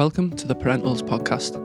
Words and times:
Welcome 0.00 0.32
to 0.36 0.48
the 0.48 0.54
Parentals 0.54 1.02
podcast. 1.02 1.56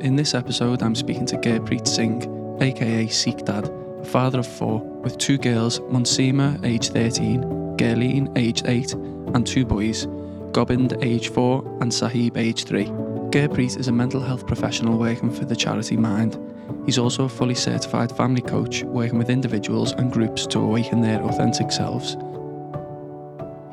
In 0.00 0.14
this 0.14 0.32
episode, 0.32 0.80
I'm 0.80 0.94
speaking 0.94 1.26
to 1.26 1.36
Gurpreet 1.36 1.88
Singh, 1.88 2.22
aka 2.62 3.08
Sikh 3.08 3.44
Dad, 3.44 3.68
a 3.68 4.04
father 4.04 4.38
of 4.38 4.46
four, 4.46 4.80
with 5.02 5.18
two 5.18 5.38
girls, 5.38 5.80
Munsimar, 5.80 6.64
aged 6.64 6.92
13, 6.92 7.42
Gurleen, 7.76 8.30
aged 8.38 8.68
8, 8.68 8.92
and 8.92 9.44
two 9.44 9.66
boys, 9.66 10.06
Gobind, 10.52 10.96
aged 11.02 11.34
4, 11.34 11.78
and 11.80 11.90
Saheb, 11.90 12.36
aged 12.36 12.68
3. 12.68 12.84
Gurpreet 13.30 13.76
is 13.76 13.88
a 13.88 13.92
mental 13.92 14.20
health 14.20 14.46
professional 14.46 14.98
working 14.98 15.32
for 15.32 15.44
the 15.44 15.56
charity 15.56 15.96
Mind. 15.96 16.38
He's 16.86 16.98
also 16.98 17.24
a 17.24 17.28
fully 17.28 17.56
certified 17.56 18.16
family 18.16 18.40
coach 18.40 18.84
working 18.84 19.18
with 19.18 19.30
individuals 19.30 19.92
and 19.92 20.12
groups 20.12 20.46
to 20.46 20.60
awaken 20.60 21.00
their 21.00 21.20
authentic 21.22 21.72
selves. 21.72 22.16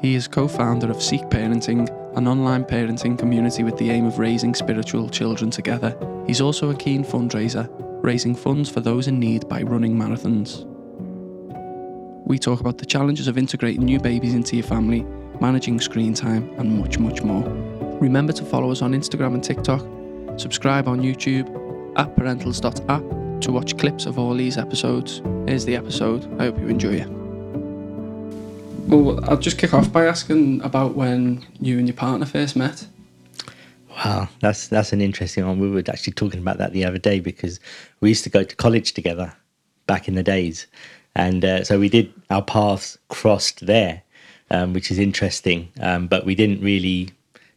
He 0.06 0.14
is 0.14 0.28
co 0.28 0.48
founder 0.48 0.92
of 0.92 1.02
Seek 1.02 1.24
Parenting, 1.32 1.90
an 2.16 2.28
online 2.28 2.64
parenting 2.64 3.18
community 3.18 3.64
with 3.64 3.76
the 3.78 3.90
aim 3.90 4.06
of 4.06 4.20
raising 4.20 4.54
spiritual 4.54 5.10
children 5.10 5.50
together. 5.50 5.98
He's 6.28 6.42
also 6.42 6.70
a 6.70 6.76
keen 6.76 7.04
fundraiser, 7.04 7.68
raising 8.04 8.36
funds 8.36 8.70
for 8.70 8.82
those 8.82 9.08
in 9.08 9.20
need 9.20 9.50
by 9.50 9.64
running 9.64 9.96
marathons. 9.96 10.64
We 12.24 12.38
talk 12.38 12.60
about 12.60 12.78
the 12.78 12.86
challenges 12.86 13.28
of 13.28 13.36
integrating 13.36 13.84
new 13.84 14.00
babies 14.00 14.36
into 14.36 14.56
your 14.56 14.68
family, 14.68 15.02
managing 15.42 15.82
screen 15.82 16.14
time, 16.14 16.54
and 16.60 16.80
much, 16.80 17.00
much 17.00 17.24
more. 17.24 17.44
Remember 18.00 18.34
to 18.34 18.46
follow 18.46 18.70
us 18.70 18.84
on 18.84 18.94
Instagram 18.94 19.34
and 19.34 19.44
TikTok, 19.44 19.82
subscribe 20.40 20.88
on 20.88 21.02
YouTube, 21.02 21.50
at 21.98 22.16
parentals.app 22.16 23.42
to 23.42 23.52
watch 23.52 23.76
clips 23.80 24.06
of 24.06 24.20
all 24.20 24.36
these 24.36 24.60
episodes. 24.60 25.24
Here's 25.48 25.66
the 25.66 25.76
episode. 25.76 26.32
I 26.40 26.44
hope 26.44 26.60
you 26.60 26.68
enjoy 26.68 26.94
it. 26.94 27.25
Well, 28.88 29.20
I'll 29.28 29.38
just 29.38 29.58
kick 29.58 29.74
off 29.74 29.92
by 29.92 30.06
asking 30.06 30.62
about 30.62 30.96
when 30.96 31.44
you 31.60 31.80
and 31.80 31.88
your 31.88 31.98
partner 31.98 32.28
first 32.28 32.56
met. 32.56 32.86
Wow, 33.90 34.30
that's 34.42 34.68
that's 34.68 34.94
an 34.94 35.02
interesting 35.02 35.46
one. 35.48 35.60
We 35.60 35.70
were 35.70 35.84
actually 35.88 36.14
talking 36.14 36.40
about 36.40 36.60
that 36.60 36.72
the 36.72 36.86
other 36.86 37.00
day 37.00 37.20
because 37.20 37.60
we 38.00 38.10
used 38.10 38.24
to 38.26 38.30
go 38.30 38.44
to 38.44 38.56
college 38.56 38.94
together 38.94 39.34
back 39.88 40.08
in 40.08 40.14
the 40.14 40.22
days, 40.22 40.68
and 41.16 41.44
uh, 41.44 41.64
so 41.64 41.80
we 41.80 41.90
did 41.90 42.14
our 42.30 42.44
paths 42.44 42.98
crossed 43.08 43.66
there, 43.66 44.04
um, 44.52 44.74
which 44.74 44.92
is 44.92 45.00
interesting. 45.00 45.70
Um, 45.80 46.06
but 46.06 46.24
we 46.24 46.36
didn't 46.36 46.62
really, 46.62 47.10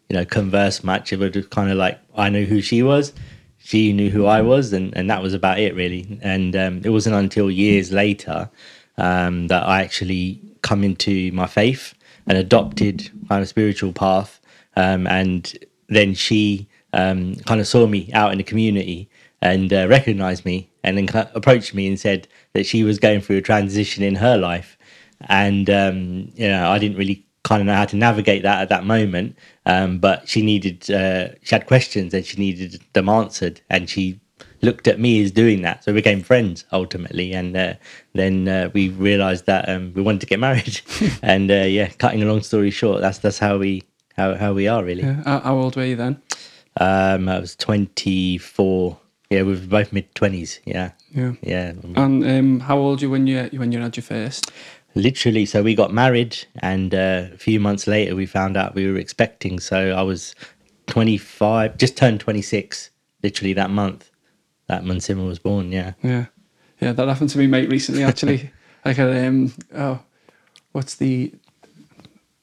you 0.08 0.16
know, 0.16 0.24
converse 0.24 0.82
much. 0.82 1.12
It 1.12 1.18
was 1.18 1.46
kind 1.48 1.70
of 1.70 1.76
like 1.76 1.98
I 2.16 2.30
knew 2.30 2.46
who 2.46 2.62
she 2.62 2.82
was, 2.82 3.12
she 3.58 3.92
knew 3.92 4.08
who 4.08 4.24
I 4.24 4.40
was, 4.40 4.72
and, 4.72 4.96
and 4.96 5.10
that 5.10 5.22
was 5.22 5.34
about 5.34 5.58
it 5.58 5.74
really. 5.74 6.18
And 6.22 6.56
um, 6.56 6.80
it 6.84 6.90
wasn't 6.90 7.16
until 7.16 7.50
years 7.50 7.92
later 7.92 8.48
um, 8.96 9.48
that 9.48 9.62
I 9.64 9.82
actually 9.82 10.40
come 10.62 10.84
into 10.84 11.30
my 11.32 11.46
faith 11.46 11.94
and 12.26 12.38
adopted 12.38 13.10
kind 13.28 13.42
of 13.42 13.48
spiritual 13.48 13.92
path. 13.92 14.40
Um, 14.76 15.06
and 15.06 15.52
then 15.88 16.14
she 16.14 16.68
um, 16.92 17.36
kind 17.46 17.60
of 17.60 17.66
saw 17.66 17.86
me 17.86 18.10
out 18.12 18.32
in 18.32 18.38
the 18.38 18.44
community 18.44 19.08
and 19.40 19.72
uh, 19.72 19.86
recognized 19.88 20.44
me 20.44 20.70
and 20.82 20.96
then 20.96 21.08
approached 21.34 21.74
me 21.74 21.86
and 21.86 21.98
said 21.98 22.28
that 22.52 22.66
she 22.66 22.84
was 22.84 22.98
going 22.98 23.20
through 23.20 23.38
a 23.38 23.42
transition 23.42 24.02
in 24.02 24.16
her 24.16 24.36
life. 24.36 24.76
And, 25.22 25.68
um, 25.68 26.32
you 26.34 26.48
know, 26.48 26.70
I 26.70 26.78
didn't 26.78 26.96
really 26.96 27.26
kind 27.44 27.60
of 27.60 27.66
know 27.66 27.74
how 27.74 27.86
to 27.86 27.96
navigate 27.96 28.42
that 28.42 28.62
at 28.62 28.68
that 28.68 28.84
moment. 28.84 29.36
Um, 29.66 29.98
but 29.98 30.28
she 30.28 30.42
needed, 30.42 30.90
uh, 30.90 31.30
she 31.42 31.54
had 31.54 31.66
questions 31.66 32.14
and 32.14 32.24
she 32.24 32.36
needed 32.36 32.82
them 32.92 33.08
answered, 33.08 33.60
and 33.70 33.88
she 33.88 34.20
looked 34.62 34.88
at 34.88 34.98
me 34.98 35.22
as 35.22 35.30
doing 35.30 35.62
that. 35.62 35.84
So 35.84 35.92
we 35.92 35.98
became 35.98 36.22
friends 36.22 36.64
ultimately, 36.72 37.32
and 37.32 37.56
uh, 37.56 37.74
then 38.14 38.48
uh, 38.48 38.70
we 38.72 38.90
realised 38.90 39.46
that 39.46 39.68
um, 39.68 39.92
we 39.94 40.02
wanted 40.02 40.20
to 40.22 40.26
get 40.26 40.40
married. 40.48 40.80
and 41.22 41.50
uh, 41.50 41.54
yeah, 41.54 41.88
cutting 41.88 42.22
a 42.22 42.26
long 42.26 42.42
story 42.42 42.70
short, 42.70 43.00
that's 43.00 43.18
that's 43.18 43.38
how 43.38 43.58
we 43.58 43.82
how 44.16 44.34
how 44.34 44.52
we 44.52 44.68
are 44.68 44.84
really. 44.84 45.02
Yeah. 45.02 45.40
How 45.40 45.56
old 45.56 45.76
were 45.76 45.84
you 45.84 45.96
then? 45.96 46.20
Um, 46.80 47.28
I 47.28 47.38
was 47.38 47.56
twenty 47.56 48.38
four. 48.38 48.98
Yeah, 49.30 49.42
we 49.42 49.52
were 49.52 49.66
both 49.66 49.92
mid 49.92 50.14
twenties. 50.14 50.60
Yeah. 50.64 50.92
Yeah. 51.10 51.32
Yeah. 51.42 51.72
And 51.96 52.24
um, 52.24 52.60
how 52.60 52.78
old 52.78 53.00
were 53.00 53.06
you 53.06 53.10
when 53.10 53.26
you 53.26 53.48
when 53.58 53.72
you 53.72 53.80
had 53.80 53.96
your 53.96 54.04
first? 54.04 54.50
literally 54.94 55.46
so 55.46 55.62
we 55.62 55.74
got 55.74 55.92
married 55.92 56.36
and 56.60 56.94
uh, 56.94 57.26
a 57.32 57.36
few 57.36 57.60
months 57.60 57.86
later 57.86 58.16
we 58.16 58.26
found 58.26 58.56
out 58.56 58.74
we 58.74 58.90
were 58.90 58.98
expecting 58.98 59.60
so 59.60 59.90
i 59.90 60.02
was 60.02 60.34
25 60.86 61.76
just 61.76 61.96
turned 61.96 62.18
26 62.18 62.90
literally 63.22 63.52
that 63.52 63.70
month 63.70 64.10
that 64.68 64.84
Munsimar 64.84 65.26
was 65.26 65.38
born 65.38 65.72
yeah. 65.72 65.94
Yeah. 66.02 66.26
Yeah 66.80 66.92
that 66.92 67.08
happened 67.08 67.30
to 67.30 67.38
me 67.38 67.46
mate 67.46 67.70
recently 67.70 68.04
actually. 68.04 68.50
Like 68.84 69.00
um 69.00 69.52
oh 69.74 70.00
what's 70.72 70.94
the 70.94 71.34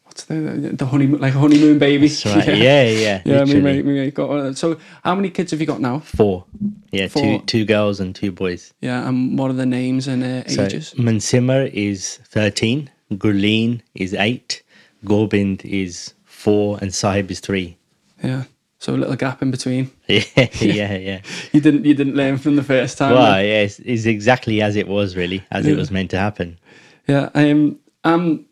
what's 0.04 0.26
the 0.26 0.74
the 0.74 0.86
honeymoon 0.86 1.22
like 1.22 1.34
a 1.34 1.40
honeymoon 1.40 1.80
baby? 1.80 2.08
That's 2.08 2.26
right. 2.26 2.48
yeah. 2.58 2.84
Yeah 2.84 2.84
yeah, 2.84 3.22
yeah 3.26 3.46
me 3.46 3.62
mate, 3.62 3.86
me 3.86 3.94
mate 3.94 4.14
got 4.14 4.30
one. 4.30 4.56
so 4.56 4.78
how 5.04 5.16
many 5.16 5.30
kids 5.30 5.52
have 5.52 5.62
you 5.62 5.66
got 5.66 5.80
now? 5.80 6.00
Four. 6.00 6.46
Yeah 6.92 7.08
four. 7.08 7.40
two 7.40 7.46
two 7.46 7.66
girls 7.66 8.00
and 8.00 8.14
two 8.14 8.32
boys. 8.32 8.74
Yeah 8.82 9.08
and 9.08 9.40
what 9.40 9.50
are 9.50 9.54
the 9.54 9.66
names 9.66 10.08
and 10.08 10.24
uh, 10.24 10.44
ages? 10.46 10.90
So 10.90 11.66
is 11.74 12.20
13 12.26 12.92
Gurleen 13.14 13.82
is 13.94 14.14
8 14.14 14.62
Gobind 15.06 15.64
is 15.64 16.14
4 16.26 16.80
and 16.82 16.92
Saheb 16.92 17.32
is 17.32 17.40
3 17.40 17.78
yeah 18.24 18.44
so 18.80 18.94
a 18.94 18.98
little 18.98 19.16
gap 19.16 19.42
in 19.42 19.52
between. 19.52 19.92
Yeah, 20.08 20.24
yeah, 20.62 20.98
yeah. 20.98 21.22
you 21.52 21.62
didn't 21.62 21.86
you 21.86 21.94
didn't 21.94 22.16
learn 22.16 22.38
from 22.38 22.56
the 22.56 22.64
first 22.64 22.98
time. 22.98 23.14
Well, 23.14 23.44
yeah, 23.44 23.62
it's, 23.62 23.80
it's, 23.80 24.06
exactly 24.06 24.62
as 24.62 24.76
it 24.76 24.88
was, 24.88 25.16
really, 25.16 25.44
as 25.52 25.66
yeah. 25.66 25.74
it 25.74 25.78
was 25.78 25.92
meant 25.92 26.12
to 26.12 26.20
happen. 26.20 26.60
Yeah, 27.08 27.30
um, 27.34 27.80
um, 28.04 28.46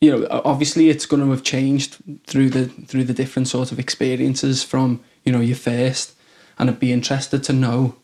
you 0.00 0.10
know, 0.10 0.26
obviously 0.30 0.88
it's 0.88 1.06
going 1.06 1.22
to 1.22 1.30
have 1.30 1.42
changed 1.42 1.96
through 2.26 2.50
the 2.50 2.66
through 2.66 3.04
the 3.04 3.14
different 3.14 3.48
sort 3.48 3.72
of 3.72 3.78
experiences 3.78 4.62
from 4.62 5.00
you 5.24 5.32
know 5.32 5.40
your 5.40 5.56
first, 5.56 6.14
and 6.58 6.68
I'd 6.68 6.80
be 6.80 6.92
interested 6.92 7.42
to 7.44 7.52
know, 7.52 7.96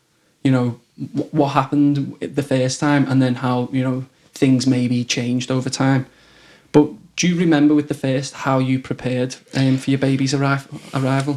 you 0.43 0.51
know, 0.51 0.81
what 1.31 1.49
happened 1.49 2.19
the 2.21 2.43
first 2.43 2.81
time, 2.81 3.07
and 3.09 3.21
then 3.21 3.37
how 3.37 3.69
you 3.73 3.83
know 3.83 4.07
things 4.33 4.67
maybe 4.67 5.05
changed 5.05 5.51
over 5.51 5.71
time. 5.71 6.07
But 6.73 6.91
do 7.16 7.27
you 7.27 7.37
remember 7.37 7.75
with 7.75 7.88
the 7.88 7.94
first 7.94 8.34
how 8.34 8.59
you 8.59 8.78
prepared 8.78 9.37
um, 9.54 9.78
for 9.78 9.91
your 9.91 9.99
baby's 9.99 10.34
arrival? 10.34 10.78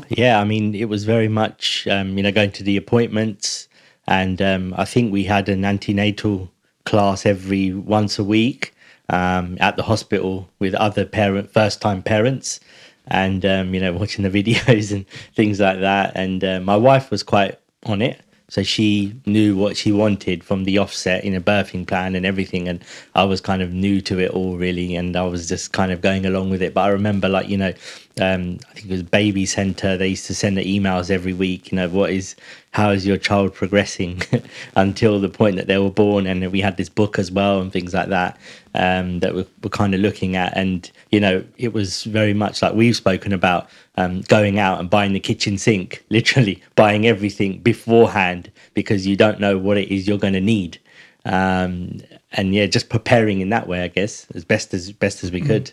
Yeah, 0.09 0.40
I 0.40 0.44
mean, 0.44 0.75
it 0.75 0.90
was 0.90 1.06
very 1.06 1.29
much, 1.29 1.88
um, 1.88 2.17
you 2.17 2.23
know, 2.23 2.31
going 2.34 2.51
to 2.51 2.63
the 2.63 2.75
appointments. 2.75 3.69
And 4.06 4.41
um, 4.41 4.73
I 4.78 4.84
think 4.84 5.12
we 5.12 5.23
had 5.23 5.47
an 5.47 5.63
antenatal 5.63 6.51
class 6.85 7.25
every 7.25 7.73
once 7.73 8.19
a 8.19 8.23
week 8.25 8.73
um, 9.07 9.57
at 9.62 9.78
the 9.78 9.84
hospital 9.84 10.50
with 10.59 10.73
other 10.75 11.06
parent, 11.06 11.53
first 11.53 11.81
time 11.81 12.03
parents. 12.03 12.59
And, 13.07 13.45
um, 13.45 13.73
you 13.73 13.79
know, 13.79 13.94
watching 13.94 14.29
the 14.29 14.44
videos 14.44 14.91
and 14.91 15.07
things 15.34 15.62
like 15.62 15.79
that. 15.79 16.12
And 16.13 16.44
uh, 16.44 16.59
my 16.59 16.75
wife 16.75 17.09
was 17.09 17.23
quite 17.23 17.57
on 17.85 18.01
it. 18.01 18.22
So 18.50 18.64
she 18.64 19.16
knew 19.26 19.56
what 19.56 19.78
she 19.78 19.92
wanted 19.92 20.44
from 20.44 20.64
the 20.64 20.80
offset 20.80 21.24
in 21.24 21.36
a 21.36 21.42
birthing 21.42 21.88
plan 21.88 22.16
and 22.16 22.26
everything. 22.26 22.68
And 22.68 22.84
I 23.16 23.24
was 23.24 23.42
kind 23.42 23.62
of 23.62 23.72
new 23.72 24.02
to 24.02 24.20
it 24.20 24.32
all, 24.32 24.58
really. 24.58 24.96
And 24.96 25.16
I 25.16 25.24
was 25.24 25.48
just 25.48 25.72
kind 25.72 25.92
of 25.92 26.02
going 26.02 26.26
along 26.26 26.50
with 26.50 26.62
it. 26.62 26.74
But 26.74 26.82
I 26.82 26.88
remember, 26.90 27.30
like, 27.30 27.48
you 27.48 27.58
know, 27.58 27.74
um, 28.20 28.58
I 28.70 28.74
think 28.74 28.88
it 28.88 28.92
was 28.92 29.04
Baby 29.04 29.46
Center. 29.46 29.96
They 29.98 30.10
used 30.10 30.25
to 30.25 30.36
send 30.36 30.57
the 30.57 30.80
emails 30.80 31.12
every 31.12 31.34
week, 31.34 31.72
you 31.72 31.75
know, 31.75 31.88
what 31.90 32.10
is, 32.10 32.36
how 32.72 32.90
is 32.90 33.06
your 33.06 33.18
child 33.18 33.54
progressing 33.54 34.22
until 34.75 35.19
the 35.19 35.30
point 35.30 35.56
that 35.56 35.68
they 35.68 35.78
were 35.78 35.92
born. 35.92 36.25
And 36.25 36.52
we 36.52 36.60
had 36.60 36.78
this 36.78 36.90
book 36.90 37.19
as 37.19 37.31
well 37.31 37.62
and 37.62 37.72
things 37.72 37.94
like 37.94 38.10
that 38.10 38.38
um, 38.74 39.19
that 39.19 39.36
we're, 39.36 39.48
we're 39.63 39.69
kind 39.69 39.94
of 39.94 40.02
looking 40.02 40.36
at. 40.36 40.57
And, 40.57 40.92
you 41.09 41.19
know, 41.19 41.44
it 41.57 41.73
was 41.73 42.03
very 42.03 42.33
much 42.33 42.61
like 42.61 42.73
we've 42.73 42.95
spoken 42.95 43.33
about 43.33 43.69
um, 43.95 44.21
going 44.21 44.59
out 44.59 44.79
and 44.79 44.89
buying 44.89 45.13
the 45.13 45.19
kitchen 45.19 45.57
sink, 45.57 46.03
literally 46.09 46.61
buying 46.75 47.07
everything 47.07 47.59
beforehand 47.59 48.51
because 48.73 49.07
you 49.07 49.15
don't 49.15 49.39
know 49.39 49.57
what 49.57 49.77
it 49.77 49.89
is 49.94 50.07
you're 50.07 50.17
going 50.17 50.33
to 50.33 50.41
need. 50.41 50.79
Um, 51.25 52.01
and 52.33 52.53
yeah, 52.53 52.67
just 52.67 52.89
preparing 52.89 53.41
in 53.41 53.50
that 53.50 53.67
way, 53.67 53.83
I 53.83 53.88
guess, 53.88 54.27
as 54.35 54.45
best 54.45 54.73
as 54.73 54.91
best 54.91 55.23
as 55.23 55.31
we 55.31 55.41
mm. 55.41 55.47
could. 55.47 55.71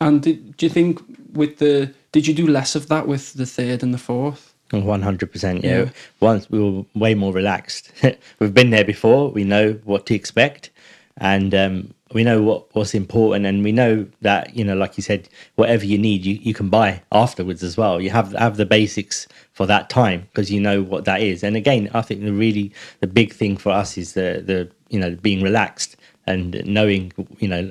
And 0.00 0.22
did, 0.22 0.56
do 0.56 0.66
you 0.66 0.70
think 0.70 1.00
with 1.32 1.58
the 1.58 1.92
did 2.12 2.26
you 2.26 2.34
do 2.34 2.46
less 2.46 2.74
of 2.74 2.88
that 2.88 3.08
with 3.08 3.34
the 3.34 3.46
third 3.46 3.82
and 3.82 3.92
the 3.92 3.98
fourth? 3.98 4.54
One 4.70 5.02
hundred 5.02 5.32
percent. 5.32 5.64
Yeah. 5.64 5.88
Once 6.20 6.50
we 6.50 6.60
were 6.60 6.84
way 6.94 7.14
more 7.14 7.32
relaxed. 7.32 7.90
We've 8.38 8.54
been 8.54 8.70
there 8.70 8.84
before. 8.84 9.30
We 9.30 9.44
know 9.44 9.72
what 9.84 10.06
to 10.06 10.14
expect, 10.14 10.70
and 11.16 11.54
um, 11.54 11.94
we 12.12 12.24
know 12.24 12.42
what 12.42 12.74
what's 12.74 12.94
important 12.94 13.44
and 13.46 13.62
we 13.62 13.72
know 13.72 14.06
that 14.22 14.56
you 14.56 14.64
know 14.64 14.74
like 14.74 14.96
you 14.96 15.02
said 15.02 15.28
whatever 15.56 15.84
you 15.84 15.98
need 15.98 16.24
you, 16.24 16.34
you 16.36 16.54
can 16.54 16.68
buy 16.68 17.02
afterwards 17.12 17.62
as 17.62 17.76
well. 17.76 18.00
You 18.00 18.10
have 18.10 18.32
have 18.32 18.56
the 18.56 18.66
basics 18.66 19.26
for 19.52 19.66
that 19.66 19.90
time 19.90 20.22
because 20.22 20.50
you 20.50 20.60
know 20.60 20.82
what 20.82 21.04
that 21.04 21.20
is. 21.20 21.42
And 21.42 21.56
again 21.56 21.90
i 21.94 22.02
think 22.02 22.22
the 22.22 22.32
really 22.32 22.72
the 23.00 23.06
big 23.06 23.32
thing 23.32 23.56
for 23.56 23.70
us 23.70 23.98
is 23.98 24.14
the 24.14 24.42
the 24.44 24.70
you 24.88 24.98
know 24.98 25.14
being 25.16 25.42
relaxed 25.42 25.96
and 26.26 26.62
knowing 26.66 27.12
you 27.38 27.48
know 27.48 27.70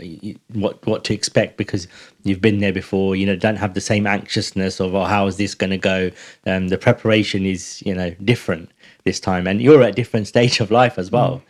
what 0.54 0.86
what 0.86 1.04
to 1.04 1.14
expect 1.14 1.58
because 1.58 1.88
you've 2.24 2.42
been 2.42 2.60
there 2.60 2.74
before 2.74 3.16
you 3.16 3.26
know 3.26 3.36
don't 3.36 3.58
have 3.58 3.74
the 3.76 3.82
same 3.82 4.08
anxiousness 4.08 4.80
of 4.80 4.96
oh, 4.96 5.04
how 5.04 5.28
is 5.28 5.38
this 5.38 5.54
going 5.54 5.70
to 5.70 5.78
go? 5.78 6.12
Um, 6.46 6.70
the 6.70 6.78
preparation 6.78 7.46
is 7.46 7.82
you 7.86 7.94
know 7.94 8.10
different 8.24 8.70
this 9.04 9.20
time 9.20 9.48
and 9.48 9.62
you're 9.62 9.84
at 9.84 9.90
a 9.90 9.94
different 9.94 10.28
stage 10.34 10.60
of 10.60 10.72
life 10.72 10.98
as 10.98 11.12
well. 11.12 11.42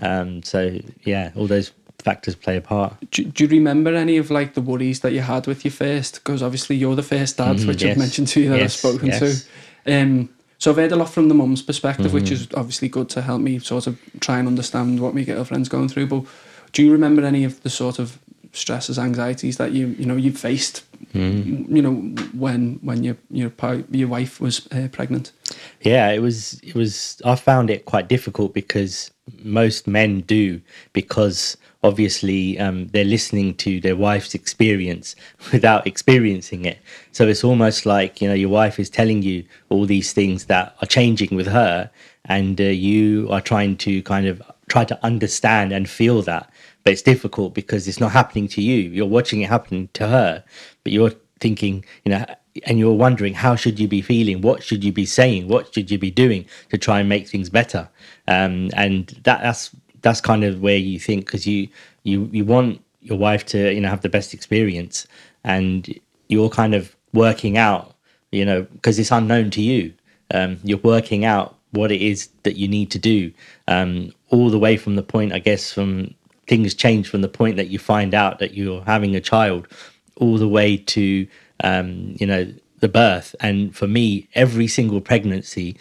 Mm. 0.00 0.08
um, 0.08 0.42
so 0.42 0.78
yeah 1.04 1.30
all 1.36 1.46
those 1.46 1.70
factors 2.04 2.34
play 2.34 2.56
a 2.56 2.60
part. 2.60 2.94
Do, 3.10 3.24
do, 3.24 3.44
you 3.44 3.50
remember 3.50 3.94
any 3.94 4.18
of 4.18 4.30
like 4.30 4.54
the 4.54 4.60
worries 4.60 5.00
that 5.00 5.12
you 5.12 5.20
had 5.20 5.46
with 5.46 5.64
your 5.64 5.72
first? 5.72 6.16
Because 6.16 6.42
obviously 6.42 6.76
you're 6.76 6.94
the 6.94 7.02
first 7.02 7.38
dad, 7.38 7.56
mm, 7.56 7.66
which 7.66 7.82
yes. 7.82 7.92
I've 7.92 7.98
mentioned 7.98 8.28
to 8.28 8.40
you 8.40 8.50
that 8.50 8.58
yes, 8.58 8.84
I've 8.84 8.92
spoken 8.92 9.08
yes. 9.08 9.48
to. 9.86 10.00
Um, 10.00 10.28
so 10.58 10.70
I've 10.70 10.76
heard 10.76 10.92
a 10.92 10.96
lot 10.96 11.10
from 11.10 11.28
the 11.28 11.34
mum's 11.34 11.62
perspective, 11.62 12.06
mm-hmm. 12.06 12.14
which 12.14 12.30
is 12.30 12.48
obviously 12.54 12.88
good 12.88 13.08
to 13.10 13.22
help 13.22 13.40
me 13.40 13.58
sort 13.58 13.86
of 13.86 13.98
try 14.20 14.38
and 14.38 14.46
understand 14.46 15.00
what 15.00 15.14
my 15.14 15.22
girlfriend's 15.22 15.68
going 15.68 15.88
through. 15.88 16.06
But 16.06 16.24
do 16.72 16.84
you 16.84 16.92
remember 16.92 17.24
any 17.24 17.44
of 17.44 17.62
the 17.62 17.70
sort 17.70 17.98
of 17.98 18.18
stresses, 18.52 18.98
anxieties 18.98 19.56
that 19.56 19.72
you 19.72 19.88
you 19.98 20.06
know 20.06 20.16
you 20.16 20.32
faced? 20.32 20.84
Mm. 21.12 21.68
You 21.68 21.82
know 21.82 21.94
when 22.32 22.78
when 22.82 23.02
your 23.02 23.16
your 23.30 23.52
your 23.90 24.08
wife 24.08 24.40
was 24.40 24.68
uh, 24.72 24.88
pregnant. 24.92 25.32
Yeah, 25.80 26.10
it 26.10 26.20
was 26.20 26.60
it 26.62 26.74
was. 26.74 27.20
I 27.24 27.34
found 27.34 27.70
it 27.70 27.84
quite 27.84 28.08
difficult 28.08 28.54
because 28.54 29.10
most 29.42 29.86
men 29.86 30.20
do 30.20 30.60
because 30.92 31.56
obviously 31.84 32.58
um, 32.58 32.88
they're 32.88 33.04
listening 33.04 33.54
to 33.54 33.78
their 33.80 33.94
wife's 33.94 34.34
experience 34.34 35.14
without 35.52 35.86
experiencing 35.86 36.64
it. 36.64 36.78
So 37.12 37.28
it's 37.28 37.44
almost 37.44 37.86
like 37.86 38.20
you 38.20 38.28
know 38.28 38.34
your 38.34 38.48
wife 38.48 38.80
is 38.80 38.90
telling 38.90 39.22
you 39.22 39.44
all 39.68 39.86
these 39.86 40.12
things 40.12 40.46
that 40.46 40.74
are 40.82 40.86
changing 40.86 41.36
with 41.36 41.46
her, 41.46 41.90
and 42.24 42.60
uh, 42.60 42.64
you 42.64 43.28
are 43.30 43.42
trying 43.42 43.76
to 43.78 44.02
kind 44.02 44.26
of 44.26 44.42
try 44.68 44.84
to 44.84 44.98
understand 45.04 45.72
and 45.72 45.88
feel 45.88 46.22
that. 46.22 46.50
But 46.82 46.94
it's 46.94 47.02
difficult 47.02 47.54
because 47.54 47.86
it's 47.86 48.00
not 48.00 48.12
happening 48.12 48.48
to 48.48 48.62
you. 48.62 48.76
You're 48.90 49.06
watching 49.06 49.42
it 49.42 49.48
happen 49.48 49.88
to 49.94 50.08
her, 50.08 50.44
but 50.82 50.92
you're 50.92 51.12
thinking, 51.40 51.84
you 52.04 52.10
know, 52.12 52.24
and 52.64 52.78
you're 52.78 52.92
wondering 52.92 53.34
how 53.34 53.56
should 53.56 53.80
you 53.80 53.88
be 53.88 54.00
feeling 54.00 54.40
what 54.40 54.62
should 54.62 54.84
you 54.84 54.92
be 54.92 55.04
saying 55.04 55.48
what 55.48 55.74
should 55.74 55.90
you 55.90 55.98
be 55.98 56.10
doing 56.10 56.46
to 56.70 56.78
try 56.78 57.00
and 57.00 57.08
make 57.08 57.26
things 57.26 57.50
better 57.50 57.88
um, 58.28 58.70
and 58.76 59.08
that, 59.24 59.42
that's 59.42 59.74
that's 60.04 60.20
kind 60.20 60.44
of 60.44 60.60
where 60.60 60.76
you 60.76 61.00
think 61.00 61.26
because 61.26 61.46
you 61.46 61.68
you 62.04 62.28
you 62.32 62.44
want 62.44 62.80
your 63.00 63.18
wife 63.18 63.44
to 63.46 63.72
you 63.74 63.80
know 63.80 63.88
have 63.88 64.02
the 64.02 64.08
best 64.08 64.32
experience 64.34 65.06
and 65.42 65.98
you're 66.28 66.50
kind 66.50 66.74
of 66.74 66.94
working 67.12 67.58
out 67.58 67.96
you 68.30 68.44
know 68.44 68.62
because 68.62 68.98
it's 68.98 69.10
unknown 69.10 69.50
to 69.50 69.60
you. 69.62 69.92
Um, 70.32 70.58
you're 70.64 70.78
working 70.78 71.24
out 71.24 71.56
what 71.72 71.92
it 71.92 72.00
is 72.00 72.28
that 72.44 72.56
you 72.56 72.68
need 72.68 72.90
to 72.92 72.98
do 72.98 73.32
um, 73.68 74.12
all 74.28 74.48
the 74.48 74.58
way 74.58 74.76
from 74.76 74.96
the 74.96 75.02
point 75.02 75.32
i 75.32 75.38
guess 75.38 75.72
from 75.72 76.14
things 76.46 76.74
change 76.74 77.08
from 77.08 77.20
the 77.20 77.28
point 77.28 77.56
that 77.56 77.68
you 77.68 77.78
find 77.78 78.14
out 78.14 78.38
that 78.38 78.54
you're 78.54 78.82
having 78.84 79.14
a 79.16 79.20
child 79.20 79.68
all 80.16 80.38
the 80.38 80.48
way 80.48 80.76
to 80.76 81.26
um, 81.62 82.16
you 82.18 82.26
know 82.26 82.52
the 82.80 82.88
birth. 82.88 83.34
And 83.40 83.74
for 83.74 83.86
me 83.86 84.28
every 84.34 84.66
single 84.66 85.00
pregnancy 85.00 85.76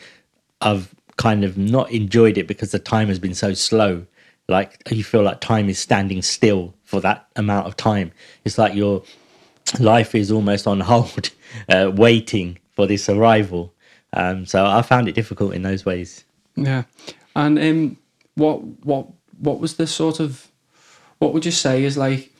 i've 0.62 0.94
kind 1.18 1.44
of 1.44 1.58
not 1.58 1.92
enjoyed 1.92 2.38
it 2.38 2.48
because 2.48 2.72
the 2.72 2.80
time 2.80 3.08
has 3.08 3.20
been 3.20 3.36
so 3.36 3.54
slow 3.54 4.06
like 4.48 4.82
you 4.90 5.04
feel 5.04 5.24
like 5.24 5.40
time 5.40 5.70
is 5.70 5.80
standing 5.80 6.22
still 6.22 6.74
for 6.84 7.00
that 7.02 7.28
amount 7.36 7.68
of 7.68 7.78
time. 7.78 8.12
It's 8.44 8.58
like 8.58 8.74
your 8.74 9.04
life 9.80 10.16
is 10.16 10.32
almost 10.32 10.68
on 10.68 10.80
hold 10.92 11.30
uh, 11.70 11.92
waiting 11.94 12.60
for 12.72 12.88
this 12.88 13.10
arrival. 13.10 13.74
Um, 14.16 14.46
so 14.46 14.64
i 14.64 14.82
found 14.84 15.08
it 15.08 15.16
difficult 15.16 15.54
in 15.54 15.64
those 15.64 15.86
ways. 15.86 16.24
Yeah. 16.56 16.84
And 17.36 17.58
um, 17.58 17.98
what 18.36 18.62
what 18.86 19.08
what 19.40 19.60
was 19.60 19.78
the 19.78 19.88
sort 19.88 20.20
of 20.20 20.48
what 21.18 21.34
would 21.34 21.46
you 21.46 21.52
say 21.52 21.84
is 21.84 21.98
like 21.98 22.32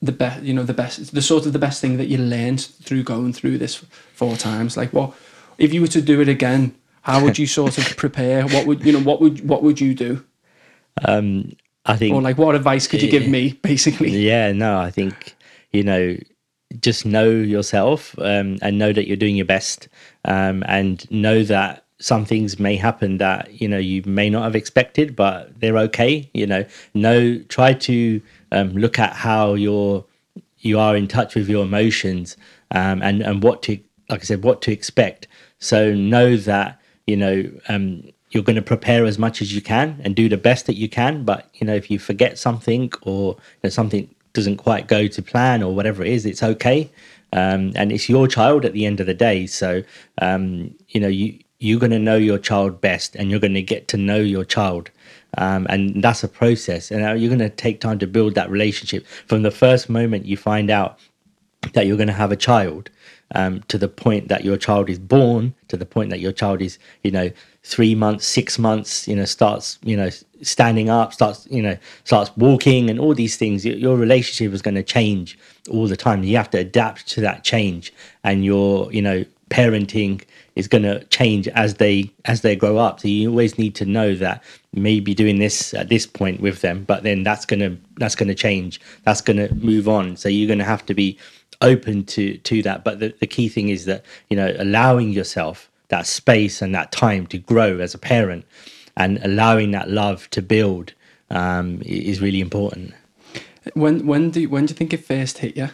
the 0.00 0.12
best 0.12 0.42
you 0.42 0.54
know 0.54 0.62
the 0.62 0.74
best 0.74 1.14
the 1.14 1.22
sort 1.22 1.46
of 1.46 1.52
the 1.52 1.58
best 1.58 1.80
thing 1.80 1.96
that 1.96 2.06
you 2.06 2.18
learned 2.18 2.60
through 2.60 3.02
going 3.02 3.32
through 3.32 3.58
this 3.58 3.84
four 4.14 4.36
times? 4.36 4.76
Like 4.76 4.92
what 4.92 5.12
if 5.58 5.74
you 5.74 5.80
were 5.80 5.88
to 5.88 6.00
do 6.00 6.20
it 6.20 6.28
again 6.28 6.74
how 7.02 7.22
would 7.22 7.38
you 7.38 7.46
sort 7.46 7.78
of 7.78 7.84
prepare? 7.96 8.46
What 8.46 8.66
would 8.66 8.84
you 8.84 8.92
know 8.92 9.00
what 9.00 9.20
would 9.20 9.46
what 9.46 9.62
would 9.62 9.80
you 9.80 9.94
do 9.94 10.24
um, 11.04 11.52
I 11.84 11.96
think, 11.96 12.14
or 12.14 12.22
like, 12.22 12.38
what 12.38 12.54
advice 12.54 12.86
could 12.86 13.02
you 13.02 13.10
give 13.10 13.28
me, 13.28 13.52
basically? 13.62 14.10
Yeah, 14.10 14.52
no, 14.52 14.78
I 14.78 14.90
think 14.90 15.36
you 15.72 15.82
know, 15.82 16.16
just 16.80 17.06
know 17.06 17.28
yourself 17.30 18.18
um, 18.18 18.58
and 18.62 18.78
know 18.78 18.92
that 18.92 19.06
you're 19.06 19.16
doing 19.16 19.36
your 19.36 19.46
best, 19.46 19.88
um, 20.24 20.64
and 20.66 21.08
know 21.10 21.42
that 21.44 21.84
some 21.98 22.24
things 22.24 22.58
may 22.58 22.76
happen 22.76 23.18
that 23.18 23.60
you 23.60 23.68
know 23.68 23.78
you 23.78 24.02
may 24.04 24.28
not 24.28 24.42
have 24.42 24.56
expected, 24.56 25.16
but 25.16 25.58
they're 25.60 25.78
okay. 25.78 26.30
You 26.34 26.46
know, 26.46 26.64
know 26.94 27.38
try 27.48 27.72
to 27.74 28.20
um, 28.52 28.72
look 28.72 28.98
at 28.98 29.12
how 29.12 29.54
you're 29.54 30.04
you 30.58 30.78
are 30.78 30.96
in 30.96 31.06
touch 31.06 31.34
with 31.34 31.48
your 31.48 31.64
emotions 31.64 32.36
um, 32.72 33.02
and 33.02 33.22
and 33.22 33.42
what 33.42 33.62
to 33.64 33.78
like 34.08 34.20
I 34.20 34.24
said, 34.24 34.44
what 34.44 34.62
to 34.62 34.72
expect. 34.72 35.28
So 35.58 35.94
know 35.94 36.36
that 36.36 36.80
you 37.06 37.16
know 37.16 37.50
um, 37.68 38.02
you're 38.36 38.44
going 38.44 38.54
to 38.54 38.62
prepare 38.62 39.06
as 39.06 39.18
much 39.18 39.40
as 39.40 39.54
you 39.54 39.62
can 39.62 39.98
and 40.04 40.14
do 40.14 40.28
the 40.28 40.36
best 40.36 40.66
that 40.66 40.76
you 40.76 40.88
can. 40.88 41.24
But 41.24 41.48
you 41.54 41.66
know, 41.66 41.74
if 41.74 41.90
you 41.90 41.98
forget 41.98 42.38
something 42.38 42.92
or 43.02 43.32
you 43.32 43.60
know, 43.64 43.70
something 43.70 44.14
doesn't 44.34 44.58
quite 44.58 44.86
go 44.86 45.08
to 45.08 45.22
plan 45.22 45.62
or 45.62 45.74
whatever 45.74 46.04
it 46.04 46.12
is, 46.12 46.26
it's 46.26 46.42
okay. 46.42 46.90
Um, 47.32 47.72
and 47.74 47.90
it's 47.90 48.08
your 48.08 48.28
child 48.28 48.66
at 48.66 48.74
the 48.74 48.84
end 48.84 49.00
of 49.00 49.06
the 49.06 49.14
day. 49.14 49.46
So 49.46 49.82
um, 50.20 50.74
you 50.88 51.00
know, 51.00 51.08
you 51.08 51.38
you're 51.58 51.80
going 51.80 51.92
to 51.92 51.98
know 51.98 52.18
your 52.18 52.38
child 52.38 52.82
best, 52.82 53.16
and 53.16 53.30
you're 53.30 53.40
going 53.40 53.54
to 53.54 53.62
get 53.62 53.88
to 53.88 53.96
know 53.96 54.18
your 54.18 54.44
child. 54.44 54.90
Um, 55.38 55.66
and 55.70 56.02
that's 56.02 56.22
a 56.22 56.28
process, 56.28 56.90
and 56.90 57.02
uh, 57.02 57.12
you're 57.14 57.34
going 57.34 57.50
to 57.50 57.50
take 57.50 57.80
time 57.80 57.98
to 58.00 58.06
build 58.06 58.34
that 58.34 58.50
relationship 58.50 59.06
from 59.26 59.42
the 59.42 59.50
first 59.50 59.88
moment 59.88 60.26
you 60.26 60.36
find 60.36 60.70
out 60.70 60.98
that 61.72 61.86
you're 61.86 61.96
going 61.96 62.06
to 62.06 62.12
have 62.12 62.32
a 62.32 62.36
child 62.36 62.90
um, 63.34 63.62
to 63.68 63.78
the 63.78 63.88
point 63.88 64.28
that 64.28 64.44
your 64.44 64.56
child 64.56 64.88
is 64.88 64.98
born, 64.98 65.54
to 65.68 65.76
the 65.76 65.86
point 65.86 66.10
that 66.10 66.20
your 66.20 66.32
child 66.32 66.62
is, 66.62 66.78
you 67.02 67.10
know, 67.10 67.30
three 67.66 67.96
months, 67.96 68.24
six 68.24 68.60
months, 68.60 69.08
you 69.08 69.16
know, 69.16 69.24
starts, 69.24 69.76
you 69.82 69.96
know, 69.96 70.08
standing 70.40 70.88
up, 70.88 71.12
starts, 71.12 71.48
you 71.50 71.60
know, 71.60 71.76
starts 72.04 72.30
walking 72.36 72.88
and 72.88 73.00
all 73.00 73.12
these 73.12 73.36
things, 73.36 73.66
your 73.66 73.96
relationship 73.96 74.54
is 74.54 74.62
going 74.62 74.76
to 74.76 74.84
change 74.84 75.36
all 75.68 75.88
the 75.88 75.96
time. 75.96 76.22
You 76.22 76.36
have 76.36 76.50
to 76.50 76.58
adapt 76.58 77.08
to 77.08 77.20
that 77.22 77.42
change 77.42 77.92
and 78.22 78.44
your, 78.44 78.92
you 78.92 79.02
know, 79.02 79.24
parenting 79.50 80.22
is 80.54 80.68
going 80.68 80.84
to 80.84 81.02
change 81.06 81.48
as 81.48 81.74
they 81.74 82.08
as 82.26 82.42
they 82.42 82.54
grow 82.54 82.76
up. 82.78 83.00
So 83.00 83.08
you 83.08 83.30
always 83.30 83.58
need 83.58 83.74
to 83.76 83.84
know 83.84 84.14
that 84.14 84.44
maybe 84.72 85.12
doing 85.12 85.40
this 85.40 85.74
at 85.74 85.88
this 85.88 86.06
point 86.06 86.40
with 86.40 86.60
them 86.60 86.84
but 86.84 87.02
then 87.02 87.24
that's 87.24 87.44
going 87.44 87.60
to 87.60 87.76
that's 87.96 88.14
going 88.14 88.28
to 88.28 88.34
change. 88.34 88.80
That's 89.02 89.20
going 89.20 89.38
to 89.38 89.52
move 89.56 89.88
on. 89.88 90.16
So 90.16 90.28
you're 90.28 90.46
going 90.46 90.60
to 90.60 90.64
have 90.64 90.86
to 90.86 90.94
be 90.94 91.18
open 91.62 92.04
to 92.04 92.38
to 92.38 92.62
that. 92.62 92.84
But 92.84 93.00
the, 93.00 93.12
the 93.18 93.26
key 93.26 93.48
thing 93.48 93.70
is 93.70 93.86
that 93.86 94.04
you 94.30 94.36
know 94.36 94.54
allowing 94.56 95.10
yourself 95.10 95.68
that 95.88 96.06
space 96.06 96.62
and 96.62 96.74
that 96.74 96.92
time 96.92 97.26
to 97.28 97.38
grow 97.38 97.78
as 97.78 97.94
a 97.94 97.98
parent 97.98 98.44
and 98.96 99.18
allowing 99.22 99.70
that 99.72 99.90
love 99.90 100.28
to 100.30 100.42
build 100.42 100.94
um, 101.30 101.82
is 101.84 102.20
really 102.20 102.40
important. 102.40 102.94
When 103.74 104.06
when 104.06 104.30
do 104.30 104.48
when 104.48 104.66
do 104.66 104.72
you 104.72 104.76
think 104.76 104.92
it 104.92 105.04
first 105.04 105.38
hit 105.38 105.56
you? 105.56 105.70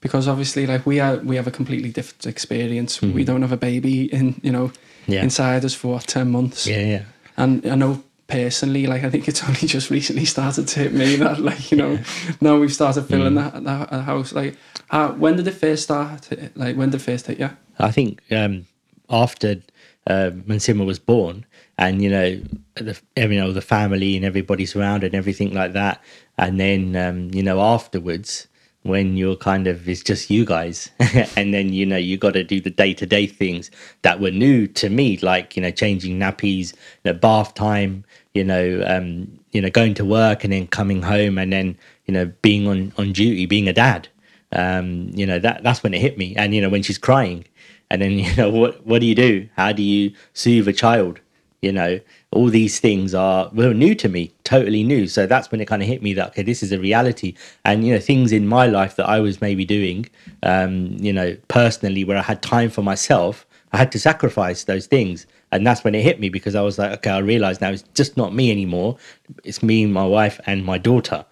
Because 0.00 0.26
obviously, 0.26 0.66
like 0.66 0.84
we 0.84 0.98
are, 0.98 1.18
we 1.18 1.36
have 1.36 1.46
a 1.46 1.50
completely 1.50 1.90
different 1.90 2.26
experience. 2.26 2.98
Mm-hmm. 2.98 3.14
We 3.14 3.24
don't 3.24 3.42
have 3.42 3.52
a 3.52 3.56
baby 3.56 4.12
in 4.12 4.40
you 4.42 4.50
know 4.50 4.72
yeah. 5.06 5.22
inside 5.22 5.64
us 5.64 5.74
for 5.74 5.94
what, 5.94 6.06
ten 6.06 6.30
months. 6.30 6.66
Yeah, 6.66 6.84
yeah. 6.84 7.02
And 7.36 7.64
I 7.66 7.74
know 7.74 8.02
personally, 8.26 8.86
like 8.86 9.04
I 9.04 9.10
think 9.10 9.28
it's 9.28 9.44
only 9.48 9.60
just 9.60 9.90
recently 9.90 10.24
started 10.24 10.66
to 10.68 10.80
hit 10.80 10.94
me 10.94 11.16
that 11.16 11.38
like 11.38 11.70
you 11.70 11.76
know 11.76 11.92
yeah. 11.92 12.04
now 12.40 12.58
we've 12.58 12.72
started 12.72 13.02
filling 13.02 13.34
mm. 13.34 13.52
that, 13.52 13.64
that 13.90 14.02
house. 14.02 14.32
Like, 14.32 14.56
how, 14.88 15.12
when 15.12 15.36
did 15.36 15.46
it 15.46 15.52
first 15.52 15.84
start? 15.84 16.28
Like 16.56 16.76
when 16.76 16.90
did 16.90 17.00
it 17.00 17.04
first 17.04 17.26
hit 17.26 17.38
you? 17.38 17.50
I 17.78 17.90
think 17.90 18.22
um, 18.30 18.66
after 19.12 19.62
uh, 20.06 20.30
Simma 20.48 20.84
was 20.84 20.98
born, 20.98 21.46
and 21.78 22.02
you 22.02 22.10
know, 22.10 22.40
the, 22.74 23.00
you 23.16 23.28
know, 23.28 23.52
the 23.52 23.60
family 23.60 24.16
and 24.16 24.24
everybody 24.24 24.66
surrounded 24.66 25.08
and 25.08 25.14
everything 25.14 25.54
like 25.54 25.72
that, 25.74 26.02
and 26.38 26.58
then 26.58 26.96
um, 26.96 27.32
you 27.32 27.42
know, 27.42 27.60
afterwards, 27.60 28.48
when 28.82 29.16
you're 29.16 29.36
kind 29.36 29.66
of 29.68 29.88
it's 29.88 30.02
just 30.02 30.30
you 30.30 30.44
guys, 30.44 30.90
and 31.36 31.54
then 31.54 31.72
you 31.72 31.86
know, 31.86 31.96
you 31.96 32.16
got 32.16 32.32
to 32.34 32.42
do 32.44 32.60
the 32.60 32.70
day 32.70 32.94
to 32.94 33.06
day 33.06 33.26
things 33.26 33.70
that 34.02 34.20
were 34.20 34.30
new 34.30 34.66
to 34.66 34.88
me, 34.90 35.18
like 35.18 35.56
you 35.56 35.62
know, 35.62 35.70
changing 35.70 36.18
nappies, 36.18 36.72
you 37.04 37.12
know, 37.12 37.14
bath 37.14 37.54
time, 37.54 38.04
you 38.34 38.44
know, 38.44 38.82
um, 38.86 39.28
you 39.52 39.60
know, 39.60 39.70
going 39.70 39.94
to 39.94 40.04
work 40.04 40.44
and 40.44 40.52
then 40.52 40.66
coming 40.66 41.02
home, 41.02 41.38
and 41.38 41.52
then 41.52 41.76
you 42.06 42.14
know, 42.14 42.26
being 42.42 42.66
on 42.66 42.92
on 42.98 43.12
duty, 43.12 43.46
being 43.46 43.68
a 43.68 43.72
dad. 43.72 44.08
Um, 44.54 45.10
you 45.14 45.24
know 45.24 45.38
that 45.38 45.62
that's 45.62 45.82
when 45.82 45.94
it 45.94 46.00
hit 46.02 46.18
me, 46.18 46.36
and 46.36 46.54
you 46.54 46.60
know 46.60 46.68
when 46.68 46.82
she's 46.82 46.98
crying, 46.98 47.44
and 47.92 48.02
then 48.02 48.12
you 48.18 48.34
know 48.36 48.50
what 48.50 48.84
what 48.86 49.00
do 49.00 49.06
you 49.06 49.14
do? 49.14 49.48
How 49.56 49.72
do 49.72 49.82
you 49.82 50.12
soothe 50.32 50.66
a 50.66 50.72
child? 50.72 51.20
you 51.62 51.70
know 51.70 52.00
all 52.32 52.48
these 52.48 52.80
things 52.80 53.14
are 53.14 53.48
were 53.54 53.72
new 53.72 53.94
to 53.94 54.08
me 54.08 54.32
totally 54.44 54.82
new. 54.82 55.06
So 55.06 55.26
that's 55.26 55.50
when 55.50 55.60
it 55.60 55.66
kind 55.66 55.80
of 55.80 55.88
hit 55.88 56.02
me 56.02 56.12
that 56.14 56.28
okay 56.30 56.42
this 56.42 56.62
is 56.62 56.72
a 56.72 56.78
reality. 56.78 57.34
And 57.64 57.86
you 57.86 57.94
know 57.94 58.00
things 58.00 58.32
in 58.32 58.46
my 58.46 58.66
life 58.66 58.96
that 58.96 59.08
i 59.08 59.20
was 59.20 59.40
maybe 59.40 59.64
doing 59.64 60.06
um 60.42 60.96
you 60.98 61.12
know 61.12 61.36
personally 61.48 62.04
where 62.04 62.18
i 62.18 62.22
had 62.22 62.42
time 62.42 62.68
for 62.68 62.82
myself 62.82 63.46
i 63.72 63.76
had 63.78 63.92
to 63.92 64.00
sacrifice 64.00 64.64
those 64.64 64.86
things. 64.86 65.26
And 65.52 65.66
that's 65.66 65.84
when 65.84 65.94
it 65.94 66.02
hit 66.02 66.18
me 66.18 66.28
because 66.28 66.54
i 66.54 66.62
was 66.62 66.78
like 66.78 66.92
okay 66.98 67.10
i 67.10 67.18
realize 67.18 67.60
now 67.60 67.70
it's 67.70 67.84
just 67.94 68.16
not 68.16 68.34
me 68.34 68.50
anymore. 68.50 68.96
It's 69.44 69.62
me 69.62 69.86
my 69.86 70.04
wife 70.04 70.40
and 70.46 70.64
my 70.64 70.78
daughter. 70.78 71.24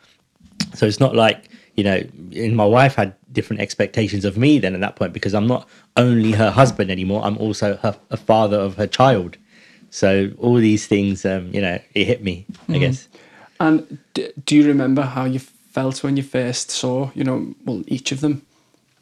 So 0.75 0.87
it's 0.87 1.01
not 1.01 1.17
like 1.17 1.49
you 1.75 1.83
know 1.83 2.01
and 2.37 2.57
my 2.57 2.67
wife 2.67 2.95
had 2.95 3.17
different 3.33 3.61
expectations 3.61 4.25
of 4.25 4.37
me 4.37 4.59
then 4.59 4.75
at 4.75 4.81
that 4.81 4.97
point 4.97 5.13
because 5.13 5.35
i'm 5.35 5.47
not 5.47 5.69
only 5.97 6.33
her 6.33 6.51
husband 6.51 6.91
anymore 6.91 7.23
i'm 7.25 7.39
also 7.39 7.77
her, 7.77 7.97
a 8.11 8.17
father 8.17 8.59
of 8.59 8.77
her 8.77 8.87
child. 8.87 9.37
So 9.91 10.33
all 10.39 10.55
these 10.55 10.87
things 10.87 11.25
um 11.25 11.53
you 11.53 11.61
know 11.61 11.79
it 11.95 12.05
hit 12.05 12.23
me 12.23 12.47
i 12.69 12.79
guess. 12.79 13.09
And 13.61 13.99
d- 14.15 14.33
do 14.47 14.57
you 14.57 14.67
remember 14.67 15.03
how 15.03 15.25
you 15.27 15.39
felt 15.39 16.03
when 16.03 16.17
you 16.17 16.23
first 16.23 16.71
saw, 16.71 17.11
you 17.15 17.25
know, 17.25 17.55
well, 17.65 17.83
each 17.87 18.11
of 18.11 18.21
them? 18.21 18.47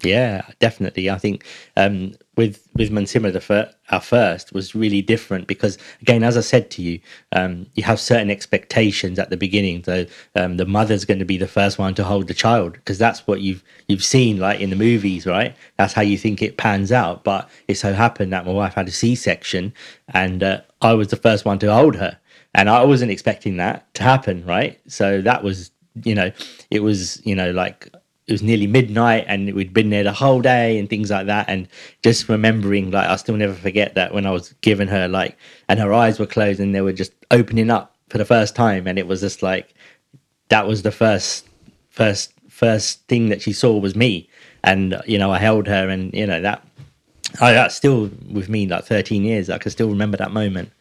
Yeah, 0.05 0.43
definitely. 0.61 1.11
I 1.11 1.19
think 1.19 1.45
um, 1.77 2.15
with 2.37 2.69
with 2.77 2.91
Munsimar, 2.93 3.33
the 3.33 3.41
fir- 3.41 3.73
our 3.91 4.01
first 4.01 4.53
was 4.53 4.73
really 4.73 5.03
different 5.03 5.49
because, 5.49 5.77
again, 6.01 6.23
as 6.23 6.37
I 6.37 6.41
said 6.43 6.71
to 6.73 6.83
you, 6.83 7.01
um, 7.33 7.67
you 7.75 7.83
have 7.83 7.99
certain 7.99 8.31
expectations 8.31 9.19
at 9.19 9.31
the 9.31 9.37
beginning. 9.37 9.83
So 9.83 10.07
um, 10.37 10.57
the 10.57 10.67
mother's 10.67 11.05
going 11.05 11.19
to 11.19 11.25
be 11.25 11.37
the 11.37 11.49
first 11.49 11.81
one 11.81 11.95
to 11.97 12.05
hold 12.05 12.29
the 12.29 12.35
child 12.35 12.75
because 12.75 12.97
that's 12.99 13.27
what 13.27 13.41
you've 13.41 13.65
you've 13.89 14.05
seen 14.05 14.39
like 14.39 14.61
in 14.61 14.71
the 14.71 14.77
movies, 14.77 15.27
right? 15.27 15.57
That's 15.79 15.95
how 15.95 16.03
you 16.03 16.17
think 16.17 16.43
it 16.43 16.59
pans 16.59 16.93
out. 16.93 17.25
But 17.25 17.51
it 17.67 17.75
so 17.75 17.93
happened 17.93 18.33
that 18.33 18.47
my 18.47 18.53
wife 18.53 18.75
had 18.75 18.87
a 18.87 18.93
C 18.93 19.17
section, 19.17 19.73
and 20.15 20.45
uh, 20.45 20.61
I 20.81 20.95
was 20.95 21.09
the 21.09 21.17
first 21.17 21.45
one 21.45 21.59
to 21.59 21.75
hold 21.75 21.97
her, 21.97 22.17
and 22.55 22.71
I 22.71 22.85
wasn't 22.85 23.11
expecting 23.11 23.57
that 23.57 23.93
to 23.95 24.05
happen, 24.05 24.45
right? 24.45 24.79
So 24.87 25.21
that 25.23 25.43
was, 25.43 25.73
you 26.05 26.15
know, 26.15 26.31
it 26.71 26.85
was, 26.85 27.21
you 27.27 27.35
know, 27.35 27.51
like 27.51 27.89
it 28.29 28.33
was 28.33 28.43
nearly 28.43 28.67
midnight 28.67 29.25
and 29.27 29.53
we'd 29.55 29.73
been 29.73 29.89
there 29.89 30.05
the 30.05 30.13
whole 30.13 30.43
day 30.43 30.79
and 30.79 30.91
things 30.91 31.11
like 31.11 31.27
that. 31.27 31.49
And 31.49 31.67
just 32.03 32.29
remembering 32.29 32.91
like 32.91 33.09
i 33.09 33.17
still 33.17 33.37
never 33.37 33.55
forget 33.55 33.95
that 33.95 34.13
when 34.13 34.27
i 34.27 34.31
was 34.31 34.53
giving 34.61 34.87
her 34.89 35.09
like 35.09 35.37
and 35.69 35.81
her 35.81 35.93
eyes 35.95 36.19
were 36.19 36.27
closed 36.27 36.61
and 36.61 36.75
they 36.75 36.83
were 36.83 36.93
just 36.93 37.13
opening 37.31 37.71
up 37.71 37.97
for 38.11 38.19
the 38.19 38.27
first 38.27 38.55
time. 38.55 38.87
And 38.87 38.99
it 38.99 39.07
was 39.07 39.21
just 39.21 39.43
like 39.43 39.75
that 40.51 40.67
was 40.67 40.83
the 40.83 40.93
first 40.93 41.49
first 41.89 42.35
first 42.49 43.07
thing 43.09 43.31
that 43.31 43.41
she 43.41 43.53
saw 43.53 43.77
was 43.79 43.97
me. 43.97 44.29
And 44.63 45.01
you 45.07 45.19
know 45.19 45.33
i 45.33 45.39
held 45.39 45.67
her 45.67 45.89
and 45.89 46.13
you 46.13 46.27
know 46.27 46.41
that 46.43 46.63
I, 47.41 47.53
that's 47.53 47.75
still 47.75 48.11
with 48.31 48.49
me 48.49 48.67
like 48.67 48.85
13 48.85 49.23
years 49.23 49.49
i 49.51 49.59
can 49.59 49.71
still 49.71 49.89
remember 49.89 50.17
that 50.17 50.33
moment 50.33 50.73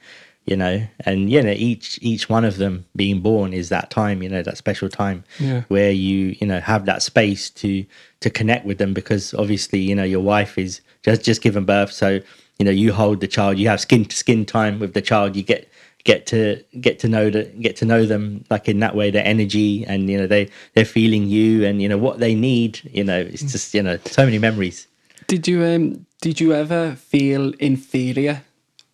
you 0.48 0.56
know 0.56 0.82
and 1.02 1.30
you 1.30 1.42
know 1.44 1.52
each 1.56 2.00
each 2.02 2.30
one 2.30 2.46
of 2.46 2.58
them 2.58 2.86
being 2.96 3.20
born 3.22 3.54
is 3.54 3.70
that 3.70 3.92
time 3.92 4.24
you 4.24 4.30
know 4.30 4.42
that 4.42 4.58
special 4.58 4.90
time 4.90 5.24
Yeah. 5.40 5.64
where 5.68 5.92
you 5.92 6.36
you 6.40 6.48
know 6.48 6.60
have 6.62 6.86
that 6.86 7.04
space 7.04 7.50
to 7.62 7.86
to 8.22 8.30
connect 8.30 8.66
with 8.66 8.78
them 8.78 8.94
because 8.94 9.34
obviously 9.34 9.80
you 9.80 9.94
know 9.94 10.04
your 10.06 10.22
wife 10.22 10.58
is 10.58 10.82
just 11.04 11.24
just 11.24 11.42
given 11.42 11.66
birth 11.66 11.92
so 11.92 12.20
you 12.58 12.66
know 12.66 12.72
you 12.72 12.94
hold 12.94 13.20
the 13.20 13.28
child 13.28 13.60
you 13.60 13.68
have 13.68 13.82
skin 13.82 14.06
to 14.06 14.16
skin 14.16 14.46
time 14.46 14.80
with 14.80 14.94
the 14.94 15.02
child 15.02 15.36
you 15.36 15.44
get 15.44 15.70
get 16.06 16.26
to 16.28 16.64
get 16.80 16.98
to 17.00 17.10
know 17.10 17.30
the 17.30 17.44
get 17.62 17.76
to 17.76 17.86
know 17.86 18.06
them 18.06 18.46
like 18.50 18.70
in 18.70 18.80
that 18.80 18.96
way 18.96 19.12
their 19.12 19.26
energy 19.26 19.86
and 19.86 20.10
you 20.10 20.18
know 20.18 20.28
they 20.28 20.50
they're 20.74 20.86
feeling 20.86 21.28
you 21.28 21.66
and 21.66 21.82
you 21.82 21.90
know 21.90 21.98
what 21.98 22.20
they 22.20 22.34
need 22.34 22.80
you 22.94 23.04
know 23.04 23.20
it's 23.20 23.44
just 23.52 23.74
you 23.74 23.84
know 23.84 23.98
so 24.06 24.24
many 24.24 24.40
memories 24.40 24.88
Did 25.28 25.46
you 25.46 25.62
um 25.66 26.06
did 26.22 26.40
you 26.40 26.54
ever 26.54 26.96
feel 26.96 27.52
inferior 27.60 28.42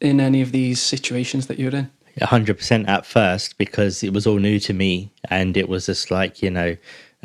in 0.03 0.19
any 0.19 0.41
of 0.41 0.51
these 0.51 0.79
situations 0.79 1.48
that 1.48 1.57
you're 1.57 1.75
in? 1.75 1.89
hundred 2.22 2.57
percent 2.57 2.88
at 2.88 3.07
first 3.07 3.57
because 3.57 4.03
it 4.03 4.13
was 4.13 4.27
all 4.27 4.38
new 4.38 4.60
to 4.60 4.74
me, 4.74 5.12
and 5.29 5.57
it 5.57 5.67
was 5.67 5.88
just 5.88 6.12
like 6.12 6.43
you 6.43 6.51
know 6.51 6.77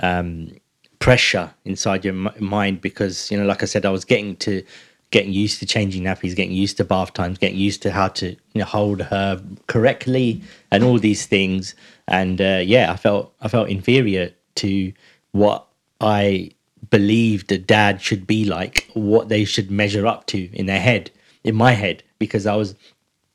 um, 0.03 0.57
pressure 0.99 1.53
inside 1.65 2.05
your 2.05 2.15
mind 2.15 2.81
because 2.81 3.31
you 3.31 3.39
know, 3.39 3.45
like 3.45 3.63
I 3.63 3.67
said, 3.67 3.85
I 3.85 3.91
was 3.91 4.05
getting 4.07 4.37
to 4.37 4.63
getting 5.11 5.33
used 5.33 5.59
to 5.59 5.67
changing 5.67 6.05
nappies, 6.05 6.37
getting 6.37 6.53
used 6.53 6.77
to 6.79 6.85
bath 6.85 7.15
times, 7.15 7.39
getting 7.39 7.59
used 7.59 7.81
to 7.83 7.91
how 7.91 8.09
to 8.09 8.31
you 8.31 8.61
know, 8.61 8.65
hold 8.65 9.03
her 9.03 9.43
correctly, 9.67 10.43
and 10.71 10.83
all 10.85 10.99
these 10.99 11.27
things. 11.27 11.75
And 12.07 12.41
uh, 12.41 12.63
yeah, 12.65 12.93
I 12.93 12.97
felt 12.97 13.35
I 13.43 13.49
felt 13.49 13.69
inferior 13.69 14.31
to 14.57 14.93
what 15.33 15.67
I 16.01 16.51
believed 16.91 17.53
a 17.53 17.59
dad 17.59 18.01
should 18.01 18.27
be 18.27 18.45
like, 18.45 18.89
what 18.95 19.29
they 19.29 19.45
should 19.45 19.71
measure 19.71 20.07
up 20.07 20.27
to 20.29 20.49
in 20.55 20.67
their 20.67 20.81
head, 20.81 21.11
in 21.45 21.55
my 21.55 21.73
head, 21.73 22.03
because 22.19 22.47
I 22.47 22.57
was 22.57 22.75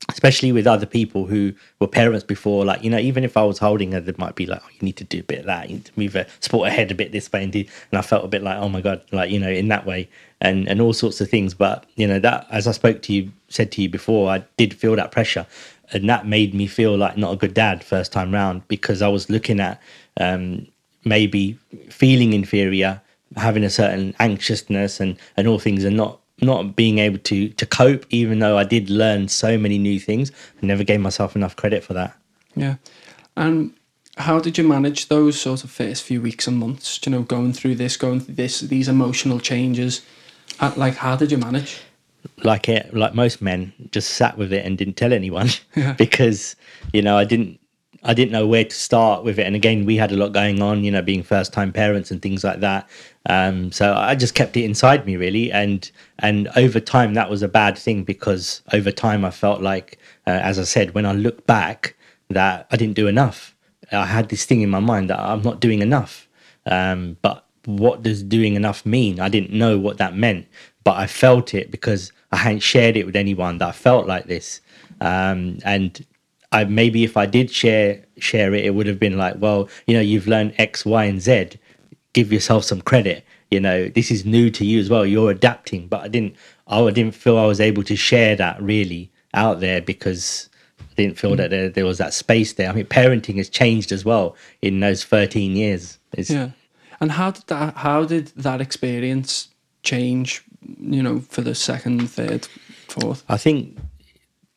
especially 0.10 0.52
with 0.52 0.68
other 0.68 0.86
people 0.86 1.26
who 1.26 1.54
were 1.80 1.88
parents 1.88 2.24
before 2.26 2.66
like 2.66 2.84
you 2.84 2.90
know 2.90 2.98
even 2.98 3.24
if 3.24 3.38
i 3.38 3.44
was 3.44 3.58
holding 3.58 3.94
her 3.94 4.02
they 4.02 4.14
might 4.18 4.36
be 4.36 4.46
like 4.46 4.62
oh, 4.64 4.70
you 4.74 4.80
need 4.82 4.98
to 4.98 5.04
do 5.06 5.20
a 5.20 5.24
bit 5.24 5.40
of 5.40 5.46
that. 5.46 5.70
You 5.70 5.78
need 5.78 5.86
to 5.86 5.92
move 5.96 6.14
her 6.14 6.28
support 6.40 6.70
her 6.70 6.76
head 6.76 6.92
a 6.92 6.96
bit 6.96 7.12
this 7.12 7.32
way 7.32 7.44
and 7.44 7.56
and 7.56 7.68
i 7.94 8.02
felt 8.02 8.26
a 8.26 8.28
bit 8.28 8.44
like 8.44 8.58
oh 8.58 8.70
my 8.70 8.82
god 8.82 9.02
like 9.12 9.32
you 9.32 9.40
know 9.40 9.50
in 9.50 9.70
that 9.70 9.86
way 9.86 10.10
and 10.42 10.68
and 10.68 10.82
all 10.82 10.94
sorts 10.94 11.22
of 11.22 11.30
things. 11.30 11.54
But 11.54 11.86
you 11.96 12.08
know 12.08 12.20
that 12.20 12.48
as 12.52 12.68
i 12.68 12.72
spoke 12.72 13.02
to 13.04 13.14
you 13.14 13.32
said 13.48 13.72
to 13.74 13.82
you 13.82 13.90
before 13.90 14.30
i 14.30 14.44
did 14.58 14.74
feel 14.74 14.96
that 14.96 15.12
pressure 15.12 15.48
and 15.92 16.10
that 16.10 16.28
made 16.28 16.54
me 16.54 16.68
feel 16.68 16.98
like 16.98 17.18
not 17.18 17.34
a 17.34 17.38
good 17.38 17.54
dad 17.54 17.84
first 17.84 18.12
time 18.12 18.34
round 18.34 18.68
because 18.68 19.02
i 19.02 19.08
was 19.08 19.30
looking 19.30 19.60
at 19.60 19.82
um 20.20 20.68
maybe 21.06 21.58
feeling 21.90 22.34
inferior 22.34 23.02
having 23.36 23.64
a 23.64 23.70
certain 23.70 24.14
anxiousness 24.20 25.00
and 25.00 25.18
and 25.38 25.48
all 25.48 25.60
things 25.60 25.84
and 25.84 25.96
not 25.96 26.20
not 26.42 26.76
being 26.76 27.00
able 27.00 27.20
to 27.20 27.50
to 27.50 27.66
cope 27.66 28.06
even 28.10 28.40
though 28.40 28.58
i 28.58 28.64
did 28.64 28.90
learn 28.90 29.28
so 29.28 29.58
many 29.58 29.78
new 29.78 30.00
things 30.00 30.32
i 30.62 30.66
never 30.66 30.84
gave 30.84 31.00
myself 31.00 31.36
enough 31.36 31.56
credit 31.56 31.84
for 31.84 31.94
that 31.94 32.16
Yeah. 32.56 32.76
And 33.36 33.74
how 34.18 34.40
did 34.40 34.58
you 34.60 34.64
manage 34.68 35.08
those 35.08 35.40
sort 35.42 35.64
of 35.64 35.72
first 35.72 36.04
few 36.04 36.22
weeks 36.22 36.48
and 36.48 36.58
months? 36.58 37.00
You 37.04 37.12
know, 37.12 37.24
going 37.24 37.52
through 37.54 37.76
this, 37.76 37.98
going 37.98 38.20
through 38.20 38.36
this, 38.36 38.60
these 38.60 38.88
emotional 38.88 39.40
changes. 39.40 40.02
Uh, 40.60 40.72
like, 40.78 40.96
how 40.98 41.16
did 41.16 41.32
you 41.32 41.40
manage? 41.40 41.82
like 42.44 42.70
it 42.70 42.94
like 42.94 43.14
most 43.16 43.42
men 43.42 43.74
just 43.92 44.12
sat 44.12 44.38
with 44.38 44.54
it 44.54 44.66
and 44.66 44.78
didn't 44.78 44.94
tell 44.96 45.12
anyone 45.14 45.50
Yeah. 45.76 45.94
because 45.94 46.56
you 46.94 47.02
know 47.02 47.18
i 47.18 47.26
didn't 47.26 47.60
i 48.04 48.14
didn't 48.14 48.32
know 48.32 48.48
where 48.48 48.64
to 48.64 48.76
start 48.76 49.26
with 49.26 49.40
it 49.40 49.46
and 49.46 49.56
again 49.58 49.84
we 49.86 49.98
had 49.98 50.12
a 50.12 50.16
lot 50.16 50.32
going 50.32 50.62
on 50.62 50.84
you 50.86 50.92
know 50.92 51.02
being 51.02 51.22
first 51.24 51.52
time 51.52 51.74
parents 51.74 52.12
and 52.12 52.22
things 52.22 52.42
like 52.44 52.60
that 52.62 52.88
um 53.30 53.72
so 53.72 53.94
i 53.94 54.16
just 54.16 54.36
kept 54.36 54.58
it 54.58 54.64
inside 54.64 55.06
me 55.06 55.16
really. 55.16 55.52
And 55.52 55.90
and 56.20 56.50
over 56.56 56.80
time 56.80 57.14
that 57.14 57.30
was 57.30 57.42
a 57.42 57.48
bad 57.48 57.78
thing 57.78 58.04
because 58.04 58.62
over 58.74 58.92
time 58.92 59.24
i 59.26 59.32
felt 59.32 59.62
like 59.62 59.98
uh, 60.28 60.32
as 60.32 60.60
i 60.60 60.64
said 60.64 60.94
when 60.94 61.06
i 61.06 61.14
look 61.14 61.46
back 61.48 61.96
that 62.30 62.68
i 62.72 62.76
didn't 62.76 62.96
do 62.96 63.08
enough. 63.08 63.56
I 63.92 64.06
had 64.06 64.30
this 64.30 64.46
thing 64.46 64.62
in 64.62 64.70
my 64.70 64.80
mind 64.80 65.10
that 65.10 65.20
i'm 65.20 65.42
not 65.42 65.60
doing 65.62 65.82
enough. 65.82 66.28
Um 66.66 67.18
but 67.22 67.46
what 67.66 68.04
does 68.04 68.24
doing 68.24 68.56
enough 68.56 68.86
mean? 68.86 69.20
I 69.22 69.30
didn't 69.30 69.52
know 69.52 69.78
what 69.80 69.98
that 69.98 70.16
meant 70.16 70.48
but 70.84 70.98
i 70.98 71.08
felt 71.08 71.54
it 71.54 71.72
because 71.72 72.12
i 72.34 72.38
hadn't 72.38 72.60
shared 72.60 72.98
it 72.98 73.06
with 73.06 73.16
anyone 73.16 73.58
that 73.60 73.70
i 73.70 73.72
felt 73.72 74.06
like 74.08 74.26
this. 74.26 74.60
Um 75.00 75.60
and 75.64 76.06
I 76.54 76.66
maybe 76.66 77.04
if 77.04 77.18
I 77.18 77.26
did 77.26 77.52
share 77.52 78.06
share 78.20 78.54
it, 78.54 78.64
it 78.64 78.76
would 78.76 78.86
have 78.88 79.00
been 79.00 79.18
like, 79.18 79.36
well, 79.40 79.68
you 79.88 79.96
know, 79.96 80.02
you've 80.02 80.28
learned 80.28 80.54
X, 80.60 80.86
Y, 80.86 81.04
and 81.06 81.20
Z. 81.20 81.50
Give 82.14 82.32
yourself 82.32 82.64
some 82.64 82.82
credit. 82.82 83.26
You 83.52 83.60
know, 83.60 83.88
this 83.88 84.10
is 84.10 84.26
new 84.26 84.50
to 84.52 84.66
you 84.66 84.80
as 84.80 84.90
well. 84.90 85.06
You're 85.06 85.32
adapting, 85.32 85.88
but 85.88 86.02
I 86.02 86.08
didn't. 86.08 86.36
I 86.68 86.90
didn't 86.92 87.16
feel 87.16 87.38
I 87.38 87.46
was 87.46 87.60
able 87.60 87.84
to 87.84 87.96
share 87.96 88.36
that 88.36 88.62
really 88.62 89.12
out 89.34 89.60
there 89.60 89.82
because 89.82 90.50
I 90.80 91.02
didn't 91.02 91.20
feel 91.20 91.36
that 91.36 91.50
there, 91.50 91.70
there 91.70 91.86
was 91.86 91.98
that 91.98 92.14
space 92.14 92.54
there. 92.54 92.70
I 92.70 92.74
mean, 92.74 92.86
parenting 92.86 93.38
has 93.38 93.50
changed 93.50 93.92
as 93.92 94.06
well 94.06 94.36
in 94.62 94.80
those 94.80 95.04
13 95.04 95.56
years. 95.56 96.00
It's, 96.14 96.30
Yeah. 96.30 96.52
And 97.00 97.12
how 97.12 97.32
did 97.32 97.48
that? 97.48 97.76
How 97.76 98.06
did 98.06 98.28
that 98.36 98.62
experience 98.62 99.50
change? 99.82 100.44
You 100.80 101.04
know, 101.04 101.20
for 101.20 101.42
the 101.42 101.54
second, 101.54 102.10
third, 102.10 102.48
fourth. 102.88 103.24
I 103.28 103.38
think 103.38 103.78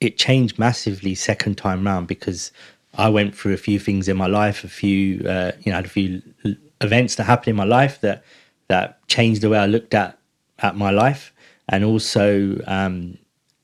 it 0.01 0.17
changed 0.17 0.59
massively 0.59 1.15
second 1.15 1.59
time 1.59 1.85
round 1.85 2.07
because 2.07 2.53
I 2.97 3.09
went 3.09 3.35
through 3.35 3.55
a 3.55 3.59
few 3.59 3.79
things 3.79 4.09
in 4.09 4.17
my 4.17 4.27
life, 4.27 4.63
a 4.63 4.69
few 4.69 5.27
uh, 5.27 5.53
you 5.63 5.73
know, 5.73 5.77
had 5.77 5.87
a 5.87 5.89
few 5.89 6.23
events 6.80 7.16
that 7.16 7.25
happened 7.25 7.49
in 7.49 7.56
my 7.56 7.64
life 7.64 8.00
that 8.02 8.25
that 8.68 9.06
changed 9.09 9.42
the 9.42 9.50
way 9.50 9.59
I 9.59 9.66
looked 9.66 9.95
at 9.95 10.18
at 10.61 10.76
my 10.76 10.90
life, 10.90 11.33
and 11.68 11.85
also 11.85 12.59
um, 12.66 13.18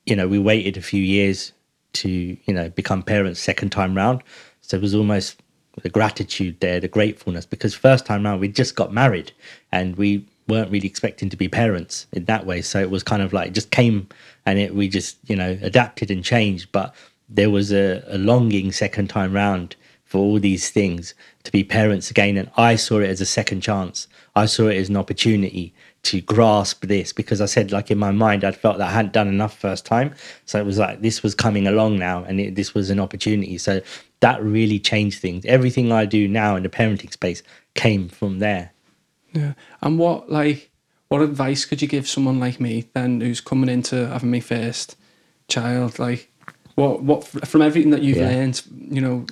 you 0.05 0.15
know 0.15 0.27
we 0.27 0.39
waited 0.39 0.77
a 0.77 0.81
few 0.81 1.03
years 1.03 1.53
to 1.93 2.09
you 2.09 2.53
know 2.53 2.69
become 2.69 3.03
parents 3.03 3.39
second 3.39 3.71
time 3.71 3.95
round, 3.95 4.23
so 4.61 4.77
it 4.77 4.81
was 4.81 4.95
almost 4.95 5.41
the 5.81 5.89
gratitude 5.89 6.59
there, 6.59 6.79
the 6.79 6.87
gratefulness 6.87 7.45
because 7.45 7.73
first 7.73 8.05
time 8.05 8.23
round 8.23 8.39
we 8.39 8.47
just 8.47 8.75
got 8.75 8.93
married 8.93 9.31
and 9.71 9.95
we 9.95 10.25
weren't 10.47 10.71
really 10.71 10.87
expecting 10.87 11.29
to 11.29 11.37
be 11.37 11.47
parents 11.49 12.07
in 12.11 12.25
that 12.25 12.45
way. 12.45 12.61
So 12.61 12.79
it 12.79 12.91
was 12.91 13.03
kind 13.03 13.21
of 13.21 13.33
like 13.33 13.53
just 13.53 13.71
came 13.71 14.07
and 14.45 14.59
it 14.59 14.75
we 14.75 14.87
just 14.87 15.17
you 15.29 15.35
know 15.35 15.57
adapted 15.61 16.11
and 16.11 16.23
changed. 16.23 16.71
But 16.71 16.93
there 17.29 17.49
was 17.49 17.71
a, 17.73 18.03
a 18.07 18.17
longing 18.17 18.71
second 18.71 19.09
time 19.09 19.33
round 19.33 19.75
for 20.05 20.19
all 20.19 20.39
these 20.39 20.69
things 20.69 21.15
to 21.43 21.51
be 21.51 21.63
parents 21.63 22.09
again, 22.09 22.37
and 22.37 22.49
I 22.57 22.75
saw 22.75 22.99
it 22.99 23.09
as 23.09 23.21
a 23.21 23.25
second 23.25 23.61
chance. 23.61 24.07
I 24.35 24.45
saw 24.45 24.67
it 24.67 24.77
as 24.77 24.89
an 24.89 24.97
opportunity 24.97 25.73
to 26.03 26.19
grasp 26.21 26.85
this 26.85 27.13
because 27.13 27.39
I 27.39 27.45
said 27.45 27.71
like 27.71 27.89
in 27.89 27.97
my 27.97 28.11
mind 28.11 28.43
I'd 28.43 28.57
felt 28.57 28.77
that 28.79 28.89
I 28.89 28.91
hadn't 28.91 29.13
done 29.13 29.27
enough 29.27 29.57
first 29.57 29.85
time, 29.85 30.13
so 30.45 30.59
it 30.59 30.65
was 30.65 30.77
like 30.77 31.01
this 31.01 31.21
was 31.23 31.35
coming 31.35 31.67
along 31.67 31.99
now, 31.99 32.23
and 32.23 32.39
it, 32.39 32.55
this 32.55 32.73
was 32.73 32.89
an 32.89 32.99
opportunity. 32.99 33.57
So 33.57 33.81
that 34.21 34.41
really 34.43 34.79
changed 34.79 35.19
things. 35.19 35.45
Everything 35.45 35.91
I 35.91 36.05
do 36.05 36.27
now 36.27 36.55
in 36.55 36.63
the 36.63 36.69
parenting 36.69 37.11
space 37.11 37.43
came 37.75 38.07
from 38.09 38.39
there. 38.39 38.71
Yeah. 39.33 39.53
And 39.81 39.99
what 39.99 40.31
like 40.31 40.69
what 41.09 41.21
advice 41.21 41.65
could 41.65 41.81
you 41.81 41.87
give 41.87 42.07
someone 42.07 42.39
like 42.39 42.59
me 42.59 42.87
then 42.93 43.21
who's 43.21 43.41
coming 43.41 43.69
into 43.69 44.07
having 44.07 44.31
my 44.31 44.39
first 44.39 44.95
child? 45.47 45.99
Like 45.99 46.31
what 46.75 47.03
what 47.03 47.25
from 47.25 47.61
everything 47.61 47.91
that 47.91 48.01
you've 48.01 48.17
Yeah. 48.17 48.29
learned, 48.29 48.61
you 48.89 49.01
know, 49.01 49.25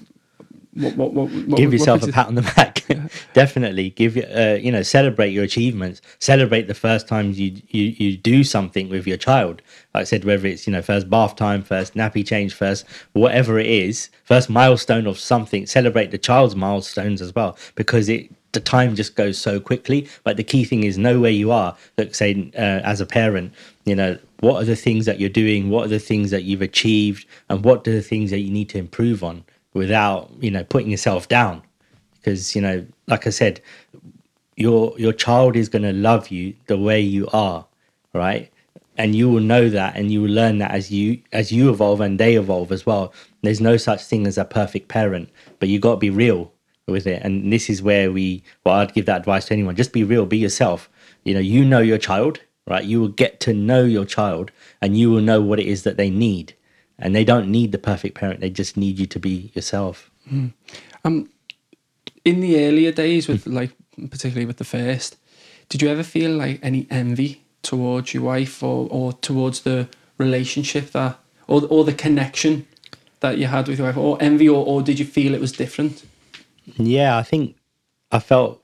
what 0.74 0.96
what 0.96 1.14
what, 1.14 1.58
give 1.58 1.74
yourself 1.74 2.04
a 2.04 2.12
pat 2.12 2.28
on 2.28 2.36
the 2.36 2.42
back. 2.42 2.82
Definitely. 3.34 3.90
Give 3.92 4.16
you 4.16 4.24
uh, 4.24 4.58
you 4.62 4.72
know 4.72 4.84
celebrate 4.84 5.32
your 5.32 5.44
achievements. 5.44 6.02
Celebrate 6.20 6.68
the 6.68 6.74
first 6.74 7.08
times 7.08 7.40
you, 7.40 7.62
you 7.70 7.84
you 7.98 8.18
do 8.18 8.44
something 8.44 8.90
with 8.90 9.08
your 9.08 9.18
child. 9.18 9.62
Like 9.94 10.02
i 10.02 10.04
said 10.06 10.24
whether 10.24 10.48
it's 10.48 10.68
you 10.68 10.74
know 10.74 10.82
first 10.82 11.10
bath 11.10 11.36
time 11.36 11.64
first 11.64 11.96
nappy 11.96 12.26
change 12.26 12.54
first 12.54 12.86
whatever 13.12 13.60
it 13.60 13.68
is 13.68 14.10
first 14.24 14.50
milestone 14.50 15.06
of 15.06 15.20
something 15.20 15.66
celebrate 15.66 16.12
the 16.12 16.18
child's 16.18 16.56
milestones 16.56 17.22
as 17.22 17.36
well 17.36 17.58
because 17.76 18.08
it 18.08 18.32
the 18.54 18.60
time 18.60 18.96
just 18.96 19.16
goes 19.16 19.38
so 19.38 19.62
quickly. 19.62 20.10
But 20.26 20.36
the 20.36 20.44
key 20.44 20.66
thing 20.66 20.84
is 20.84 20.98
know 20.98 21.22
where 21.22 21.32
you 21.32 21.52
are. 21.52 21.76
Like 21.98 22.14
say 22.16 22.52
uh, 22.56 22.82
as 22.84 23.02
a 23.02 23.06
parent 23.06 23.54
you 23.86 23.96
know 23.96 24.18
what 24.40 24.62
are 24.62 24.66
the 24.66 24.76
things 24.76 25.06
that 25.06 25.20
you're 25.20 25.30
doing? 25.30 25.70
What 25.70 25.86
are 25.86 25.90
the 25.90 26.00
things 26.00 26.32
that 26.32 26.44
you've 26.44 26.62
achieved? 26.62 27.28
And 27.50 27.64
what 27.64 27.88
are 27.88 27.94
the 27.94 28.02
things 28.02 28.32
that 28.32 28.40
you 28.40 28.52
need 28.52 28.70
to 28.70 28.78
improve 28.78 29.24
on 29.24 29.44
without 29.74 30.32
you 30.40 30.52
know 30.52 30.64
putting 30.64 30.92
yourself 30.92 31.28
down. 31.28 31.64
Because 32.16 32.56
you 32.56 32.62
know 32.62 32.86
like 33.08 33.26
i 33.26 33.32
said 33.32 33.60
your 34.56 34.94
your 35.00 35.14
child 35.14 35.56
is 35.56 35.70
going 35.70 35.82
to 35.82 35.94
love 35.94 36.30
you 36.30 36.54
the 36.68 36.78
way 36.78 37.00
you 37.00 37.28
are 37.34 37.66
right? 38.14 38.52
And 38.98 39.16
you 39.16 39.30
will 39.30 39.42
know 39.42 39.70
that 39.70 39.96
and 39.96 40.12
you 40.12 40.22
will 40.22 40.30
learn 40.30 40.58
that 40.60 40.72
as 40.72 40.92
you 40.92 41.22
as 41.32 41.52
you 41.52 41.70
evolve 41.70 42.02
and 42.02 42.20
they 42.20 42.36
evolve 42.36 42.72
as 42.72 42.86
well. 42.86 43.14
There's 43.42 43.62
no 43.62 43.78
such 43.78 44.04
thing 44.04 44.28
as 44.28 44.38
a 44.38 44.46
perfect 44.46 44.88
parent 44.90 45.30
but 45.60 45.70
you 45.70 45.80
got 45.80 45.92
to 45.92 45.98
be 45.98 46.10
real 46.10 46.52
with 46.88 47.08
it. 47.08 47.22
And 47.24 47.52
this 47.52 47.70
is 47.70 47.82
where 47.82 48.12
we 48.12 48.44
well 48.66 48.76
i'd 48.76 48.94
give 48.94 49.06
that 49.06 49.20
advice 49.22 49.46
to 49.46 49.54
anyone. 49.54 49.76
Just 49.76 49.94
be 49.94 50.04
real 50.04 50.26
be 50.26 50.38
yourself. 50.38 50.90
You 51.24 51.34
know 51.34 51.40
you 51.40 51.66
know 51.66 51.80
your 51.80 51.98
child 51.98 52.42
right? 52.68 52.86
You 52.86 53.02
will 53.02 53.08
get 53.08 53.40
to 53.42 53.54
know 53.54 53.84
your 53.84 54.06
child 54.06 54.52
and 54.82 54.96
you 54.98 55.10
will 55.10 55.22
know 55.22 55.42
what 55.42 55.60
it 55.60 55.66
is 55.66 55.84
that 55.84 55.98
they 55.98 56.10
need 56.10 56.54
and 57.02 57.16
they 57.16 57.24
don't 57.24 57.52
need 57.52 57.72
the 57.72 57.78
perfect 57.78 58.16
parent 58.16 58.40
they 58.40 58.50
just 58.50 58.78
need 58.78 58.98
you 59.00 59.06
to 59.08 59.20
be 59.20 59.52
yourself. 59.54 60.10
Um, 61.04 61.30
in 62.24 62.40
the 62.40 62.66
earlier 62.66 62.92
days, 62.92 63.28
with 63.28 63.48
like 63.48 63.72
particularly 64.10 64.46
with 64.46 64.58
the 64.58 64.64
first, 64.64 65.18
did 65.68 65.82
you 65.82 65.90
ever 65.90 66.04
feel 66.04 66.32
like 66.32 66.60
any 66.64 66.88
envy 66.90 67.44
towards 67.64 68.14
your 68.14 68.24
wife 68.24 68.64
or, 68.64 68.88
or 68.90 69.14
towards 69.14 69.62
the 69.62 69.88
relationship 70.18 70.92
that 70.92 71.20
or 71.48 71.66
or 71.70 71.84
the 71.84 71.94
connection 71.94 72.66
that 73.22 73.38
you 73.38 73.48
had 73.48 73.68
with 73.68 73.80
your 73.80 73.88
wife, 73.88 73.98
or 73.98 74.18
envy, 74.20 74.50
or, 74.50 74.66
or 74.66 74.82
did 74.82 75.00
you 75.00 75.06
feel 75.06 75.34
it 75.34 75.42
was 75.42 75.52
different? 75.52 76.06
Yeah, 76.78 77.18
I 77.18 77.24
think 77.24 77.56
I 78.12 78.20
felt 78.20 78.64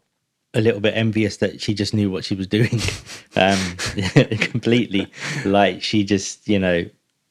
a 0.53 0.62
little 0.62 0.82
bit 0.82 0.96
envious 0.96 1.38
that 1.38 1.62
she 1.62 1.74
just 1.74 1.94
knew 1.94 2.10
what 2.10 2.25
she 2.25 2.36
was 2.36 2.48
doing. 2.48 2.79
Um, 3.36 3.75
completely. 4.39 5.12
Like 5.46 5.84
she 5.84 6.03
just, 6.03 6.48
you 6.50 6.58
know, 6.58 6.86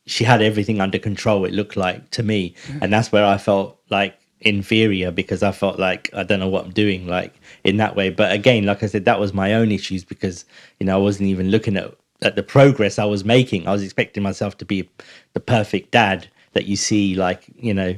she 0.07 0.25
had 0.25 0.41
everything 0.41 0.81
under 0.81 0.99
control, 0.99 1.45
it 1.45 1.53
looked 1.53 1.77
like 1.77 2.11
to 2.11 2.23
me. 2.23 2.55
And 2.81 2.93
that's 2.93 3.13
where 3.13 3.25
I 3.25 3.39
felt 3.39 3.79
like 3.91 4.19
inferior 4.41 5.11
because 5.11 5.43
I 5.43 5.53
felt 5.53 5.79
like 5.79 6.11
I 6.15 6.23
don't 6.23 6.41
know 6.41 6.49
what 6.49 6.65
I'm 6.65 6.73
doing, 6.73 7.07
like 7.07 7.35
in 7.65 7.77
that 7.79 7.97
way. 7.97 8.11
But 8.11 8.33
again, 8.33 8.65
like 8.65 8.83
I 8.83 8.87
said, 8.87 9.05
that 9.05 9.21
was 9.21 9.35
my 9.35 9.55
own 9.55 9.73
issues 9.73 10.05
because, 10.05 10.45
you 10.79 10.87
know, 10.87 10.95
I 10.95 11.01
wasn't 11.01 11.29
even 11.29 11.51
looking 11.51 11.77
at, 11.77 11.95
at 12.23 12.37
the 12.37 12.43
progress 12.43 12.99
I 12.99 13.05
was 13.05 13.25
making. 13.25 13.67
I 13.67 13.73
was 13.73 13.83
expecting 13.83 14.23
myself 14.23 14.57
to 14.59 14.65
be 14.65 14.89
the 15.33 15.41
perfect 15.41 15.91
dad 15.91 16.29
that 16.53 16.67
you 16.67 16.77
see, 16.77 17.15
like, 17.15 17.45
you 17.57 17.75
know, 17.75 17.97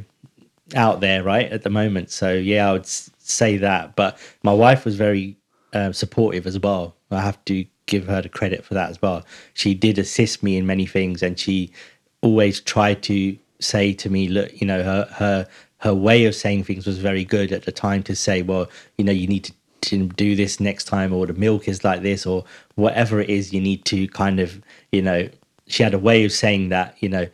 out 0.75 1.01
there 1.01 1.23
right 1.23 1.51
at 1.51 1.63
the 1.63 1.71
moment 1.71 2.11
so 2.11 2.33
yeah 2.33 2.69
i 2.69 2.73
would 2.73 2.87
say 2.87 3.57
that 3.57 3.97
but 3.97 4.19
my 4.43 4.53
wife 4.53 4.85
was 4.85 4.97
very 4.97 5.37
um, 5.73 5.93
supportive 5.93 6.47
as 6.47 6.59
well 6.59 6.95
i 7.11 7.21
have 7.21 7.43
to 7.45 7.65
give 7.87 8.07
her 8.07 8.21
the 8.21 8.29
credit 8.29 8.65
for 8.65 8.75
that 8.75 8.91
as 8.91 9.01
well 9.01 9.25
she 9.55 9.73
did 9.75 9.99
assist 9.99 10.43
me 10.43 10.57
in 10.57 10.67
many 10.67 10.85
things 10.85 11.23
and 11.23 11.39
she 11.39 11.73
always 12.23 12.61
tried 12.61 13.03
to 13.03 13.37
say 13.61 13.93
to 13.93 14.09
me 14.09 14.29
look 14.29 14.61
you 14.61 14.67
know 14.67 14.83
her 14.83 15.09
her 15.13 15.47
her 15.79 15.95
way 15.95 16.25
of 16.25 16.35
saying 16.35 16.65
things 16.65 16.87
was 16.87 16.99
very 16.99 17.25
good 17.25 17.53
at 17.53 17.65
the 17.65 17.73
time 17.73 18.03
to 18.03 18.15
say 18.15 18.43
well 18.43 18.69
you 18.97 19.05
know 19.05 19.13
you 19.13 19.27
need 19.27 19.45
to 19.45 19.53
to 19.81 20.09
do 20.09 20.35
this 20.35 20.59
next 20.59 20.85
time 20.85 21.13
or 21.13 21.27
the 21.27 21.33
milk 21.35 21.69
is 21.69 21.85
like 21.85 22.03
this 22.03 22.27
or 22.27 22.45
whatever 22.75 23.21
it 23.21 23.31
is 23.31 23.53
you 23.53 23.61
need 23.61 23.85
to 23.85 24.09
kind 24.09 24.41
of 24.41 24.61
you 24.91 25.01
know 25.01 25.29
she 25.69 25.83
had 25.83 25.95
a 25.95 25.99
way 25.99 26.25
of 26.25 26.33
saying 26.33 26.69
that 26.69 26.97
you 26.99 27.09
know 27.09 27.27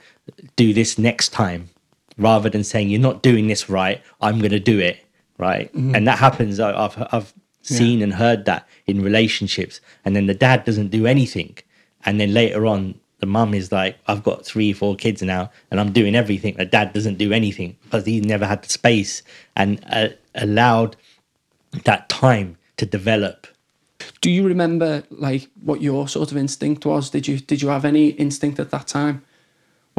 do 0.56 0.74
this 0.74 0.98
next 0.98 1.30
time 1.30 1.70
rather 2.18 2.50
than 2.50 2.62
saying 2.62 2.90
you're 2.90 3.00
not 3.00 3.22
doing 3.22 3.46
this 3.46 3.70
right 3.70 4.02
i'm 4.20 4.38
going 4.38 4.50
to 4.50 4.60
do 4.60 4.78
it 4.78 4.98
right? 5.38 5.72
Mm-hmm. 5.72 5.94
And 5.94 6.06
that 6.06 6.18
happens 6.18 6.60
i've 6.60 6.96
i've 7.12 7.34
seen 7.62 8.02
and 8.02 8.14
heard 8.14 8.44
that 8.44 8.68
in 8.86 9.02
relationships. 9.02 9.80
And 10.04 10.14
then 10.14 10.26
the 10.26 10.34
dad 10.34 10.64
doesn't 10.64 10.88
do 10.88 11.06
anything. 11.06 11.56
And 12.04 12.20
then 12.20 12.34
later 12.34 12.66
on 12.66 13.00
the 13.24 13.30
mum 13.38 13.54
is 13.60 13.66
like 13.72 13.94
i've 14.10 14.22
got 14.30 14.44
three 14.50 14.70
four 14.80 14.94
kids 15.04 15.20
now 15.22 15.44
and 15.70 15.80
i'm 15.80 15.92
doing 16.00 16.14
everything 16.22 16.52
the 16.62 16.64
dad 16.76 16.92
doesn't 16.92 17.18
do 17.26 17.32
anything 17.40 17.70
because 17.84 18.04
he 18.04 18.20
never 18.20 18.46
had 18.52 18.60
the 18.62 18.68
space 18.80 19.22
and 19.56 19.70
uh, 19.98 20.08
allowed 20.46 20.92
that 21.88 22.02
time 22.08 22.48
to 22.76 22.84
develop 22.98 23.38
Do 24.20 24.30
you 24.36 24.42
remember 24.54 24.90
like 25.10 25.42
what 25.68 25.78
your 25.88 26.08
sort 26.16 26.30
of 26.32 26.36
instinct 26.36 26.84
was? 26.84 27.10
Did 27.10 27.24
you 27.28 27.36
did 27.50 27.58
you 27.62 27.68
have 27.76 27.84
any 27.94 28.06
instinct 28.26 28.56
at 28.64 28.70
that 28.74 28.86
time? 28.98 29.16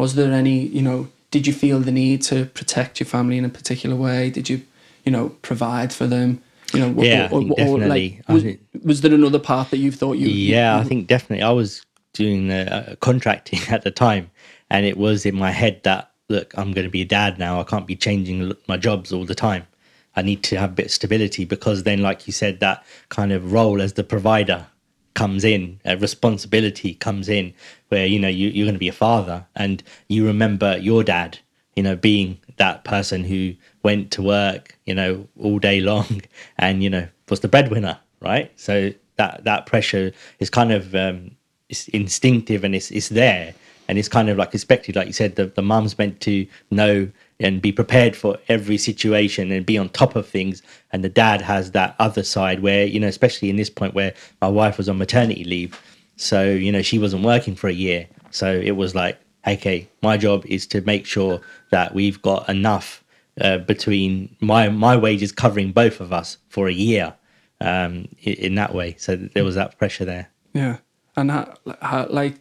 Was 0.02 0.14
there 0.18 0.32
any 0.44 0.58
you 0.78 0.84
know? 0.88 1.08
Did 1.32 1.48
you 1.48 1.54
feel 1.54 1.80
the 1.80 1.92
need 2.04 2.20
to 2.32 2.46
protect 2.60 2.94
your 3.00 3.10
family 3.16 3.38
in 3.42 3.46
a 3.46 3.54
particular 3.60 3.96
way? 4.08 4.20
Did 4.38 4.46
you 4.52 4.58
you 5.06 5.12
know 5.16 5.26
provide 5.50 5.92
for 6.00 6.08
them? 6.16 6.30
You 6.74 6.80
know, 6.82 6.90
Yeah, 7.04 7.26
I 7.26 7.30
think 7.30 7.56
definitely. 7.58 8.22
I 8.28 8.34
was, 8.34 8.44
was 8.90 9.02
there 9.02 9.14
another 9.14 9.40
part 9.52 9.70
that 9.72 9.78
you 9.78 9.92
thought 10.00 10.18
you? 10.24 10.28
Yeah, 10.28 10.78
I 10.82 10.84
think 10.90 11.08
definitely. 11.08 11.44
I 11.44 11.52
was 11.62 11.86
doing 12.16 12.52
uh, 12.52 12.96
contracting 13.02 13.60
at 13.70 13.84
the 13.84 13.92
time, 13.92 14.32
and 14.70 14.86
it 14.86 14.98
was 14.98 15.26
in 15.26 15.36
my 15.36 15.52
head 15.52 15.82
that 15.84 16.12
look, 16.30 16.54
I'm 16.58 16.72
going 16.74 16.86
to 16.86 16.92
be 16.92 17.02
a 17.02 17.06
dad 17.06 17.38
now. 17.38 17.60
I 17.60 17.64
can't 17.64 17.88
be 17.88 17.96
changing 17.96 18.54
my 18.68 18.78
jobs 18.78 19.14
all 19.14 19.26
the 19.26 19.36
time. 19.36 19.68
I 20.16 20.22
need 20.22 20.44
to 20.44 20.58
have 20.58 20.72
a 20.72 20.74
bit 20.74 20.86
of 20.88 20.92
stability 20.92 21.46
because 21.46 21.84
then, 21.84 22.02
like 22.02 22.26
you 22.26 22.34
said, 22.34 22.60
that 22.60 22.84
kind 23.10 23.32
of 23.32 23.52
role 23.52 23.82
as 23.82 23.94
the 23.94 24.04
provider 24.04 24.66
comes 25.14 25.44
in, 25.44 25.80
a 25.86 25.98
responsibility 25.98 26.96
comes 26.96 27.30
in, 27.30 27.54
where 27.90 28.06
you 28.06 28.20
know 28.20 28.28
you, 28.28 28.50
you're 28.50 28.66
going 28.66 28.76
to 28.76 28.80
be 28.80 28.88
a 28.88 28.94
father, 28.94 29.46
and 29.56 29.84
you 30.08 30.26
remember 30.26 30.78
your 30.78 31.04
dad, 31.04 31.40
you 31.76 31.84
know, 31.84 31.96
being 31.96 32.40
that 32.58 32.84
person 32.84 33.24
who 33.24 33.54
went 33.84 34.12
to 34.12 34.22
work, 34.22 34.78
you 34.86 34.96
know, 34.96 35.28
all 35.40 35.60
day 35.60 35.82
long, 35.82 36.22
and 36.58 36.84
you 36.84 36.90
know 36.90 37.08
was 37.30 37.42
the 37.42 37.48
breadwinner, 37.48 38.00
right? 38.22 38.52
So 38.56 38.94
that 39.18 39.44
that 39.44 39.66
pressure 39.66 40.12
is 40.40 40.50
kind 40.50 40.72
of 40.72 40.96
um, 40.96 41.32
it's 41.70 41.88
instinctive 41.90 42.64
and 42.64 42.76
it's 42.76 42.92
it's 42.92 43.10
there. 43.10 43.54
And 43.88 44.00
it's 44.00 44.10
kind 44.10 44.30
of 44.30 44.38
like 44.38 44.56
expected 44.56 44.96
like 44.96 45.06
you 45.06 45.14
said 45.14 45.36
the, 45.36 45.46
the 45.46 45.62
mum's 45.62 45.98
meant 45.98 46.20
to 46.22 46.48
know 46.72 47.08
and 47.40 47.62
be 47.62 47.72
prepared 47.72 48.16
for 48.16 48.38
every 48.48 48.80
situation 48.80 49.52
and 49.52 49.64
be 49.64 49.78
on 49.78 49.90
top 49.90 50.16
of 50.16 50.28
things. 50.28 50.64
And 50.92 51.04
the 51.04 51.10
dad 51.10 51.42
has 51.42 51.72
that 51.72 51.96
other 52.00 52.24
side 52.24 52.62
where 52.62 52.86
you 52.86 53.00
know 53.00 53.08
especially 53.08 53.50
in 53.50 53.58
this 53.58 53.70
point 53.70 53.94
where 53.94 54.14
my 54.42 54.48
wife 54.48 54.78
was 54.78 54.90
on 54.90 54.98
maternity 54.98 55.44
leave. 55.44 55.80
So 56.16 56.50
you 56.50 56.72
know 56.72 56.82
she 56.82 56.98
wasn't 56.98 57.24
working 57.24 57.56
for 57.56 57.68
a 57.68 57.74
year. 57.74 58.08
So 58.32 58.52
it 58.52 58.72
was 58.72 58.96
like 58.96 59.20
okay 59.48 59.88
my 60.02 60.18
job 60.18 60.46
is 60.48 60.66
to 60.68 60.82
make 60.82 61.06
sure 61.06 61.42
that 61.70 61.94
we've 61.94 62.22
got 62.22 62.50
enough 62.50 63.04
uh, 63.40 63.60
between 63.60 64.36
my 64.40 64.70
my 64.70 64.98
wages 64.98 65.32
covering 65.32 65.72
both 65.72 66.00
of 66.00 66.12
us 66.12 66.38
for 66.50 66.68
a 66.68 66.74
year 66.74 67.14
um 67.62 68.08
in, 68.24 68.34
in 68.34 68.56
that 68.56 68.74
way. 68.74 68.96
So 68.98 69.16
there 69.16 69.44
was 69.44 69.56
that 69.56 69.78
pressure 69.78 70.06
there. 70.06 70.30
Yeah, 70.54 70.78
and 71.16 71.32
how, 71.32 71.54
how, 71.82 72.08
like, 72.10 72.36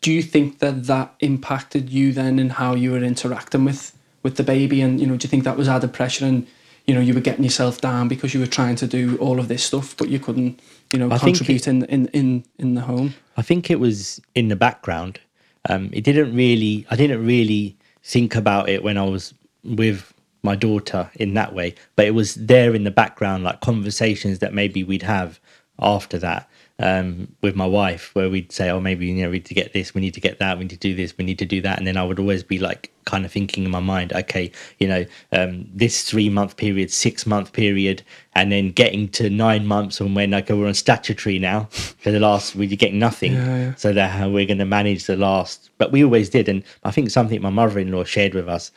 do 0.00 0.12
you 0.12 0.22
think 0.22 0.58
that 0.58 0.84
that 0.84 1.14
impacted 1.20 1.90
you 1.90 2.12
then 2.12 2.38
in 2.38 2.50
how 2.50 2.74
you 2.74 2.92
were 2.92 3.02
interacting 3.02 3.64
with 3.64 3.96
with 4.22 4.36
the 4.36 4.42
baby, 4.42 4.80
and 4.80 5.00
you 5.00 5.06
know, 5.06 5.16
do 5.16 5.24
you 5.24 5.30
think 5.30 5.44
that 5.44 5.56
was 5.56 5.68
added 5.68 5.92
pressure, 5.92 6.26
and 6.26 6.46
you 6.86 6.94
know, 6.94 7.00
you 7.00 7.14
were 7.14 7.20
getting 7.20 7.44
yourself 7.44 7.80
down 7.80 8.08
because 8.08 8.34
you 8.34 8.40
were 8.40 8.46
trying 8.46 8.76
to 8.76 8.86
do 8.86 9.16
all 9.16 9.38
of 9.38 9.48
this 9.48 9.64
stuff, 9.64 9.96
but 9.96 10.08
you 10.08 10.18
couldn't, 10.18 10.60
you 10.92 10.98
know, 10.98 11.10
I 11.10 11.18
think 11.18 11.36
contribute 11.38 11.66
in, 11.66 11.84
in 11.86 12.06
in 12.08 12.44
in 12.58 12.74
the 12.74 12.82
home? 12.82 13.14
I 13.36 13.42
think 13.42 13.70
it 13.70 13.80
was 13.80 14.20
in 14.34 14.48
the 14.48 14.56
background. 14.56 15.20
Um, 15.68 15.90
it 15.92 16.04
didn't 16.04 16.34
really. 16.34 16.86
I 16.90 16.96
didn't 16.96 17.24
really 17.24 17.76
think 18.02 18.36
about 18.36 18.68
it 18.68 18.82
when 18.82 18.98
I 18.98 19.04
was 19.04 19.32
with 19.64 20.12
my 20.42 20.54
daughter 20.54 21.10
in 21.14 21.32
that 21.34 21.54
way, 21.54 21.74
but 21.96 22.06
it 22.06 22.10
was 22.10 22.34
there 22.34 22.74
in 22.74 22.84
the 22.84 22.90
background, 22.90 23.44
like 23.44 23.60
conversations 23.62 24.40
that 24.40 24.52
maybe 24.52 24.84
we'd 24.84 25.02
have 25.02 25.40
after 25.78 26.18
that. 26.18 26.48
Um, 26.80 27.28
with 27.40 27.54
my 27.54 27.66
wife 27.66 28.10
where 28.14 28.28
we'd 28.28 28.50
say, 28.50 28.68
oh, 28.68 28.80
maybe, 28.80 29.06
you 29.06 29.22
know, 29.22 29.30
we 29.30 29.36
need 29.36 29.44
to 29.44 29.54
get 29.54 29.72
this, 29.72 29.94
we 29.94 30.00
need 30.00 30.14
to 30.14 30.20
get 30.20 30.40
that, 30.40 30.58
we 30.58 30.64
need 30.64 30.70
to 30.70 30.76
do 30.76 30.94
this, 30.94 31.16
we 31.16 31.24
need 31.24 31.38
to 31.38 31.44
do 31.44 31.60
that. 31.60 31.78
And 31.78 31.86
then 31.86 31.96
I 31.96 32.04
would 32.04 32.18
always 32.18 32.42
be 32.42 32.58
like 32.58 32.92
kind 33.04 33.24
of 33.24 33.30
thinking 33.30 33.64
in 33.64 33.70
my 33.70 33.80
mind, 33.80 34.12
okay, 34.12 34.50
you 34.78 34.88
know, 34.88 35.06
um, 35.30 35.68
this 35.72 36.02
three 36.02 36.28
month 36.28 36.56
period, 36.56 36.90
six 36.90 37.26
month 37.26 37.52
period, 37.52 38.02
and 38.34 38.50
then 38.50 38.70
getting 38.70 39.08
to 39.10 39.30
nine 39.30 39.66
months 39.66 40.00
and 40.00 40.16
when 40.16 40.32
like 40.32 40.48
we're 40.48 40.66
on 40.66 40.74
statutory 40.74 41.38
now 41.38 41.64
for 41.70 42.10
the 42.10 42.18
last, 42.18 42.56
we're 42.56 42.68
getting 42.68 42.98
nothing. 42.98 43.34
Yeah, 43.34 43.56
yeah. 43.56 43.74
So 43.76 43.92
that 43.92 44.10
how 44.10 44.28
we're 44.28 44.46
going 44.46 44.58
to 44.58 44.64
manage 44.64 45.06
the 45.06 45.16
last, 45.16 45.70
but 45.78 45.92
we 45.92 46.02
always 46.02 46.28
did. 46.28 46.48
And 46.48 46.64
I 46.82 46.90
think 46.90 47.10
something 47.10 47.40
my 47.40 47.50
mother 47.50 47.78
in 47.78 47.92
law 47.92 48.02
shared 48.02 48.34
with 48.34 48.48
us, 48.48 48.72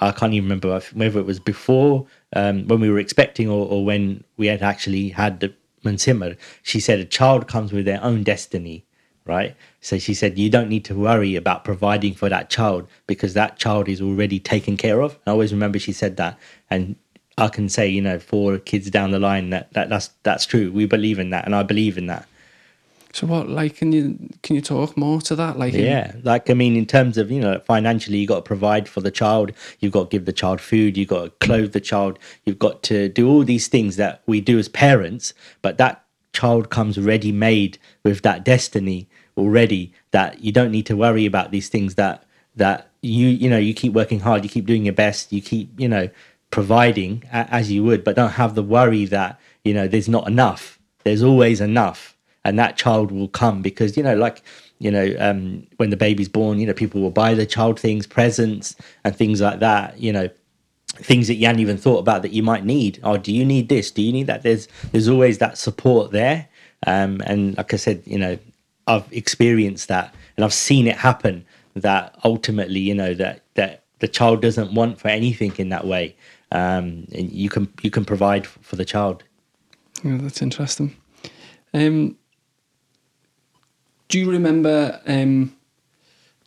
I 0.00 0.10
can't 0.10 0.34
even 0.34 0.44
remember 0.44 0.80
whether 0.94 1.20
it 1.20 1.26
was 1.26 1.40
before 1.40 2.06
um, 2.34 2.66
when 2.66 2.80
we 2.80 2.90
were 2.90 2.98
expecting 2.98 3.48
or, 3.48 3.66
or 3.66 3.84
when 3.84 4.24
we 4.36 4.46
had 4.48 4.62
actually 4.62 5.08
had 5.08 5.40
the 5.40 5.54
Munsimar, 5.86 6.36
she 6.62 6.80
said 6.80 6.98
a 6.98 7.04
child 7.04 7.48
comes 7.48 7.72
with 7.72 7.84
their 7.84 8.02
own 8.02 8.22
destiny, 8.22 8.84
right? 9.24 9.56
So 9.80 9.98
she 9.98 10.14
said 10.14 10.38
you 10.38 10.50
don't 10.50 10.68
need 10.68 10.84
to 10.86 10.94
worry 10.94 11.36
about 11.36 11.64
providing 11.64 12.14
for 12.14 12.28
that 12.28 12.50
child 12.50 12.88
because 13.06 13.34
that 13.34 13.58
child 13.58 13.88
is 13.88 14.02
already 14.02 14.38
taken 14.40 14.76
care 14.76 15.00
of. 15.00 15.18
I 15.26 15.30
always 15.30 15.52
remember 15.52 15.78
she 15.78 15.92
said 15.92 16.16
that, 16.16 16.38
and 16.70 16.96
I 17.38 17.48
can 17.48 17.68
say 17.68 17.88
you 17.88 18.02
know 18.02 18.18
for 18.18 18.58
kids 18.58 18.90
down 18.90 19.10
the 19.12 19.18
line 19.18 19.50
that, 19.50 19.72
that 19.74 19.88
that's 19.88 20.10
that's 20.22 20.46
true. 20.46 20.72
We 20.72 20.86
believe 20.86 21.18
in 21.18 21.30
that, 21.30 21.44
and 21.46 21.54
I 21.54 21.62
believe 21.62 21.96
in 21.96 22.06
that. 22.06 22.26
So 23.16 23.26
what 23.26 23.48
like 23.48 23.76
can 23.76 23.92
you 23.92 24.18
can 24.42 24.56
you 24.56 24.60
talk 24.60 24.94
more 24.94 25.22
to 25.22 25.34
that? 25.36 25.58
Like 25.58 25.72
in- 25.72 25.86
Yeah, 25.86 26.12
like 26.22 26.50
I 26.50 26.52
mean, 26.52 26.76
in 26.76 26.84
terms 26.84 27.16
of 27.16 27.30
you 27.30 27.40
know 27.40 27.58
financially, 27.60 28.18
you 28.18 28.26
got 28.26 28.36
to 28.36 28.42
provide 28.42 28.90
for 28.90 29.00
the 29.00 29.10
child. 29.10 29.52
You've 29.80 29.92
got 29.92 30.10
to 30.10 30.14
give 30.14 30.26
the 30.26 30.34
child 30.34 30.60
food. 30.60 30.98
You've 30.98 31.08
got 31.08 31.22
to 31.24 31.30
clothe 31.46 31.72
the 31.72 31.80
child. 31.80 32.18
You've 32.44 32.58
got 32.58 32.82
to 32.82 33.08
do 33.08 33.26
all 33.26 33.42
these 33.42 33.68
things 33.68 33.96
that 33.96 34.22
we 34.26 34.42
do 34.42 34.58
as 34.58 34.68
parents. 34.68 35.32
But 35.62 35.78
that 35.78 36.04
child 36.34 36.68
comes 36.68 36.98
ready 37.00 37.32
made 37.32 37.78
with 38.04 38.20
that 38.20 38.44
destiny 38.44 39.08
already. 39.38 39.94
That 40.10 40.44
you 40.44 40.52
don't 40.52 40.70
need 40.70 40.84
to 40.84 40.94
worry 40.94 41.24
about 41.24 41.52
these 41.52 41.70
things. 41.70 41.94
That 41.94 42.22
that 42.56 42.90
you 43.00 43.28
you 43.28 43.48
know 43.48 43.56
you 43.56 43.72
keep 43.72 43.94
working 43.94 44.20
hard. 44.20 44.44
You 44.44 44.50
keep 44.50 44.66
doing 44.66 44.84
your 44.84 44.92
best. 44.92 45.32
You 45.32 45.40
keep 45.40 45.80
you 45.80 45.88
know 45.88 46.10
providing 46.50 47.24
as 47.32 47.72
you 47.72 47.82
would, 47.82 48.04
but 48.04 48.14
don't 48.14 48.32
have 48.32 48.54
the 48.54 48.62
worry 48.62 49.06
that 49.06 49.40
you 49.64 49.72
know 49.72 49.88
there's 49.88 50.06
not 50.06 50.28
enough. 50.28 50.78
There's 51.02 51.22
always 51.22 51.62
enough 51.62 52.15
and 52.46 52.58
that 52.58 52.76
child 52.76 53.10
will 53.10 53.28
come 53.28 53.60
because 53.62 53.96
you 53.96 54.02
know 54.02 54.16
like 54.16 54.42
you 54.78 54.90
know 54.90 55.14
um, 55.18 55.66
when 55.76 55.90
the 55.90 55.96
baby's 55.96 56.28
born 56.28 56.58
you 56.58 56.66
know 56.66 56.72
people 56.72 57.00
will 57.00 57.10
buy 57.10 57.34
the 57.34 57.46
child 57.46 57.78
things 57.78 58.06
presents 58.06 58.76
and 59.04 59.16
things 59.16 59.40
like 59.40 59.60
that 59.60 59.98
you 59.98 60.12
know 60.12 60.28
things 60.94 61.26
that 61.26 61.34
you 61.34 61.46
hadn't 61.46 61.60
even 61.60 61.76
thought 61.76 61.98
about 61.98 62.22
that 62.22 62.32
you 62.32 62.42
might 62.42 62.64
need. 62.64 62.98
Oh 63.02 63.16
do 63.16 63.32
you 63.32 63.44
need 63.44 63.68
this? 63.68 63.90
Do 63.90 64.00
you 64.00 64.12
need 64.12 64.28
that? 64.28 64.42
There's 64.42 64.68
there's 64.92 65.08
always 65.08 65.38
that 65.38 65.58
support 65.58 66.12
there. 66.12 66.48
Um, 66.86 67.22
and 67.24 67.56
like 67.56 67.72
i 67.72 67.78
said 67.78 68.02
you 68.04 68.18
know 68.18 68.38
i've 68.86 69.10
experienced 69.10 69.88
that 69.88 70.14
and 70.36 70.44
i've 70.44 70.52
seen 70.52 70.86
it 70.86 70.94
happen 70.94 71.42
that 71.74 72.14
ultimately 72.22 72.80
you 72.80 72.94
know 72.94 73.14
that 73.14 73.40
that 73.54 73.82
the 73.98 74.08
child 74.08 74.42
doesn't 74.42 74.74
want 74.74 74.98
for 74.98 75.08
anything 75.08 75.52
in 75.56 75.70
that 75.70 75.86
way. 75.86 76.16
Um, 76.52 77.06
and 77.12 77.30
you 77.32 77.48
can 77.48 77.72
you 77.82 77.90
can 77.90 78.04
provide 78.04 78.46
for 78.46 78.76
the 78.76 78.84
child. 78.84 79.24
Yeah, 80.04 80.18
that's 80.18 80.42
interesting. 80.42 80.96
Um, 81.74 82.16
do 84.08 84.18
you 84.18 84.30
remember? 84.30 85.00
Um, 85.06 85.56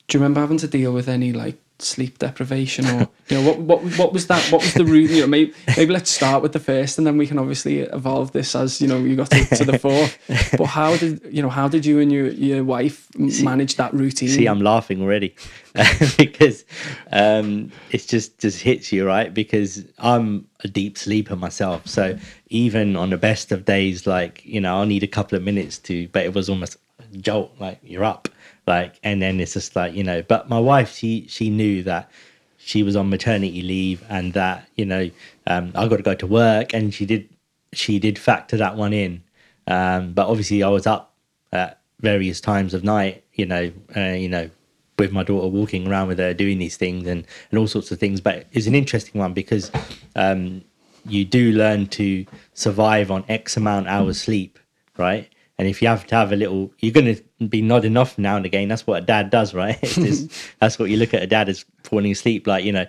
do 0.07 0.17
you 0.17 0.23
remember 0.23 0.39
having 0.39 0.57
to 0.57 0.67
deal 0.67 0.91
with 0.91 1.07
any 1.07 1.33
like 1.33 1.59
sleep 1.81 2.19
deprivation 2.19 2.85
or 2.87 3.07
you 3.29 3.37
know 3.37 3.41
what 3.41 3.59
what 3.59 3.97
what 3.97 4.13
was 4.13 4.27
that? 4.27 4.43
What 4.51 4.61
was 4.61 4.73
the 4.73 4.85
route? 4.85 5.09
You 5.09 5.21
know, 5.21 5.27
maybe 5.27 5.53
maybe 5.77 5.93
let's 5.93 6.11
start 6.11 6.41
with 6.41 6.51
the 6.51 6.59
first, 6.59 6.97
and 6.97 7.07
then 7.07 7.17
we 7.17 7.27
can 7.27 7.39
obviously 7.39 7.79
evolve 7.79 8.31
this 8.31 8.55
as 8.55 8.81
you 8.81 8.87
know 8.87 8.97
you 8.97 9.15
got 9.15 9.29
to, 9.31 9.45
to 9.55 9.65
the 9.65 9.79
fourth. 9.79 10.17
But 10.57 10.65
how 10.65 10.97
did 10.97 11.21
you 11.31 11.41
know? 11.41 11.49
How 11.49 11.67
did 11.67 11.85
you 11.85 11.99
and 11.99 12.11
your 12.11 12.27
your 12.27 12.63
wife 12.63 13.07
m- 13.17 13.43
manage 13.43 13.75
that 13.75 13.93
routine? 13.93 14.29
See, 14.29 14.47
I'm 14.47 14.61
laughing 14.61 15.01
already 15.01 15.35
because 16.17 16.65
um, 17.11 17.71
it's 17.91 18.05
just 18.05 18.39
just 18.39 18.61
hits 18.61 18.91
you 18.91 19.07
right 19.07 19.33
because 19.33 19.85
I'm 19.99 20.47
a 20.63 20.67
deep 20.67 20.97
sleeper 20.97 21.35
myself. 21.35 21.87
So 21.87 22.17
even 22.49 22.95
on 22.95 23.09
the 23.09 23.17
best 23.17 23.51
of 23.51 23.65
days, 23.65 24.05
like 24.07 24.43
you 24.45 24.59
know, 24.59 24.77
I'll 24.77 24.85
need 24.85 25.03
a 25.03 25.07
couple 25.07 25.37
of 25.37 25.43
minutes 25.43 25.77
to, 25.79 26.07
but 26.09 26.25
it 26.25 26.33
was 26.33 26.49
almost 26.49 26.77
jolt. 27.19 27.53
Like 27.59 27.79
you're 27.83 28.03
up, 28.03 28.29
like, 28.67 28.99
and 29.03 29.21
then 29.21 29.39
it's 29.39 29.53
just 29.53 29.75
like 29.75 29.93
you 29.93 30.03
know. 30.03 30.21
But 30.21 30.49
my 30.49 30.59
wife, 30.59 30.93
she 30.93 31.25
she 31.27 31.49
knew 31.49 31.83
that 31.83 32.12
she 32.57 32.83
was 32.83 32.95
on 32.95 33.09
maternity 33.09 33.62
leave 33.62 34.03
and 34.09 34.33
that 34.33 34.67
you 34.75 34.85
know 34.85 35.09
um, 35.47 35.71
I 35.75 35.88
got 35.88 35.97
to 35.97 36.03
go 36.03 36.15
to 36.15 36.27
work, 36.27 36.73
and 36.73 36.93
she 36.93 37.05
did 37.05 37.29
she 37.73 37.99
did 37.99 38.17
factor 38.17 38.57
that 38.57 38.75
one 38.75 38.93
in. 38.93 39.23
Um, 39.67 40.13
but 40.13 40.27
obviously, 40.27 40.63
I 40.63 40.69
was 40.69 40.88
up 40.88 41.13
at 41.51 41.79
various 41.99 42.41
times 42.41 42.73
of 42.73 42.83
night, 42.83 43.23
you 43.33 43.45
know, 43.45 43.71
uh, 43.95 44.12
you 44.12 44.29
know, 44.29 44.49
with 44.97 45.12
my 45.12 45.23
daughter 45.23 45.47
walking 45.47 45.88
around 45.88 46.07
with 46.07 46.19
her 46.19 46.33
doing 46.33 46.59
these 46.59 46.77
things 46.77 47.07
and 47.07 47.25
and 47.51 47.59
all 47.59 47.67
sorts 47.67 47.91
of 47.91 47.99
things. 47.99 48.21
But 48.21 48.47
it's 48.51 48.67
an 48.67 48.75
interesting 48.75 49.19
one 49.19 49.33
because 49.33 49.71
um, 50.15 50.63
you 51.05 51.25
do 51.25 51.51
learn 51.51 51.88
to 51.88 52.25
survive 52.53 53.12
on 53.12 53.25
X 53.29 53.57
amount 53.57 53.88
hours 53.88 54.21
sleep, 54.21 54.59
right? 54.97 55.29
And 55.59 55.67
if 55.67 55.81
you 55.81 55.89
have 55.89 56.07
to 56.07 56.15
have 56.15 56.31
a 56.31 56.37
little, 56.37 56.71
you're 56.79 56.93
going 56.93 57.13
to 57.13 57.47
be 57.47 57.61
nodding 57.61 57.97
off 57.97 58.17
now 58.17 58.37
and 58.37 58.45
again. 58.45 58.69
That's 58.69 58.87
what 58.87 59.03
a 59.03 59.05
dad 59.05 59.29
does, 59.29 59.53
right? 59.53 59.77
It's 59.83 59.95
just, 59.95 60.31
that's 60.59 60.79
what 60.79 60.89
you 60.89 60.95
look 60.95 61.13
at 61.13 61.21
a 61.21 61.27
dad 61.27 61.49
as 61.49 61.65
falling 61.83 62.13
asleep. 62.13 62.47
Like, 62.47 62.63
you 62.63 62.71
know, 62.71 62.85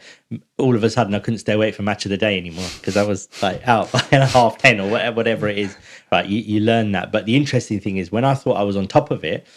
all 0.56 0.76
of 0.76 0.84
a 0.84 0.88
sudden 0.88 1.12
I 1.14 1.18
couldn't 1.18 1.40
stay 1.40 1.54
awake 1.54 1.74
for 1.74 1.82
match 1.82 2.06
of 2.06 2.10
the 2.10 2.16
day 2.16 2.38
anymore 2.38 2.68
because 2.78 2.96
I 2.96 3.02
was 3.02 3.28
like 3.42 3.66
out 3.66 3.90
by 3.92 3.98
half 4.12 4.58
10 4.58 4.80
or 4.80 4.88
whatever, 4.88 5.16
whatever 5.16 5.48
it 5.48 5.58
is. 5.58 5.76
Right. 6.12 6.26
You, 6.26 6.38
you 6.38 6.60
learn 6.60 6.92
that. 6.92 7.10
But 7.10 7.26
the 7.26 7.34
interesting 7.34 7.80
thing 7.80 7.96
is 7.96 8.12
when 8.12 8.24
I 8.24 8.34
thought 8.34 8.54
I 8.54 8.62
was 8.62 8.76
on 8.76 8.86
top 8.86 9.10
of 9.10 9.24
it, 9.24 9.48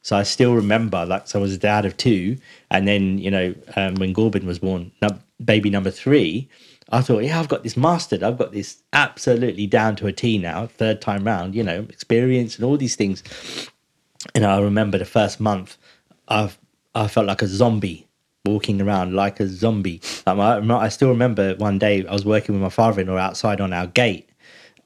so 0.00 0.16
I 0.16 0.24
still 0.24 0.54
remember, 0.54 1.06
like, 1.06 1.28
so 1.28 1.38
I 1.38 1.42
was 1.42 1.54
a 1.54 1.58
dad 1.58 1.84
of 1.84 1.96
two, 1.96 2.36
and 2.72 2.88
then 2.88 3.18
you 3.18 3.30
know, 3.30 3.54
um, 3.76 3.94
when 3.94 4.12
Gobind 4.12 4.44
was 4.44 4.58
born, 4.58 4.90
baby 5.44 5.70
number 5.70 5.92
three, 5.92 6.48
I 6.90 7.00
thought, 7.00 7.24
yeah, 7.24 7.38
I've 7.38 7.48
got 7.48 7.62
this 7.62 7.76
mastered. 7.76 8.22
I've 8.22 8.38
got 8.38 8.52
this 8.52 8.82
absolutely 8.92 9.66
down 9.66 9.96
to 9.96 10.06
a 10.06 10.12
T 10.12 10.38
now. 10.38 10.66
Third 10.66 11.00
time 11.00 11.24
round, 11.24 11.54
you 11.54 11.62
know, 11.62 11.86
experience 11.88 12.56
and 12.56 12.64
all 12.64 12.76
these 12.76 12.96
things. 12.96 13.22
And 14.34 14.44
I 14.44 14.60
remember 14.60 14.98
the 14.98 15.04
first 15.04 15.40
month, 15.40 15.76
I've 16.28 16.58
I 16.94 17.08
felt 17.08 17.26
like 17.26 17.42
a 17.42 17.46
zombie 17.46 18.06
walking 18.44 18.82
around 18.82 19.14
like 19.14 19.40
a 19.40 19.46
zombie. 19.46 20.00
I, 20.26 20.58
I 20.58 20.88
still 20.88 21.08
remember 21.08 21.54
one 21.56 21.78
day 21.78 22.04
I 22.06 22.12
was 22.12 22.24
working 22.24 22.54
with 22.54 22.62
my 22.62 22.68
father-in-law 22.68 23.16
outside 23.16 23.60
on 23.60 23.72
our 23.72 23.86
gate, 23.86 24.28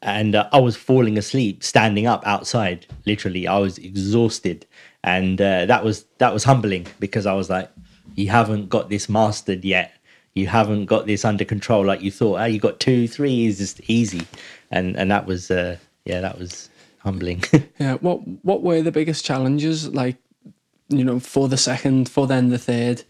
and 0.03 0.35
uh, 0.35 0.49
I 0.53 0.61
was 0.61 0.77
falling 0.77 1.19
asleep 1.19 1.65
standing 1.65 2.07
up 2.07 2.27
outside. 2.27 2.87
Literally, 3.07 3.47
I 3.47 3.59
was 3.59 3.79
exhausted, 3.79 4.67
and 5.03 5.41
uh, 5.41 5.67
that 5.67 5.85
was 5.85 6.05
that 6.19 6.33
was 6.33 6.45
humbling 6.45 6.87
because 7.01 7.27
I 7.27 7.35
was 7.35 7.51
like, 7.51 7.71
"You 8.15 8.29
haven't 8.29 8.69
got 8.69 8.89
this 8.89 9.09
mastered 9.09 9.65
yet. 9.65 9.93
You 10.37 10.47
haven't 10.47 10.85
got 10.87 11.07
this 11.07 11.25
under 11.25 11.45
control 11.45 11.85
like 11.85 12.03
you 12.03 12.13
thought. 12.13 12.41
Oh, 12.41 12.45
you 12.45 12.61
got 12.61 12.79
two, 12.79 13.09
three 13.09 13.47
is 13.47 13.59
just 13.59 13.81
easy," 13.89 14.27
and 14.71 14.97
and 14.97 15.11
that 15.11 15.27
was 15.27 15.51
uh, 15.51 15.77
yeah, 16.05 16.21
that 16.21 16.39
was 16.39 16.71
humbling. 16.99 17.43
Yeah. 17.81 17.95
What 17.95 18.19
What 18.45 18.63
were 18.63 18.83
the 18.83 18.93
biggest 18.93 19.25
challenges? 19.25 19.89
Like, 19.89 20.17
you 20.89 21.05
know, 21.05 21.19
for 21.21 21.49
the 21.49 21.57
second, 21.57 22.09
for 22.09 22.27
then 22.27 22.51
the 22.51 22.59
third, 22.59 23.03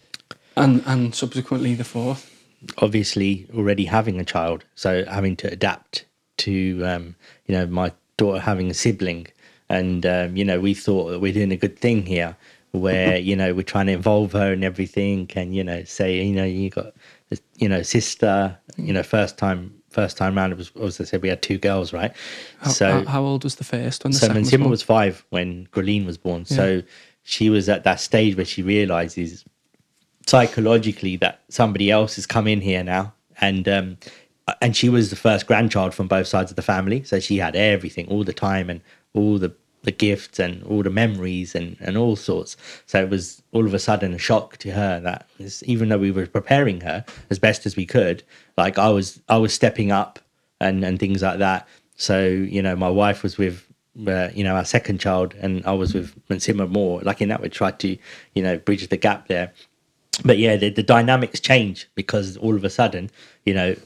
and 0.56 0.82
and 0.86 1.14
subsequently 1.14 1.74
the 1.74 1.84
fourth. 1.84 2.30
obviously 2.78 3.46
already 3.54 3.84
having 3.86 4.20
a 4.20 4.24
child, 4.24 4.64
so 4.74 5.04
having 5.06 5.36
to 5.36 5.52
adapt 5.52 6.04
to 6.38 6.82
um, 6.84 7.14
you 7.46 7.54
know 7.56 7.66
my 7.66 7.92
daughter 8.16 8.40
having 8.40 8.70
a 8.70 8.74
sibling, 8.74 9.26
and 9.68 10.06
um, 10.06 10.36
you 10.36 10.44
know 10.44 10.60
we 10.60 10.74
thought 10.74 11.10
that 11.10 11.20
we're 11.20 11.32
doing 11.32 11.52
a 11.52 11.56
good 11.56 11.78
thing 11.78 12.06
here, 12.06 12.36
where 12.72 13.16
you 13.18 13.36
know 13.36 13.54
we're 13.54 13.62
trying 13.62 13.86
to 13.86 13.92
involve 13.92 14.32
her 14.32 14.52
and 14.52 14.64
everything, 14.64 15.28
and 15.36 15.54
you 15.54 15.64
know 15.64 15.84
say 15.84 16.22
you 16.22 16.34
know 16.34 16.44
you 16.44 16.70
got 16.70 16.92
you 17.56 17.68
know 17.68 17.82
sister, 17.82 18.56
you 18.76 18.92
know 18.92 19.02
first 19.02 19.38
time 19.38 19.74
first 19.90 20.16
time 20.16 20.36
round 20.36 20.52
it 20.52 20.58
was 20.58 20.70
as 20.80 21.00
I 21.00 21.04
said 21.04 21.22
we 21.22 21.28
had 21.28 21.42
two 21.42 21.58
girls 21.58 21.92
right, 21.92 22.12
How, 22.60 22.70
so 22.70 23.04
how, 23.06 23.22
old 23.22 23.44
was 23.44 23.56
the 23.56 23.64
first 23.64 24.04
when 24.04 24.12
the 24.12 24.18
so 24.18 24.26
second 24.26 24.42
was 24.42 24.50
born? 24.50 24.70
was 24.70 24.82
five 24.82 25.24
when 25.30 25.66
Gurleen 25.72 26.06
was 26.06 26.18
born. 26.18 26.44
So 26.44 26.82
she 27.22 27.50
was 27.50 27.68
at 27.68 27.84
that 27.84 27.98
stage 28.00 28.36
where 28.36 28.44
she 28.44 28.62
realizes 28.62 29.44
psychologically 30.26 31.16
that 31.16 31.40
somebody 31.48 31.90
else 31.90 32.16
has 32.16 32.26
come 32.26 32.46
in 32.46 32.60
here 32.60 32.84
now, 32.84 33.14
and 33.40 33.68
um, 33.68 33.98
and 34.60 34.76
she 34.76 34.88
was 34.88 35.10
the 35.10 35.16
first 35.16 35.46
grandchild 35.46 35.94
from 35.94 36.08
both 36.08 36.26
sides 36.26 36.50
of 36.50 36.56
the 36.56 36.62
family. 36.62 37.02
So 37.02 37.18
she 37.18 37.38
had 37.38 37.56
everything 37.56 38.06
all 38.08 38.22
the 38.24 38.32
time 38.32 38.70
and 38.70 38.80
all 39.14 39.38
the 39.38 39.52
the 39.87 39.92
gifts 39.92 40.38
and 40.38 40.62
all 40.64 40.83
the 40.83 40.90
memories 40.90 41.55
and 41.55 41.77
and 41.81 41.96
all 41.96 42.16
sorts. 42.16 42.57
So 42.85 43.01
it 43.01 43.09
was 43.09 43.42
all 43.53 43.64
of 43.64 43.72
a 43.72 43.79
sudden 43.79 44.12
a 44.12 44.18
shock 44.18 44.59
to 44.59 44.72
her 44.72 45.01
that 45.01 45.27
even 45.62 45.88
though 45.88 45.99
we 45.99 46.11
were 46.11 46.27
preparing 46.27 46.83
her 46.83 47.05
as 47.31 47.38
best 47.38 47.64
as 47.64 47.77
we 47.77 47.87
could, 47.87 48.22
like 48.59 48.79
I 48.79 48.90
was 48.90 49.20
I 49.29 49.38
was 49.38 49.55
stepping 49.55 49.90
up 49.90 50.18
and 50.61 50.85
and 50.85 50.99
things 50.99 51.22
like 51.22 51.38
that. 51.38 51.66
So 51.96 52.27
you 52.27 52.61
know, 52.61 52.77
my 52.77 52.90
wife 52.90 53.22
was 53.22 53.38
with 53.38 53.64
uh, 54.07 54.29
you 54.35 54.44
know 54.44 54.57
our 54.57 54.64
second 54.64 54.99
child, 55.01 55.35
and 55.40 55.64
I 55.64 55.72
was 55.72 55.94
with 55.94 56.14
Munsimar 56.29 56.68
more. 56.68 57.01
Like 57.01 57.22
in 57.22 57.29
that, 57.31 57.40
we 57.40 57.49
tried 57.49 57.79
to 57.81 57.96
you 58.35 58.42
know 58.42 58.59
bridge 58.59 58.87
the 58.88 58.99
gap 58.99 59.29
there. 59.29 59.53
But 60.25 60.38
yeah, 60.38 60.57
the, 60.57 60.70
the 60.70 60.83
dynamics 60.83 61.40
change 61.40 61.88
because 61.94 62.37
all 62.38 62.57
of 62.57 62.64
a 62.64 62.70
sudden, 62.70 63.11
you 63.44 63.53
know, 63.55 63.77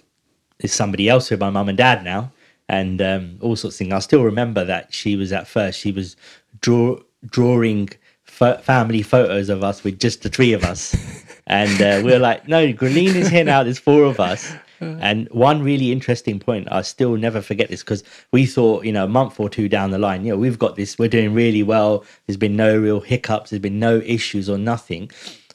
there's 0.58 0.72
somebody 0.72 1.08
else 1.08 1.30
with 1.30 1.40
my 1.40 1.50
mum 1.50 1.68
and 1.68 1.76
dad 1.76 2.04
now, 2.04 2.30
and 2.70 3.02
um, 3.02 3.36
all 3.40 3.56
sorts 3.56 3.74
of 3.74 3.78
things. 3.78 3.92
I 3.92 3.98
still 3.98 4.22
remember 4.22 4.64
that 4.64 4.94
she 4.94 5.16
was 5.16 5.32
at 5.32 5.48
first 5.48 5.78
she 5.78 5.90
was 5.90 6.16
draw 6.60 6.98
drawing 7.26 7.90
fo- 8.22 8.58
family 8.58 9.02
photos 9.02 9.48
of 9.48 9.64
us 9.64 9.82
with 9.82 9.98
just 9.98 10.22
the 10.22 10.28
three 10.28 10.52
of 10.52 10.62
us, 10.64 10.94
and 11.48 11.82
uh, 11.82 12.00
we 12.04 12.12
were 12.12 12.20
like, 12.20 12.46
no, 12.46 12.72
Gurleen 12.72 13.14
is 13.16 13.28
here 13.28 13.44
now. 13.44 13.64
There's 13.64 13.78
four 13.78 14.04
of 14.04 14.18
us. 14.20 14.52
And 14.82 15.28
one 15.28 15.62
really 15.62 15.92
interesting 15.92 16.40
point, 16.40 16.66
I 16.72 16.80
still 16.80 17.14
never 17.14 17.42
forget 17.42 17.68
this 17.68 17.82
because 17.82 18.02
we 18.32 18.46
thought, 18.46 18.86
you 18.86 18.92
know, 18.92 19.04
a 19.04 19.08
month 19.08 19.38
or 19.38 19.50
two 19.50 19.68
down 19.68 19.90
the 19.90 19.98
line, 19.98 20.24
you 20.24 20.32
know, 20.32 20.38
we've 20.38 20.58
got 20.58 20.76
this, 20.76 20.98
we're 20.98 21.10
doing 21.10 21.34
really 21.34 21.62
well. 21.62 22.02
There's 22.26 22.38
been 22.38 22.56
no 22.56 22.78
real 22.78 23.00
hiccups, 23.00 23.50
there's 23.50 23.60
been 23.60 23.78
no 23.78 23.98
issues 23.98 24.48
or 24.48 24.56
nothing. 24.56 25.10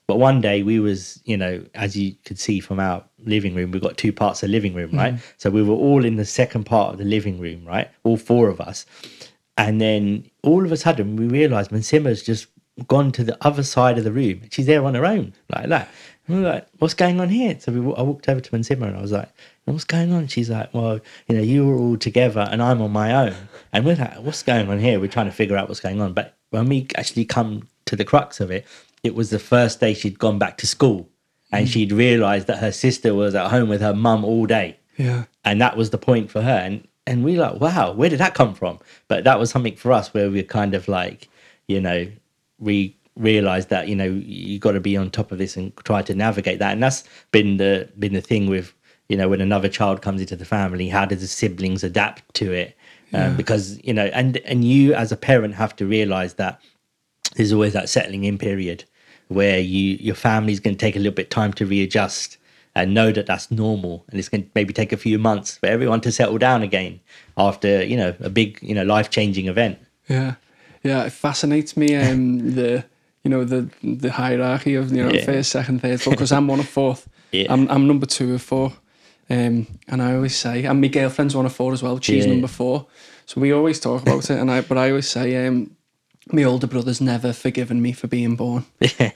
But 0.07 0.17
one 0.17 0.39
day 0.39 0.61
we 0.61 0.79
was, 0.79 1.19
you 1.25 1.35
know, 1.35 1.63
as 1.73 1.97
you 1.97 2.15
could 2.25 2.37
see 2.37 2.59
from 2.59 2.79
our 2.79 3.03
living 3.25 3.55
room, 3.55 3.71
we've 3.71 3.81
got 3.81 3.97
two 3.97 4.13
parts 4.13 4.43
of 4.43 4.49
living 4.49 4.75
room, 4.75 4.91
right? 4.91 5.15
Mm-hmm. 5.15 5.25
So 5.37 5.49
we 5.49 5.63
were 5.63 5.73
all 5.73 6.05
in 6.05 6.15
the 6.15 6.25
second 6.25 6.65
part 6.65 6.93
of 6.93 6.99
the 6.99 7.05
living 7.05 7.39
room, 7.39 7.65
right? 7.65 7.89
All 8.03 8.17
four 8.17 8.47
of 8.49 8.61
us. 8.61 8.85
And 9.57 9.81
then 9.81 10.29
all 10.43 10.63
of 10.63 10.71
a 10.71 10.77
sudden 10.77 11.15
we 11.15 11.27
realized 11.27 11.71
Munsimar's 11.71 12.21
just 12.21 12.47
gone 12.87 13.11
to 13.13 13.23
the 13.23 13.37
other 13.41 13.63
side 13.63 13.97
of 13.97 14.03
the 14.03 14.11
room. 14.11 14.41
She's 14.51 14.65
there 14.65 14.85
on 14.85 14.95
her 14.95 15.05
own, 15.05 15.33
like 15.49 15.69
that. 15.69 15.89
And 16.27 16.37
we 16.37 16.43
were 16.43 16.49
like, 16.49 16.67
what's 16.79 16.93
going 16.93 17.19
on 17.19 17.29
here? 17.29 17.57
So 17.59 17.71
we, 17.71 17.79
I 17.95 18.01
walked 18.01 18.27
over 18.27 18.41
to 18.41 18.51
Munsimar 18.51 18.87
and 18.87 18.97
I 18.97 19.01
was 19.01 19.11
like, 19.11 19.29
what's 19.65 19.85
going 19.85 20.11
on? 20.11 20.27
She's 20.27 20.49
like, 20.49 20.73
well, 20.73 20.99
you 21.27 21.35
know, 21.35 21.41
you 21.41 21.65
were 21.65 21.77
all 21.77 21.97
together 21.97 22.47
and 22.51 22.61
I'm 22.61 22.81
on 22.81 22.91
my 22.91 23.13
own. 23.13 23.35
And 23.73 23.85
we're 23.85 23.95
like, 23.95 24.17
what's 24.19 24.43
going 24.43 24.69
on 24.69 24.79
here? 24.79 24.99
We're 24.99 25.07
trying 25.07 25.27
to 25.27 25.31
figure 25.31 25.57
out 25.57 25.67
what's 25.67 25.79
going 25.79 26.01
on. 26.01 26.13
But 26.13 26.35
when 26.49 26.67
we 26.67 26.87
actually 26.95 27.25
come 27.25 27.69
to 27.85 27.95
the 27.95 28.05
crux 28.05 28.39
of 28.39 28.51
it, 28.51 28.65
it 29.05 29.15
was 29.15 29.29
the 29.29 29.39
first 29.39 29.79
day 29.79 29.93
she'd 29.93 30.19
gone 30.19 30.39
back 30.39 30.57
to 30.57 30.67
school 30.67 31.09
and 31.51 31.69
she'd 31.69 31.91
realized 31.91 32.47
that 32.47 32.57
her 32.57 32.71
sister 32.71 33.13
was 33.13 33.33
at 33.35 33.49
home 33.49 33.69
with 33.69 33.81
her 33.81 33.93
mum 33.93 34.25
all 34.25 34.45
day. 34.45 34.77
Yeah. 34.97 35.25
and 35.43 35.59
that 35.59 35.75
was 35.75 35.89
the 35.89 35.97
point 35.97 36.31
for 36.31 36.41
her 36.41 36.57
and 36.67 36.87
and 37.05 37.21
we 37.25 37.35
like 37.35 37.59
wow 37.59 37.91
where 37.91 38.09
did 38.09 38.19
that 38.19 38.33
come 38.33 38.53
from? 38.55 38.79
But 39.09 39.25
that 39.25 39.39
was 39.39 39.49
something 39.49 39.75
for 39.75 39.91
us 39.91 40.13
where 40.13 40.29
we 40.29 40.41
kind 40.43 40.73
of 40.73 40.87
like 40.87 41.27
you 41.67 41.81
know 41.81 42.07
we 42.59 42.95
realized 43.17 43.69
that 43.69 43.87
you 43.89 43.95
know 43.95 44.05
you 44.05 44.57
got 44.57 44.71
to 44.71 44.79
be 44.79 44.95
on 44.97 45.09
top 45.11 45.31
of 45.31 45.37
this 45.37 45.57
and 45.57 45.75
try 45.83 46.01
to 46.01 46.15
navigate 46.15 46.59
that. 46.59 46.71
And 46.71 46.81
that's 46.81 47.03
been 47.31 47.57
the 47.57 47.89
been 47.99 48.13
the 48.13 48.21
thing 48.21 48.49
with 48.49 48.73
you 49.09 49.17
know 49.17 49.27
when 49.27 49.41
another 49.41 49.69
child 49.69 50.01
comes 50.01 50.21
into 50.21 50.35
the 50.35 50.45
family 50.45 50.87
how 50.87 51.05
does 51.05 51.21
the 51.21 51.27
siblings 51.27 51.83
adapt 51.83 52.33
to 52.35 52.53
it? 52.53 52.77
Um, 53.13 53.37
because 53.37 53.79
you 53.83 53.93
know 53.93 54.05
and 54.07 54.37
and 54.37 54.63
you 54.63 54.93
as 54.93 55.11
a 55.11 55.17
parent 55.17 55.55
have 55.55 55.75
to 55.77 55.85
realize 55.85 56.33
that 56.35 56.61
there's 57.35 57.53
always 57.53 57.73
that 57.73 57.89
settling 57.89 58.23
in 58.23 58.37
period 58.37 58.85
where 59.27 59.59
you 59.59 59.97
your 59.99 60.15
family's 60.15 60.59
going 60.59 60.75
to 60.75 60.79
take 60.79 60.95
a 60.95 60.99
little 60.99 61.13
bit 61.13 61.29
time 61.31 61.51
to 61.53 61.65
readjust 61.65 62.38
and 62.75 62.93
know 62.93 63.11
that 63.11 63.25
that's 63.25 63.49
normal 63.51 64.05
and 64.09 64.19
it's 64.19 64.29
going 64.29 64.43
to 64.43 64.49
maybe 64.55 64.73
take 64.73 64.91
a 64.91 64.97
few 64.97 65.17
months 65.17 65.57
for 65.57 65.67
everyone 65.67 66.01
to 66.01 66.11
settle 66.11 66.38
down 66.38 66.61
again 66.61 66.99
after 67.38 67.83
you 67.83 67.97
know 67.97 68.13
a 68.19 68.29
big 68.29 68.59
you 68.61 68.75
know 68.75 68.83
life 68.83 69.09
changing 69.09 69.47
event 69.47 69.77
Yeah, 70.07 70.35
yeah. 70.83 71.03
It 71.05 71.11
fascinates 71.13 71.75
me. 71.75 71.95
Um, 71.95 72.51
the 72.55 72.83
you 73.23 73.29
know 73.31 73.43
the 73.43 73.69
the 73.83 74.11
hierarchy 74.11 74.75
of 74.75 74.91
you 74.91 75.01
know 75.03 75.13
Yeah. 75.13 75.25
first, 75.25 75.49
second, 75.51 75.81
third, 75.81 75.99
fourth. 76.01 76.15
Because 76.17 76.31
I'm 76.31 76.47
one 76.47 76.59
of 76.59 76.69
fourth. 76.69 77.07
Yeah. 77.31 77.51
I'm 77.53 77.67
I'm 77.69 77.88
number 77.88 78.05
two 78.05 78.33
of 78.35 78.41
four. 78.41 78.71
Um, 79.29 79.65
and 79.88 80.01
I 80.01 80.13
always 80.15 80.35
say, 80.38 80.63
and 80.65 80.79
my 80.79 80.88
girlfriend's 80.88 81.35
one 81.35 81.47
of 81.47 81.53
four 81.53 81.73
as 81.73 81.81
well. 81.81 81.99
She's 81.99 82.25
Yeah. 82.25 82.31
number 82.33 82.47
four. 82.47 82.85
So 83.25 83.41
we 83.41 83.51
always 83.51 83.79
talk 83.79 84.03
about 84.03 84.29
it. 84.29 84.38
And 84.39 84.51
I, 84.51 84.61
but 84.61 84.77
I 84.77 84.89
always 84.89 85.09
say, 85.09 85.47
um, 85.47 85.71
my 86.31 86.43
older 86.43 86.67
brother's 86.67 86.99
never 87.01 87.33
forgiven 87.33 87.81
me 87.81 87.91
for 87.93 88.07
being 88.07 88.35
born. 88.35 88.65
Yeah. 88.99 89.11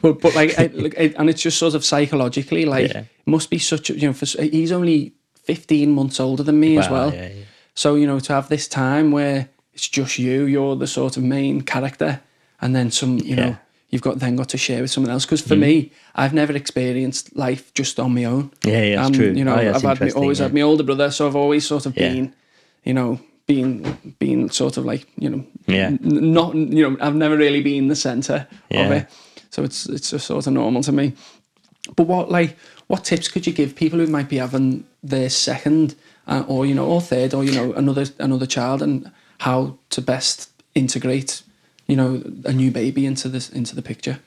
but 0.00 0.20
but 0.20 0.34
like, 0.34 0.58
I, 0.58 0.66
like 0.74 0.94
I, 0.98 1.12
and 1.18 1.28
it's 1.30 1.42
just 1.42 1.58
sort 1.58 1.74
of 1.74 1.84
psychologically, 1.84 2.64
like, 2.64 2.92
Yeah. 2.92 3.00
it 3.00 3.26
must 3.26 3.50
be 3.50 3.58
such 3.58 3.90
a 3.90 3.94
you 3.98 4.06
know. 4.08 4.12
For, 4.12 4.26
he's 4.42 4.72
only 4.72 5.12
fifteen 5.44 5.92
months 5.92 6.20
older 6.20 6.42
than 6.42 6.60
me 6.60 6.78
as 6.78 6.88
well. 6.88 7.12
yeah, 7.12 7.28
yeah. 7.28 7.44
So, 7.74 7.94
you 7.94 8.06
know, 8.06 8.20
to 8.20 8.32
have 8.32 8.48
this 8.48 8.68
time 8.68 9.10
where 9.12 9.48
it's 9.72 9.88
just 9.88 10.18
you, 10.18 10.44
you're 10.44 10.76
the 10.76 10.86
sort 10.86 11.16
of 11.16 11.22
main 11.22 11.62
character, 11.62 12.20
and 12.60 12.74
then 12.76 12.90
some, 12.90 13.18
you 13.18 13.36
know, 13.36 13.56
you've 13.88 14.02
got 14.02 14.18
then 14.18 14.36
got 14.36 14.48
to 14.50 14.58
share 14.58 14.82
with 14.82 14.90
someone 14.90 15.10
else. 15.12 15.24
Because 15.24 15.40
for 15.40 15.56
me, 15.56 15.90
I've 16.14 16.34
never 16.34 16.52
experienced 16.54 17.34
life 17.36 17.72
just 17.74 17.98
on 17.98 18.14
my 18.14 18.24
own. 18.24 18.50
Yeah, 18.64 18.82
yeah, 18.82 18.96
that's 18.96 19.06
Um, 19.08 19.12
true. 19.14 19.32
You 19.32 19.44
know, 19.44 19.56
Oh, 19.56 19.60
yeah, 19.60 19.74
I've 19.74 19.82
had 19.82 20.00
me, 20.00 20.12
always 20.12 20.38
had 20.38 20.52
my 20.52 20.60
older 20.62 20.82
brother, 20.84 21.10
so 21.10 21.26
I've 21.26 21.36
always 21.36 21.66
sort 21.66 21.86
of 21.86 21.94
been, 21.94 22.34
you 22.84 22.92
know, 22.94 23.18
being 23.46 24.14
being 24.18 24.50
sort 24.50 24.76
of 24.76 24.84
like, 24.84 25.06
you 25.18 25.28
know, 25.30 25.44
Yeah. 25.72 25.88
n- 25.88 26.32
not, 26.32 26.54
you 26.54 26.88
know, 26.88 26.96
I've 27.00 27.14
never 27.14 27.36
really 27.36 27.62
been 27.62 27.88
the 27.88 27.96
center 27.96 28.46
of 28.70 28.90
it. 28.92 29.06
So 29.50 29.62
it's 29.64 29.86
it's 29.86 30.10
just 30.10 30.26
sort 30.26 30.46
of 30.46 30.52
normal 30.52 30.82
to 30.82 30.92
me. 30.92 31.12
But 31.96 32.04
what 32.04 32.30
like 32.30 32.56
what 32.86 33.04
tips 33.04 33.28
could 33.28 33.46
you 33.46 33.52
give 33.52 33.74
people 33.74 33.98
who 33.98 34.06
might 34.06 34.28
be 34.28 34.38
having 34.38 34.84
their 35.02 35.30
second 35.30 35.94
uh, 36.26 36.44
or 36.46 36.66
you 36.66 36.74
know 36.74 36.86
or 36.86 37.00
third 37.00 37.34
or 37.34 37.44
you 37.44 37.52
know 37.52 37.72
another 37.72 38.06
another 38.18 38.46
child 38.46 38.82
and 38.82 39.10
how 39.38 39.78
to 39.90 40.02
best 40.02 40.50
integrate 40.74 41.42
you 41.86 41.96
know 41.96 42.22
a 42.44 42.52
new 42.52 42.70
baby 42.70 43.06
into 43.06 43.28
this 43.28 43.50
into 43.50 43.74
the 43.74 43.82
picture? 43.82 44.20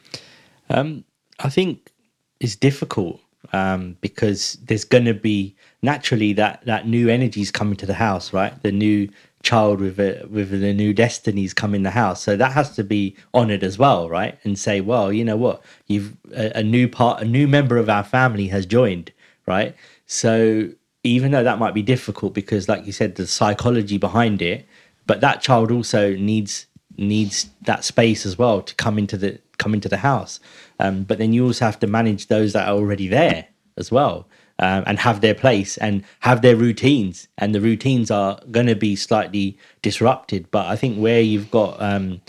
Um, 0.70 1.06
I 1.40 1.50
think 1.50 1.92
it's 2.40 2.56
difficult 2.56 3.22
um, 3.54 3.98
because 4.02 4.58
there's 4.66 4.84
going 4.84 5.06
to 5.06 5.14
be 5.14 5.56
naturally 5.82 6.34
that 6.34 6.66
that 6.66 6.88
new 6.88 7.10
energy 7.10 7.42
is 7.42 7.52
coming 7.52 7.76
to 7.78 7.86
the 7.86 7.94
house, 7.94 8.34
right? 8.34 8.62
The 8.64 8.72
new 8.72 9.10
child 9.44 9.80
with 9.80 10.00
a, 10.00 10.26
with 10.30 10.50
the 10.50 10.74
new 10.74 10.94
destinies 10.94 11.54
come 11.54 11.76
in 11.76 11.84
the 11.84 11.92
house, 11.92 12.22
so 12.22 12.36
that 12.36 12.54
has 12.54 12.76
to 12.76 12.84
be 12.84 13.16
honored 13.34 13.64
as 13.64 13.78
well, 13.78 14.10
right? 14.10 14.40
And 14.44 14.58
say, 14.58 14.82
well, 14.82 15.14
you 15.14 15.24
know 15.24 15.38
what, 15.38 15.62
you've 15.88 16.18
a, 16.36 16.60
a 16.60 16.64
new 16.64 16.88
part, 16.88 17.22
a 17.22 17.26
new 17.26 17.48
member 17.48 17.78
of 17.78 17.90
our 17.90 18.04
family 18.04 18.48
has 18.48 18.66
joined, 18.66 19.12
right? 19.46 19.76
So 20.08 20.70
even 21.04 21.32
though 21.32 21.44
that 21.44 21.60
might 21.60 21.74
be 21.74 21.82
difficult 21.82 22.34
because, 22.34 22.70
like 22.70 22.86
you 22.86 22.94
said, 22.94 23.16
the 23.16 23.28
psychology 23.28 23.98
behind 23.98 24.42
it, 24.42 24.66
but 25.06 25.22
that 25.22 25.42
child 25.42 25.72
also 25.72 26.16
needs 26.16 26.66
needs 26.96 27.50
that 27.64 27.84
space 27.84 28.24
as 28.26 28.38
well 28.38 28.62
to 28.62 28.76
come 28.76 28.98
into 28.98 29.18
the 29.18 29.40
come 29.58 29.74
into 29.74 29.90
the 29.90 29.98
house. 29.98 30.40
Um, 30.80 31.04
but 31.04 31.18
then 31.18 31.34
you 31.34 31.46
also 31.46 31.66
have 31.66 31.80
to 31.80 31.88
manage 31.88 32.28
those 32.28 32.54
that 32.54 32.68
are 32.68 32.76
already 32.76 33.08
there 33.08 33.48
as 33.78 33.92
well. 33.92 34.28
Um, 34.60 34.84
and 34.86 35.00
have 35.00 35.22
their 35.22 35.34
place 35.34 35.78
and 35.78 36.04
have 36.20 36.44
their 36.44 36.56
routines, 36.56 37.28
and 37.40 37.56
the 37.56 37.60
routines 37.60 38.12
are 38.12 38.40
going 38.52 38.68
to 38.68 38.76
be 38.76 38.96
slightly 38.96 39.58
disrupted. 39.82 40.50
But 40.52 40.68
I 40.68 40.76
think 40.76 40.98
where 40.98 41.22
you've 41.22 41.50
got 41.50 41.82
um, 41.82 42.22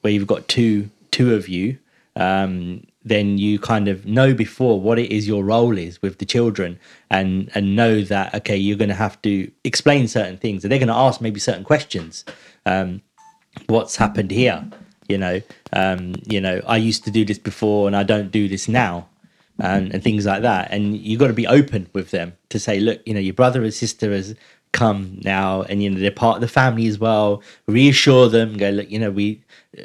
where 0.00 0.12
you've 0.12 0.28
got 0.28 0.46
two 0.46 0.88
two 1.10 1.34
of 1.34 1.48
you, 1.48 1.78
um, 2.14 2.84
then 3.04 3.38
you 3.38 3.58
kind 3.58 3.88
of 3.88 4.06
know 4.06 4.34
before 4.34 4.80
what 4.80 5.00
it 5.00 5.10
is 5.12 5.26
your 5.26 5.44
role 5.44 5.76
is 5.76 6.00
with 6.00 6.18
the 6.18 6.24
children, 6.24 6.78
and 7.10 7.50
and 7.56 7.74
know 7.74 8.02
that 8.02 8.34
okay, 8.36 8.56
you're 8.56 8.78
going 8.78 8.88
to 8.88 8.94
have 8.94 9.20
to 9.22 9.50
explain 9.64 10.06
certain 10.06 10.38
things, 10.38 10.64
and 10.64 10.70
they're 10.70 10.78
going 10.78 10.86
to 10.88 10.94
ask 10.94 11.20
maybe 11.20 11.40
certain 11.40 11.64
questions. 11.64 12.24
Um, 12.64 13.02
what's 13.66 13.96
happened 13.96 14.30
here 14.30 14.64
you 15.08 15.18
know 15.18 15.40
um 15.72 16.14
you 16.26 16.40
know 16.40 16.60
i 16.66 16.76
used 16.76 17.04
to 17.04 17.10
do 17.10 17.24
this 17.24 17.38
before 17.38 17.86
and 17.86 17.96
i 17.96 18.02
don't 18.02 18.30
do 18.30 18.48
this 18.48 18.68
now 18.68 19.06
and, 19.60 19.92
and 19.94 20.02
things 20.02 20.26
like 20.26 20.42
that. 20.42 20.70
And 20.70 20.96
you've 20.96 21.20
got 21.20 21.28
to 21.28 21.32
be 21.32 21.46
open 21.46 21.88
with 21.92 22.10
them 22.10 22.34
to 22.50 22.58
say 22.58 22.80
look 22.80 23.00
you 23.06 23.14
know 23.14 23.20
your 23.20 23.34
brother 23.34 23.62
and 23.62 23.72
sister 23.72 24.12
has 24.12 24.34
come 24.72 25.20
now 25.22 25.62
and 25.62 25.84
you 25.84 25.88
know 25.88 26.00
they're 26.00 26.10
part 26.10 26.36
of 26.36 26.40
the 26.40 26.48
family 26.48 26.88
as 26.88 26.98
well. 26.98 27.42
Reassure 27.66 28.28
them 28.28 28.56
go 28.56 28.70
look 28.70 28.90
you 28.90 28.98
know 28.98 29.10
we 29.10 29.42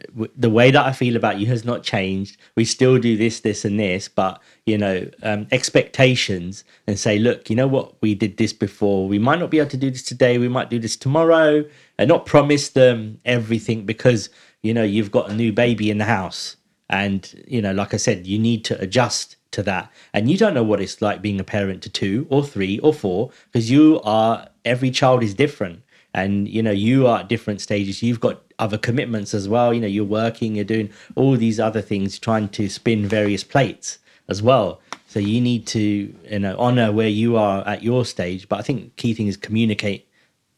w- 0.08 0.32
the 0.36 0.50
way 0.50 0.72
that 0.72 0.86
i 0.86 0.92
feel 0.92 1.16
about 1.16 1.40
you 1.40 1.46
has 1.46 1.64
not 1.64 1.84
changed. 1.84 2.38
We 2.56 2.66
still 2.66 2.98
do 2.98 3.16
this 3.16 3.42
this 3.42 3.64
and 3.66 3.80
this 3.80 4.08
but 4.08 4.42
you 4.66 4.78
know 4.78 5.10
um, 5.22 5.48
expectations 5.52 6.64
and 6.88 6.98
say 6.98 7.20
look 7.20 7.50
you 7.50 7.56
know 7.56 7.68
what? 7.68 8.02
We 8.02 8.16
did 8.16 8.38
this 8.38 8.54
before. 8.54 9.08
We 9.08 9.20
might 9.20 9.40
not 9.40 9.52
be 9.52 9.60
able 9.60 9.70
to 9.70 9.78
do 9.78 9.92
this 9.92 10.04
today. 10.04 10.40
We 10.40 10.50
might 10.50 10.70
do 10.70 10.80
this 10.80 10.98
tomorrow. 10.98 11.64
And 12.00 12.08
not 12.08 12.26
promise 12.26 12.70
them 12.70 13.20
everything 13.26 13.86
because 13.86 14.30
you 14.64 14.74
know 14.74 14.84
you've 14.84 15.12
got 15.12 15.30
a 15.30 15.34
new 15.34 15.52
baby 15.54 15.92
in 15.92 16.00
the 16.00 16.06
house. 16.06 16.56
And 16.90 17.44
you 17.48 17.62
know 17.62 17.72
like 17.72 17.94
i 17.94 17.98
said 17.98 18.26
you 18.26 18.40
need 18.40 18.66
to 18.66 18.82
adjust 18.82 19.36
to 19.52 19.64
that. 19.64 19.92
And 20.14 20.30
you 20.30 20.38
don't 20.38 20.54
know 20.54 20.64
what 20.64 20.82
it's 20.82 21.02
like 21.02 21.22
being 21.22 21.40
a 21.40 21.44
parent 21.44 21.82
to 21.84 21.90
two 21.90 22.28
or 22.30 22.44
three 22.44 22.80
or 22.80 22.94
four 22.94 23.32
because 23.52 23.70
you 23.70 24.02
are 24.04 24.48
every 24.66 24.92
child 24.92 25.24
is 25.24 25.34
different. 25.34 25.82
And 26.14 26.48
you 26.48 26.64
know 26.64 26.72
you 26.72 27.06
are 27.08 27.20
at 27.20 27.30
different 27.30 27.62
stages. 27.62 28.02
You've 28.02 28.20
got 28.20 28.42
other 28.58 28.78
commitments 28.78 29.34
as 29.34 29.48
well. 29.48 29.74
You 29.74 29.82
know 29.82 29.88
you're 29.88 30.04
working 30.04 30.56
you're 30.56 30.66
doing 30.66 30.90
all 31.16 31.36
these 31.38 31.60
other 31.60 31.82
things 31.82 32.18
trying 32.18 32.50
to 32.50 32.68
spin 32.68 33.08
various 33.08 33.44
plates 33.44 34.00
as 34.28 34.42
well. 34.42 34.82
So 35.08 35.20
you 35.20 35.40
need 35.40 35.68
to 35.68 35.80
you 35.80 36.40
know 36.40 36.56
honor 36.58 36.92
where 36.92 37.08
you 37.10 37.38
are 37.38 37.68
at 37.68 37.84
your 37.84 38.06
stage. 38.06 38.50
But 38.50 38.60
i 38.60 38.62
think 38.64 38.96
key 38.96 39.14
thing 39.14 39.28
is 39.28 39.38
communicate 39.38 40.08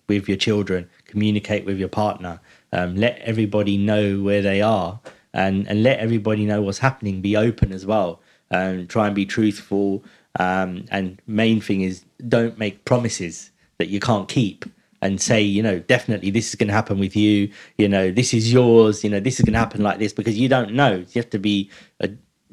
with 0.08 0.28
your 0.28 0.38
children, 0.38 0.90
communicate 1.06 1.66
with 1.66 1.80
your 1.80 1.88
partner, 1.90 2.40
um, 2.74 2.96
let 2.96 3.18
everybody 3.20 3.78
know 3.78 4.22
where 4.22 4.42
they 4.42 4.62
are, 4.62 5.00
and 5.34 5.68
and 5.68 5.84
let 5.84 6.00
everybody 6.00 6.46
know 6.46 6.62
what's 6.62 6.80
happening. 6.80 7.22
Be 7.22 7.36
open 7.36 7.72
as 7.72 7.86
well, 7.86 8.22
um, 8.52 8.88
try 8.88 9.08
and 9.08 9.16
be 9.16 9.26
truthful. 9.26 10.04
Um, 10.40 10.86
and 10.92 11.22
main 11.28 11.60
thing 11.60 11.82
is 11.82 12.06
don't 12.28 12.58
make 12.58 12.86
promises 12.86 13.52
that 13.78 13.90
you 13.90 14.00
can't 14.00 14.30
keep. 14.30 14.66
And 15.04 15.20
say, 15.20 15.42
you 15.42 15.64
know, 15.64 15.80
definitely 15.80 16.30
this 16.30 16.50
is 16.50 16.56
going 16.56 16.68
to 16.68 16.76
happen 16.76 17.00
with 17.00 17.16
you. 17.16 17.52
You 17.80 17.90
know, 17.90 18.12
this 18.12 18.36
is 18.36 18.54
yours. 18.54 19.04
You 19.04 19.10
know, 19.10 19.20
this 19.20 19.40
is 19.40 19.46
going 19.46 19.54
to 19.54 19.60
happen 19.60 19.82
like 19.82 19.98
this 19.98 20.14
because 20.14 20.38
you 20.38 20.48
don't 20.48 20.76
know. 20.76 20.98
You 20.98 21.22
have 21.22 21.32
to 21.32 21.40
be 21.40 21.72
uh, 22.04 22.10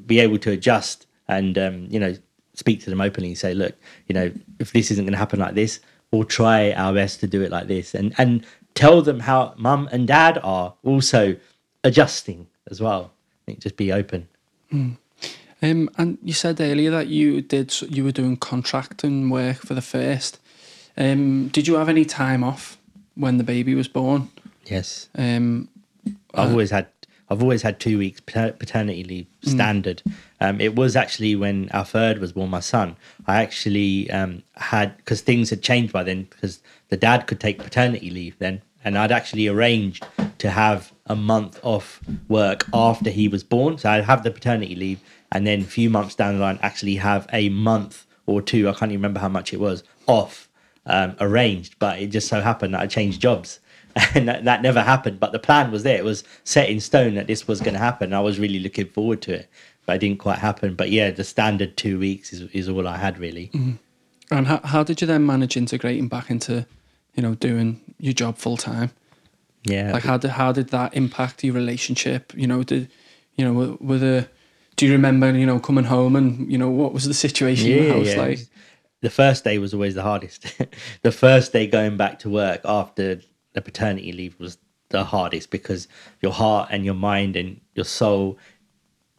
be 0.07 0.19
able 0.19 0.39
to 0.39 0.53
adjust 0.53 1.07
and 1.29 1.59
um, 1.59 1.89
you 1.91 2.01
know 2.01 2.17
speak 2.55 2.81
to 2.85 2.91
them 2.91 3.03
openly 3.03 3.29
and 3.29 3.39
say, 3.39 3.53
look, 3.53 3.75
you 4.07 4.15
know, 4.15 4.33
if 4.59 4.73
this 4.73 4.91
isn't 4.91 5.05
going 5.05 5.13
to 5.13 5.19
happen 5.19 5.39
like 5.39 5.55
this, 5.55 5.79
we'll 6.11 6.25
try 6.25 6.73
our 6.73 6.93
best 6.93 7.21
to 7.21 7.27
do 7.27 7.43
it 7.43 7.51
like 7.51 7.67
this 7.67 7.95
and 7.95 8.15
and 8.19 8.47
tell 8.75 9.03
them 9.03 9.21
how 9.21 9.55
mum 9.57 9.89
and 9.93 10.07
dad 10.07 10.39
are 10.43 10.75
also 10.85 11.37
adjusting 11.85 12.47
as 12.71 12.81
well 12.81 13.13
I 13.43 13.45
think 13.47 13.61
just 13.61 13.77
be 13.77 13.93
open 13.93 14.29
Um, 15.61 15.91
and 15.99 16.19
you 16.23 16.33
said 16.33 16.61
earlier 16.61 16.91
that 16.91 17.09
you 17.09 17.41
did 17.41 17.75
you 17.91 18.05
were 18.05 18.13
doing 18.13 18.37
contracting 18.37 19.29
work 19.31 19.59
for 19.59 19.75
the 19.75 19.83
first. 19.83 20.39
Um, 20.97 21.49
did 21.49 21.67
you 21.67 21.75
have 21.75 21.89
any 21.89 22.05
time 22.05 22.45
off 22.45 22.79
when 23.15 23.39
the 23.39 23.45
baby 23.45 23.75
was 23.75 23.89
born? 23.89 24.31
yes 24.67 25.09
Um, 25.17 25.69
I've 26.35 26.51
always 26.51 26.71
had 26.71 26.87
I've 27.31 27.43
always 27.43 27.63
had 27.63 27.79
two 27.79 27.99
weeks 27.99 28.21
paternity 28.21 29.05
leave 29.05 29.27
standard. 29.43 30.03
Um, 30.41 30.61
it 30.61 30.75
was 30.77 30.97
actually 30.97 31.37
when 31.37 31.69
our 31.73 31.85
third 31.85 32.19
was 32.19 32.33
born, 32.33 32.51
my 32.51 32.61
son. 32.61 32.97
I 33.27 33.43
actually 33.43 34.11
um, 34.11 34.43
had 34.57 34.97
because 34.99 35.21
things 35.21 35.51
had 35.51 35.63
changed 35.63 35.93
by 35.93 36.05
then 36.05 36.25
because 36.25 36.63
the 36.89 36.97
dad 36.97 37.27
could 37.27 37.41
take 37.41 37.59
paternity 37.59 38.11
leave 38.11 38.39
then, 38.39 38.63
and 38.85 38.97
I'd 38.97 39.13
actually 39.13 39.47
arranged 39.47 40.07
to 40.39 40.51
have 40.51 40.93
a 41.07 41.17
month 41.17 41.61
off 41.63 42.01
work 42.29 42.67
after 42.73 43.11
he 43.11 43.29
was 43.29 43.43
born. 43.43 43.77
So 43.79 43.91
I'd 43.91 44.05
have 44.05 44.23
the 44.23 44.31
paternity 44.31 44.75
leave, 44.75 45.01
and 45.33 45.47
then 45.47 45.61
a 45.61 45.65
few 45.65 45.91
months 45.91 46.15
down 46.15 46.35
the 46.35 46.41
line, 46.41 46.59
actually 46.63 46.97
have 46.97 47.27
a 47.33 47.49
month 47.51 48.07
or 48.27 48.41
two. 48.43 48.69
I 48.69 48.73
can't 48.73 48.91
even 48.93 49.01
remember 49.01 49.21
how 49.21 49.29
much 49.29 49.53
it 49.53 49.61
was 49.61 49.85
off 50.07 50.49
um, 50.87 51.17
arranged, 51.21 51.77
but 51.79 52.01
it 52.01 52.09
just 52.09 52.29
so 52.29 52.41
happened 52.41 52.75
that 52.75 52.81
I 52.81 52.87
changed 52.87 53.21
jobs. 53.21 53.61
And 54.15 54.29
that, 54.29 54.45
that 54.45 54.63
never 54.63 54.81
happened, 54.81 55.19
but 55.19 55.33
the 55.33 55.41
plan 55.41 55.73
was 55.73 55.83
there. 55.83 55.99
It 55.99 56.05
was 56.05 56.23
set 56.45 56.69
in 56.69 56.79
stone 56.79 57.15
that 57.15 57.27
this 57.27 57.49
was 57.49 57.61
going 57.61 57.73
to 57.73 57.81
happen. 57.81 58.13
I 58.13 58.21
was 58.21 58.39
really 58.39 58.61
looking 58.61 58.87
forward 58.87 59.23
to 59.23 59.33
it, 59.33 59.49
but 59.87 59.97
it 59.97 59.99
didn't 59.99 60.21
quite 60.21 60.39
happen. 60.39 60.77
But 60.77 60.91
yeah, 60.91 61.11
the 61.11 61.25
standard 61.25 61.77
two 61.77 61.99
weeks 61.99 62.33
is, 62.33 62.43
is 62.53 62.69
all 62.69 62.87
I 62.87 62.97
had 62.97 63.19
really. 63.19 63.51
and 64.31 64.47
how, 64.47 64.61
how 64.63 64.85
did 64.85 65.01
you 65.01 65.07
then 65.09 65.27
manage 65.27 65.57
integrating 65.57 66.07
back 66.07 66.31
into, 66.31 66.65
you 67.15 67.23
know, 67.25 67.35
doing 67.35 67.81
your 67.99 68.13
job 68.13 68.37
full 68.37 68.57
time? 68.57 68.91
Yeah, 69.65 69.93
Like 69.93 70.05
how 70.05 70.17
did 70.17 70.31
how 70.31 70.53
did 70.53 70.69
that 70.69 70.95
impact 70.95 71.43
your 71.43 71.55
relationship? 71.55 72.33
You 72.37 72.47
know, 72.47 72.63
did 72.63 72.89
you 73.35 73.45
know 73.45 73.53
were, 73.53 73.77
were 73.81 73.99
the 73.99 74.29
do 74.79 74.87
you 74.87 74.93
remember 74.93 75.37
you 75.37 75.45
know 75.45 75.59
coming 75.59 75.85
home 75.85 76.17
and 76.17 76.51
you 76.51 76.57
know 76.57 76.71
what 76.71 76.95
was 76.95 77.05
the 77.05 77.13
situation 77.13 77.71
in 77.71 77.85
the 77.85 77.93
house 77.93 78.17
like? 78.17 78.39
The 79.01 79.11
first 79.11 79.45
day 79.45 79.59
was 79.59 79.75
always 79.75 79.95
the 79.95 80.03
hardest. 80.03 80.61
the 81.03 81.13
first 81.13 81.53
day 81.53 81.67
going 81.67 81.97
back 81.97 82.19
to 82.21 82.31
work 82.31 82.63
after 82.65 83.21
the 83.53 83.61
paternity 83.61 84.13
leave 84.13 84.39
was 84.41 84.57
the 84.89 85.05
hardest 85.05 85.51
because 85.51 85.87
your 86.23 86.33
heart 86.33 86.69
and 86.73 86.85
your 86.85 86.95
mind 86.95 87.37
and 87.37 87.61
your 87.75 87.85
soul 87.85 88.39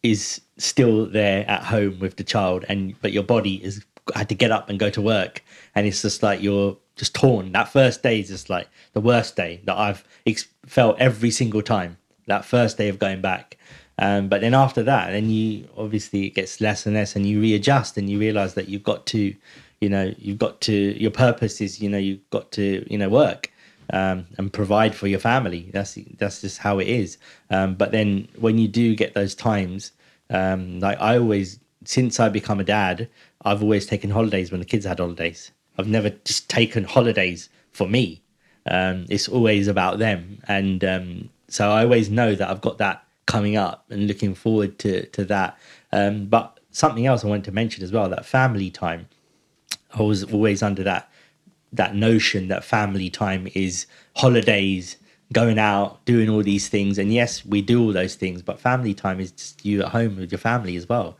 is 0.02 0.40
still 0.56 1.06
there 1.06 1.48
at 1.48 1.62
home 1.62 1.98
with 2.00 2.16
the 2.16 2.24
child 2.24 2.64
and 2.68 2.94
but 3.00 3.12
your 3.12 3.22
body 3.22 3.62
is 3.62 3.84
had 4.14 4.28
to 4.30 4.34
get 4.34 4.50
up 4.50 4.70
and 4.70 4.78
go 4.78 4.90
to 4.90 5.02
work. 5.02 5.44
And 5.74 5.86
it's 5.86 6.02
just 6.02 6.22
like 6.22 6.42
you're 6.42 6.76
just 6.96 7.14
torn. 7.14 7.52
That 7.52 7.68
first 7.68 8.02
day 8.02 8.20
is 8.20 8.28
just 8.28 8.48
like 8.48 8.68
the 8.94 9.00
worst 9.00 9.36
day 9.36 9.60
that 9.64 9.76
i've 9.76 10.04
ex- 10.26 10.48
felt 10.64 10.98
every 10.98 11.30
single 11.30 11.62
time. 11.62 11.98
That 12.26 12.46
first 12.46 12.78
day 12.78 12.88
of 12.88 12.98
going 12.98 13.20
back 13.20 13.58
um, 14.00 14.28
but 14.28 14.40
then 14.40 14.54
after 14.54 14.82
that 14.82 15.10
then 15.12 15.30
you 15.30 15.68
obviously 15.76 16.26
it 16.26 16.34
gets 16.34 16.60
less 16.60 16.86
and 16.86 16.94
less 16.94 17.14
and 17.14 17.26
you 17.26 17.40
readjust 17.40 17.96
and 17.96 18.10
you 18.10 18.18
realize 18.18 18.54
that 18.54 18.68
you've 18.68 18.82
got 18.82 19.06
to 19.06 19.34
you 19.80 19.88
know 19.88 20.12
you've 20.18 20.38
got 20.38 20.60
to 20.60 20.74
your 20.74 21.10
purpose 21.10 21.60
is 21.60 21.80
you 21.80 21.88
know 21.88 21.98
you've 21.98 22.28
got 22.30 22.50
to 22.50 22.84
you 22.90 22.98
know 22.98 23.08
work 23.08 23.50
um, 23.92 24.26
and 24.38 24.52
provide 24.52 24.94
for 24.94 25.06
your 25.06 25.18
family. 25.18 25.70
That's 25.72 25.98
that's 26.18 26.40
just 26.40 26.58
how 26.58 26.78
it 26.78 26.88
is. 26.88 27.18
Um, 27.50 27.74
but 27.74 27.92
then 27.92 28.28
when 28.38 28.58
you 28.58 28.68
do 28.68 28.94
get 28.94 29.14
those 29.14 29.34
times, 29.34 29.92
um, 30.30 30.80
like 30.80 31.00
I 31.00 31.18
always, 31.18 31.58
since 31.84 32.20
I 32.20 32.28
become 32.28 32.60
a 32.60 32.64
dad, 32.64 33.08
I've 33.44 33.62
always 33.62 33.86
taken 33.86 34.10
holidays 34.10 34.50
when 34.50 34.60
the 34.60 34.66
kids 34.66 34.84
had 34.84 34.98
holidays. 34.98 35.50
I've 35.78 35.88
never 35.88 36.10
just 36.10 36.48
taken 36.48 36.84
holidays 36.84 37.48
for 37.72 37.88
me. 37.88 38.22
Um, 38.66 39.06
it's 39.08 39.28
always 39.28 39.68
about 39.68 39.98
them, 39.98 40.38
and 40.46 40.84
um, 40.84 41.30
so 41.48 41.70
I 41.70 41.82
always 41.82 42.10
know 42.10 42.34
that 42.34 42.48
I've 42.48 42.60
got 42.60 42.78
that 42.78 43.04
coming 43.30 43.56
up 43.56 43.84
and 43.90 44.06
looking 44.06 44.34
forward 44.34 44.78
to 44.80 45.06
to 45.06 45.24
that. 45.26 45.58
Um, 45.92 46.26
but 46.26 46.60
something 46.70 47.06
else 47.06 47.24
I 47.24 47.28
wanted 47.28 47.44
to 47.44 47.52
mention 47.52 47.84
as 47.84 47.92
well 47.92 48.08
that 48.08 48.26
family 48.26 48.70
time. 48.70 49.08
I 49.92 50.02
was 50.02 50.24
always 50.24 50.62
under 50.62 50.82
that 50.84 51.10
that 51.72 51.94
notion 51.94 52.48
that 52.48 52.64
family 52.64 53.10
time 53.10 53.48
is 53.54 53.86
holidays, 54.16 54.96
going 55.32 55.58
out, 55.58 56.04
doing 56.04 56.28
all 56.28 56.42
these 56.42 56.68
things. 56.68 56.98
And 56.98 57.12
yes, 57.12 57.44
we 57.44 57.62
do 57.62 57.82
all 57.82 57.92
those 57.92 58.16
things, 58.16 58.42
but 58.42 58.60
family 58.60 58.94
time 58.94 59.20
is 59.20 59.30
just 59.32 59.64
you 59.64 59.82
at 59.82 59.88
home 59.88 60.16
with 60.16 60.32
your 60.32 60.38
family 60.38 60.76
as 60.76 60.88
well 60.88 61.16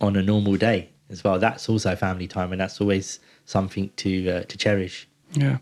on 0.00 0.16
a 0.16 0.22
normal 0.22 0.56
day 0.56 0.90
as 1.10 1.24
well. 1.24 1.38
That's 1.38 1.68
also 1.68 1.94
family 1.96 2.26
time, 2.26 2.52
and 2.52 2.60
that's 2.60 2.80
always 2.80 3.20
something 3.44 3.90
to 3.96 4.30
uh, 4.30 4.42
to 4.42 4.58
cherish. 4.58 5.08
Yeah. 5.32 5.58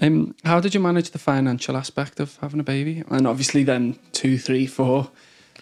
Um, 0.00 0.34
how 0.44 0.60
did 0.60 0.74
you 0.74 0.80
manage 0.80 1.10
the 1.10 1.18
financial 1.18 1.76
aspect 1.76 2.20
of 2.20 2.36
having 2.40 2.58
a 2.58 2.64
baby? 2.64 3.04
And 3.10 3.26
obviously, 3.26 3.64
then 3.64 3.98
two, 4.12 4.38
three, 4.38 4.66
four. 4.66 5.10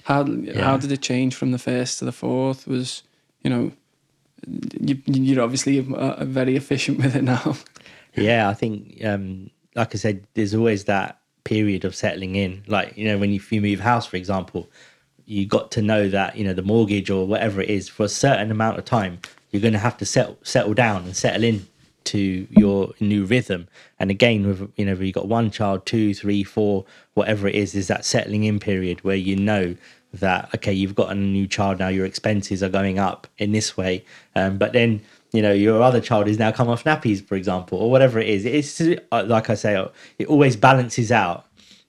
How 0.05 0.25
how 0.55 0.77
did 0.77 0.93
it 0.93 1.03
change 1.03 1.35
from 1.35 1.51
the 1.51 1.59
first 1.59 1.99
to 1.99 2.05
the 2.05 2.13
fourth? 2.13 2.67
Was 2.67 3.03
you 3.43 3.51
know, 3.51 3.73
you, 4.81 5.03
you're 5.07 5.43
obviously 5.43 5.79
uh, 5.95 6.25
very 6.25 6.57
efficient 6.57 6.99
with 6.99 7.17
it 7.17 7.25
now. 7.25 7.57
Yeah, 8.15 8.49
I 8.49 8.55
think, 8.55 9.05
um, 9.05 9.51
like 9.75 9.95
I 9.95 9.99
said, 9.99 10.27
there's 10.35 10.55
always 10.55 10.85
that 10.85 11.21
period 11.45 11.85
of 11.85 11.95
settling 11.95 12.37
in. 12.37 12.63
Like 12.67 12.97
you 12.97 13.05
know, 13.07 13.19
when 13.19 13.31
you, 13.31 13.41
you 13.51 13.61
move 13.61 13.81
house, 13.81 14.07
for 14.07 14.17
example, 14.17 14.69
you 15.27 15.47
got 15.47 15.71
to 15.73 15.83
know 15.83 16.09
that 16.09 16.37
you 16.37 16.45
know 16.45 16.55
the 16.55 16.63
mortgage 16.63 17.11
or 17.11 17.27
whatever 17.27 17.61
it 17.61 17.69
is 17.69 17.89
for 17.89 18.05
a 18.05 18.09
certain 18.09 18.51
amount 18.51 18.79
of 18.79 18.85
time, 18.85 19.21
you're 19.51 19.63
going 19.63 19.75
to 19.75 19.79
have 19.81 19.97
to 19.99 20.07
settle 20.07 20.39
settle 20.43 20.75
down 20.75 21.05
and 21.05 21.17
settle 21.17 21.45
in 21.45 21.67
to 22.05 22.47
your 22.51 22.93
new 23.01 23.25
rhythm. 23.25 23.69
And 23.99 24.11
again, 24.11 24.47
with 24.47 24.73
you 24.77 24.87
know, 24.87 24.95
you 24.95 25.13
got 25.13 25.29
one 25.29 25.51
child, 25.51 25.87
two, 25.87 26.15
three, 26.15 26.45
four, 26.45 26.85
whatever 27.15 27.49
it 27.49 27.55
is, 27.55 27.75
is 27.75 27.89
that 27.89 28.05
settling 28.05 28.45
in 28.45 28.59
period 28.59 29.05
where 29.05 29.17
you 29.17 29.37
know 29.37 29.77
that 30.15 30.49
okay, 30.55 30.73
you've 30.73 30.95
got 30.95 31.11
a 31.11 31.15
new 31.15 31.47
child 31.47 31.79
now, 31.79 31.89
your 31.89 32.07
expenses 32.07 32.63
are 32.63 32.69
going 32.69 32.99
up 32.99 33.27
in 33.37 33.53
this 33.53 33.77
way, 33.77 34.05
um, 34.35 34.59
but 34.59 34.73
then 34.73 35.03
you 35.33 35.43
know 35.43 35.53
your 35.53 35.83
other 35.83 36.01
child 36.01 36.29
is 36.29 36.39
now 36.39 36.51
come 36.51 36.69
off 36.69 36.85
nappies, 36.85 37.25
for 37.25 37.35
example, 37.35 37.79
or 37.79 37.91
whatever 37.91 38.19
it 38.19 38.29
is. 38.29 38.45
It's 38.45 38.81
uh, 38.81 39.25
like 39.27 39.51
I 39.51 39.55
say, 39.55 39.87
it 40.19 40.27
always 40.27 40.57
balances 40.57 41.13
out. 41.13 41.45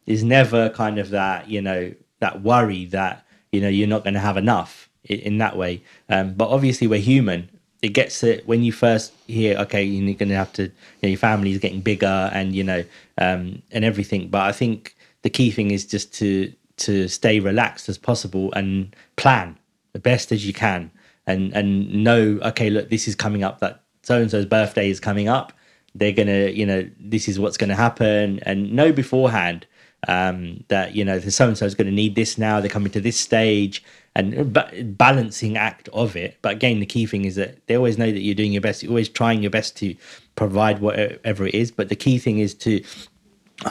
Is 0.06 0.24
never 0.24 0.70
kind 0.72 0.98
of 0.98 1.12
that 1.12 1.50
you 1.50 1.62
know 1.62 1.94
that 2.20 2.42
worry 2.42 2.86
that 2.86 3.26
you 3.52 3.62
know 3.62 3.70
you're 3.70 3.88
not 3.88 4.04
going 4.04 4.16
to 4.16 4.20
have 4.20 4.38
enough 4.38 4.90
in 5.04 5.38
that 5.40 5.58
way. 5.58 5.84
Um, 6.10 6.34
but 6.34 6.50
obviously, 6.50 6.88
we're 6.88 7.00
human. 7.00 7.50
It 7.82 7.90
gets 7.90 8.24
it 8.24 8.46
when 8.48 8.64
you 8.64 8.72
first 8.72 9.14
hear, 9.28 9.58
okay, 9.60 9.84
you're 9.84 10.16
going 10.16 10.30
to 10.30 10.36
have 10.36 10.52
to, 10.54 10.64
you 10.64 10.72
know, 11.04 11.10
your 11.10 11.18
family 11.18 11.52
is 11.52 11.60
getting 11.60 11.82
bigger 11.82 12.30
and 12.34 12.54
you 12.54 12.64
know, 12.64 12.84
um, 13.18 13.62
and 13.72 13.86
everything. 13.86 14.28
But 14.28 14.42
I 14.42 14.52
think 14.52 14.96
the 15.22 15.30
key 15.30 15.52
thing 15.52 15.72
is 15.72 15.86
just 15.86 16.14
to 16.16 16.54
to 16.78 17.08
stay 17.08 17.40
relaxed 17.40 17.90
as 17.90 17.98
possible 17.98 18.52
and 18.54 18.96
plan 19.18 19.58
the 19.94 20.00
best 20.00 20.32
as 20.32 20.46
you 20.46 20.54
can, 20.54 20.92
and 21.26 21.54
and 21.54 22.04
know, 22.04 22.40
okay, 22.44 22.70
look, 22.70 22.90
this 22.90 23.08
is 23.08 23.16
coming 23.16 23.44
up. 23.44 23.60
That 23.60 23.84
so 24.04 24.22
and 24.22 24.30
so's 24.30 24.46
birthday 24.46 24.90
is 24.90 25.00
coming 25.00 25.28
up. 25.28 25.54
They're 25.96 26.12
gonna, 26.12 26.50
you 26.50 26.66
know, 26.66 26.90
this 27.00 27.28
is 27.28 27.40
what's 27.40 27.58
going 27.58 27.70
to 27.70 27.76
happen, 27.76 28.40
and 28.44 28.74
know 28.74 28.92
beforehand 28.92 29.66
um, 30.08 30.64
that 30.70 30.96
you 30.96 31.04
know 31.04 31.20
so 31.20 31.48
and 31.48 31.58
so 31.58 31.66
is 31.66 31.76
going 31.76 31.88
to 31.88 31.94
need 31.94 32.16
this 32.16 32.38
now. 32.38 32.60
They're 32.60 32.70
coming 32.70 32.92
to 32.92 33.02
this 33.02 33.20
stage, 33.20 33.84
and 34.16 34.54
ba- 34.54 34.72
balancing 34.84 35.58
act 35.58 35.90
of 35.90 36.16
it. 36.16 36.38
But 36.42 36.54
again, 36.54 36.80
the 36.80 36.86
key 36.86 37.06
thing 37.06 37.26
is 37.26 37.36
that 37.36 37.66
they 37.68 37.76
always 37.76 37.98
know 37.98 38.12
that 38.12 38.20
you're 38.20 38.36
doing 38.36 38.52
your 38.52 38.62
best. 38.62 38.82
You're 38.84 38.92
always 38.92 39.10
trying 39.10 39.42
your 39.42 39.52
best 39.52 39.76
to 39.78 39.96
provide 40.36 40.80
whatever 40.80 41.48
it 41.48 41.56
is. 41.56 41.72
But 41.72 41.90
the 41.90 41.96
key 41.96 42.18
thing 42.18 42.40
is 42.40 42.54
to, 42.56 42.84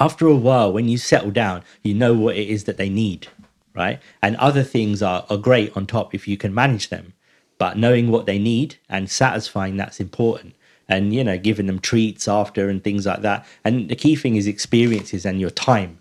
after 0.00 0.26
a 0.26 0.36
while, 0.36 0.72
when 0.72 0.88
you 0.88 0.98
settle 0.98 1.30
down, 1.30 1.62
you 1.82 1.94
know 1.94 2.14
what 2.14 2.36
it 2.36 2.48
is 2.48 2.64
that 2.64 2.76
they 2.76 2.88
need, 2.88 3.28
right? 3.74 4.00
And 4.22 4.36
other 4.36 4.62
things 4.62 5.02
are 5.02 5.24
are 5.30 5.38
great 5.38 5.76
on 5.76 5.86
top 5.86 6.14
if 6.14 6.28
you 6.28 6.36
can 6.36 6.54
manage 6.54 6.88
them. 6.88 7.14
But 7.56 7.76
knowing 7.76 8.10
what 8.10 8.26
they 8.26 8.38
need 8.38 8.76
and 8.88 9.10
satisfying 9.10 9.76
that's 9.76 9.98
important 9.98 10.54
and 10.88 11.12
you 11.12 11.22
know 11.22 11.36
giving 11.36 11.66
them 11.66 11.78
treats 11.78 12.26
after 12.28 12.68
and 12.68 12.82
things 12.82 13.04
like 13.04 13.20
that 13.22 13.46
and 13.64 13.88
the 13.88 13.96
key 13.96 14.16
thing 14.16 14.36
is 14.36 14.46
experiences 14.46 15.26
and 15.26 15.40
your 15.40 15.50
time 15.50 15.98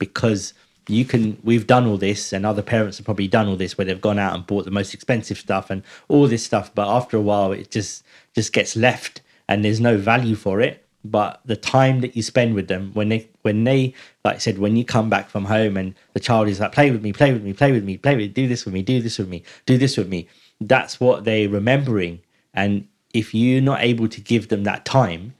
because 0.00 0.52
you 0.88 1.04
can 1.04 1.38
we've 1.44 1.68
done 1.68 1.86
all 1.86 1.96
this 1.96 2.32
and 2.32 2.44
other 2.44 2.62
parents 2.62 2.96
have 2.98 3.04
probably 3.04 3.28
done 3.28 3.46
all 3.46 3.54
this 3.54 3.78
where 3.78 3.84
they've 3.84 4.00
gone 4.00 4.18
out 4.18 4.34
and 4.34 4.44
bought 4.48 4.64
the 4.64 4.72
most 4.72 4.92
expensive 4.92 5.38
stuff 5.38 5.70
and 5.70 5.84
all 6.08 6.26
this 6.26 6.44
stuff 6.44 6.74
but 6.74 6.88
after 6.88 7.16
a 7.16 7.20
while 7.20 7.52
it 7.52 7.70
just 7.70 8.02
just 8.34 8.52
gets 8.52 8.74
left 8.74 9.20
and 9.50 9.64
there's 9.64 9.80
no 9.80 9.98
value 9.98 10.36
for 10.36 10.60
it. 10.60 10.86
But 11.02 11.40
the 11.44 11.56
time 11.56 12.02
that 12.02 12.14
you 12.14 12.22
spend 12.22 12.54
with 12.54 12.68
them 12.68 12.90
when 12.92 13.08
they 13.08 13.28
when 13.42 13.64
they 13.64 13.94
like 14.24 14.36
I 14.36 14.38
said 14.38 14.58
when 14.58 14.76
you 14.76 14.84
come 14.84 15.08
back 15.08 15.28
from 15.30 15.46
home 15.46 15.76
and 15.76 15.94
the 16.12 16.20
child 16.20 16.46
is 16.46 16.60
like 16.60 16.72
play 16.72 16.90
with 16.90 17.02
me 17.02 17.12
play 17.12 17.32
with 17.32 17.42
me 17.42 17.52
play 17.54 17.72
with 17.72 17.84
me 17.84 17.96
play 17.96 18.14
with 18.14 18.20
me, 18.20 18.28
do 18.28 18.46
this 18.46 18.64
with 18.64 18.74
me 18.74 18.82
do 18.82 19.00
this 19.00 19.18
with 19.18 19.28
me 19.28 19.42
do 19.64 19.78
this 19.78 19.96
with 19.96 20.08
me 20.08 20.28
that's 20.60 21.00
what 21.00 21.24
they're 21.24 21.48
remembering. 21.48 22.20
And 22.52 22.86
if 23.14 23.34
you're 23.34 23.62
not 23.62 23.80
able 23.82 24.08
to 24.08 24.20
give 24.20 24.48
them 24.48 24.64
that 24.64 24.84
time 24.84 25.34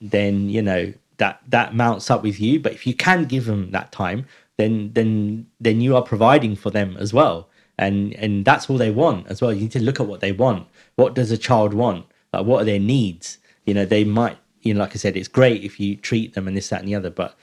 then 0.00 0.48
you 0.48 0.62
know 0.62 0.92
that 1.22 1.40
that 1.48 1.68
mounts 1.74 2.10
up 2.10 2.22
with 2.22 2.38
you. 2.44 2.60
But 2.64 2.72
if 2.72 2.86
you 2.86 2.94
can 2.94 3.20
give 3.34 3.44
them 3.46 3.70
that 3.70 3.92
time 3.92 4.26
then 4.58 4.92
then 4.92 5.46
then 5.60 5.80
you 5.80 5.96
are 5.96 6.02
providing 6.02 6.54
for 6.56 6.70
them 6.70 6.96
as 6.98 7.10
well. 7.18 7.48
And 7.78 8.14
and 8.14 8.44
that's 8.44 8.68
all 8.68 8.78
they 8.78 8.90
want 8.90 9.26
as 9.28 9.40
well. 9.40 9.52
You 9.52 9.62
need 9.62 9.72
to 9.72 9.82
look 9.88 10.00
at 10.00 10.06
what 10.06 10.20
they 10.20 10.32
want. 10.32 10.66
What 10.96 11.14
does 11.14 11.30
a 11.30 11.38
child 11.38 11.72
want? 11.74 12.06
Like 12.32 12.46
what 12.46 12.62
are 12.62 12.68
their 12.72 12.84
needs? 12.94 13.38
You 13.66 13.74
know 13.74 13.84
they 13.84 14.04
might 14.04 14.38
you 14.62 14.74
know, 14.74 14.80
like 14.80 14.94
I 14.94 14.98
said, 14.98 15.16
it's 15.16 15.28
great 15.28 15.64
if 15.64 15.80
you 15.80 15.96
treat 15.96 16.34
them 16.34 16.46
and 16.46 16.56
this, 16.56 16.68
that, 16.68 16.80
and 16.80 16.88
the 16.88 16.94
other, 16.94 17.10
but 17.10 17.36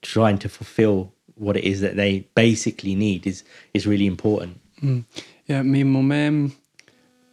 trying 0.00 0.38
to 0.38 0.48
fulfill 0.48 1.12
what 1.34 1.56
it 1.56 1.64
is 1.64 1.82
that 1.82 1.96
they 1.96 2.20
basically 2.34 2.94
need 2.94 3.26
is 3.26 3.44
is 3.74 3.86
really 3.86 4.06
important. 4.06 4.60
Yeah, 5.46 5.62
me 5.62 5.84
mum 5.84 6.12
um, 6.12 6.56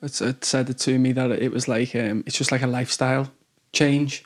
it's, 0.01 0.21
it 0.21 0.43
said 0.43 0.69
it 0.69 0.77
to 0.79 0.97
me 0.99 1.11
that 1.13 1.31
it 1.31 1.51
was 1.51 1.67
like 1.67 1.95
um, 1.95 2.23
it's 2.25 2.37
just 2.37 2.51
like 2.51 2.61
a 2.61 2.67
lifestyle 2.67 3.31
change. 3.71 4.23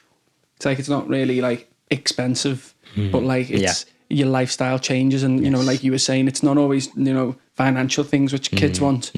It's 0.56 0.66
like 0.66 0.80
it's 0.80 0.90
not 0.90 1.08
really 1.08 1.42
like 1.42 1.70
expensive, 1.90 2.74
but 3.12 3.24
like 3.24 3.50
it's 3.50 3.86
your 4.10 4.28
lifestyle 4.28 4.80
changes, 4.80 5.24
and 5.24 5.44
you 5.44 5.50
know, 5.50 5.62
like 5.62 5.84
you 5.84 5.92
were 5.92 5.98
saying, 6.00 6.28
it's 6.28 6.44
not 6.44 6.58
always 6.58 6.88
you 6.96 7.14
know 7.14 7.36
financial 7.56 8.04
things 8.04 8.32
which 8.34 8.52
kids 8.52 8.80
want. 8.82 9.12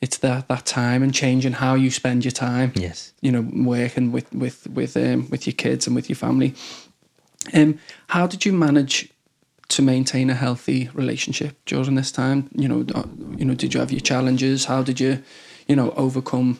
It's 0.00 0.18
that 0.18 0.48
that 0.48 0.64
time 0.64 1.02
and 1.02 1.12
changing 1.12 1.52
how 1.52 1.74
you 1.74 1.90
spend 1.90 2.24
your 2.24 2.32
time. 2.32 2.72
Yes. 2.74 3.12
you 3.20 3.30
know, 3.32 3.46
working 3.72 4.12
with 4.12 4.32
with 4.32 4.66
with 4.68 4.96
um, 4.96 5.28
with 5.30 5.46
your 5.46 5.54
kids 5.54 5.86
and 5.86 5.94
with 5.94 6.08
your 6.08 6.16
family. 6.16 6.54
Um, 7.54 7.78
how 8.08 8.26
did 8.26 8.44
you 8.46 8.52
manage 8.52 9.08
to 9.68 9.82
maintain 9.82 10.30
a 10.30 10.34
healthy 10.34 10.88
relationship 10.94 11.56
during 11.66 11.94
this 11.96 12.12
time? 12.12 12.48
You 12.54 12.68
know, 12.68 12.84
uh, 12.94 13.04
you 13.36 13.44
know, 13.44 13.54
did 13.54 13.74
you 13.74 13.80
have 13.80 13.92
your 13.92 14.00
challenges? 14.00 14.64
How 14.64 14.82
did 14.82 14.98
you, 15.00 15.22
you 15.68 15.76
know, 15.76 15.90
overcome 15.96 16.58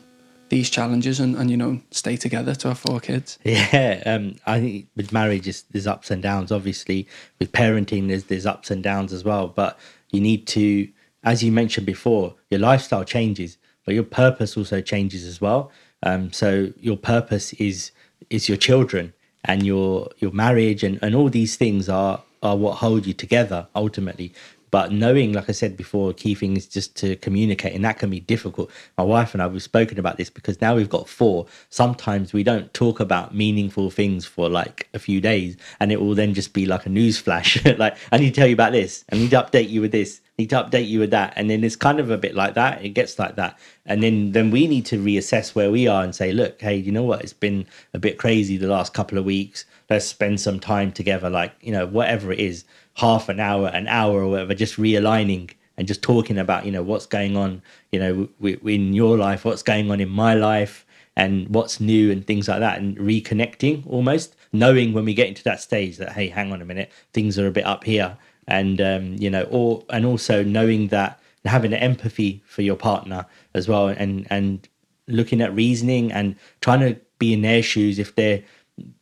these 0.51 0.69
challenges 0.69 1.19
and, 1.19 1.35
and 1.35 1.49
you 1.49 1.57
know 1.57 1.81
stay 1.89 2.15
together 2.17 2.53
to 2.53 2.67
have 2.67 2.79
four 2.79 2.99
kids? 2.99 3.39
Yeah, 3.43 4.03
um, 4.05 4.35
I 4.45 4.59
think 4.59 4.87
with 4.95 5.11
marriage, 5.11 5.47
it's, 5.47 5.63
there's 5.63 5.87
ups 5.87 6.11
and 6.11 6.21
downs. 6.21 6.51
Obviously, 6.51 7.07
with 7.39 7.51
parenting, 7.51 8.09
there's 8.09 8.25
there's 8.25 8.45
ups 8.45 8.69
and 8.69 8.83
downs 8.83 9.13
as 9.13 9.23
well. 9.23 9.47
But 9.47 9.79
you 10.11 10.21
need 10.21 10.45
to, 10.47 10.87
as 11.23 11.41
you 11.43 11.51
mentioned 11.51 11.87
before, 11.87 12.35
your 12.51 12.59
lifestyle 12.59 13.05
changes, 13.05 13.57
but 13.85 13.95
your 13.95 14.03
purpose 14.03 14.55
also 14.57 14.81
changes 14.81 15.25
as 15.25 15.41
well. 15.41 15.71
Um, 16.03 16.31
so 16.33 16.71
your 16.79 16.97
purpose 16.97 17.53
is 17.53 17.91
is 18.29 18.47
your 18.49 18.57
children 18.57 19.13
and 19.45 19.65
your 19.65 20.09
your 20.19 20.31
marriage 20.31 20.83
and, 20.83 20.99
and 21.01 21.15
all 21.15 21.29
these 21.29 21.55
things 21.55 21.89
are 21.89 22.21
are 22.43 22.57
what 22.57 22.75
hold 22.75 23.05
you 23.05 23.13
together 23.13 23.67
ultimately. 23.75 24.33
But 24.71 24.93
knowing, 24.93 25.33
like 25.33 25.49
I 25.49 25.51
said 25.51 25.75
before, 25.75 26.13
key 26.13 26.33
thing 26.33 26.55
is 26.55 26.65
just 26.65 26.95
to 26.97 27.17
communicate, 27.17 27.75
and 27.75 27.83
that 27.83 27.99
can 27.99 28.09
be 28.09 28.21
difficult. 28.21 28.71
My 28.97 29.03
wife 29.03 29.33
and 29.33 29.43
I 29.43 29.47
we've 29.47 29.61
spoken 29.61 29.99
about 29.99 30.15
this 30.15 30.29
because 30.29 30.61
now 30.61 30.75
we've 30.75 30.89
got 30.89 31.09
four. 31.09 31.45
Sometimes 31.69 32.31
we 32.31 32.41
don't 32.41 32.73
talk 32.73 33.01
about 33.01 33.35
meaningful 33.35 33.91
things 33.91 34.25
for 34.25 34.47
like 34.47 34.87
a 34.93 34.99
few 34.99 35.19
days, 35.19 35.57
and 35.81 35.91
it 35.91 35.99
will 35.99 36.15
then 36.15 36.33
just 36.33 36.53
be 36.53 36.65
like 36.65 36.85
a 36.85 36.89
news 36.89 37.17
flash. 37.17 37.63
like 37.77 37.97
I 38.13 38.17
need 38.17 38.33
to 38.33 38.39
tell 38.39 38.47
you 38.47 38.53
about 38.53 38.71
this. 38.71 39.03
I 39.11 39.17
need 39.17 39.31
to 39.31 39.43
update 39.43 39.69
you 39.69 39.81
with 39.81 39.91
this. 39.91 40.21
I 40.39 40.43
need 40.43 40.49
to 40.51 40.63
update 40.63 40.87
you 40.87 40.99
with 40.99 41.11
that, 41.11 41.33
and 41.35 41.49
then 41.49 41.65
it's 41.65 41.75
kind 41.75 41.99
of 41.99 42.09
a 42.09 42.17
bit 42.17 42.33
like 42.33 42.53
that. 42.53 42.83
It 42.83 42.89
gets 42.89 43.19
like 43.19 43.35
that, 43.35 43.59
and 43.85 44.01
then 44.01 44.31
then 44.31 44.51
we 44.51 44.67
need 44.67 44.85
to 44.85 45.03
reassess 45.03 45.53
where 45.53 45.69
we 45.69 45.87
are 45.87 46.01
and 46.01 46.15
say, 46.15 46.31
look, 46.31 46.61
hey, 46.61 46.77
you 46.77 46.93
know 46.93 47.03
what? 47.03 47.21
It's 47.21 47.33
been 47.33 47.65
a 47.93 47.99
bit 47.99 48.17
crazy 48.17 48.55
the 48.55 48.67
last 48.67 48.93
couple 48.93 49.17
of 49.17 49.25
weeks. 49.25 49.65
Let's 49.89 50.05
spend 50.05 50.39
some 50.39 50.61
time 50.61 50.93
together, 50.93 51.29
like 51.29 51.53
you 51.59 51.73
know, 51.73 51.85
whatever 51.85 52.31
it 52.31 52.39
is 52.39 52.63
half 52.95 53.29
an 53.29 53.39
hour, 53.39 53.67
an 53.67 53.87
hour, 53.87 54.21
or 54.21 54.27
whatever, 54.27 54.53
just 54.53 54.77
realigning 54.77 55.51
and 55.77 55.87
just 55.87 56.01
talking 56.01 56.37
about, 56.37 56.65
you 56.65 56.71
know, 56.71 56.83
what's 56.83 57.05
going 57.05 57.37
on, 57.37 57.61
you 57.91 57.99
know, 57.99 58.27
w- 58.37 58.57
w- 58.57 58.75
in 58.75 58.93
your 58.93 59.17
life, 59.17 59.45
what's 59.45 59.63
going 59.63 59.89
on 59.89 59.99
in 59.99 60.09
my 60.09 60.33
life, 60.33 60.85
and 61.15 61.49
what's 61.49 61.79
new 61.79 62.11
and 62.11 62.25
things 62.25 62.47
like 62.47 62.59
that, 62.59 62.79
and 62.79 62.97
reconnecting 62.97 63.85
almost, 63.87 64.35
knowing 64.53 64.93
when 64.93 65.05
we 65.05 65.13
get 65.13 65.27
into 65.27 65.43
that 65.43 65.59
stage 65.59 65.97
that, 65.97 66.11
hey, 66.13 66.27
hang 66.27 66.51
on 66.51 66.61
a 66.61 66.65
minute, 66.65 66.91
things 67.13 67.37
are 67.39 67.47
a 67.47 67.51
bit 67.51 67.65
up 67.65 67.83
here, 67.83 68.17
and 68.47 68.81
um, 68.81 69.15
you 69.15 69.29
know, 69.29 69.43
or 69.43 69.83
and 69.89 70.05
also 70.05 70.43
knowing 70.43 70.87
that 70.87 71.19
having 71.45 71.73
empathy 71.73 72.41
for 72.45 72.61
your 72.61 72.75
partner 72.75 73.25
as 73.53 73.67
well, 73.67 73.87
and 73.87 74.27
and 74.29 74.67
looking 75.07 75.41
at 75.41 75.53
reasoning 75.53 76.11
and 76.11 76.35
trying 76.61 76.79
to 76.79 76.99
be 77.19 77.33
in 77.33 77.41
their 77.41 77.61
shoes 77.61 77.99
if 77.99 78.15
they're 78.15 78.41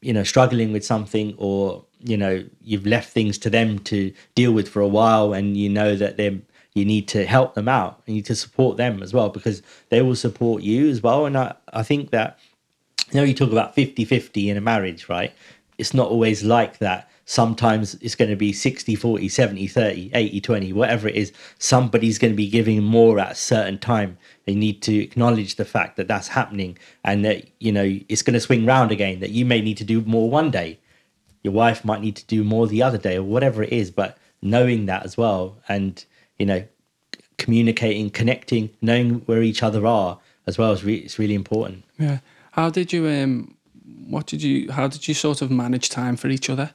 you 0.02 0.14
know 0.14 0.24
struggling 0.24 0.74
with 0.74 0.84
something 0.84 1.34
or 1.38 1.86
you 2.02 2.18
know 2.18 2.44
you've 2.62 2.86
left 2.86 3.12
things 3.12 3.38
to 3.38 3.50
them 3.50 3.80
to 3.80 4.14
deal 4.36 4.52
with 4.52 4.70
for 4.70 4.82
a 4.82 4.88
while 4.88 5.34
and 5.34 5.58
you 5.58 5.70
know 5.70 5.96
that 5.96 6.18
they 6.18 6.42
you 6.74 6.86
need 6.86 7.08
to 7.10 7.26
help 7.26 7.56
them 7.56 7.68
out 7.68 8.02
and 8.06 8.16
you 8.16 8.20
need 8.20 8.26
to 8.26 8.36
support 8.36 8.78
them 8.78 9.02
as 9.02 9.14
well 9.14 9.30
because 9.30 9.62
they 9.90 10.02
will 10.02 10.16
support 10.16 10.62
you 10.64 10.90
as 10.90 11.02
well. 11.02 11.26
And 11.26 11.38
i, 11.38 11.56
I 11.74 11.84
think 11.84 12.12
that 12.12 12.40
you 13.12 13.20
know 13.20 13.24
you 13.24 13.34
talk 13.34 13.52
about 13.52 13.76
50 13.76 14.06
50 14.06 14.50
in 14.50 14.58
a 14.58 14.62
marriage 14.62 15.10
right? 15.10 15.34
It's 15.78 15.94
not 15.94 16.10
always 16.10 16.44
like 16.44 16.80
that. 16.80 17.10
Sometimes 17.26 17.94
it's 17.96 18.16
going 18.16 18.30
to 18.30 18.36
be 18.36 18.54
60 18.54 18.96
40 18.96 19.30
70 19.30 19.68
30 19.68 20.12
80 20.14 20.42
20 20.42 20.74
whatever 20.74 21.08
it 21.08 21.16
is 21.16 21.32
somebody's 21.58 22.18
going 22.18 22.34
to 22.34 22.38
be 22.38 22.50
giving 22.50 22.84
more 22.84 23.20
at 23.20 23.32
a 23.32 23.36
certain 23.36 23.78
time. 23.78 24.18
They 24.46 24.56
need 24.56 24.82
to 24.84 24.96
acknowledge 24.96 25.56
the 25.56 25.66
fact 25.66 25.98
that 25.98 26.08
that's 26.08 26.30
happening 26.30 26.78
and 27.04 27.26
that 27.26 27.46
you 27.60 27.72
know 27.72 28.00
it's 28.08 28.22
going 28.22 28.36
to 28.36 28.40
swing 28.40 28.66
round 28.66 28.92
again 28.92 29.20
that 29.20 29.32
you 29.32 29.46
may 29.46 29.62
need 29.62 29.78
to 29.78 29.84
do 29.84 30.02
more 30.02 30.30
one 30.30 30.52
day 30.52 30.80
your 31.44 31.54
wife 31.54 31.84
might 31.86 32.02
need 32.02 32.16
to 32.16 32.26
do 32.26 32.44
more 32.44 32.68
the 32.68 32.84
other 32.84 32.98
day 32.98 33.16
or 33.18 33.24
whatever 33.24 33.64
it 33.64 33.72
is 33.72 33.92
but 33.92 34.18
knowing 34.42 34.86
that 34.86 35.04
as 35.04 35.18
well 35.18 35.58
and 35.68 36.06
you 36.38 36.46
know 36.46 36.64
communicating 37.38 38.10
connecting 38.10 38.70
knowing 38.82 39.20
where 39.22 39.42
each 39.42 39.64
other 39.64 39.86
are 39.86 40.20
as 40.48 40.58
well 40.58 40.72
is 40.72 40.84
re- 40.84 40.96
it's 40.96 41.18
really 41.20 41.36
important 41.36 41.84
Yeah. 41.98 42.20
How 42.52 42.70
did 42.70 42.92
you 42.92 43.08
um, 43.08 43.56
what 44.08 44.26
did 44.26 44.42
you 44.42 44.72
how 44.72 44.88
did 44.88 45.08
you 45.08 45.14
sort 45.14 45.42
of 45.42 45.50
manage 45.52 45.90
time 45.90 46.18
for 46.18 46.28
each 46.30 46.50
other 46.50 46.72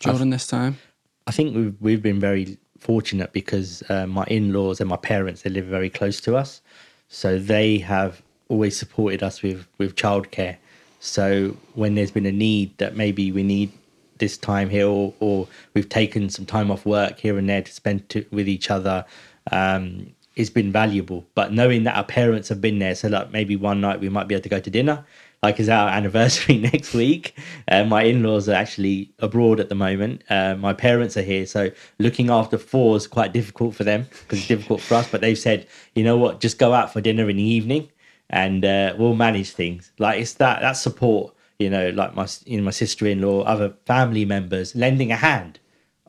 during 0.00 0.30
this 0.30 0.46
time? 0.46 0.78
I 1.26 1.32
think 1.32 1.56
we've 1.56 1.74
we've 1.80 2.02
been 2.02 2.20
very 2.20 2.58
fortunate 2.78 3.32
because 3.32 3.82
uh, 3.90 4.06
my 4.06 4.24
in-laws 4.24 4.80
and 4.80 4.88
my 4.88 4.96
parents 4.96 5.42
they 5.42 5.50
live 5.50 5.64
very 5.64 5.90
close 5.90 6.20
to 6.20 6.36
us, 6.36 6.60
so 7.08 7.38
they 7.38 7.78
have 7.78 8.22
always 8.48 8.78
supported 8.78 9.22
us 9.22 9.42
with 9.42 9.66
with 9.78 9.96
childcare. 9.96 10.56
So 11.00 11.56
when 11.74 11.94
there's 11.94 12.10
been 12.12 12.26
a 12.26 12.32
need 12.32 12.76
that 12.78 12.96
maybe 12.96 13.32
we 13.32 13.42
need 13.42 13.72
this 14.18 14.36
time 14.36 14.70
here, 14.70 14.86
or, 14.86 15.14
or 15.20 15.48
we've 15.74 15.88
taken 15.88 16.28
some 16.30 16.46
time 16.46 16.70
off 16.70 16.84
work 16.86 17.18
here 17.18 17.38
and 17.38 17.48
there 17.48 17.62
to 17.62 17.72
spend 17.72 18.08
to, 18.10 18.24
with 18.30 18.48
each 18.48 18.70
other, 18.70 19.04
um, 19.52 20.12
it's 20.38 20.50
been 20.50 20.70
valuable. 20.70 21.26
But 21.34 21.52
knowing 21.52 21.82
that 21.84 21.96
our 21.96 22.04
parents 22.04 22.48
have 22.48 22.60
been 22.60 22.78
there, 22.78 22.94
so 22.94 23.08
like 23.08 23.32
maybe 23.32 23.56
one 23.56 23.80
night 23.80 24.00
we 24.00 24.08
might 24.08 24.28
be 24.28 24.34
able 24.34 24.44
to 24.44 24.48
go 24.48 24.60
to 24.60 24.70
dinner. 24.70 25.04
Like 25.42 25.58
it's 25.60 25.68
our 25.68 25.88
anniversary 25.98 26.58
next 26.72 26.94
week. 26.94 27.36
Uh, 27.66 27.84
my 27.84 28.04
in-laws 28.04 28.48
are 28.48 28.54
actually 28.54 29.10
abroad 29.18 29.60
at 29.60 29.68
the 29.68 29.74
moment. 29.74 30.22
Uh, 30.30 30.54
my 30.54 30.72
parents 30.72 31.16
are 31.16 31.22
here, 31.22 31.44
so 31.44 31.70
looking 31.98 32.30
after 32.30 32.56
four 32.56 32.96
is 32.96 33.06
quite 33.06 33.32
difficult 33.32 33.74
for 33.74 33.84
them 33.84 34.06
because 34.22 34.38
it's 34.38 34.48
difficult 34.48 34.80
for 34.80 34.94
us. 34.94 35.10
But 35.10 35.20
they've 35.20 35.38
said, 35.38 35.66
you 35.94 36.04
know 36.04 36.16
what, 36.16 36.40
just 36.40 36.58
go 36.58 36.72
out 36.72 36.92
for 36.92 37.00
dinner 37.00 37.28
in 37.28 37.36
the 37.36 37.42
evening, 37.42 37.88
and 38.30 38.64
uh, 38.64 38.94
we'll 38.96 39.14
manage 39.14 39.50
things. 39.50 39.90
Like 39.98 40.20
it's 40.20 40.34
that 40.34 40.60
that 40.60 40.72
support, 40.72 41.34
you 41.58 41.70
know, 41.70 41.90
like 41.90 42.14
my 42.14 42.26
you 42.44 42.58
know 42.58 42.64
my 42.64 42.70
sister-in-law, 42.70 43.42
other 43.42 43.74
family 43.86 44.24
members 44.24 44.74
lending 44.74 45.10
a 45.10 45.16
hand, 45.16 45.58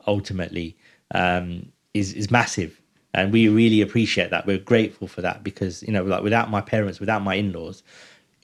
ultimately, 0.06 0.78
um, 1.14 1.72
is 1.94 2.14
is 2.14 2.30
massive, 2.30 2.82
and 3.14 3.34
we 3.34 3.50
really 3.50 3.82
appreciate 3.82 4.30
that. 4.30 4.46
We're 4.46 4.60
grateful 4.60 5.08
for 5.08 5.22
that 5.22 5.44
because 5.44 5.84
you 5.84 5.92
know, 5.92 6.04
like 6.04 6.24
without 6.24 6.52
my 6.52 6.62
parents, 6.62 7.00
without 7.00 7.24
my 7.24 7.36
in-laws, 7.36 7.84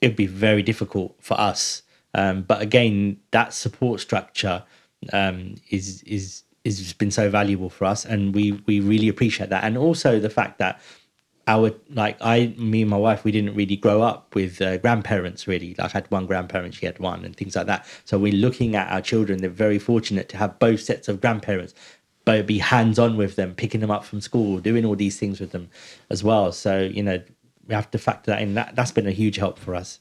it'd 0.00 0.16
be 0.16 0.26
very 0.26 0.62
difficult 0.62 1.14
for 1.20 1.38
us. 1.40 1.82
Um, 2.14 2.42
but 2.42 2.60
again, 2.60 3.18
that 3.30 3.52
support 3.52 4.00
structure 4.00 4.64
um, 5.12 5.54
is 5.70 6.02
is 6.02 6.42
is 6.64 6.92
been 6.94 7.12
so 7.12 7.30
valuable 7.30 7.70
for 7.70 7.84
us, 7.84 8.04
and 8.04 8.34
we 8.34 8.52
we 8.66 8.80
really 8.80 9.08
appreciate 9.08 9.50
that, 9.50 9.62
and 9.62 9.78
also 9.78 10.18
the 10.18 10.30
fact 10.30 10.58
that 10.58 10.80
our 11.48 11.72
like 11.90 12.16
I, 12.20 12.54
me 12.58 12.82
and 12.82 12.90
my 12.90 12.96
wife, 12.96 13.22
we 13.24 13.30
didn't 13.32 13.54
really 13.54 13.76
grow 13.76 14.02
up 14.02 14.34
with 14.34 14.60
uh, 14.60 14.78
grandparents. 14.78 15.46
Really, 15.46 15.74
like 15.78 15.94
I 15.94 15.98
had 15.98 16.10
one 16.10 16.26
grandparent, 16.26 16.74
she 16.74 16.86
had 16.86 16.98
one, 16.98 17.24
and 17.24 17.36
things 17.36 17.54
like 17.56 17.66
that. 17.66 17.86
So 18.04 18.18
we're 18.18 18.32
looking 18.32 18.74
at 18.74 18.90
our 18.90 19.00
children. 19.00 19.40
They're 19.40 19.50
very 19.50 19.78
fortunate 19.78 20.28
to 20.30 20.36
have 20.36 20.58
both 20.58 20.80
sets 20.80 21.08
of 21.08 21.20
grandparents, 21.20 21.74
but 22.24 22.46
be 22.46 22.58
hands 22.58 22.98
on 22.98 23.16
with 23.16 23.36
them, 23.36 23.54
picking 23.54 23.80
them 23.80 23.90
up 23.90 24.04
from 24.04 24.20
school, 24.20 24.58
doing 24.58 24.84
all 24.84 24.96
these 24.96 25.18
things 25.18 25.38
with 25.40 25.52
them 25.52 25.68
as 26.10 26.24
well. 26.24 26.50
So 26.52 26.80
you 26.80 27.02
know, 27.02 27.22
we 27.68 27.74
have 27.74 27.90
to 27.92 27.98
factor 27.98 28.32
that 28.32 28.42
in. 28.42 28.54
That 28.54 28.74
that's 28.74 28.92
been 28.92 29.06
a 29.06 29.12
huge 29.12 29.36
help 29.36 29.58
for 29.58 29.74
us. 29.74 30.00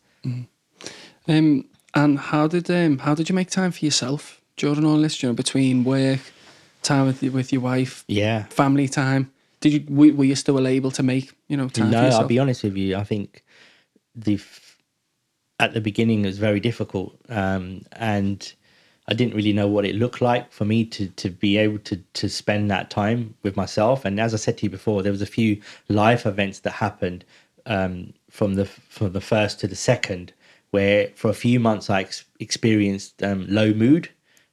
Um, 1.28 1.66
and 1.93 2.20
how 2.20 2.48
did 2.48 2.70
um, 2.72 3.00
how 3.00 3.16
did 3.16 3.30
you 3.30 3.36
make 3.36 3.50
time 3.50 3.72
for 3.72 3.86
yourself 3.86 4.41
during 4.58 4.86
all 4.86 4.98
this? 4.98 5.22
You 5.22 5.30
know, 5.30 5.34
between 5.34 5.84
work, 5.84 6.20
time 6.82 7.06
with 7.06 7.22
with 7.22 7.54
your 7.54 7.62
wife, 7.62 8.04
Yeah. 8.08 8.43
family 8.46 8.88
time. 8.88 9.32
Did 9.66 9.74
you 9.74 9.95
were, 9.95 10.13
were 10.13 10.26
you 10.26 10.36
still 10.36 10.68
able 10.68 10.91
to 10.91 11.01
make 11.01 11.34
you 11.47 11.57
know 11.57 11.70
No? 11.76 12.07
I'll 12.09 12.28
be 12.28 12.38
honest 12.38 12.61
with 12.61 12.78
you. 12.78 12.95
I 12.97 13.03
think 13.03 13.43
the 14.13 14.36
f- 14.36 14.78
at 15.59 15.74
the 15.74 15.82
beginning 15.82 16.24
it 16.24 16.28
was 16.28 16.38
very 16.38 16.59
difficult, 16.59 17.18
um, 17.30 17.82
and 17.93 18.53
I 19.07 19.16
didn't 19.16 19.34
really 19.34 19.53
know 19.53 19.68
what 19.68 19.84
it 19.84 19.95
looked 19.95 20.22
like 20.22 20.51
for 20.51 20.66
me 20.66 20.86
to 20.86 21.07
to 21.07 21.32
be 21.32 21.57
able 21.57 21.80
to 21.80 21.95
to 21.95 22.30
spend 22.30 22.70
that 22.70 22.91
time 22.91 23.34
with 23.41 23.57
myself. 23.57 24.05
And 24.05 24.20
as 24.20 24.36
I 24.36 24.38
said 24.38 24.59
to 24.59 24.68
you 24.68 24.70
before, 24.70 25.01
there 25.01 25.11
was 25.11 25.24
a 25.24 25.34
few 25.39 25.59
life 25.89 26.28
events 26.28 26.59
that 26.59 26.74
happened 26.74 27.26
um, 27.66 28.13
from 28.30 28.53
the 28.53 28.66
from 28.66 29.13
the 29.13 29.22
first 29.34 29.59
to 29.61 29.68
the 29.68 29.76
second, 29.76 30.32
where 30.70 31.07
for 31.16 31.32
a 31.32 31.34
few 31.34 31.59
months 31.59 31.89
I 31.89 32.01
ex- 32.01 32.26
experienced 32.39 33.24
um, 33.24 33.47
low 33.49 33.74
mood 33.74 34.09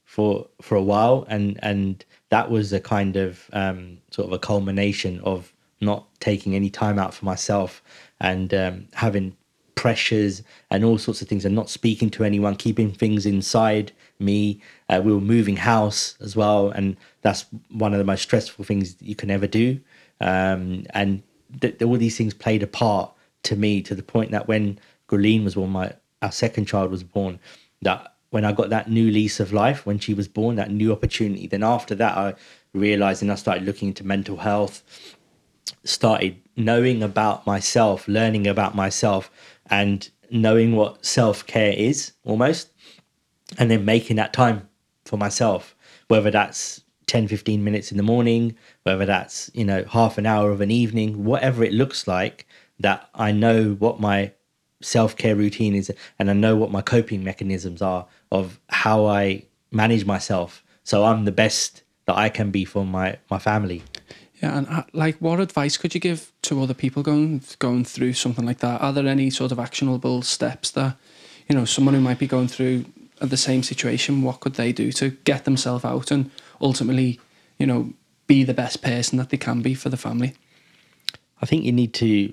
for 0.06 0.48
for 0.62 0.74
a 0.74 0.82
while, 0.82 1.26
and 1.28 1.60
and 1.62 2.02
that 2.32 2.50
was 2.50 2.72
a 2.72 2.80
kind 2.80 3.16
of 3.16 3.50
um, 3.52 3.98
sort 4.10 4.26
of 4.26 4.32
a 4.32 4.38
culmination 4.38 5.20
of 5.20 5.52
not 5.82 6.06
taking 6.18 6.54
any 6.54 6.70
time 6.70 6.98
out 6.98 7.12
for 7.12 7.26
myself 7.26 7.82
and 8.20 8.54
um, 8.54 8.88
having 8.94 9.36
pressures 9.74 10.42
and 10.70 10.82
all 10.82 10.96
sorts 10.96 11.20
of 11.20 11.28
things 11.28 11.44
and 11.44 11.54
not 11.54 11.68
speaking 11.68 12.08
to 12.08 12.24
anyone 12.24 12.56
keeping 12.56 12.90
things 12.90 13.26
inside 13.26 13.92
me. 14.18 14.58
Uh, 14.88 15.02
we 15.04 15.12
were 15.12 15.20
moving 15.20 15.56
house 15.56 16.16
as 16.22 16.34
well 16.34 16.70
and 16.70 16.96
that's 17.20 17.44
one 17.68 17.92
of 17.92 17.98
the 17.98 18.04
most 18.04 18.22
stressful 18.22 18.64
things 18.64 18.96
you 19.02 19.14
can 19.14 19.30
ever 19.30 19.46
do. 19.46 19.78
Um, 20.18 20.86
and 20.94 21.22
th- 21.60 21.82
all 21.82 21.98
these 21.98 22.16
things 22.16 22.32
played 22.32 22.62
a 22.62 22.66
part 22.66 23.12
to 23.42 23.56
me 23.56 23.82
to 23.82 23.94
the 23.94 24.02
point 24.02 24.30
that 24.30 24.48
when 24.48 24.80
Gurleen 25.06 25.44
was 25.44 25.56
born 25.56 25.68
my 25.68 25.92
our 26.22 26.32
second 26.32 26.64
child 26.64 26.90
was 26.90 27.02
born 27.02 27.38
that 27.82 28.11
when 28.32 28.44
I 28.44 28.52
got 28.52 28.70
that 28.70 28.90
new 28.90 29.10
lease 29.10 29.40
of 29.40 29.52
life 29.52 29.86
when 29.86 29.98
she 29.98 30.12
was 30.12 30.26
born 30.26 30.56
that 30.56 30.70
new 30.70 30.92
opportunity. 30.92 31.46
Then 31.46 31.62
after 31.62 31.94
that 31.94 32.16
I 32.16 32.34
realized 32.74 33.22
and 33.22 33.30
I 33.30 33.36
started 33.36 33.64
looking 33.64 33.88
into 33.88 34.04
mental 34.04 34.38
health 34.38 34.82
started 35.84 36.36
knowing 36.56 37.02
about 37.02 37.46
myself, 37.46 38.06
learning 38.08 38.46
about 38.46 38.74
myself, 38.74 39.30
and 39.66 40.10
knowing 40.30 40.74
what 40.74 41.04
self 41.04 41.46
care 41.46 41.72
is 41.72 42.12
almost, 42.24 42.70
and 43.58 43.70
then 43.70 43.84
making 43.84 44.16
that 44.16 44.32
time 44.32 44.68
for 45.04 45.16
myself, 45.16 45.76
whether 46.08 46.30
that's 46.30 46.82
10, 47.06 47.28
15 47.28 47.62
minutes 47.62 47.90
in 47.90 47.96
the 47.96 48.02
morning, 48.02 48.56
whether 48.84 49.04
that's, 49.04 49.50
you 49.54 49.64
know, 49.64 49.84
half 49.84 50.18
an 50.18 50.26
hour 50.26 50.50
of 50.50 50.60
an 50.60 50.70
evening, 50.70 51.24
whatever 51.24 51.64
it 51.64 51.72
looks 51.72 52.06
like, 52.06 52.46
that 52.78 53.08
I 53.14 53.32
know 53.32 53.74
what 53.74 54.00
my 54.00 54.32
self 54.80 55.16
care 55.16 55.36
routine 55.36 55.74
is 55.74 55.92
and 56.18 56.30
I 56.30 56.32
know 56.32 56.56
what 56.56 56.70
my 56.70 56.82
coping 56.82 57.22
mechanisms 57.22 57.82
are 57.82 58.06
of 58.32 58.58
how 58.70 59.04
I 59.04 59.44
manage 59.70 60.06
myself. 60.06 60.64
So 60.84 61.04
I'm 61.04 61.26
the 61.26 61.32
best 61.32 61.82
that 62.06 62.16
I 62.16 62.30
can 62.30 62.50
be 62.50 62.64
for 62.64 62.84
my, 62.84 63.18
my 63.30 63.38
family. 63.38 63.82
Yeah, 64.42 64.58
and 64.58 64.66
uh, 64.68 64.82
like, 64.94 65.18
what 65.18 65.38
advice 65.38 65.76
could 65.76 65.94
you 65.94 66.00
give 66.00 66.32
to 66.42 66.62
other 66.62 66.74
people 66.74 67.02
going 67.04 67.42
going 67.60 67.84
through 67.84 68.14
something 68.14 68.44
like 68.44 68.58
that? 68.58 68.80
Are 68.80 68.92
there 68.92 69.06
any 69.06 69.30
sort 69.30 69.52
of 69.52 69.58
actionable 69.60 70.22
steps 70.22 70.70
that 70.72 70.96
you 71.48 71.54
know 71.54 71.64
someone 71.64 71.94
who 71.94 72.00
might 72.00 72.18
be 72.18 72.26
going 72.26 72.48
through 72.48 72.86
the 73.20 73.36
same 73.36 73.62
situation? 73.62 74.22
What 74.22 74.40
could 74.40 74.54
they 74.54 74.72
do 74.72 74.90
to 74.92 75.10
get 75.24 75.44
themselves 75.44 75.84
out 75.84 76.10
and 76.10 76.30
ultimately, 76.60 77.20
you 77.58 77.66
know, 77.66 77.92
be 78.26 78.42
the 78.42 78.54
best 78.54 78.82
person 78.82 79.18
that 79.18 79.28
they 79.28 79.36
can 79.36 79.62
be 79.62 79.74
for 79.74 79.90
the 79.90 79.96
family? 79.96 80.34
I 81.40 81.46
think 81.46 81.64
you 81.64 81.72
need 81.72 81.94
to 81.94 82.32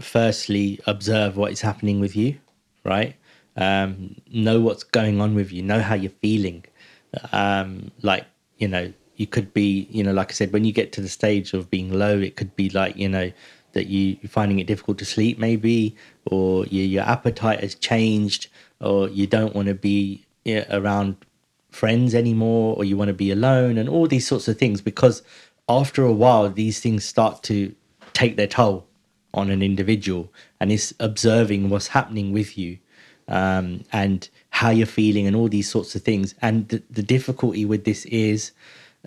firstly 0.00 0.80
observe 0.86 1.36
what 1.36 1.52
is 1.52 1.60
happening 1.60 2.00
with 2.00 2.16
you, 2.16 2.38
right? 2.84 3.16
Um, 3.56 4.16
know 4.30 4.60
what's 4.60 4.82
going 4.82 5.20
on 5.20 5.34
with 5.34 5.52
you, 5.52 5.62
know 5.62 5.80
how 5.80 5.94
you're 5.94 6.10
feeling. 6.10 6.64
Um, 7.32 7.92
like, 8.02 8.26
you 8.58 8.68
know, 8.68 8.92
you 9.16 9.26
could 9.26 9.54
be, 9.54 9.86
you 9.90 10.02
know, 10.02 10.12
like 10.12 10.30
I 10.30 10.34
said, 10.34 10.52
when 10.52 10.64
you 10.64 10.72
get 10.72 10.92
to 10.92 11.00
the 11.00 11.08
stage 11.08 11.52
of 11.54 11.70
being 11.70 11.92
low, 11.92 12.18
it 12.18 12.36
could 12.36 12.56
be 12.56 12.68
like, 12.70 12.96
you 12.96 13.08
know, 13.08 13.30
that 13.72 13.86
you, 13.86 14.16
you're 14.20 14.30
finding 14.30 14.58
it 14.58 14.66
difficult 14.66 14.98
to 14.98 15.04
sleep, 15.04 15.38
maybe, 15.38 15.96
or 16.26 16.66
your, 16.66 16.84
your 16.84 17.02
appetite 17.04 17.60
has 17.60 17.74
changed, 17.74 18.48
or 18.80 19.08
you 19.08 19.26
don't 19.26 19.54
want 19.54 19.68
to 19.68 19.74
be 19.74 20.24
you 20.44 20.56
know, 20.56 20.64
around 20.70 21.16
friends 21.70 22.14
anymore, 22.14 22.76
or 22.76 22.84
you 22.84 22.96
want 22.96 23.08
to 23.08 23.14
be 23.14 23.30
alone, 23.30 23.78
and 23.78 23.88
all 23.88 24.06
these 24.06 24.26
sorts 24.26 24.48
of 24.48 24.58
things. 24.58 24.80
Because 24.80 25.22
after 25.68 26.04
a 26.04 26.12
while, 26.12 26.48
these 26.50 26.80
things 26.80 27.04
start 27.04 27.42
to 27.44 27.74
take 28.12 28.36
their 28.36 28.46
toll 28.46 28.86
on 29.32 29.50
an 29.50 29.62
individual, 29.62 30.32
and 30.60 30.72
it's 30.72 30.94
observing 31.00 31.68
what's 31.68 31.88
happening 31.88 32.32
with 32.32 32.56
you. 32.56 32.78
Um, 33.26 33.84
and 33.90 34.28
how 34.50 34.70
you're 34.70 34.86
feeling 34.86 35.26
and 35.26 35.34
all 35.34 35.48
these 35.48 35.70
sorts 35.70 35.94
of 35.94 36.02
things. 36.02 36.34
And 36.42 36.68
the, 36.68 36.82
the 36.90 37.02
difficulty 37.02 37.64
with 37.64 37.84
this 37.84 38.04
is 38.06 38.52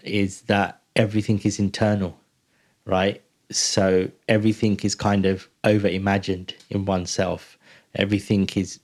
is 0.03 0.41
that 0.43 0.81
everything 0.95 1.39
is 1.43 1.59
internal, 1.59 2.17
right? 2.85 3.21
So 3.51 4.09
everything 4.27 4.79
is 4.83 4.95
kind 4.95 5.25
of 5.25 5.47
over 5.63 5.87
imagined 5.87 6.55
in 6.69 6.85
oneself. 6.85 7.57
Everything 7.95 8.49
is 8.55 8.79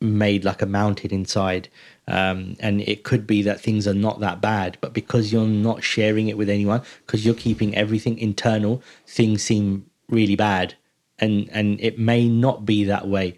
made 0.00 0.44
like 0.44 0.62
a 0.62 0.66
mountain 0.66 1.12
inside. 1.12 1.68
Um, 2.06 2.56
and 2.60 2.80
it 2.80 3.04
could 3.04 3.26
be 3.26 3.42
that 3.42 3.60
things 3.60 3.86
are 3.86 3.94
not 3.94 4.20
that 4.20 4.40
bad, 4.40 4.78
but 4.80 4.92
because 4.92 5.32
you're 5.32 5.46
not 5.46 5.82
sharing 5.82 6.28
it 6.28 6.38
with 6.38 6.48
anyone, 6.48 6.82
because 7.06 7.24
you're 7.24 7.34
keeping 7.34 7.76
everything 7.76 8.18
internal, 8.18 8.82
things 9.06 9.42
seem 9.42 9.86
really 10.08 10.36
bad. 10.36 10.74
And, 11.18 11.48
and 11.52 11.80
it 11.80 11.98
may 11.98 12.28
not 12.28 12.64
be 12.64 12.84
that 12.84 13.08
way. 13.08 13.36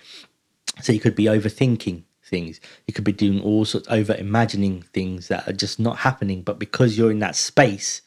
So 0.82 0.92
you 0.92 1.00
could 1.00 1.14
be 1.14 1.24
overthinking 1.24 2.04
things. 2.24 2.60
You 2.86 2.94
could 2.94 3.04
be 3.04 3.12
doing 3.12 3.40
all 3.42 3.64
sorts 3.64 3.88
over 3.88 4.14
imagining 4.14 4.82
things 4.82 5.28
that 5.28 5.48
are 5.48 5.52
just 5.52 5.78
not 5.78 5.98
happening. 5.98 6.42
But 6.42 6.58
because 6.58 6.96
you're 6.96 7.10
in 7.10 7.18
that 7.20 7.36
space 7.36 8.02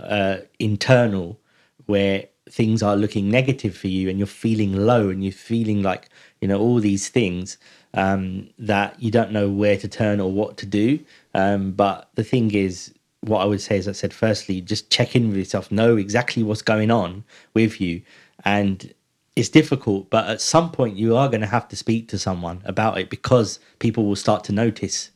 uh, 0.00 0.38
internal 0.58 1.38
where 1.86 2.26
things 2.48 2.82
are 2.82 2.96
looking 2.96 3.30
negative 3.30 3.76
for 3.76 3.88
you 3.88 4.08
and 4.08 4.18
you're 4.18 4.26
feeling 4.26 4.72
low 4.72 5.08
and 5.08 5.22
you're 5.22 5.32
feeling 5.32 5.82
like, 5.82 6.08
you 6.40 6.48
know, 6.48 6.58
all 6.58 6.80
these 6.80 7.08
things 7.08 7.58
um, 7.94 8.48
that 8.58 9.00
you 9.00 9.10
don't 9.10 9.32
know 9.32 9.48
where 9.48 9.76
to 9.76 9.88
turn 9.88 10.20
or 10.20 10.30
what 10.30 10.56
to 10.58 10.66
do. 10.66 10.98
Um, 11.34 11.72
but 11.72 12.08
the 12.14 12.24
thing 12.24 12.54
is, 12.54 12.92
what 13.20 13.40
I 13.40 13.44
would 13.44 13.60
say 13.60 13.76
is, 13.78 13.88
I 13.88 13.92
said, 13.92 14.14
firstly, 14.14 14.60
just 14.60 14.90
check 14.90 15.16
in 15.16 15.28
with 15.28 15.38
yourself, 15.38 15.72
know 15.72 15.96
exactly 15.96 16.42
what's 16.42 16.62
going 16.62 16.90
on 16.90 17.24
with 17.54 17.80
you, 17.80 18.02
and 18.44 18.92
it's 19.36 19.50
difficult, 19.50 20.08
but 20.08 20.26
at 20.28 20.40
some 20.40 20.72
point 20.72 20.96
you 20.96 21.14
are 21.14 21.28
going 21.28 21.42
to 21.42 21.46
have 21.46 21.68
to 21.68 21.76
speak 21.76 22.08
to 22.08 22.18
someone 22.18 22.62
about 22.64 22.98
it 22.98 23.10
because 23.10 23.60
people 23.78 24.06
will 24.06 24.16
start 24.16 24.42
to 24.44 24.52
notice. 24.52 25.10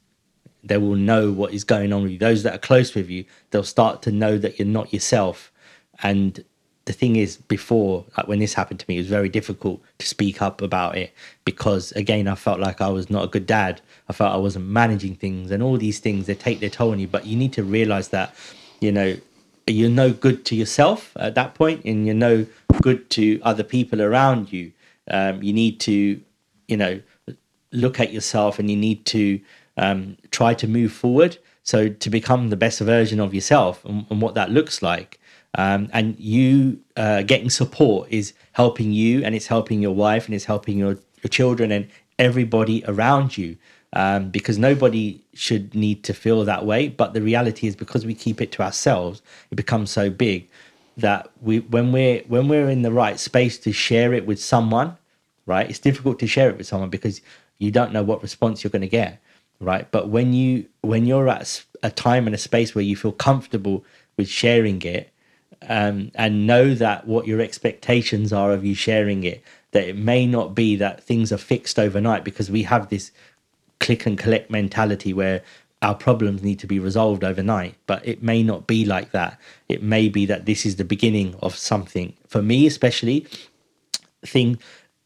They 0.63 0.77
will 0.77 0.95
know 0.95 1.33
what 1.33 1.55
is 1.55 1.65
going 1.65 1.91
on 1.91 2.03
with 2.03 2.13
you. 2.13 2.19
Those 2.19 2.43
that 2.43 2.55
are 2.55 2.59
close 2.59 2.95
with 2.95 3.09
you, 3.09 3.25
they'll 3.51 3.65
start 3.65 4.03
to 4.03 4.13
know 4.13 4.37
that 4.37 4.59
you're 4.59 4.69
not 4.69 4.93
yourself. 4.93 5.51
And 6.03 6.45
the 6.85 6.93
thing 6.93 7.17
is, 7.17 7.39
before, 7.39 8.05
like 8.19 8.29
when 8.29 8.41
this 8.41 8.53
happened 8.53 8.81
to 8.81 8.87
me, 8.89 8.97
it 8.97 9.01
was 9.01 9.07
very 9.07 9.31
difficult 9.31 9.81
to 9.99 10.07
speak 10.07 10.43
up 10.43 10.61
about 10.61 10.99
it 10.99 11.15
because, 11.47 11.91
again, 11.93 12.29
I 12.29 12.35
felt 12.35 12.61
like 12.61 12.83
I 12.83 12.89
was 12.89 13.09
not 13.09 13.25
a 13.25 13.29
good 13.29 13.47
dad. 13.47 13.81
I 14.11 14.13
felt 14.13 14.35
I 14.35 14.39
wasn't 14.39 14.67
managing 14.67 15.15
things 15.15 15.51
and 15.51 15.63
all 15.63 15.79
these 15.79 15.99
things, 15.99 16.27
they 16.27 16.35
take 16.35 16.61
their 16.61 16.69
toll 16.69 16.91
on 16.91 16.99
you. 16.99 17.09
But 17.09 17.25
you 17.25 17.39
need 17.39 17.55
to 17.55 17.63
realize 17.63 18.09
that, 18.09 18.35
you 18.81 18.93
know, 18.93 19.17
you're 19.67 19.91
no 19.91 20.13
good 20.13 20.45
to 20.47 20.57
yourself 20.57 21.13
at 21.17 21.35
that 21.37 21.55
point 21.55 21.85
and 21.85 22.05
you're 22.05 22.15
no 22.15 22.47
good 22.83 23.11
to 23.11 23.41
other 23.43 23.65
people 23.65 24.03
around 24.03 24.53
you. 24.53 24.73
Um, 25.11 25.43
you 25.43 25.53
need 25.53 25.81
to 25.81 26.21
you 26.69 26.77
know 26.77 27.01
look 27.73 28.01
at 28.01 28.13
yourself 28.13 28.59
and 28.59 28.71
you 28.71 28.77
need 28.77 29.05
to 29.07 29.41
um, 29.77 30.17
try 30.31 30.55
to 30.55 30.67
move 30.67 30.93
forward 30.93 31.39
so 31.63 31.89
to 31.89 32.11
become 32.11 32.49
the 32.49 32.57
best 32.57 32.81
version 32.81 33.21
of 33.21 33.33
yourself 33.33 33.85
and, 33.85 34.05
and 34.11 34.21
what 34.21 34.35
that 34.35 34.51
looks 34.51 34.83
like. 34.83 35.21
Um, 35.57 35.89
and 35.93 36.19
you 36.19 36.81
uh, 36.97 37.23
getting 37.23 37.49
support 37.49 38.09
is 38.11 38.33
helping 38.53 38.91
you 38.91 39.23
and 39.25 39.37
it's 39.37 39.47
helping 39.47 39.81
your 39.81 39.95
wife 39.95 40.27
and 40.27 40.35
it's 40.35 40.47
helping 40.47 40.79
your, 40.79 40.99
your 41.23 41.29
children 41.31 41.71
and 41.71 41.89
everybody 42.19 42.83
around 42.89 43.39
you. 43.39 43.57
Um, 43.93 44.31
because 44.31 44.59
nobody 44.59 45.21
should 45.35 45.75
need 45.75 46.03
to 46.05 46.13
feel 46.13 46.45
that 46.45 46.67
way. 46.67 46.89
But 46.89 47.13
the 47.13 47.23
reality 47.23 47.69
is, 47.69 47.77
because 47.77 48.05
we 48.05 48.15
keep 48.15 48.41
it 48.41 48.51
to 48.53 48.63
ourselves, 48.63 49.23
it 49.53 49.55
becomes 49.55 49.93
so 49.93 50.11
big 50.11 50.49
that 51.01 51.31
we, 51.41 51.61
when 51.61 51.93
we're 51.93 52.23
when 52.29 52.49
we're 52.49 52.71
in 52.71 52.83
the 52.83 52.93
right 52.93 53.19
space 53.19 53.59
to 53.59 53.73
share 53.73 54.13
it 54.13 54.27
with 54.27 54.41
someone, 54.43 54.97
right? 55.47 55.69
It's 55.69 55.79
difficult 55.79 56.19
to 56.21 56.27
share 56.27 56.51
it 56.51 56.57
with 56.57 56.67
someone 56.67 56.91
because 56.91 57.21
you 57.59 57.71
don't 57.71 57.93
know 57.93 58.03
what 58.03 58.23
response 58.23 58.63
you're 58.63 58.71
going 58.71 58.83
to 58.83 58.89
get, 58.89 59.21
right? 59.61 59.91
But 59.91 60.09
when 60.09 60.33
you 60.33 60.67
when 60.83 61.07
you're 61.07 61.29
at 61.29 61.65
a 61.83 61.91
time 61.91 62.27
and 62.27 62.35
a 62.35 62.39
space 62.39 62.75
where 62.75 62.85
you 62.85 62.97
feel 62.97 63.13
comfortable 63.13 63.85
with 64.17 64.29
sharing 64.29 64.83
it, 64.83 65.13
um, 65.69 66.11
and 66.15 66.47
know 66.47 66.75
that 66.75 67.07
what 67.07 67.27
your 67.27 67.41
expectations 67.41 68.33
are 68.33 68.53
of 68.53 68.65
you 68.65 68.75
sharing 68.75 69.25
it, 69.25 69.43
that 69.73 69.89
it 69.89 69.97
may 69.97 70.27
not 70.27 70.55
be 70.55 70.77
that 70.77 71.03
things 71.05 71.33
are 71.33 71.39
fixed 71.39 71.79
overnight 71.79 72.25
because 72.25 72.51
we 72.51 72.63
have 72.65 72.89
this 72.89 73.11
click 73.79 74.07
and 74.07 74.19
collect 74.19 74.51
mentality 74.51 75.13
where 75.13 75.43
our 75.83 75.95
problems 75.95 76.43
need 76.43 76.59
to 76.59 76.67
be 76.67 76.79
resolved 76.79 77.25
overnight 77.25 77.75
but 77.87 78.07
it 78.07 78.23
may 78.23 78.43
not 78.43 78.67
be 78.67 78.85
like 78.85 79.13
that. 79.13 79.39
It 79.69 79.83
may 79.83 80.09
be 80.09 80.27
that 80.27 80.47
this 80.47 80.67
is 80.67 80.77
the 80.77 80.85
beginning 80.85 81.35
of 81.43 81.57
something. 81.57 82.15
For 82.27 82.43
me 82.43 82.67
especially 82.67 83.27
thing 84.25 84.59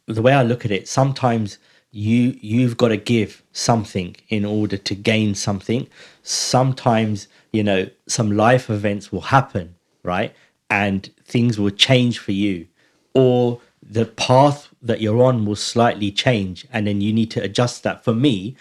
the 0.06 0.20
way 0.20 0.32
i 0.32 0.42
look 0.42 0.64
at 0.64 0.72
it 0.72 0.88
sometimes 0.88 1.56
you 1.92 2.36
you've 2.40 2.76
got 2.76 2.88
to 2.88 2.96
give 2.96 3.44
something 3.52 4.16
in 4.28 4.44
order 4.44 4.76
to 4.76 4.94
gain 4.94 5.34
something. 5.34 5.88
Sometimes 6.22 7.28
you 7.52 7.62
know 7.62 7.88
some 8.08 8.32
life 8.32 8.68
events 8.68 9.12
will 9.12 9.22
happen 9.22 9.76
right? 10.02 10.34
And 10.68 11.08
things 11.24 11.58
will 11.58 11.70
change 11.70 12.18
for 12.18 12.32
you. 12.32 12.66
Or 13.14 13.60
the 13.82 14.06
path 14.06 14.68
that 14.82 15.00
you're 15.00 15.22
on 15.22 15.46
will 15.46 15.56
slightly 15.56 16.10
change 16.10 16.66
and 16.72 16.86
then 16.86 17.00
you 17.00 17.12
need 17.12 17.30
to 17.32 17.42
adjust 17.42 17.84
that. 17.84 18.02
For 18.04 18.14
me 18.14 18.56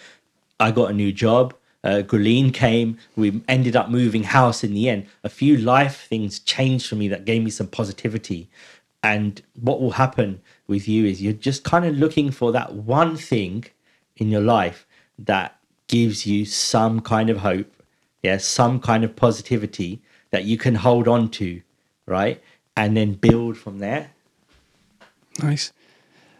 i 0.59 0.69
got 0.69 0.91
a 0.91 0.93
new 0.93 1.11
job 1.11 1.55
uh, 1.83 2.01
Gurleen 2.05 2.53
came 2.53 2.97
we 3.15 3.41
ended 3.47 3.75
up 3.75 3.89
moving 3.89 4.23
house 4.23 4.63
in 4.63 4.73
the 4.73 4.89
end 4.89 5.07
a 5.23 5.29
few 5.29 5.57
life 5.57 6.07
things 6.07 6.39
changed 6.39 6.87
for 6.87 6.95
me 6.95 7.07
that 7.07 7.25
gave 7.25 7.43
me 7.43 7.49
some 7.49 7.67
positivity 7.67 8.49
and 9.01 9.41
what 9.59 9.81
will 9.81 9.91
happen 9.91 10.41
with 10.67 10.87
you 10.87 11.05
is 11.05 11.21
you're 11.21 11.33
just 11.33 11.63
kind 11.63 11.85
of 11.85 11.95
looking 11.95 12.31
for 12.31 12.51
that 12.51 12.73
one 12.73 13.17
thing 13.17 13.65
in 14.17 14.29
your 14.29 14.41
life 14.41 14.85
that 15.19 15.57
gives 15.87 16.25
you 16.25 16.45
some 16.45 16.99
kind 17.01 17.29
of 17.29 17.37
hope 17.37 17.71
yeah 18.21 18.37
some 18.37 18.79
kind 18.79 19.03
of 19.03 19.15
positivity 19.15 20.01
that 20.31 20.45
you 20.45 20.57
can 20.57 20.75
hold 20.75 21.07
on 21.07 21.29
to 21.29 21.61
right 22.05 22.41
and 22.75 22.97
then 22.97 23.13
build 23.13 23.57
from 23.57 23.79
there 23.79 24.09
Nice. 25.41 25.71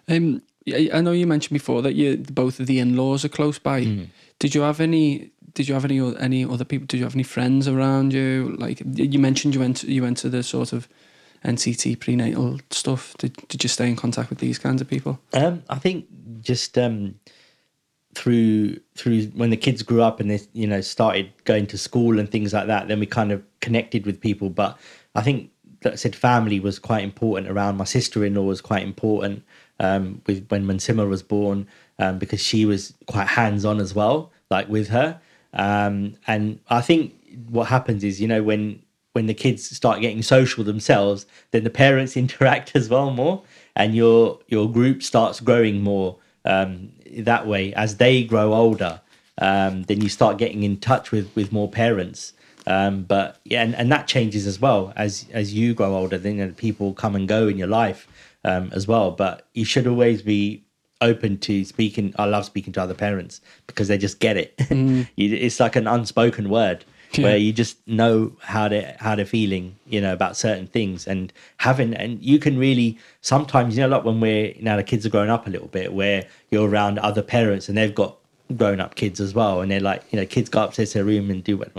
Um, 0.08 0.42
I 0.68 1.02
know 1.02 1.12
you 1.12 1.28
mentioned 1.28 1.54
before 1.54 1.82
that 1.82 1.96
you 1.96 2.18
both 2.18 2.60
of 2.60 2.68
the 2.68 2.80
in-laws 2.80 3.26
are 3.26 3.30
close 3.30 3.60
by. 3.60 3.82
Mm. 3.82 4.08
Did 4.40 4.56
you 4.56 4.62
have 4.62 4.80
any? 4.80 5.32
Did 5.54 5.68
you 5.68 5.74
have 5.74 5.86
any 5.86 6.00
any 6.18 6.46
other 6.46 6.66
people? 6.66 6.88
Did 6.88 6.98
you 6.98 7.04
have 7.04 7.16
any 7.16 7.24
friends 7.24 7.68
around 7.68 8.14
you? 8.14 8.56
Like 8.58 8.82
you 8.96 9.20
mentioned, 9.20 9.54
you 9.54 9.60
went 9.60 9.78
to, 9.78 9.92
you 9.92 10.02
went 10.02 10.18
to 10.20 10.30
the 10.30 10.44
sort 10.44 10.74
of 10.74 10.88
NCT 11.46 12.00
prenatal 12.00 12.60
stuff. 12.72 13.16
Did 13.18 13.36
did 13.48 13.64
you 13.64 13.70
stay 13.70 13.88
in 13.88 13.96
contact 13.96 14.30
with 14.30 14.40
these 14.40 14.58
kinds 14.58 14.82
of 14.82 14.88
people? 14.88 15.20
Um, 15.34 15.64
I 15.70 15.78
think 15.78 16.08
just 16.42 16.78
um, 16.78 17.16
through 18.16 18.80
through 18.96 19.26
when 19.28 19.50
the 19.50 19.58
kids 19.58 19.84
grew 19.84 20.02
up 20.02 20.20
and 20.20 20.30
they 20.30 20.40
you 20.54 20.68
know 20.68 20.82
started 20.82 21.32
going 21.46 21.68
to 21.68 21.78
school 21.78 22.20
and 22.20 22.30
things 22.30 22.54
like 22.54 22.68
that, 22.68 22.88
then 22.88 23.00
we 23.00 23.06
kind 23.06 23.32
of 23.32 23.44
connected 23.60 24.06
with 24.06 24.20
people. 24.20 24.50
But 24.50 24.78
I 25.16 25.22
think 25.22 25.52
that 25.82 25.94
I 25.94 25.96
said 25.96 26.16
family 26.16 26.60
was 26.60 26.80
quite 26.80 27.04
important 27.04 27.48
around. 27.48 27.78
My 27.78 27.84
sister 27.84 28.26
in 28.26 28.36
law 28.36 28.44
was 28.44 28.62
quite 28.62 28.84
important 28.84 29.44
um, 29.80 30.22
with 30.26 30.48
when 30.50 30.66
Munsimar 30.66 31.08
was 31.08 31.24
born 31.24 31.68
um, 32.00 32.18
because 32.20 32.42
she 32.42 32.66
was 32.66 32.94
quite 33.08 33.28
hands 33.28 33.66
on 33.66 33.80
as 33.80 33.94
well, 33.94 34.32
like 34.50 34.68
with 34.70 34.90
her. 34.90 35.20
Um, 35.54 36.16
and 36.28 36.60
I 36.70 36.82
think 36.82 37.14
what 37.50 37.68
happens 37.68 38.04
is 38.04 38.20
you 38.22 38.28
know 38.28 38.44
when 38.44 38.82
when 39.14 39.28
the 39.28 39.34
kids 39.34 39.64
start 39.76 40.02
getting 40.02 40.24
social 40.24 40.64
themselves, 40.64 41.26
then 41.52 41.64
the 41.64 41.70
parents 41.70 42.18
interact 42.24 42.76
as 42.76 42.90
well 42.90 43.12
more, 43.12 43.44
and 43.76 43.96
your 43.96 44.40
your 44.48 44.72
group 44.72 45.04
starts 45.04 45.40
growing 45.40 45.82
more 45.82 46.18
um, 46.46 46.92
that 47.20 47.48
way 47.48 47.74
as 47.74 47.98
they 47.98 48.24
grow 48.24 48.54
older. 48.54 49.02
Um, 49.40 49.84
then 49.84 50.02
you 50.02 50.10
start 50.10 50.38
getting 50.38 50.64
in 50.64 50.78
touch 50.78 51.12
with 51.12 51.34
with 51.36 51.52
more 51.52 51.70
parents. 51.70 52.34
Um, 52.66 53.04
but 53.04 53.40
yeah, 53.44 53.62
and, 53.62 53.76
and 53.76 53.92
that 53.92 54.08
changes 54.08 54.48
as 54.48 54.60
well 54.60 54.94
as 54.96 55.26
as 55.32 55.54
you 55.54 55.74
grow 55.74 55.96
older. 55.96 56.18
Then 56.18 56.38
you 56.38 56.46
know, 56.46 56.54
people 56.54 56.94
come 56.94 57.16
and 57.16 57.28
go 57.28 57.48
in 57.48 57.58
your 57.58 57.68
life 57.68 58.08
um, 58.44 58.70
as 58.74 58.88
well. 58.88 59.12
But 59.12 59.48
you 59.54 59.66
should 59.66 59.88
always 59.88 60.22
be 60.22 60.64
open 61.04 61.38
to 61.40 61.64
speaking. 61.66 62.14
I 62.18 62.26
love 62.26 62.46
speaking 62.46 62.74
to 62.74 62.82
other 62.82 62.94
parents 62.94 63.42
because 63.68 63.88
they 63.90 63.98
just 63.98 64.20
get 64.20 64.38
it. 64.38 64.56
Mm. 64.74 65.08
You- 65.16 65.36
it's 65.36 65.60
like 65.60 65.76
an 65.76 65.88
unspoken 65.88 66.50
word 66.50 66.84
Yeah. 67.14 67.24
where 67.26 67.38
you 67.38 67.54
just 67.54 67.78
know 67.88 68.32
how 68.42 68.68
they 68.70 68.96
how 69.00 69.14
they're 69.16 69.26
feeling, 69.40 69.76
you 69.88 70.02
know, 70.02 70.14
about 70.14 70.36
certain 70.36 70.66
things, 70.68 71.06
and 71.08 71.32
having 71.58 71.94
and 71.94 72.12
you 72.24 72.40
can 72.40 72.58
really 72.58 72.98
sometimes 73.22 73.76
you 73.78 73.82
know 73.84 73.90
like 73.96 74.04
when 74.04 74.20
we're 74.20 74.54
now 74.62 74.76
the 74.78 74.84
kids 74.84 75.06
are 75.06 75.10
growing 75.16 75.30
up 75.30 75.46
a 75.46 75.50
little 75.50 75.68
bit, 75.68 75.94
where 75.94 76.26
you're 76.52 76.68
around 76.70 76.98
other 77.00 77.22
parents 77.22 77.70
and 77.70 77.78
they've 77.78 77.94
got 78.04 78.18
grown 78.58 78.80
up 78.80 78.96
kids 78.96 79.20
as 79.20 79.34
well, 79.36 79.62
and 79.62 79.70
they're 79.72 79.80
like 79.92 80.02
you 80.12 80.20
know 80.20 80.26
kids 80.26 80.50
go 80.50 80.64
upstairs 80.64 80.90
to 80.92 80.98
their 81.00 81.06
room 81.06 81.30
and 81.30 81.44
do 81.44 81.56
what 81.58 81.70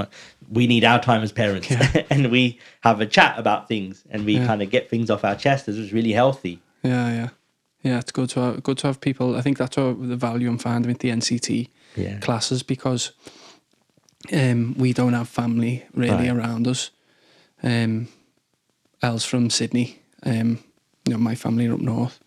we 0.58 0.66
need 0.66 0.84
our 0.84 1.00
time 1.00 1.22
as 1.22 1.32
parents, 1.32 1.68
and 2.10 2.30
we 2.30 2.58
have 2.82 3.00
a 3.00 3.06
chat 3.06 3.36
about 3.38 3.66
things 3.68 4.04
and 4.10 4.24
we 4.24 4.34
Yeah. 4.36 4.46
kind 4.46 4.62
of 4.62 4.70
get 4.70 4.88
things 4.88 5.10
off 5.10 5.24
our 5.24 5.34
chest. 5.34 5.68
It's 5.68 5.92
really 5.92 6.12
healthy. 6.12 6.60
Yeah, 6.84 7.08
yeah, 7.18 7.28
yeah. 7.84 7.98
It's 8.00 8.10
good 8.12 8.30
to 8.30 8.40
have, 8.40 8.62
good 8.64 8.78
to 8.78 8.86
have 8.88 9.00
people. 9.00 9.36
I 9.36 9.40
think 9.42 9.58
that's 9.58 9.76
what 9.76 10.08
the 10.08 10.16
value 10.16 10.48
I'm 10.48 10.58
finding 10.58 10.88
with 10.90 10.98
the 11.00 11.10
NCT 11.10 11.68
Yeah. 11.96 12.18
classes 12.18 12.62
because 12.64 13.12
um, 14.32 14.74
we 14.78 14.92
don't 14.92 15.12
have 15.12 15.28
family 15.28 15.84
really 15.94 16.28
Right. 16.28 16.30
around 16.30 16.66
us. 16.66 16.90
Um, 17.62 18.08
Elle's 19.02 19.24
from 19.24 19.50
Sydney. 19.50 19.98
Um, 20.24 20.58
you 21.06 21.12
know, 21.12 21.18
my 21.18 21.34
family 21.34 21.66
are 21.68 21.74
up 21.74 21.80
north. 21.80 22.18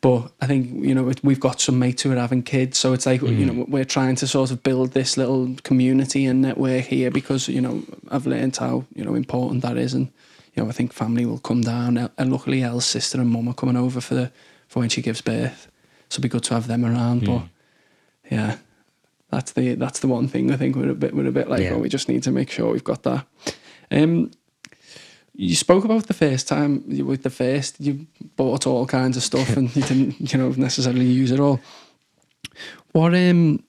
But 0.00 0.30
I 0.40 0.46
think 0.46 0.84
you 0.86 0.94
know 0.94 1.12
we've 1.24 1.40
got 1.40 1.60
some 1.60 1.78
mates 1.80 2.02
who 2.02 2.12
are 2.12 2.16
having 2.20 2.44
kids, 2.44 2.78
so 2.78 2.92
it's 2.92 3.04
like 3.04 3.20
you 3.20 3.44
know 3.44 3.64
we're 3.68 3.84
trying 3.84 4.14
to 4.16 4.28
sort 4.28 4.52
of 4.52 4.62
build 4.62 4.92
this 4.92 5.16
little 5.16 5.56
community 5.64 6.24
and 6.24 6.40
network 6.40 6.84
here 6.84 7.10
because 7.10 7.48
you 7.48 7.60
know 7.60 7.82
I've 8.08 8.24
learned 8.24 8.56
how 8.56 8.84
you 8.94 9.04
know 9.04 9.16
important 9.16 9.62
that 9.62 9.76
is, 9.76 9.94
and 9.94 10.08
you 10.54 10.62
know 10.62 10.68
I 10.68 10.72
think 10.72 10.92
family 10.92 11.24
will 11.26 11.38
come 11.38 11.60
down. 11.62 12.10
And 12.18 12.32
luckily, 12.32 12.62
Elle's 12.62 12.84
sister 12.86 13.20
and 13.20 13.30
mum 13.30 13.48
are 13.48 13.54
coming 13.54 13.76
over 13.76 14.00
for 14.00 14.14
the 14.14 14.32
for 14.66 14.80
when 14.80 14.88
she 14.88 15.02
gives 15.02 15.20
birth, 15.22 15.68
so 16.08 16.14
it'd 16.16 16.22
be 16.22 16.28
good 16.28 16.44
to 16.44 16.54
have 16.54 16.66
them 16.66 16.84
around. 16.84 17.24
But 17.24 17.42
yeah, 18.30 18.56
that's 19.30 19.52
the 19.52 19.74
that's 19.74 20.00
the 20.00 20.08
one 20.08 20.28
thing 20.28 20.50
I 20.50 20.56
think 20.56 20.76
we're 20.76 20.90
a 20.90 20.94
bit 20.94 21.14
we're 21.14 21.26
a 21.28 21.32
bit 21.32 21.48
like 21.48 21.62
Yeah. 21.62 21.72
oh 21.74 21.78
we 21.78 21.88
just 21.88 22.08
need 22.08 22.22
to 22.24 22.30
make 22.30 22.50
sure 22.50 22.72
we've 22.72 22.84
got 22.84 23.02
that. 23.04 23.26
Um, 23.90 24.30
you 25.34 25.54
spoke 25.54 25.84
about 25.84 26.06
the 26.08 26.14
first 26.14 26.48
time 26.48 26.82
you 26.88 27.04
with 27.06 27.22
the 27.22 27.30
first 27.30 27.80
you 27.80 28.06
bought 28.36 28.66
all 28.66 28.86
kinds 28.86 29.16
of 29.16 29.22
stuff 29.22 29.56
and 29.56 29.74
you 29.76 29.82
didn't 29.82 30.32
you 30.32 30.38
know 30.38 30.50
necessarily 30.50 31.06
use 31.06 31.30
it 31.30 31.40
all. 31.40 31.60
What 32.92 33.14
um 33.14 33.62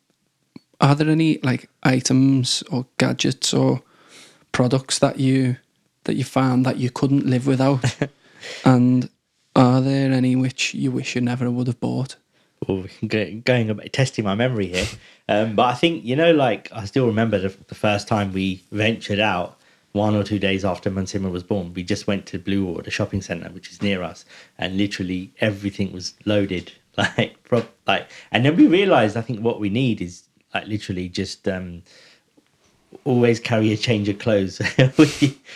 are 0.81 0.95
there 0.95 1.09
any 1.09 1.39
like 1.43 1.69
items 1.83 2.63
or 2.71 2.85
gadgets 2.97 3.53
or 3.53 3.81
products 4.51 4.99
that 4.99 5.19
you 5.19 5.57
that 6.09 6.15
you 6.15 6.23
found 6.23 6.65
that 6.65 6.77
you 6.77 6.89
couldn't 6.89 7.27
live 7.27 7.45
without, 7.45 7.85
and 8.65 9.09
are 9.55 9.79
there 9.79 10.11
any 10.11 10.35
which 10.35 10.73
you 10.73 10.89
wish 10.89 11.13
you 11.13 11.21
never 11.21 11.51
would 11.51 11.67
have 11.67 11.79
bought? 11.79 12.15
Well, 12.67 12.85
going 13.07 13.69
a 13.69 13.75
bit 13.75 13.93
testing 13.93 14.25
my 14.25 14.33
memory 14.33 14.67
here, 14.67 14.87
um, 15.29 15.55
but 15.55 15.67
I 15.67 15.75
think 15.75 16.03
you 16.03 16.15
know, 16.15 16.31
like 16.31 16.67
I 16.73 16.85
still 16.85 17.05
remember 17.05 17.37
the, 17.37 17.55
the 17.67 17.75
first 17.75 18.07
time 18.07 18.33
we 18.33 18.63
ventured 18.71 19.19
out. 19.19 19.55
One 19.91 20.15
or 20.15 20.23
two 20.23 20.37
days 20.37 20.63
after 20.63 20.91
Munsimar 20.91 21.31
was 21.31 21.41
born, 21.41 21.73
we 21.73 21.81
just 21.81 22.05
went 22.05 22.27
to 22.27 22.37
Bluewater, 22.37 22.83
the 22.83 22.91
shopping 22.91 23.23
centre, 23.23 23.49
which 23.49 23.71
is 23.71 23.81
near 23.81 24.03
us, 24.03 24.23
and 24.59 24.77
literally 24.77 25.31
everything 25.41 25.91
was 25.91 26.13
loaded, 26.25 26.71
like, 26.97 27.41
pro- 27.43 27.65
like, 27.87 28.07
and 28.31 28.45
then 28.45 28.55
we 28.55 28.67
realised 28.67 29.17
I 29.17 29.21
think 29.21 29.39
what 29.39 29.59
we 29.59 29.69
need 29.69 29.99
is 29.99 30.23
like 30.53 30.67
literally 30.67 31.09
just 31.09 31.47
um, 31.47 31.81
always 33.03 33.39
carry 33.39 33.71
a 33.71 33.77
change 33.77 34.09
of 34.09 34.19
clothes. 34.19 34.61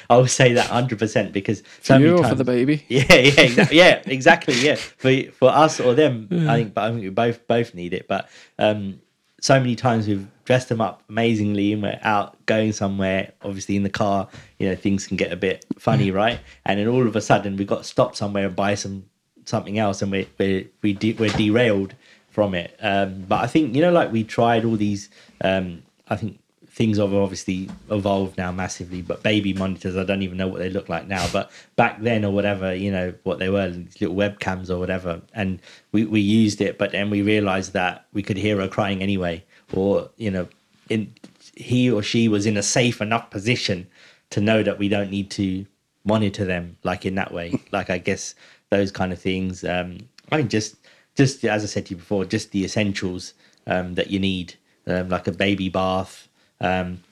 I 0.09 0.17
would 0.17 0.29
say 0.29 0.53
that 0.53 0.67
hundred 0.67 0.99
percent 0.99 1.33
because 1.33 1.63
so 1.81 1.95
For 1.95 1.99
many 1.99 2.05
you 2.05 2.17
or 2.17 2.27
for 2.27 2.35
the 2.35 2.43
baby? 2.43 2.85
yeah, 2.89 3.05
yeah, 3.09 3.41
exactly. 3.41 3.77
Yeah, 3.77 4.01
exactly. 4.05 4.53
Yeah, 4.55 4.75
for 4.75 5.31
for 5.31 5.49
us 5.49 5.79
or 5.79 5.93
them, 5.93 6.27
I 6.31 6.57
think. 6.57 6.73
But 6.73 6.83
I 6.85 6.89
think 6.91 7.01
we 7.01 7.09
both 7.09 7.47
both 7.47 7.73
need 7.73 7.93
it. 7.93 8.07
But 8.07 8.29
um, 8.59 9.01
so 9.41 9.59
many 9.59 9.75
times 9.75 10.07
we've 10.07 10.27
dressed 10.45 10.69
them 10.69 10.81
up 10.81 11.03
amazingly, 11.09 11.73
and 11.73 11.81
we're 11.81 11.99
out 12.03 12.43
going 12.45 12.71
somewhere. 12.71 13.31
Obviously, 13.41 13.75
in 13.75 13.83
the 13.83 13.89
car, 13.89 14.27
you 14.59 14.69
know, 14.69 14.75
things 14.75 15.07
can 15.07 15.17
get 15.17 15.31
a 15.31 15.37
bit 15.37 15.65
funny, 15.77 16.11
right? 16.11 16.39
And 16.65 16.79
then 16.79 16.87
all 16.87 17.07
of 17.07 17.15
a 17.15 17.21
sudden, 17.21 17.57
we 17.57 17.65
got 17.65 17.85
stopped 17.85 18.17
somewhere 18.17 18.47
and 18.47 18.55
buy 18.55 18.75
some 18.75 19.05
something 19.45 19.79
else, 19.79 20.01
and 20.01 20.11
we 20.11 20.27
we 20.37 20.69
we 20.81 20.93
de- 20.93 21.13
we're 21.13 21.29
derailed 21.29 21.95
from 22.29 22.55
it. 22.55 22.75
Um, 22.79 23.25
but 23.27 23.43
I 23.43 23.47
think 23.47 23.75
you 23.75 23.81
know, 23.81 23.91
like 23.91 24.11
we 24.11 24.23
tried 24.23 24.65
all 24.65 24.75
these. 24.75 25.09
Um, 25.41 25.83
I 26.09 26.15
think 26.17 26.39
things 26.73 26.97
have 26.97 27.13
obviously 27.13 27.69
evolved 27.91 28.35
now 28.35 28.51
massively 28.51 29.01
but 29.01 29.21
baby 29.21 29.53
monitors 29.53 29.95
i 29.95 30.03
don't 30.03 30.23
even 30.23 30.37
know 30.37 30.47
what 30.47 30.57
they 30.57 30.69
look 30.69 30.89
like 30.89 31.07
now 31.07 31.25
but 31.31 31.51
back 31.75 32.01
then 32.01 32.25
or 32.25 32.33
whatever 32.33 32.73
you 32.73 32.91
know 32.91 33.13
what 33.23 33.37
they 33.37 33.47
were 33.47 33.69
these 33.69 34.01
little 34.01 34.15
webcams 34.15 34.71
or 34.71 34.79
whatever 34.79 35.21
and 35.35 35.59
we, 35.91 36.03
we 36.05 36.19
used 36.19 36.59
it 36.61 36.79
but 36.79 36.91
then 36.91 37.11
we 37.11 37.21
realized 37.21 37.73
that 37.73 38.07
we 38.11 38.23
could 38.23 38.37
hear 38.37 38.59
her 38.59 38.67
crying 38.67 39.03
anyway 39.03 39.43
or 39.73 40.09
you 40.17 40.31
know 40.31 40.47
in 40.89 41.13
he 41.55 41.91
or 41.91 42.01
she 42.01 42.27
was 42.27 42.47
in 42.47 42.57
a 42.57 42.63
safe 42.63 43.01
enough 43.01 43.29
position 43.29 43.87
to 44.31 44.41
know 44.41 44.63
that 44.63 44.79
we 44.79 44.89
don't 44.89 45.11
need 45.11 45.29
to 45.29 45.65
monitor 46.03 46.43
them 46.43 46.75
like 46.83 47.05
in 47.05 47.15
that 47.15 47.31
way. 47.31 47.53
Like 47.71 47.91
i 47.91 47.99
guess 47.99 48.33
those 48.71 48.91
kind 48.91 49.13
of 49.13 49.19
things 49.19 49.63
um 49.63 49.99
i 50.31 50.37
mean 50.37 50.49
just 50.49 50.75
just 51.15 51.45
as 51.45 51.63
i 51.63 51.67
said 51.67 51.85
to 51.85 51.91
you 51.91 51.97
before 51.97 52.25
just 52.25 52.51
the 52.51 52.63
essentials 52.65 53.35
um 53.67 53.93
that 53.93 54.09
you 54.09 54.19
need 54.19 54.55
um, 54.87 55.09
like 55.09 55.27
a 55.27 55.31
baby 55.31 55.69
bath 55.69 56.27
um, 56.63 57.03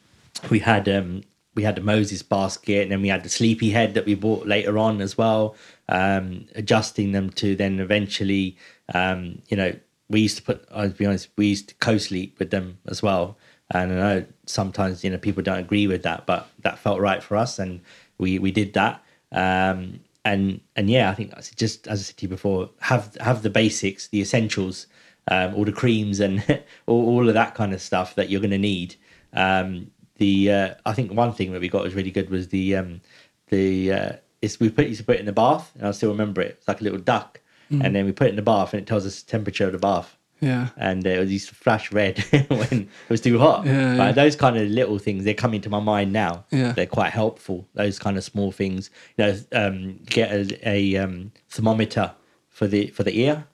we 0.50 0.60
had 0.60 0.90
um, 0.90 1.24
we 1.54 1.64
had 1.64 1.76
the 1.76 1.82
Moses 1.82 2.24
basket, 2.24 2.82
and 2.82 2.92
then 2.92 3.02
we 3.02 3.10
had 3.10 3.24
the 3.24 3.30
sleepy 3.30 3.70
head 3.70 3.94
that 3.94 4.06
we 4.06 4.16
bought 4.16 4.48
later 4.48 4.78
on 4.78 5.02
as 5.02 5.18
well. 5.18 5.56
Um, 5.90 6.48
adjusting 6.56 7.12
them 7.12 7.30
to 7.32 7.56
then 7.56 7.80
eventually, 7.80 8.58
um, 8.94 9.42
you 9.50 9.58
know, 9.58 9.74
we 10.10 10.22
used 10.22 10.38
to 10.38 10.44
put. 10.44 10.66
I'll 10.72 10.90
be 10.90 11.06
honest, 11.06 11.30
we 11.38 11.48
used 11.48 11.70
to 11.70 11.76
co-sleep 11.76 12.40
with 12.40 12.50
them 12.50 12.80
as 12.88 13.04
well. 13.04 13.38
And 13.74 13.94
I 13.94 13.96
know 13.96 14.26
sometimes 14.46 15.04
you 15.04 15.10
know 15.10 15.18
people 15.18 15.44
don't 15.44 15.60
agree 15.60 15.88
with 15.88 16.04
that, 16.04 16.26
but 16.26 16.50
that 16.60 16.80
felt 16.80 17.00
right 17.00 17.22
for 17.22 17.36
us, 17.38 17.60
and 17.60 17.82
we 18.18 18.40
we 18.40 18.52
did 18.52 18.74
that. 18.74 19.04
Um, 19.32 20.00
and 20.24 20.62
and 20.76 20.90
yeah, 20.90 21.10
I 21.10 21.14
think 21.14 21.34
just 21.56 21.88
as 21.88 22.00
I 22.00 22.04
said 22.04 22.18
to 22.18 22.24
you 22.24 22.30
before, 22.30 22.70
have 22.80 23.16
have 23.20 23.44
the 23.44 23.50
basics, 23.50 24.08
the 24.08 24.22
essentials, 24.22 24.88
um, 25.30 25.56
all 25.56 25.66
the 25.66 25.72
creams 25.72 26.20
and 26.20 26.44
all, 26.88 27.06
all 27.08 27.28
of 27.28 27.34
that 27.34 27.56
kind 27.56 27.74
of 27.74 27.82
stuff 27.82 28.16
that 28.16 28.30
you're 28.30 28.42
going 28.42 28.52
to 28.52 28.58
need. 28.58 28.96
Um, 29.34 29.92
the 30.18 30.52
uh, 30.52 30.74
I 30.86 30.94
think 30.94 31.12
one 31.14 31.34
thing 31.34 31.52
that 31.52 31.62
we 31.62 31.70
got 31.70 31.84
was 31.84 31.96
really 31.96 32.12
good 32.12 32.30
was 32.30 32.50
the 32.50 32.76
um, 32.76 33.02
the 33.48 33.92
uh, 33.94 34.12
it's 34.42 34.60
we 34.60 34.70
put 34.70 34.88
used 34.88 35.00
to 35.00 35.06
put 35.06 35.16
it 35.16 35.20
in 35.20 35.26
the 35.26 35.32
bath, 35.32 35.72
and 35.78 35.88
I 35.88 35.92
still 35.92 36.12
remember 36.12 36.42
it. 36.42 36.56
It's 36.60 36.68
like 36.68 36.82
a 36.82 36.84
little 36.84 37.00
duck, 37.00 37.40
and 37.70 37.96
then 37.96 38.06
we 38.06 38.12
put 38.12 38.28
it 38.28 38.32
in 38.32 38.36
the 38.36 38.42
bath, 38.42 38.74
and 38.74 38.82
it 38.82 38.88
tells 38.88 39.06
us 39.06 39.22
the 39.22 39.32
temperature 39.32 39.66
of 39.66 39.72
the 39.72 39.78
bath. 39.78 40.18
Yeah. 40.42 40.70
And 40.76 41.06
uh, 41.06 41.12
it 41.12 41.28
used 41.28 41.50
to 41.50 41.56
flash 41.56 41.92
red 41.92 42.18
when 42.50 42.82
it 42.82 43.10
was 43.10 43.22
too 43.22 43.38
hot. 43.38 43.64
Yeah, 43.64 43.96
But 43.96 44.04
yeah. 44.06 44.12
those 44.12 44.36
kind 44.36 44.58
of 44.58 44.68
little 44.68 44.98
things, 44.98 45.24
they 45.24 45.36
come 45.36 45.54
into 45.54 45.70
my 45.70 45.80
mind 45.80 46.12
now. 46.12 46.46
Yeah. 46.50 46.72
They're 46.72 46.88
quite 46.88 47.12
helpful. 47.14 47.68
Those 47.76 48.00
kind 48.00 48.18
of 48.18 48.24
small 48.24 48.52
things. 48.52 48.90
You 49.18 49.26
know, 49.26 49.40
um, 49.52 50.00
get 50.08 50.32
a, 50.32 50.68
a 50.68 50.98
um, 50.98 51.32
thermometer 51.50 52.14
for 52.50 52.66
the 52.68 52.88
for 52.88 53.04
the 53.04 53.20
ear. 53.22 53.46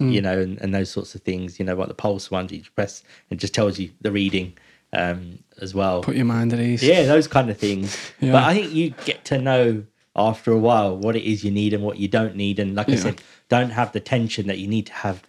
Mm. 0.00 0.12
You 0.12 0.22
know, 0.22 0.40
and, 0.40 0.58
and 0.62 0.74
those 0.74 0.90
sorts 0.90 1.14
of 1.14 1.20
things. 1.20 1.58
You 1.58 1.66
know, 1.66 1.74
like 1.74 1.88
the 1.88 1.94
pulse 1.94 2.30
ones 2.30 2.50
you 2.50 2.62
press, 2.74 3.04
and 3.30 3.38
just 3.38 3.54
tells 3.54 3.78
you 3.78 3.90
the 4.00 4.10
reading 4.10 4.56
um, 4.92 5.38
as 5.60 5.74
well. 5.74 6.02
Put 6.02 6.16
your 6.16 6.24
mind 6.24 6.52
at 6.52 6.60
ease. 6.60 6.82
Yeah, 6.82 7.04
those 7.04 7.26
kind 7.28 7.50
of 7.50 7.58
things. 7.58 7.96
Yeah. 8.20 8.32
But 8.32 8.44
I 8.44 8.54
think 8.54 8.72
you 8.72 8.90
get 9.04 9.24
to 9.26 9.38
know 9.40 9.84
after 10.14 10.52
a 10.52 10.58
while 10.58 10.96
what 10.96 11.16
it 11.16 11.22
is 11.24 11.42
you 11.44 11.50
need 11.50 11.72
and 11.72 11.82
what 11.82 11.98
you 11.98 12.08
don't 12.08 12.36
need. 12.36 12.58
And 12.58 12.74
like 12.74 12.88
I 12.90 12.96
said, 12.96 13.22
don't 13.48 13.70
have 13.70 13.92
the 13.92 14.00
tension 14.00 14.46
that 14.48 14.58
you 14.58 14.68
need 14.68 14.86
to 14.86 14.92
have 14.92 15.22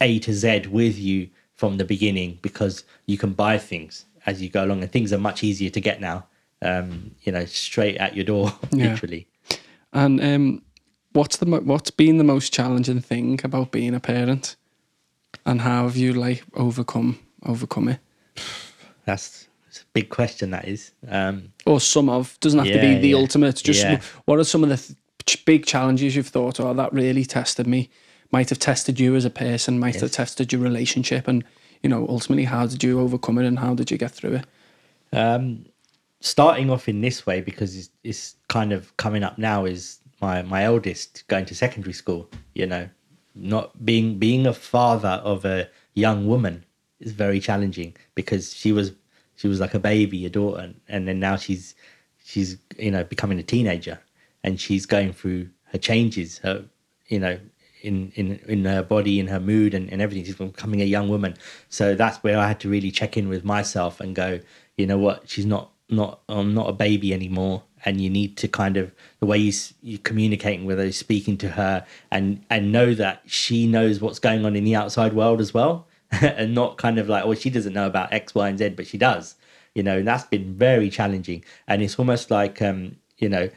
A 0.00 0.18
to 0.20 0.32
Z 0.32 0.66
with 0.70 0.98
you 0.98 1.28
from 1.54 1.76
the 1.76 1.84
beginning 1.84 2.38
because 2.42 2.84
you 3.06 3.18
can 3.18 3.32
buy 3.32 3.58
things 3.58 4.06
as 4.26 4.40
you 4.40 4.48
go 4.48 4.64
along 4.64 4.82
and 4.82 4.90
things 4.90 5.12
are 5.12 5.18
much 5.18 5.44
easier 5.44 5.70
to 5.70 5.80
get 5.80 6.00
now. 6.00 6.26
Um, 6.62 7.14
you 7.24 7.32
know, 7.32 7.44
straight 7.44 7.98
at 7.98 8.16
your 8.16 8.24
door, 8.24 8.52
Yeah. 8.72 8.92
literally. 8.92 9.26
And 9.92 10.22
um, 10.24 10.62
what's 11.12 11.36
the 11.36 11.44
mo- 11.46 11.60
what's 11.60 11.90
been 11.90 12.16
the 12.16 12.24
most 12.24 12.52
challenging 12.54 13.00
thing 13.02 13.38
about 13.44 13.70
being 13.70 13.94
a 13.94 14.00
parent, 14.00 14.56
and 15.44 15.60
how 15.60 15.82
have 15.84 15.96
you 15.96 16.14
like 16.14 16.42
overcome 16.54 17.18
overcome 17.44 17.88
it? 17.88 18.00
That's 19.04 19.46
a 19.74 19.84
big 19.92 20.08
question. 20.08 20.50
That 20.50 20.66
is. 20.68 20.92
Um, 21.08 21.52
Or 21.66 21.80
some 21.80 22.08
of 22.08 22.38
doesn't 22.40 22.58
have 22.58 22.68
to 22.68 22.80
be 22.80 22.98
the 22.98 23.08
yeah. 23.08 23.16
ultimate. 23.16 23.56
Just 23.56 23.82
Yeah. 23.82 24.00
what 24.24 24.38
are 24.38 24.44
some 24.44 24.62
of 24.62 24.70
the 24.70 24.94
th- 25.26 25.44
big 25.44 25.66
challenges 25.66 26.14
you've 26.16 26.28
thought, 26.28 26.60
oh, 26.60 26.74
that 26.74 26.92
really 26.92 27.24
tested 27.24 27.66
me? 27.66 27.90
Might 28.30 28.50
have 28.50 28.58
tested 28.58 28.98
you 29.00 29.14
as 29.16 29.24
a 29.24 29.30
person. 29.30 29.78
Might 29.78 30.00
have 30.00 30.10
tested 30.12 30.52
your 30.52 30.60
relationship, 30.62 31.28
and 31.28 31.44
you 31.82 31.88
know, 31.90 32.06
ultimately, 32.08 32.44
how 32.44 32.66
did 32.66 32.82
you 32.82 33.00
overcome 33.00 33.38
it, 33.38 33.46
and 33.46 33.58
how 33.58 33.74
did 33.74 33.90
you 33.90 33.98
get 33.98 34.10
through 34.12 34.36
it? 34.36 34.46
um, 35.12 35.64
starting 36.20 36.70
off 36.70 36.88
in 36.88 37.00
this 37.00 37.24
way 37.26 37.40
because 37.40 37.76
it's, 37.76 37.90
it's 38.02 38.34
kind 38.48 38.72
of 38.72 38.96
coming 38.96 39.22
up 39.22 39.38
now 39.38 39.64
is 39.64 39.98
my 40.20 40.42
my 40.42 40.64
eldest 40.64 41.22
going 41.28 41.44
to 41.44 41.54
secondary 41.54 41.92
school 41.92 42.28
you 42.54 42.66
know 42.66 42.88
not 43.36 43.84
being 43.84 44.18
being 44.18 44.44
a 44.46 44.52
father 44.52 45.20
of 45.22 45.44
a 45.44 45.68
young 45.94 46.26
woman 46.26 46.64
is 47.00 47.12
very 47.12 47.40
challenging 47.40 47.94
because 48.14 48.54
she 48.54 48.72
was 48.72 48.92
she 49.36 49.48
was 49.48 49.60
like 49.60 49.74
a 49.74 49.78
baby 49.78 50.24
a 50.26 50.30
daughter 50.30 50.72
and, 50.88 51.08
then 51.08 51.18
now 51.18 51.36
she's 51.36 51.74
she's 52.24 52.56
you 52.78 52.90
know 52.90 53.04
becoming 53.04 53.38
a 53.38 53.42
teenager 53.42 53.98
and 54.42 54.60
she's 54.60 54.86
going 54.86 55.12
through 55.12 55.48
her 55.64 55.78
changes 55.78 56.38
her 56.38 56.64
you 57.08 57.18
know 57.18 57.38
in 57.84 58.10
in 58.16 58.40
in 58.48 58.64
her 58.64 58.82
body 58.82 59.20
in 59.20 59.28
her 59.28 59.38
mood 59.38 59.74
and, 59.74 59.92
and 59.92 60.00
everything. 60.00 60.24
She's 60.24 60.34
becoming 60.34 60.80
a 60.80 60.86
young 60.86 61.08
woman. 61.08 61.36
So 61.68 61.94
that's 61.94 62.18
where 62.24 62.38
i 62.38 62.48
had 62.48 62.58
to 62.60 62.68
really 62.68 62.90
check 62.90 63.16
in 63.16 63.28
with 63.28 63.44
myself 63.44 64.00
and 64.00 64.14
go 64.14 64.40
you 64.76 64.86
know 64.88 64.98
what? 64.98 65.28
She's 65.28 65.46
not 65.46 65.70
not 65.88 66.20
i'm 66.28 66.54
not 66.54 66.68
a 66.68 66.72
baby 66.72 67.12
anymore. 67.12 67.62
And 67.86 68.00
you 68.00 68.08
need 68.08 68.38
to 68.38 68.48
kind 68.48 68.78
of 68.78 68.92
the 69.20 69.26
way 69.26 69.36
you 69.36 69.52
you're 69.82 69.98
communicating 69.98 70.64
with 70.64 70.78
her 70.78 70.90
speaking 70.90 71.36
to 71.38 71.50
her 71.50 71.86
and 72.10 72.42
and 72.50 72.72
know 72.72 72.94
that 72.94 73.22
she 73.26 73.66
knows 73.66 74.00
what's 74.00 74.18
going 74.18 74.44
on 74.46 74.56
in 74.56 74.64
the 74.64 74.74
outside 74.74 75.12
world 75.12 75.40
as 75.40 75.52
well 75.52 75.86
and 76.36 76.54
not 76.54 76.76
kind 76.78 76.98
of 76.98 77.08
like 77.08 77.24
oh 77.24 77.34
she 77.34 77.50
doesn't 77.50 77.72
know 77.72 77.86
about 77.86 78.12
x 78.12 78.34
y 78.34 78.48
and 78.48 78.58
z 78.58 78.68
but 78.70 78.86
she 78.86 78.98
does 78.98 79.36
you 79.74 79.82
know 79.82 79.98
and 79.98 80.08
that's 80.08 80.24
been 80.24 80.54
very 80.54 80.88
challenging. 80.88 81.44
And 81.68 81.82
it's 81.82 81.98
almost 81.98 82.30
like 82.30 82.62
um 82.62 82.96
you 83.18 83.28
know 83.28 83.50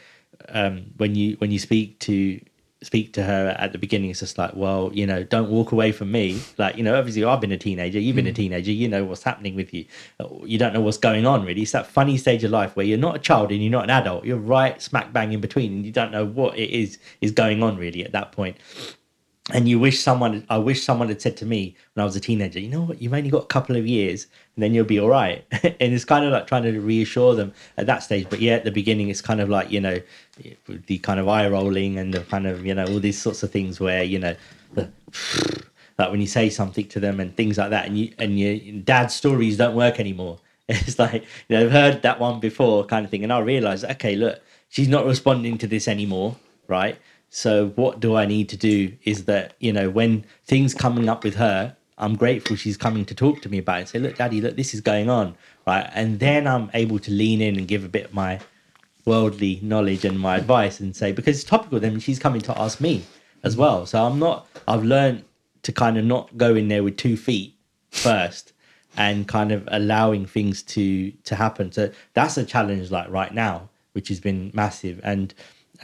um 0.49 0.85
when 0.97 1.15
you 1.15 1.35
when 1.37 1.51
you 1.51 1.59
speak 1.59 1.99
to 2.01 2.39
speak 2.83 3.11
to 3.11 3.23
her 3.23 3.55
at 3.57 3.71
the 3.71 3.77
beginning 3.79 4.11
it's 4.11 4.19
just 4.19 4.37
like 4.37 4.55
well 4.55 4.91
you 4.93 5.05
know 5.05 5.23
don't 5.23 5.49
walk 5.49 5.71
away 5.71 5.91
from 5.91 6.11
me. 6.11 6.41
Like 6.57 6.75
you 6.77 6.83
know 6.83 6.97
obviously 6.97 7.23
i've 7.23 7.41
been 7.41 7.51
a 7.51 7.57
teenager 7.57 7.99
you've 7.99 8.15
been 8.15 8.27
a 8.27 8.33
teenager 8.33 8.71
you 8.71 8.87
know 8.87 9.03
what's 9.03 9.23
happening 9.23 9.55
with 9.55 9.73
you. 9.73 9.85
You 10.43 10.57
don't 10.57 10.73
know 10.73 10.81
what's 10.81 10.97
going 10.97 11.25
on 11.25 11.45
really. 11.45 11.61
It's 11.61 11.71
that 11.71 11.87
funny 11.87 12.17
stage 12.17 12.43
of 12.43 12.51
life 12.51 12.75
where 12.75 12.85
you're 12.85 12.97
not 12.97 13.15
a 13.15 13.19
child 13.19 13.51
and 13.51 13.61
you're 13.61 13.71
not 13.71 13.85
an 13.85 13.91
adult. 13.91 14.25
You're 14.25 14.37
right 14.37 14.81
smack 14.81 15.13
bang 15.13 15.33
in 15.33 15.41
between 15.41 15.73
and 15.73 15.85
you 15.85 15.91
don't 15.91 16.11
know 16.11 16.25
what 16.25 16.57
it 16.57 16.69
is 16.71 16.97
is 17.21 17.31
going 17.31 17.63
on 17.63 17.77
really 17.77 18.03
at 18.03 18.11
that 18.11 18.31
point 18.31 18.57
and 19.53 19.69
you 19.69 19.79
wish 19.79 19.99
someone 19.99 20.45
i 20.49 20.57
wish 20.57 20.83
someone 20.83 21.07
had 21.07 21.21
said 21.21 21.37
to 21.37 21.45
me 21.45 21.75
when 21.93 22.01
i 22.01 22.05
was 22.05 22.15
a 22.15 22.19
teenager 22.19 22.59
you 22.59 22.69
know 22.69 22.81
what? 22.81 23.01
You've 23.01 23.13
only 23.13 23.29
got 23.29 23.43
a 23.43 23.47
couple 23.47 23.75
of 23.75 23.87
years 23.87 24.27
and 24.55 24.63
then 24.63 24.73
you'll 24.73 24.85
be 24.85 24.99
all 24.99 25.09
right. 25.09 25.45
And 25.63 25.93
it's 25.93 26.05
kind 26.05 26.25
of 26.25 26.31
like 26.31 26.47
trying 26.47 26.63
to 26.63 26.79
reassure 26.79 27.35
them 27.35 27.53
at 27.77 27.85
that 27.85 27.99
stage. 28.03 28.27
But 28.29 28.41
yeah 28.41 28.53
at 28.53 28.63
the 28.63 28.71
beginning 28.71 29.09
it's 29.09 29.21
kind 29.21 29.39
of 29.39 29.49
like 29.49 29.71
you 29.71 29.79
know 29.79 30.01
the 30.65 30.97
kind 30.99 31.19
of 31.19 31.27
eye 31.27 31.47
rolling 31.47 31.97
and 31.97 32.13
the 32.13 32.21
kind 32.21 32.47
of 32.47 32.65
you 32.65 32.73
know 32.73 32.85
all 32.85 32.99
these 32.99 33.21
sorts 33.21 33.43
of 33.43 33.51
things 33.51 33.79
where 33.79 34.03
you 34.03 34.19
know 34.19 34.35
the, 34.73 34.89
like 35.99 36.11
when 36.11 36.21
you 36.21 36.27
say 36.27 36.49
something 36.49 36.87
to 36.89 36.99
them 36.99 37.19
and 37.19 37.35
things 37.35 37.57
like 37.57 37.69
that 37.69 37.85
and 37.87 37.97
you 37.97 38.13
and 38.17 38.39
your 38.39 38.81
dad's 38.83 39.13
stories 39.13 39.57
don't 39.57 39.75
work 39.75 39.99
anymore. 39.99 40.39
It's 40.69 40.99
like 40.99 41.23
you 41.47 41.55
know 41.55 41.65
i've 41.65 41.71
heard 41.71 42.01
that 42.01 42.19
one 42.19 42.41
before 42.41 42.85
kind 42.85 43.05
of 43.05 43.11
thing. 43.11 43.23
And 43.23 43.31
i 43.31 43.39
realized 43.39 43.85
okay 43.85 44.15
look 44.17 44.41
she's 44.67 44.89
not 44.89 45.05
responding 45.05 45.57
to 45.59 45.67
this 45.67 45.87
anymore 45.87 46.35
right 46.67 46.97
so 47.29 47.69
what 47.69 47.99
do 47.99 48.15
i 48.15 48.25
need 48.25 48.49
to 48.49 48.57
do 48.57 48.91
is 49.03 49.25
that 49.25 49.53
you 49.59 49.73
know 49.73 49.89
when 49.89 50.25
things 50.45 50.73
coming 50.73 51.09
up 51.09 51.23
with 51.23 51.35
her 51.35 51.75
i'm 51.97 52.15
grateful 52.15 52.55
she's 52.55 52.77
coming 52.77 53.05
to 53.05 53.15
talk 53.15 53.41
to 53.41 53.49
me 53.49 53.57
about 53.57 53.81
it 53.81 53.87
say 53.89 53.99
look 53.99 54.15
daddy 54.17 54.41
look 54.41 54.55
this 54.55 54.73
is 54.73 54.81
going 54.81 55.09
on 55.09 55.35
right? 55.67 55.89
And 55.93 56.19
then 56.19 56.47
i'm 56.47 56.69
able 56.73 56.99
to 56.99 57.11
lean 57.11 57.41
in 57.41 57.57
and 57.57 57.67
give 57.67 57.83
a 57.85 57.89
bit 57.89 58.05
of 58.05 58.13
my 58.13 58.39
worldly 59.05 59.59
knowledge 59.63 60.05
and 60.05 60.19
my 60.19 60.37
advice 60.37 60.79
and 60.79 60.95
say 60.95 61.11
because 61.11 61.37
it's 61.37 61.49
topical 61.49 61.79
then 61.79 61.99
she's 61.99 62.19
coming 62.19 62.41
to 62.41 62.59
ask 62.59 62.81
me 62.81 63.03
as 63.43 63.55
well. 63.57 63.85
So 63.85 64.03
i'm 64.03 64.19
not 64.19 64.47
i've 64.67 64.83
learned 64.83 65.23
to 65.63 65.71
kind 65.71 65.97
of 65.97 66.05
not 66.05 66.37
go 66.37 66.55
in 66.55 66.67
there 66.69 66.83
with 66.83 66.97
two 66.97 67.17
feet 67.17 67.55
first 67.91 68.53
and 68.97 69.27
kind 69.27 69.51
of 69.51 69.67
allowing 69.71 70.25
things 70.25 70.63
to 70.63 71.11
to 71.23 71.35
happen. 71.35 71.71
So 71.71 71.91
that's 72.13 72.37
a 72.37 72.45
challenge 72.45 72.91
like 72.91 73.09
right 73.09 73.33
now 73.33 73.69
which 73.93 74.09
has 74.09 74.19
been 74.19 74.51
massive. 74.53 74.99
And 75.03 75.33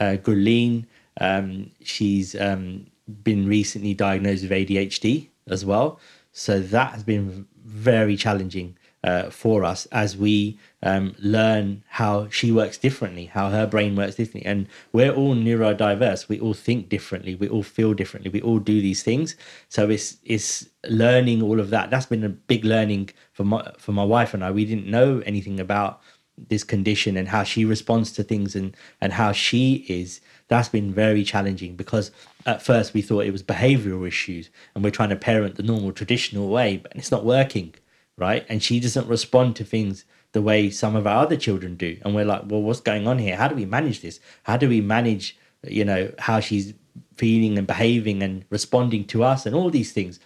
uh 0.00 0.16
Gurleen, 0.22 0.86
um 1.20 1.70
she's 1.82 2.34
um 2.40 2.86
been 3.22 3.46
recently 3.46 3.94
diagnosed 3.94 4.42
with 4.42 4.50
adhd 4.50 5.28
as 5.48 5.64
well 5.64 6.00
so 6.32 6.60
that 6.60 6.92
has 6.92 7.02
been 7.02 7.46
very 7.64 8.16
challenging 8.16 8.76
uh, 9.04 9.28
for 9.28 9.64
us 9.64 9.86
as 9.92 10.16
we 10.16 10.58
um, 10.82 11.14
learn 11.18 11.84
how 11.88 12.26
she 12.30 12.50
works 12.50 12.78
differently, 12.78 13.26
how 13.26 13.50
her 13.50 13.66
brain 13.66 13.94
works 13.94 14.16
differently. 14.16 14.50
And 14.50 14.66
we're 14.92 15.12
all 15.12 15.34
neurodiverse. 15.34 16.26
We 16.28 16.40
all 16.40 16.54
think 16.54 16.88
differently. 16.88 17.34
We 17.34 17.48
all 17.48 17.62
feel 17.62 17.92
differently. 17.92 18.30
We 18.30 18.40
all 18.40 18.58
do 18.58 18.80
these 18.80 19.02
things. 19.02 19.36
So 19.68 19.90
it's 19.90 20.16
it's 20.24 20.66
learning 20.88 21.42
all 21.42 21.60
of 21.60 21.68
that. 21.70 21.90
That's 21.90 22.06
been 22.06 22.24
a 22.24 22.30
big 22.30 22.64
learning 22.64 23.10
for 23.32 23.44
my 23.44 23.72
for 23.78 23.92
my 23.92 24.04
wife 24.04 24.32
and 24.32 24.42
I. 24.42 24.50
We 24.50 24.64
didn't 24.64 24.86
know 24.86 25.22
anything 25.26 25.60
about 25.60 26.00
this 26.48 26.64
condition 26.64 27.16
and 27.16 27.28
how 27.28 27.44
she 27.44 27.64
responds 27.66 28.10
to 28.12 28.24
things 28.24 28.56
and 28.56 28.74
and 29.02 29.12
how 29.12 29.32
she 29.32 29.84
is 29.86 30.22
that's 30.48 30.68
been 30.68 30.92
very 30.92 31.24
challenging 31.24 31.76
because 31.76 32.10
at 32.44 32.62
first 32.62 32.94
we 32.94 33.02
thought 33.02 33.24
it 33.24 33.32
was 33.32 33.42
behavioral 33.42 34.06
issues 34.06 34.50
and 34.74 34.84
we're 34.84 34.90
trying 34.90 35.08
to 35.08 35.16
parent 35.16 35.56
the 35.56 35.62
normal 35.62 35.92
traditional 35.92 36.48
way 36.48 36.76
but 36.76 36.92
it's 36.94 37.10
not 37.10 37.24
working 37.24 37.74
right? 38.16 38.44
And 38.48 38.62
she 38.62 38.80
doesn't 38.80 39.08
respond 39.08 39.56
to 39.56 39.64
things 39.64 40.04
the 40.32 40.42
way 40.42 40.70
some 40.70 40.96
of 40.96 41.06
our 41.06 41.22
other 41.22 41.36
children 41.36 41.76
do. 41.76 41.98
And 42.02 42.14
we're 42.14 42.24
like 42.24 42.42
well 42.46 42.62
what's 42.62 42.80
going 42.80 43.06
on 43.06 43.18
here? 43.18 43.36
How 43.36 43.48
do 43.48 43.54
we 43.54 43.66
manage 43.66 44.00
this? 44.00 44.20
How 44.44 44.56
do 44.56 44.68
we 44.68 44.80
manage 44.80 45.36
you 45.66 45.84
know 45.84 46.12
how 46.18 46.40
she's 46.40 46.74
feeling 47.16 47.58
and 47.58 47.66
behaving 47.66 48.22
and 48.22 48.44
responding 48.50 49.04
to 49.06 49.22
us 49.22 49.46
and 49.46 49.54
all 49.54 49.70
these 49.70 49.92
things? 49.92 50.20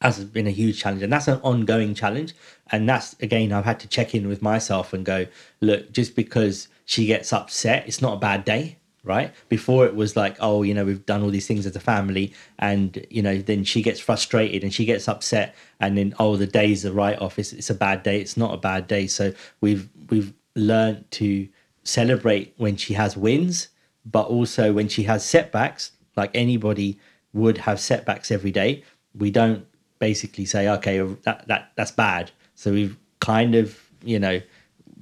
Has 0.00 0.24
been 0.24 0.48
a 0.48 0.50
huge 0.50 0.80
challenge. 0.80 1.02
And 1.02 1.12
that's 1.12 1.28
an 1.28 1.40
ongoing 1.42 1.94
challenge. 1.94 2.34
And 2.70 2.88
that's 2.88 3.14
again 3.20 3.52
i've 3.52 3.64
had 3.64 3.80
to 3.80 3.88
check 3.88 4.14
in 4.14 4.28
with 4.28 4.42
myself 4.42 4.92
and 4.92 5.04
go 5.04 5.26
look 5.60 5.92
just 5.92 6.16
because 6.16 6.68
she 6.84 7.06
gets 7.06 7.32
upset 7.32 7.84
it's 7.86 8.02
not 8.02 8.14
a 8.14 8.18
bad 8.18 8.44
day 8.44 8.78
right? 9.04 9.32
Before 9.48 9.84
it 9.86 9.94
was 9.94 10.16
like 10.16 10.36
oh 10.40 10.62
you 10.62 10.74
know 10.74 10.84
we've 10.84 11.04
done 11.06 11.22
all 11.22 11.30
these 11.30 11.46
things 11.46 11.66
as 11.66 11.74
a 11.74 11.80
family 11.80 12.32
and 12.58 13.04
you 13.10 13.22
know 13.22 13.38
then 13.38 13.64
she 13.64 13.82
gets 13.82 14.00
frustrated 14.00 14.62
and 14.62 14.72
she 14.72 14.84
gets 14.84 15.08
upset 15.08 15.54
and 15.80 15.98
then 15.98 16.14
oh 16.18 16.36
the 16.36 16.46
day's 16.46 16.84
a 16.84 16.92
write-off 16.92 17.38
it's, 17.38 17.52
it's 17.52 17.70
a 17.70 17.74
bad 17.74 18.02
day. 18.02 18.20
It's 18.20 18.36
not 18.36 18.54
a 18.54 18.58
bad 18.58 18.86
day. 18.86 19.06
So 19.06 19.32
we've 19.60 19.88
we've 20.10 20.32
learned 20.54 21.10
to 21.12 21.48
celebrate 21.84 22.54
when 22.58 22.76
she 22.76 22.94
has 22.94 23.16
wins 23.16 23.68
but 24.04 24.26
also 24.26 24.72
when 24.72 24.88
she 24.88 25.04
has 25.04 25.24
setbacks 25.24 25.92
like 26.16 26.30
anybody 26.34 26.98
would 27.32 27.58
have 27.58 27.80
setbacks 27.80 28.30
every 28.30 28.50
day. 28.50 28.84
We 29.14 29.30
don't 29.30 29.66
basically 29.98 30.44
say 30.44 30.68
okay 30.68 31.00
that, 31.00 31.48
that 31.48 31.72
that's 31.76 31.90
bad. 31.90 32.30
So 32.54 32.72
we've 32.72 32.96
kind 33.20 33.54
of 33.54 33.80
you 34.04 34.18
know 34.18 34.40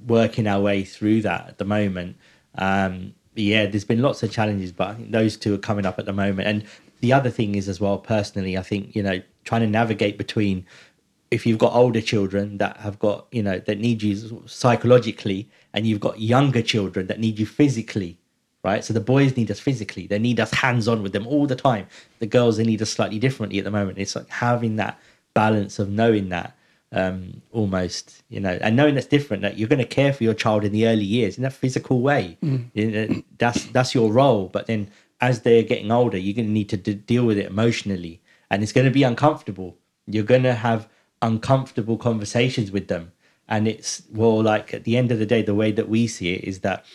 working 0.07 0.47
our 0.47 0.61
way 0.61 0.83
through 0.83 1.21
that 1.21 1.49
at 1.49 1.57
the 1.59 1.65
moment. 1.65 2.17
Um 2.55 3.13
yeah 3.35 3.65
there's 3.65 3.85
been 3.85 4.01
lots 4.01 4.23
of 4.23 4.31
challenges 4.31 4.71
but 4.71 4.89
i 4.89 4.93
think 4.93 5.11
those 5.11 5.37
two 5.37 5.53
are 5.53 5.59
coming 5.59 5.85
up 5.85 5.99
at 5.99 6.05
the 6.05 6.13
moment. 6.13 6.47
And 6.47 6.65
the 6.99 7.13
other 7.13 7.29
thing 7.29 7.55
is 7.55 7.67
as 7.67 7.79
well 7.79 7.97
personally 7.97 8.57
i 8.57 8.61
think 8.61 8.95
you 8.95 9.03
know 9.03 9.21
trying 9.43 9.61
to 9.61 9.67
navigate 9.67 10.17
between 10.17 10.65
if 11.31 11.45
you've 11.45 11.57
got 11.57 11.73
older 11.73 12.01
children 12.01 12.57
that 12.57 12.77
have 12.77 12.99
got 12.99 13.27
you 13.31 13.41
know 13.41 13.59
that 13.59 13.79
need 13.79 14.03
you 14.03 14.43
psychologically 14.45 15.49
and 15.73 15.87
you've 15.87 15.99
got 15.99 16.19
younger 16.19 16.61
children 16.61 17.07
that 17.07 17.19
need 17.19 17.39
you 17.39 17.45
physically 17.45 18.17
right? 18.63 18.83
So 18.83 18.93
the 18.93 18.99
boys 18.99 19.35
need 19.35 19.49
us 19.49 19.59
physically. 19.59 20.07
They 20.07 20.19
need 20.19 20.39
us 20.39 20.51
hands 20.51 20.87
on 20.87 21.01
with 21.01 21.13
them 21.13 21.27
all 21.27 21.47
the 21.47 21.55
time. 21.55 21.87
The 22.19 22.27
girls 22.27 22.57
they 22.57 22.63
need 22.63 22.81
us 22.81 22.91
slightly 22.91 23.19
differently 23.19 23.57
at 23.57 23.63
the 23.63 23.71
moment. 23.71 23.97
It's 23.97 24.15
like 24.15 24.29
having 24.29 24.75
that 24.75 24.99
balance 25.33 25.79
of 25.79 25.89
knowing 25.89 26.29
that 26.29 26.55
um 26.93 27.41
almost 27.51 28.23
you 28.27 28.39
know 28.39 28.57
and 28.61 28.75
knowing 28.75 28.95
that's 28.95 29.07
different 29.07 29.41
that 29.43 29.57
you're 29.57 29.69
going 29.69 29.79
to 29.79 29.85
care 29.85 30.11
for 30.11 30.23
your 30.23 30.33
child 30.33 30.63
in 30.65 30.71
the 30.73 30.85
early 30.87 31.05
years 31.05 31.37
in 31.37 31.43
that 31.43 31.53
physical 31.53 32.01
way. 32.01 32.37
Know, 32.41 33.23
that's 33.37 33.65
that's 33.67 33.95
your 33.95 34.11
role 34.11 34.47
but 34.47 34.67
then 34.67 34.89
as 35.21 35.41
they're 35.41 35.63
getting 35.63 35.91
older 35.91 36.17
you're 36.17 36.35
going 36.35 36.47
to 36.47 36.51
need 36.51 36.69
to 36.69 36.77
d- 36.77 36.95
deal 36.95 37.25
with 37.25 37.37
it 37.37 37.47
emotionally 37.47 38.21
and 38.49 38.61
it's 38.63 38.73
going 38.73 38.85
to 38.85 38.91
be 38.91 39.03
uncomfortable. 39.03 39.77
You're 40.05 40.25
going 40.25 40.43
to 40.43 40.53
have 40.53 40.89
uncomfortable 41.21 41.97
conversations 41.97 42.71
with 42.71 42.87
them 42.89 43.13
and 43.47 43.67
it's 43.67 44.03
well 44.11 44.41
like 44.43 44.73
at 44.73 44.83
the 44.83 44.97
end 44.97 45.11
of 45.11 45.19
the 45.19 45.25
day 45.25 45.41
the 45.41 45.55
way 45.55 45.71
that 45.71 45.87
we 45.87 46.07
see 46.07 46.33
it 46.33 46.43
is 46.43 46.59
that 46.59 46.85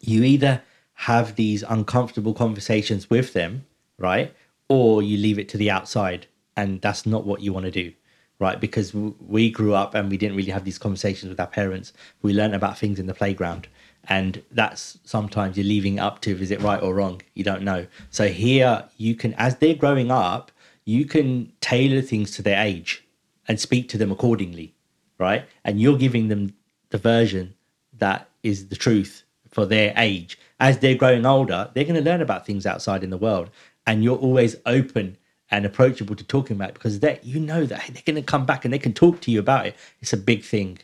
you 0.00 0.22
either 0.22 0.62
have 0.96 1.36
these 1.36 1.62
uncomfortable 1.62 2.32
conversations 2.34 3.10
with 3.10 3.32
them, 3.34 3.66
right? 3.98 4.34
Or 4.68 5.02
you 5.02 5.18
leave 5.18 5.38
it 5.38 5.48
to 5.50 5.58
the 5.58 5.70
outside, 5.70 6.26
and 6.56 6.80
that's 6.80 7.04
not 7.04 7.26
what 7.26 7.42
you 7.42 7.52
want 7.52 7.66
to 7.66 7.70
do, 7.70 7.92
right? 8.38 8.60
Because 8.60 8.94
we 8.94 9.50
grew 9.50 9.74
up 9.74 9.94
and 9.94 10.10
we 10.10 10.16
didn't 10.16 10.36
really 10.36 10.52
have 10.52 10.64
these 10.64 10.78
conversations 10.78 11.30
with 11.30 11.40
our 11.40 11.46
parents. 11.46 11.92
We 12.22 12.32
learned 12.32 12.54
about 12.54 12.78
things 12.78 12.98
in 12.98 13.06
the 13.06 13.14
playground, 13.14 13.68
and 14.08 14.42
that's 14.50 14.98
sometimes 15.04 15.56
you're 15.56 15.66
leaving 15.66 15.98
up 15.98 16.20
to 16.22 16.40
is 16.40 16.50
it 16.50 16.60
right 16.60 16.82
or 16.82 16.94
wrong? 16.94 17.22
You 17.34 17.44
don't 17.44 17.62
know. 17.62 17.86
So 18.10 18.28
here 18.28 18.84
you 18.96 19.14
can, 19.14 19.34
as 19.34 19.56
they're 19.56 19.74
growing 19.74 20.10
up, 20.10 20.52
you 20.84 21.04
can 21.04 21.52
tailor 21.60 22.02
things 22.02 22.30
to 22.32 22.42
their 22.42 22.62
age 22.62 23.04
and 23.48 23.58
speak 23.58 23.88
to 23.90 23.98
them 23.98 24.12
accordingly, 24.12 24.74
right? 25.18 25.44
And 25.64 25.80
you're 25.80 25.98
giving 25.98 26.28
them 26.28 26.54
the 26.90 26.98
version 26.98 27.54
that 27.98 28.28
is 28.42 28.68
the 28.68 28.76
truth 28.76 29.24
for 29.50 29.66
their 29.66 29.92
age. 29.96 30.38
As 30.60 30.78
they're 30.78 30.94
growing 30.94 31.26
older, 31.26 31.70
they're 31.74 31.84
going 31.84 32.02
to 32.02 32.10
learn 32.10 32.22
about 32.22 32.46
things 32.46 32.66
outside 32.66 33.02
in 33.02 33.10
the 33.10 33.16
world, 33.16 33.50
and 33.86 34.04
you're 34.04 34.18
always 34.18 34.56
open 34.66 35.16
and 35.50 35.64
approachable 35.64 36.16
to 36.16 36.24
talking 36.24 36.56
about 36.56 36.74
because 36.74 37.00
that 37.00 37.24
you 37.24 37.38
know 37.38 37.64
that 37.66 37.80
hey, 37.80 37.92
they're 37.92 38.02
going 38.04 38.16
to 38.16 38.22
come 38.22 38.44
back 38.46 38.64
and 38.64 38.74
they 38.74 38.78
can 38.78 38.92
talk 38.92 39.20
to 39.20 39.30
you 39.30 39.38
about 39.38 39.66
it. 39.66 39.76
It's 40.00 40.12
a 40.12 40.16
big 40.16 40.42
thing 40.42 40.78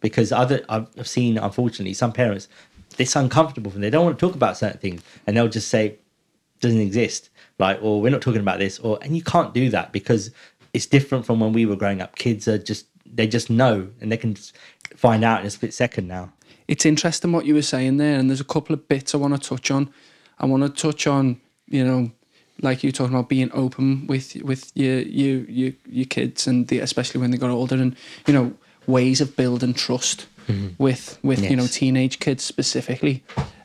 because 0.00 0.32
other 0.32 0.64
I've 0.68 0.88
seen 1.08 1.38
unfortunately 1.38 1.94
some 1.94 2.12
parents 2.12 2.48
it's 2.96 3.16
uncomfortable 3.16 3.72
for 3.72 3.74
them. 3.74 3.82
They 3.82 3.90
don't 3.90 4.04
want 4.04 4.18
to 4.18 4.24
talk 4.24 4.36
about 4.36 4.56
certain 4.56 4.78
things, 4.78 5.02
and 5.26 5.36
they'll 5.36 5.48
just 5.48 5.68
say 5.68 5.96
doesn't 6.60 6.80
exist 6.80 7.30
like 7.58 7.78
or 7.82 8.00
we're 8.00 8.10
not 8.10 8.22
talking 8.22 8.40
about 8.40 8.58
this 8.58 8.78
or 8.78 8.98
and 9.02 9.14
you 9.16 9.22
can't 9.22 9.52
do 9.52 9.68
that 9.68 9.92
because 9.92 10.30
it's 10.72 10.86
different 10.86 11.26
from 11.26 11.40
when 11.40 11.52
we 11.52 11.66
were 11.66 11.76
growing 11.76 12.00
up 12.00 12.16
kids 12.16 12.48
are 12.48 12.56
just 12.56 12.86
they 13.04 13.26
just 13.26 13.50
know 13.50 13.88
and 14.00 14.10
they 14.10 14.16
can 14.16 14.34
find 14.96 15.24
out 15.24 15.40
in 15.40 15.46
a 15.46 15.50
split 15.50 15.74
second 15.74 16.08
now 16.08 16.32
it's 16.66 16.86
interesting 16.86 17.32
what 17.32 17.44
you 17.44 17.54
were 17.54 17.62
saying 17.62 17.98
there, 17.98 18.18
and 18.18 18.30
there's 18.30 18.40
a 18.40 18.44
couple 18.44 18.74
of 18.74 18.88
bits 18.88 19.14
I 19.14 19.18
want 19.18 19.40
to 19.40 19.48
touch 19.48 19.70
on. 19.70 19.92
I 20.38 20.46
want 20.46 20.62
to 20.62 20.68
touch 20.68 21.06
on, 21.06 21.40
you 21.66 21.84
know, 21.84 22.10
like 22.62 22.82
you 22.82 22.88
were 22.88 22.92
talking 22.92 23.14
about 23.14 23.28
being 23.28 23.50
open 23.52 24.06
with 24.06 24.36
with 24.42 24.70
your 24.74 25.00
your 25.00 25.44
your, 25.44 25.72
your 25.86 26.06
kids, 26.06 26.46
and 26.46 26.68
the, 26.68 26.80
especially 26.80 27.20
when 27.20 27.30
they 27.30 27.36
got 27.36 27.50
older, 27.50 27.76
and 27.76 27.96
you 28.26 28.34
know, 28.34 28.52
ways 28.86 29.20
of 29.20 29.36
building 29.36 29.74
trust 29.74 30.26
mm-hmm. 30.46 30.68
with 30.78 31.18
with 31.22 31.40
yes. 31.40 31.50
you 31.50 31.56
know 31.56 31.66
teenage 31.66 32.18
kids 32.18 32.44
specifically. 32.44 33.22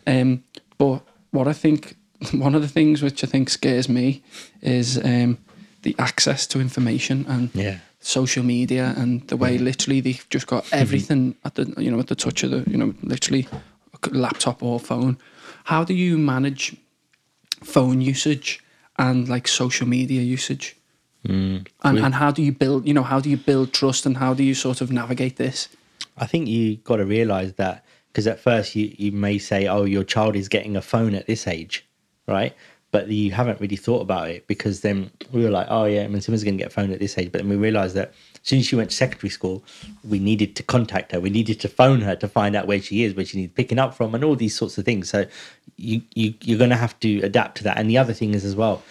Um, 0.07 0.43
but 0.77 1.01
what 1.31 1.47
I 1.47 1.53
think 1.53 1.95
one 2.33 2.55
of 2.55 2.61
the 2.61 2.67
things 2.67 3.01
which 3.01 3.23
I 3.23 3.27
think 3.27 3.49
scares 3.49 3.87
me 3.89 4.23
is 4.61 4.97
um, 5.03 5.37
the 5.83 5.95
access 5.99 6.47
to 6.47 6.59
information 6.59 7.25
and 7.27 7.49
yeah 7.53 7.79
social 8.01 8.43
media 8.43 8.93
and 8.95 9.27
the 9.27 9.35
way 9.35 9.57
literally 9.57 9.99
they've 9.99 10.25
just 10.29 10.47
got 10.47 10.63
mm-hmm. 10.65 10.75
everything 10.75 11.35
at 11.43 11.55
the 11.55 11.73
you 11.77 11.91
know 11.91 11.99
at 11.99 12.07
the 12.07 12.15
touch 12.15 12.43
of 12.43 12.51
the 12.51 12.69
you 12.69 12.77
know 12.77 12.93
literally 13.03 13.47
laptop 14.11 14.63
or 14.63 14.79
phone. 14.79 15.17
How 15.65 15.83
do 15.83 15.93
you 15.93 16.17
manage 16.17 16.75
phone 17.63 18.01
usage 18.01 18.63
and 18.99 19.27
like 19.27 19.47
social 19.47 19.87
media 19.87 20.21
usage? 20.21 20.77
Mm. 21.27 21.67
And 21.83 21.99
and 21.99 22.13
how 22.13 22.29
do 22.31 22.43
you 22.43 22.51
build 22.51 22.87
you 22.87 22.93
know 22.93 23.03
how 23.03 23.19
do 23.19 23.29
you 23.29 23.37
build 23.37 23.73
trust 23.73 24.05
and 24.05 24.17
how 24.17 24.35
do 24.35 24.43
you 24.43 24.53
sort 24.53 24.81
of 24.81 24.91
navigate 24.91 25.37
this? 25.37 25.67
I 26.17 26.27
think 26.27 26.47
you 26.47 26.77
got 26.77 26.97
to 26.97 27.05
realize 27.05 27.53
that 27.53 27.83
because 28.11 28.27
at 28.27 28.39
first 28.39 28.75
you 28.75 28.93
you 28.97 29.11
may 29.11 29.39
say 29.39 29.67
oh 29.67 29.85
your 29.85 30.03
child 30.03 30.35
is 30.35 30.47
getting 30.47 30.77
a 30.77 30.81
phone 30.81 31.15
at 31.15 31.25
this 31.25 31.47
age, 31.47 31.85
right? 32.27 32.55
but 32.91 33.07
you 33.09 33.31
haven't 33.31 33.61
really 33.61 33.75
thought 33.75 34.01
about 34.01 34.29
it 34.29 34.47
because 34.47 34.81
then 34.81 35.11
we 35.31 35.43
were 35.43 35.49
like, 35.49 35.67
oh 35.69 35.85
yeah, 35.85 36.03
I 36.03 36.07
mean, 36.07 36.21
someone's 36.21 36.43
going 36.43 36.57
to 36.57 36.63
get 36.63 36.71
a 36.71 36.73
phone 36.73 36.91
at 36.91 36.99
this 36.99 37.17
age. 37.17 37.31
But 37.31 37.41
then 37.41 37.49
we 37.49 37.55
realized 37.55 37.95
that 37.95 38.13
soon 38.49 38.59
as 38.59 38.65
she 38.65 38.75
went 38.75 38.89
to 38.89 38.95
secondary 38.95 39.29
school, 39.29 39.63
we 40.03 40.19
needed 40.19 40.55
to 40.57 40.63
contact 40.63 41.11
her. 41.11 41.19
We 41.19 41.29
needed 41.29 41.59
to 41.61 41.69
phone 41.69 42.01
her 42.01 42.15
to 42.15 42.27
find 42.27 42.55
out 42.55 42.67
where 42.67 42.81
she 42.81 43.03
is, 43.03 43.13
where 43.13 43.25
she 43.25 43.37
needs 43.37 43.53
picking 43.53 43.79
up 43.79 43.93
from, 43.93 44.13
and 44.15 44.23
all 44.23 44.35
these 44.35 44.55
sorts 44.55 44.77
of 44.77 44.85
things. 44.85 45.09
So 45.09 45.25
you, 45.77 46.01
you 46.15 46.33
you're 46.41 46.57
going 46.57 46.71
to 46.71 46.75
have 46.75 46.99
to 47.01 47.21
adapt 47.21 47.57
to 47.59 47.63
that. 47.65 47.77
And 47.77 47.89
the 47.89 47.97
other 47.97 48.13
thing 48.13 48.33
is 48.33 48.43
as 48.43 48.55
well, 48.55 48.81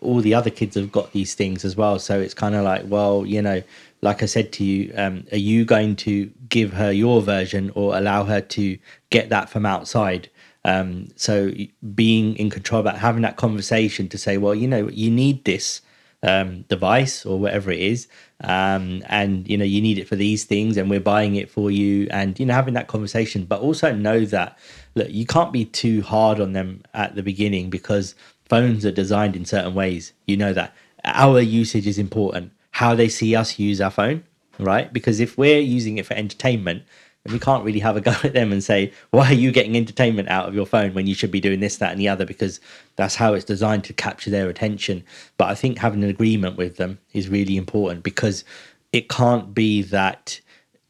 all 0.00 0.20
the 0.20 0.34
other 0.34 0.50
kids 0.50 0.76
have 0.76 0.92
got 0.92 1.12
these 1.12 1.34
things 1.34 1.64
as 1.64 1.76
well. 1.76 1.98
So 1.98 2.20
it's 2.20 2.34
kind 2.34 2.54
of 2.54 2.64
like, 2.64 2.84
well, 2.86 3.26
you 3.26 3.42
know, 3.42 3.62
like 4.00 4.22
I 4.22 4.26
said 4.26 4.52
to 4.52 4.64
you, 4.64 4.92
um, 4.96 5.26
are 5.32 5.38
you 5.38 5.64
going 5.64 5.96
to 5.96 6.30
give 6.48 6.72
her 6.74 6.92
your 6.92 7.20
version 7.20 7.72
or 7.74 7.96
allow 7.96 8.24
her 8.24 8.40
to 8.40 8.78
get 9.10 9.28
that 9.30 9.50
from 9.50 9.66
outside? 9.66 10.30
Um, 10.64 11.08
so 11.16 11.52
being 11.94 12.36
in 12.36 12.50
control 12.50 12.80
about 12.80 12.98
having 12.98 13.22
that 13.22 13.36
conversation 13.36 14.08
to 14.10 14.18
say, 14.18 14.38
well, 14.38 14.54
you 14.54 14.68
know, 14.68 14.88
you 14.88 15.10
need 15.10 15.44
this 15.44 15.80
um, 16.22 16.62
device 16.62 17.24
or 17.24 17.38
whatever 17.38 17.70
it 17.70 17.80
is, 17.80 18.08
um, 18.42 19.02
and 19.06 19.48
you 19.48 19.56
know, 19.56 19.64
you 19.64 19.80
need 19.80 19.98
it 19.98 20.08
for 20.08 20.16
these 20.16 20.44
things, 20.44 20.76
and 20.76 20.90
we're 20.90 21.00
buying 21.00 21.36
it 21.36 21.50
for 21.50 21.70
you, 21.70 22.08
and 22.10 22.38
you 22.38 22.46
know, 22.46 22.54
having 22.54 22.74
that 22.74 22.88
conversation, 22.88 23.44
but 23.44 23.60
also 23.60 23.94
know 23.94 24.24
that 24.24 24.58
look, 24.94 25.10
you 25.10 25.26
can't 25.26 25.52
be 25.52 25.64
too 25.64 26.02
hard 26.02 26.40
on 26.40 26.52
them 26.52 26.82
at 26.94 27.14
the 27.14 27.22
beginning 27.22 27.70
because 27.70 28.14
phones 28.48 28.84
are 28.84 28.92
designed 28.92 29.36
in 29.36 29.44
certain 29.44 29.74
ways. 29.74 30.12
You 30.26 30.36
know 30.36 30.52
that 30.52 30.74
our 31.04 31.40
usage 31.40 31.86
is 31.86 31.98
important. 31.98 32.52
How 32.72 32.94
they 32.94 33.08
see 33.08 33.34
us 33.34 33.58
use 33.58 33.80
our 33.80 33.90
phone, 33.90 34.24
right? 34.58 34.92
Because 34.92 35.20
if 35.20 35.36
we're 35.38 35.60
using 35.60 35.98
it 35.98 36.06
for 36.06 36.14
entertainment, 36.14 36.82
and 37.24 37.32
we 37.32 37.38
can't 37.38 37.64
really 37.64 37.80
have 37.80 37.96
a 37.96 38.00
go 38.00 38.14
at 38.24 38.32
them 38.32 38.52
and 38.52 38.64
say, 38.64 38.92
why 39.10 39.26
are 39.26 39.34
you 39.34 39.52
getting 39.52 39.76
entertainment 39.76 40.28
out 40.28 40.48
of 40.48 40.54
your 40.54 40.66
phone 40.66 40.94
when 40.94 41.06
you 41.06 41.14
should 41.14 41.30
be 41.30 41.40
doing 41.40 41.60
this, 41.60 41.76
that, 41.78 41.92
and 41.92 42.00
the 42.00 42.08
other? 42.08 42.24
Because 42.24 42.60
that's 42.96 43.16
how 43.16 43.34
it's 43.34 43.44
designed 43.44 43.84
to 43.84 43.92
capture 43.92 44.30
their 44.30 44.48
attention. 44.48 45.04
But 45.36 45.48
I 45.50 45.54
think 45.54 45.78
having 45.78 46.02
an 46.02 46.10
agreement 46.10 46.56
with 46.56 46.76
them 46.76 46.98
is 47.12 47.28
really 47.28 47.56
important 47.56 48.02
because 48.02 48.44
it 48.92 49.08
can't 49.08 49.52
be 49.52 49.82
that, 49.82 50.40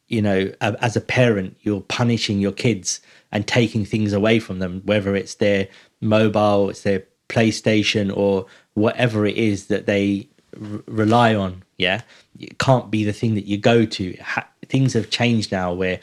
you 0.07 0.21
know, 0.21 0.51
as 0.61 0.95
a 0.95 1.01
parent, 1.01 1.57
you're 1.61 1.81
punishing 1.81 2.39
your 2.39 2.53
kids 2.53 3.01
and 3.31 3.45
taking 3.45 3.83
things 3.83 4.13
away 4.13 4.39
from 4.39 4.59
them, 4.59 4.81
whether 4.85 5.15
it's 5.15 5.35
their 5.35 5.67
mobile, 5.99 6.69
it's 6.69 6.83
their 6.83 7.03
PlayStation, 7.27 8.15
or 8.15 8.45
whatever 8.73 9.25
it 9.25 9.35
is 9.35 9.67
that 9.67 9.85
they 9.85 10.29
r- 10.59 10.81
rely 10.87 11.35
on. 11.35 11.63
Yeah. 11.79 12.01
It 12.39 12.59
can't 12.59 12.91
be 12.91 13.03
the 13.03 13.13
thing 13.13 13.33
that 13.33 13.45
you 13.45 13.57
go 13.57 13.85
to. 13.85 14.15
Ha- 14.21 14.47
things 14.67 14.93
have 14.93 15.09
changed 15.09 15.51
now 15.51 15.73
where 15.73 15.99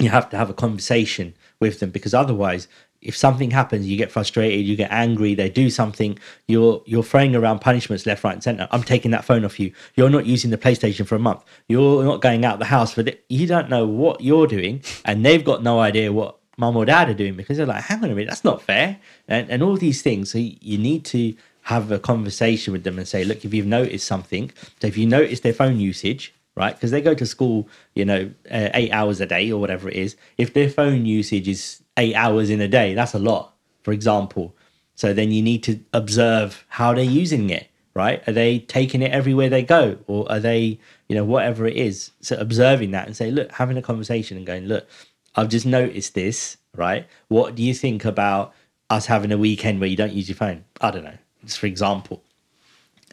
you 0.00 0.08
have 0.08 0.30
to 0.30 0.36
have 0.38 0.48
a 0.48 0.54
conversation 0.54 1.34
with 1.60 1.80
them 1.80 1.90
because 1.90 2.14
otherwise 2.14 2.68
if 3.02 3.16
something 3.16 3.50
happens 3.50 3.86
you 3.86 3.96
get 3.96 4.10
frustrated 4.10 4.64
you 4.64 4.74
get 4.76 4.90
angry 4.90 5.34
they 5.34 5.48
do 5.48 5.70
something 5.70 6.18
you're 6.48 6.82
you're 6.86 7.02
throwing 7.02 7.34
around 7.36 7.60
punishments 7.60 8.06
left 8.06 8.24
right 8.24 8.34
and 8.34 8.42
center. 8.42 8.68
I'm 8.70 8.82
taking 8.82 9.10
that 9.10 9.24
phone 9.24 9.44
off 9.44 9.60
you. 9.60 9.72
You're 9.94 10.10
not 10.10 10.26
using 10.26 10.50
the 10.50 10.58
playstation 10.58 11.06
for 11.06 11.14
a 11.14 11.18
month. 11.18 11.44
You're 11.68 12.04
not 12.04 12.20
going 12.20 12.44
out 12.44 12.54
of 12.54 12.58
the 12.58 12.66
house 12.66 12.92
for 12.92 13.02
the, 13.02 13.18
you 13.28 13.46
don't 13.46 13.68
know 13.68 13.86
what 13.86 14.20
you're 14.20 14.46
doing 14.46 14.82
and 15.04 15.24
they've 15.24 15.44
got 15.44 15.62
no 15.62 15.78
idea 15.80 16.12
what 16.12 16.38
mum 16.58 16.76
or 16.76 16.84
dad 16.84 17.08
are 17.08 17.14
doing 17.14 17.34
because 17.34 17.58
they're 17.58 17.66
like 17.66 17.84
hang 17.84 18.02
on 18.02 18.10
a 18.10 18.14
minute 18.14 18.28
that's 18.28 18.44
not 18.44 18.62
fair. 18.62 18.98
And, 19.28 19.50
and 19.50 19.62
all 19.62 19.76
these 19.76 20.02
things. 20.02 20.30
So 20.30 20.38
you 20.38 20.78
need 20.78 21.04
to 21.06 21.34
have 21.72 21.90
a 21.92 21.98
conversation 21.98 22.72
with 22.72 22.84
them 22.84 22.98
and 22.98 23.06
say 23.06 23.24
look 23.24 23.44
if 23.44 23.52
you've 23.54 23.66
noticed 23.66 24.06
something 24.06 24.50
so 24.80 24.86
if 24.86 24.96
you 24.96 25.06
notice 25.06 25.40
their 25.40 25.52
phone 25.52 25.78
usage 25.78 26.32
right? 26.56 26.74
Because 26.74 26.90
they 26.90 27.00
go 27.00 27.14
to 27.14 27.26
school, 27.26 27.68
you 27.94 28.04
know, 28.04 28.30
uh, 28.50 28.70
eight 28.74 28.90
hours 28.90 29.20
a 29.20 29.26
day 29.26 29.52
or 29.52 29.60
whatever 29.60 29.88
it 29.88 29.96
is. 29.96 30.16
If 30.38 30.54
their 30.54 30.68
phone 30.68 31.06
usage 31.06 31.46
is 31.46 31.82
eight 31.96 32.14
hours 32.14 32.50
in 32.50 32.60
a 32.60 32.68
day, 32.68 32.94
that's 32.94 33.14
a 33.14 33.18
lot, 33.18 33.54
for 33.82 33.92
example. 33.92 34.56
So 34.94 35.12
then 35.12 35.30
you 35.30 35.42
need 35.42 35.62
to 35.64 35.78
observe 35.92 36.64
how 36.68 36.94
they're 36.94 37.04
using 37.04 37.50
it, 37.50 37.68
right? 37.94 38.26
Are 38.26 38.32
they 38.32 38.60
taking 38.60 39.02
it 39.02 39.12
everywhere 39.12 39.50
they 39.50 39.62
go, 39.62 39.98
or 40.06 40.30
are 40.32 40.40
they, 40.40 40.80
you 41.08 41.14
know, 41.14 41.24
whatever 41.24 41.66
it 41.66 41.76
is? 41.76 42.12
So 42.20 42.36
observing 42.38 42.92
that 42.92 43.06
and 43.06 43.14
say, 43.14 43.30
look, 43.30 43.52
having 43.52 43.76
a 43.76 43.82
conversation 43.82 44.38
and 44.38 44.46
going, 44.46 44.64
look, 44.64 44.88
I've 45.34 45.50
just 45.50 45.66
noticed 45.66 46.14
this, 46.14 46.56
right? 46.74 47.06
What 47.28 47.54
do 47.54 47.62
you 47.62 47.74
think 47.74 48.06
about 48.06 48.54
us 48.88 49.06
having 49.06 49.32
a 49.32 49.38
weekend 49.38 49.80
where 49.80 49.88
you 49.90 49.96
don't 49.96 50.12
use 50.12 50.30
your 50.30 50.36
phone? 50.36 50.64
I 50.80 50.90
don't 50.90 51.04
know, 51.04 51.18
for 51.54 51.66
example 51.66 52.22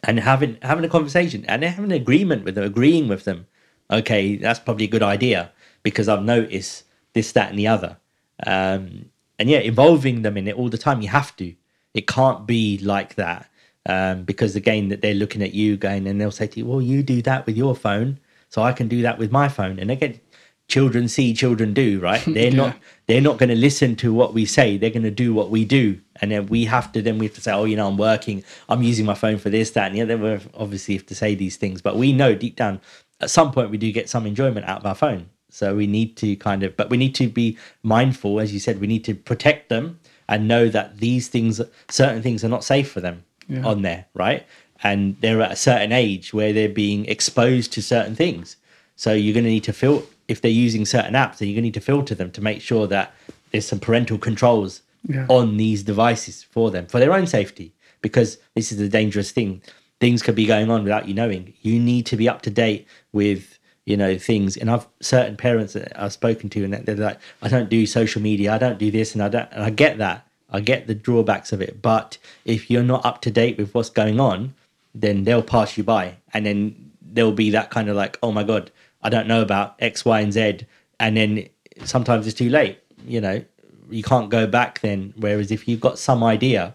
and 0.06 0.20
having 0.20 0.58
having 0.62 0.84
a 0.84 0.88
conversation 0.88 1.44
and 1.46 1.64
having 1.64 1.86
an 1.86 1.92
agreement 1.92 2.44
with 2.44 2.54
them, 2.54 2.64
agreeing 2.64 3.08
with 3.08 3.24
them. 3.24 3.46
Okay, 3.90 4.36
that's 4.36 4.58
probably 4.58 4.84
a 4.84 4.88
good 4.88 5.02
idea 5.02 5.52
because 5.82 6.08
I've 6.08 6.22
noticed 6.24 6.84
this, 7.12 7.32
that, 7.32 7.50
and 7.50 7.58
the 7.58 7.66
other. 7.68 7.98
Um, 8.46 9.06
and 9.38 9.50
yeah, 9.50 9.58
involving 9.58 10.22
them 10.22 10.36
in 10.36 10.48
it 10.48 10.56
all 10.56 10.68
the 10.68 10.78
time. 10.78 11.02
You 11.02 11.08
have 11.08 11.36
to. 11.36 11.54
It 11.92 12.06
can't 12.06 12.46
be 12.46 12.78
like 12.78 13.14
that 13.16 13.48
um, 13.86 14.24
because 14.24 14.56
again, 14.56 14.88
that 14.88 15.02
they're 15.02 15.14
looking 15.14 15.42
at 15.42 15.54
you 15.54 15.76
going, 15.76 16.06
and 16.06 16.20
they'll 16.20 16.30
say 16.30 16.46
to 16.46 16.58
you, 16.58 16.66
"Well, 16.66 16.82
you 16.82 17.02
do 17.02 17.22
that 17.22 17.46
with 17.46 17.56
your 17.56 17.74
phone, 17.74 18.18
so 18.48 18.62
I 18.62 18.72
can 18.72 18.88
do 18.88 19.02
that 19.02 19.18
with 19.18 19.30
my 19.30 19.48
phone." 19.48 19.78
And 19.78 19.90
again, 19.90 20.20
children 20.68 21.08
see 21.08 21.34
children 21.34 21.74
do 21.74 22.00
right? 22.00 22.22
They're 22.26 22.50
yeah. 22.50 22.56
not 22.56 22.76
they're 23.06 23.20
not 23.20 23.38
going 23.38 23.50
to 23.50 23.56
listen 23.56 23.96
to 23.96 24.14
what 24.14 24.32
we 24.32 24.46
say. 24.46 24.76
They're 24.78 24.90
going 24.90 25.02
to 25.02 25.10
do 25.10 25.34
what 25.34 25.50
we 25.50 25.64
do. 25.64 26.00
And 26.20 26.30
then 26.30 26.46
we 26.46 26.64
have 26.64 26.90
to 26.92 27.02
then 27.02 27.18
we 27.18 27.26
have 27.26 27.34
to 27.34 27.40
say 27.40 27.52
oh 27.52 27.64
you 27.64 27.76
know 27.76 27.88
i'm 27.88 27.96
working. 27.96 28.44
I'm 28.68 28.82
using 28.82 29.06
my 29.06 29.14
phone 29.14 29.38
for 29.38 29.50
this 29.50 29.70
that 29.72 29.88
and 29.88 29.96
the 29.96 30.02
other. 30.02 30.16
We 30.16 30.40
obviously 30.54 30.94
have 30.94 31.06
to 31.06 31.14
say 31.14 31.34
these 31.34 31.56
things. 31.56 31.82
But 31.82 31.96
we 31.96 32.12
know 32.12 32.34
deep 32.34 32.56
down 32.56 32.80
at 33.20 33.30
some 33.30 33.52
point 33.52 33.70
we 33.70 33.78
do 33.78 33.92
get 33.92 34.08
some 34.08 34.26
enjoyment 34.26 34.66
out 34.66 34.80
of 34.80 34.86
our 34.86 34.94
phone. 34.94 35.28
So 35.50 35.76
we 35.76 35.86
need 35.86 36.16
to 36.16 36.34
kind 36.36 36.62
of 36.62 36.76
but 36.76 36.90
we 36.90 36.96
need 36.96 37.14
to 37.16 37.28
be 37.28 37.58
mindful 37.82 38.40
as 38.40 38.52
you 38.52 38.58
said 38.58 38.80
we 38.80 38.86
need 38.86 39.04
to 39.04 39.14
protect 39.14 39.68
them 39.68 40.00
and 40.28 40.48
know 40.48 40.68
that 40.68 40.98
these 40.98 41.28
things 41.28 41.60
certain 41.90 42.22
things 42.22 42.42
are 42.42 42.48
not 42.48 42.64
safe 42.64 42.90
for 42.90 43.00
them 43.00 43.24
yeah. 43.48 43.64
on 43.64 43.82
there 43.82 44.06
right? 44.14 44.46
And 44.82 45.16
they're 45.20 45.40
at 45.42 45.52
a 45.52 45.56
certain 45.56 45.92
age 45.92 46.34
where 46.34 46.52
they're 46.52 46.68
being 46.68 47.04
exposed 47.06 47.72
to 47.74 47.82
certain 47.82 48.16
things. 48.16 48.56
So 48.96 49.12
you're 49.12 49.32
going 49.32 49.44
to 49.44 49.50
need 49.50 49.64
to 49.64 49.72
feel 49.72 50.04
if 50.28 50.40
they're 50.40 50.50
using 50.50 50.84
certain 50.86 51.14
apps, 51.14 51.38
then 51.38 51.48
you're 51.48 51.54
going 51.56 51.62
to 51.64 51.68
need 51.68 51.74
to 51.74 51.80
filter 51.80 52.14
them 52.14 52.30
to 52.32 52.40
make 52.40 52.60
sure 52.60 52.86
that 52.86 53.12
there's 53.52 53.66
some 53.66 53.80
parental 53.80 54.18
controls 54.18 54.82
Yeah. 55.06 55.26
on 55.28 55.56
these 55.58 55.82
devices 55.82 56.42
for 56.42 56.70
them 56.70 56.86
for 56.86 56.98
their 56.98 57.12
own 57.12 57.26
safety 57.26 57.72
because 58.00 58.38
this 58.54 58.72
is 58.72 58.80
a 58.80 58.88
dangerous 58.88 59.30
thing. 59.32 59.60
Things 60.00 60.22
could 60.22 60.34
be 60.34 60.46
going 60.46 60.70
on 60.70 60.82
without 60.82 61.06
you 61.08 61.14
knowing. 61.14 61.52
You 61.62 61.78
need 61.78 62.06
to 62.06 62.16
be 62.16 62.26
up 62.28 62.40
to 62.42 62.50
date 62.50 62.86
with 63.12 63.58
you 63.84 63.96
know 63.98 64.16
things. 64.16 64.56
And 64.56 64.70
i've 64.70 64.86
certain 65.00 65.36
parents 65.36 65.74
that 65.74 65.92
i've 66.02 66.14
spoken 66.14 66.48
to 66.50 66.64
and 66.64 66.72
they're 66.72 66.96
like 66.96 67.18
i 67.42 67.48
don't 67.48 67.68
do 67.68 67.84
social 67.86 68.22
media. 68.22 68.54
I 68.54 68.58
don't 68.58 68.78
do 68.78 68.90
this 68.90 69.12
and 69.14 69.22
i 69.22 69.28
don't 69.28 69.48
and 69.52 69.62
i 69.62 69.70
get 69.70 69.98
that. 69.98 70.26
I 70.50 70.60
get 70.60 70.86
the 70.86 70.94
drawbacks 70.94 71.52
of 71.52 71.60
it. 71.60 71.82
But 71.82 72.16
if 72.46 72.70
you're 72.70 72.82
not 72.94 73.04
up 73.04 73.20
to 73.22 73.30
date 73.30 73.58
with 73.58 73.74
what's 73.74 73.90
going 73.90 74.18
on 74.20 74.54
then 74.94 75.24
they'll 75.24 75.42
pass 75.56 75.76
you 75.76 75.84
by 75.84 76.14
and 76.32 76.46
then 76.46 76.74
there'll 77.12 77.32
be 77.46 77.50
that 77.50 77.68
kind 77.70 77.88
of 77.90 77.96
like 77.96 78.18
oh 78.22 78.32
my 78.32 78.42
god 78.42 78.70
i 79.04 79.08
don't 79.08 79.28
know 79.28 79.42
about 79.42 79.74
x 79.78 80.04
y 80.04 80.20
and 80.20 80.32
z. 80.32 80.60
And 81.00 81.16
then 81.16 81.48
sometimes 81.84 82.26
it's 82.26 82.36
too 82.38 82.48
late 82.50 82.78
you 83.06 83.20
know. 83.20 83.44
You 83.90 84.02
can't 84.02 84.30
go 84.30 84.46
back 84.46 84.80
then. 84.80 85.12
Whereas 85.16 85.50
if 85.50 85.68
you've 85.68 85.80
got 85.80 85.98
some 85.98 86.24
idea 86.24 86.74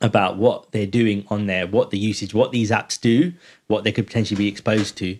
about 0.00 0.36
what 0.38 0.72
they're 0.72 0.86
doing 0.86 1.24
on 1.28 1.46
there 1.46 1.66
what 1.66 1.90
the 1.90 1.98
usage 1.98 2.34
what 2.34 2.52
these 2.52 2.70
apps 2.70 3.00
do 3.00 3.32
what 3.66 3.82
they 3.84 3.92
could 3.92 4.06
potentially 4.06 4.36
be 4.36 4.46
exposed 4.48 4.96
to 4.98 5.18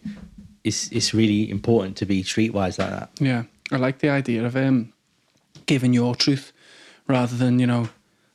it's 0.65 0.91
it's 0.93 1.15
really 1.15 1.49
important 1.51 1.97
to 1.97 2.05
be 2.05 2.23
streetwise 2.23 2.79
like 2.79 2.91
that. 2.91 3.11
Yeah, 3.21 3.45
I 3.73 3.77
like 3.77 3.99
the 4.01 4.09
idea 4.11 4.45
of 4.45 4.57
um, 4.57 4.93
giving 5.67 5.93
your 5.95 6.15
truth 6.15 6.53
rather 7.07 7.37
than 7.37 7.59
you 7.59 7.67
know 7.67 7.89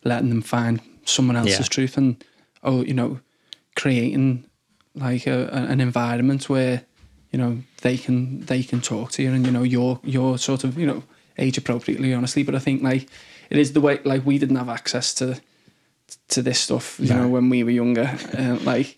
letting 0.04 0.30
them 0.30 0.42
find 0.42 0.80
someone 1.06 1.36
else's 1.36 1.60
Yeah. 1.60 1.66
truth 1.66 1.98
and 1.98 2.24
oh 2.64 2.84
you 2.84 2.94
know 2.94 3.20
creating 3.76 4.46
like 4.96 5.28
a, 5.28 5.48
a- 5.52 5.72
an 5.72 5.80
environment 5.82 6.50
where 6.50 6.84
you 7.32 7.40
know 7.40 7.58
they 7.82 7.98
can 7.98 8.42
they 8.46 8.64
can 8.64 8.82
talk 8.82 9.12
to 9.12 9.22
you 9.24 9.32
and 9.34 9.46
you 9.46 9.52
know 9.52 9.64
you're 9.64 10.00
you're 10.04 10.38
sort 10.38 10.64
of 10.64 10.78
you 10.78 10.86
know 10.86 11.04
age 11.38 11.58
appropriately 11.58 12.14
honestly 12.14 12.44
but 12.44 12.56
I 12.56 12.60
think 12.60 12.84
like 12.84 13.08
it 13.50 13.58
is 13.58 13.72
the 13.74 13.82
way 13.82 14.00
like 14.04 14.26
we 14.26 14.38
didn't 14.38 14.58
have 14.58 14.70
access 14.70 15.14
to 15.16 15.40
to 16.30 16.42
this 16.42 16.60
stuff 16.60 17.00
you 17.00 17.10
No. 17.10 17.22
know 17.24 17.30
when 17.30 17.50
we 17.50 17.64
were 17.64 17.72
younger 17.72 18.10
uh, 18.38 18.58
like 18.64 18.98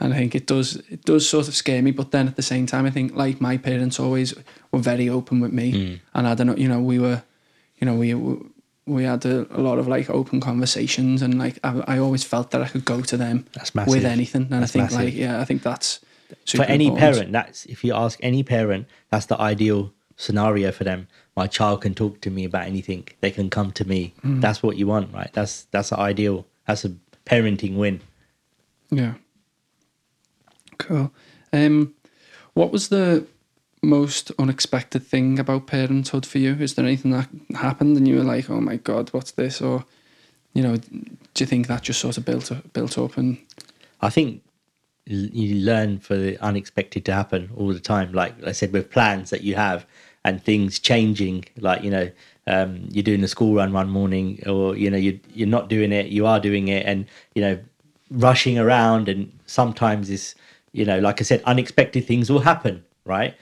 and 0.00 0.12
I 0.12 0.16
think 0.18 0.34
it 0.34 0.46
does 0.46 0.76
it 0.90 1.04
does 1.04 1.28
sort 1.28 1.46
of 1.48 1.54
scare 1.54 1.80
me. 1.80 1.92
But 1.92 2.10
then 2.10 2.26
at 2.26 2.34
the 2.34 2.42
same 2.42 2.66
time, 2.66 2.84
I 2.84 2.90
think 2.90 3.14
like 3.14 3.40
my 3.40 3.56
parents 3.56 4.00
always 4.00 4.34
were 4.72 4.80
very 4.82 5.08
open 5.08 5.38
with 5.40 5.52
me, 5.52 5.72
Mm. 5.72 6.00
and 6.14 6.26
I 6.26 6.34
don't 6.34 6.48
know, 6.48 6.56
you 6.56 6.66
know, 6.68 6.80
we 6.80 6.98
were, 6.98 7.22
you 7.78 7.86
know, 7.86 7.94
we 7.94 8.12
we 8.86 9.04
had 9.04 9.24
a, 9.24 9.46
a 9.56 9.60
lot 9.62 9.78
of 9.78 9.86
like 9.86 10.10
open 10.10 10.40
conversations, 10.40 11.22
and 11.22 11.38
like 11.38 11.60
I, 11.62 11.94
I 11.94 11.98
always 12.00 12.24
felt 12.24 12.50
that 12.50 12.60
I 12.60 12.66
could 12.68 12.84
go 12.84 13.02
to 13.02 13.16
them 13.16 13.44
That's 13.52 13.72
with 13.72 14.04
anything, 14.04 14.42
and 14.50 14.62
That's 14.62 14.70
I 14.70 14.72
think 14.72 14.84
massive. 14.90 15.04
like 15.04 15.14
yeah, 15.14 15.40
I 15.40 15.44
think 15.44 15.62
that's 15.62 16.00
for 16.46 16.62
any 16.64 16.86
important. 16.86 16.98
parent 17.14 17.32
that's 17.32 17.64
if 17.66 17.84
you 17.84 17.94
ask 17.94 18.18
any 18.22 18.42
parent 18.42 18.86
that's 19.10 19.26
the 19.26 19.40
ideal 19.40 19.92
scenario 20.16 20.70
for 20.72 20.84
them 20.84 21.06
my 21.36 21.46
child 21.46 21.80
can 21.82 21.94
talk 21.94 22.20
to 22.20 22.30
me 22.30 22.44
about 22.44 22.66
anything 22.66 23.06
they 23.20 23.30
can 23.30 23.48
come 23.50 23.70
to 23.72 23.84
me 23.84 24.12
Mm. 24.24 24.40
that's 24.40 24.62
what 24.62 24.76
you 24.76 24.86
want 24.86 25.12
right 25.12 25.30
that's 25.32 25.64
that's 25.72 25.90
the 25.90 25.98
ideal 25.98 26.46
that's 26.66 26.84
a 26.84 26.92
parenting 27.26 27.76
win 27.76 28.00
Yeah. 28.90 29.14
Cool. 30.78 31.12
Um, 31.52 31.94
what 32.54 32.70
was 32.72 32.88
the 32.88 33.26
most 33.82 34.30
unexpected 34.38 35.02
thing 35.06 35.38
about 35.38 35.66
parenthood 35.66 36.26
for 36.26 36.38
you? 36.38 36.54
Is 36.54 36.74
there 36.74 36.84
anything 36.86 37.10
that 37.12 37.28
happened 37.54 37.96
and 37.96 38.06
you 38.08 38.16
were 38.16 38.24
like, 38.24 38.48
"Oh 38.50 38.60
my 38.60 38.76
god, 38.76 39.10
what's 39.12 39.32
this?" 39.32 39.60
Or, 39.60 39.84
you 40.52 40.62
know, 40.62 40.76
do 40.76 41.38
you 41.38 41.46
think 41.46 41.66
that 41.66 41.82
just 41.82 42.00
sort 42.00 42.16
of 42.18 42.24
built 42.24 42.50
up, 42.52 42.72
built 42.72 42.98
up 42.98 43.16
and 43.16 43.38
I 44.00 44.10
think 44.10 44.28
l- 44.36 44.40
you 45.06 45.56
learn 45.56 45.98
for 45.98 46.16
the 46.16 46.38
unexpected 46.42 47.04
to 47.04 47.12
happen 47.12 47.50
all 47.56 47.68
the 47.68 47.80
time. 47.80 48.12
Like 48.12 48.34
I 48.46 48.52
said, 48.52 48.72
with 48.72 48.90
plans 48.90 49.30
that 49.30 49.42
you 49.42 49.54
have 49.54 49.86
and 50.24 50.42
things 50.42 50.78
changing, 50.78 51.44
like, 51.58 51.82
you 51.82 51.90
know, 51.90 52.10
um, 52.46 52.88
you're 52.90 53.02
doing 53.02 53.22
a 53.22 53.28
school 53.28 53.54
run 53.54 53.72
one 53.72 53.90
morning 53.90 54.42
or, 54.46 54.76
you 54.76 54.90
know, 54.90 54.96
you, 54.96 55.20
you're 55.34 55.48
not 55.48 55.68
doing 55.68 55.92
it, 55.92 56.06
you 56.06 56.26
are 56.26 56.40
doing 56.40 56.68
it 56.68 56.86
and, 56.86 57.06
you 57.34 57.42
know, 57.42 57.58
rushing 58.10 58.58
around 58.58 59.08
and 59.08 59.30
sometimes 59.46 60.08
it's, 60.08 60.34
you 60.72 60.84
know, 60.84 60.98
like 60.98 61.20
I 61.20 61.24
said, 61.24 61.42
unexpected 61.44 62.06
things 62.06 62.30
will 62.30 62.40
happen, 62.40 62.84
right? 63.04 63.34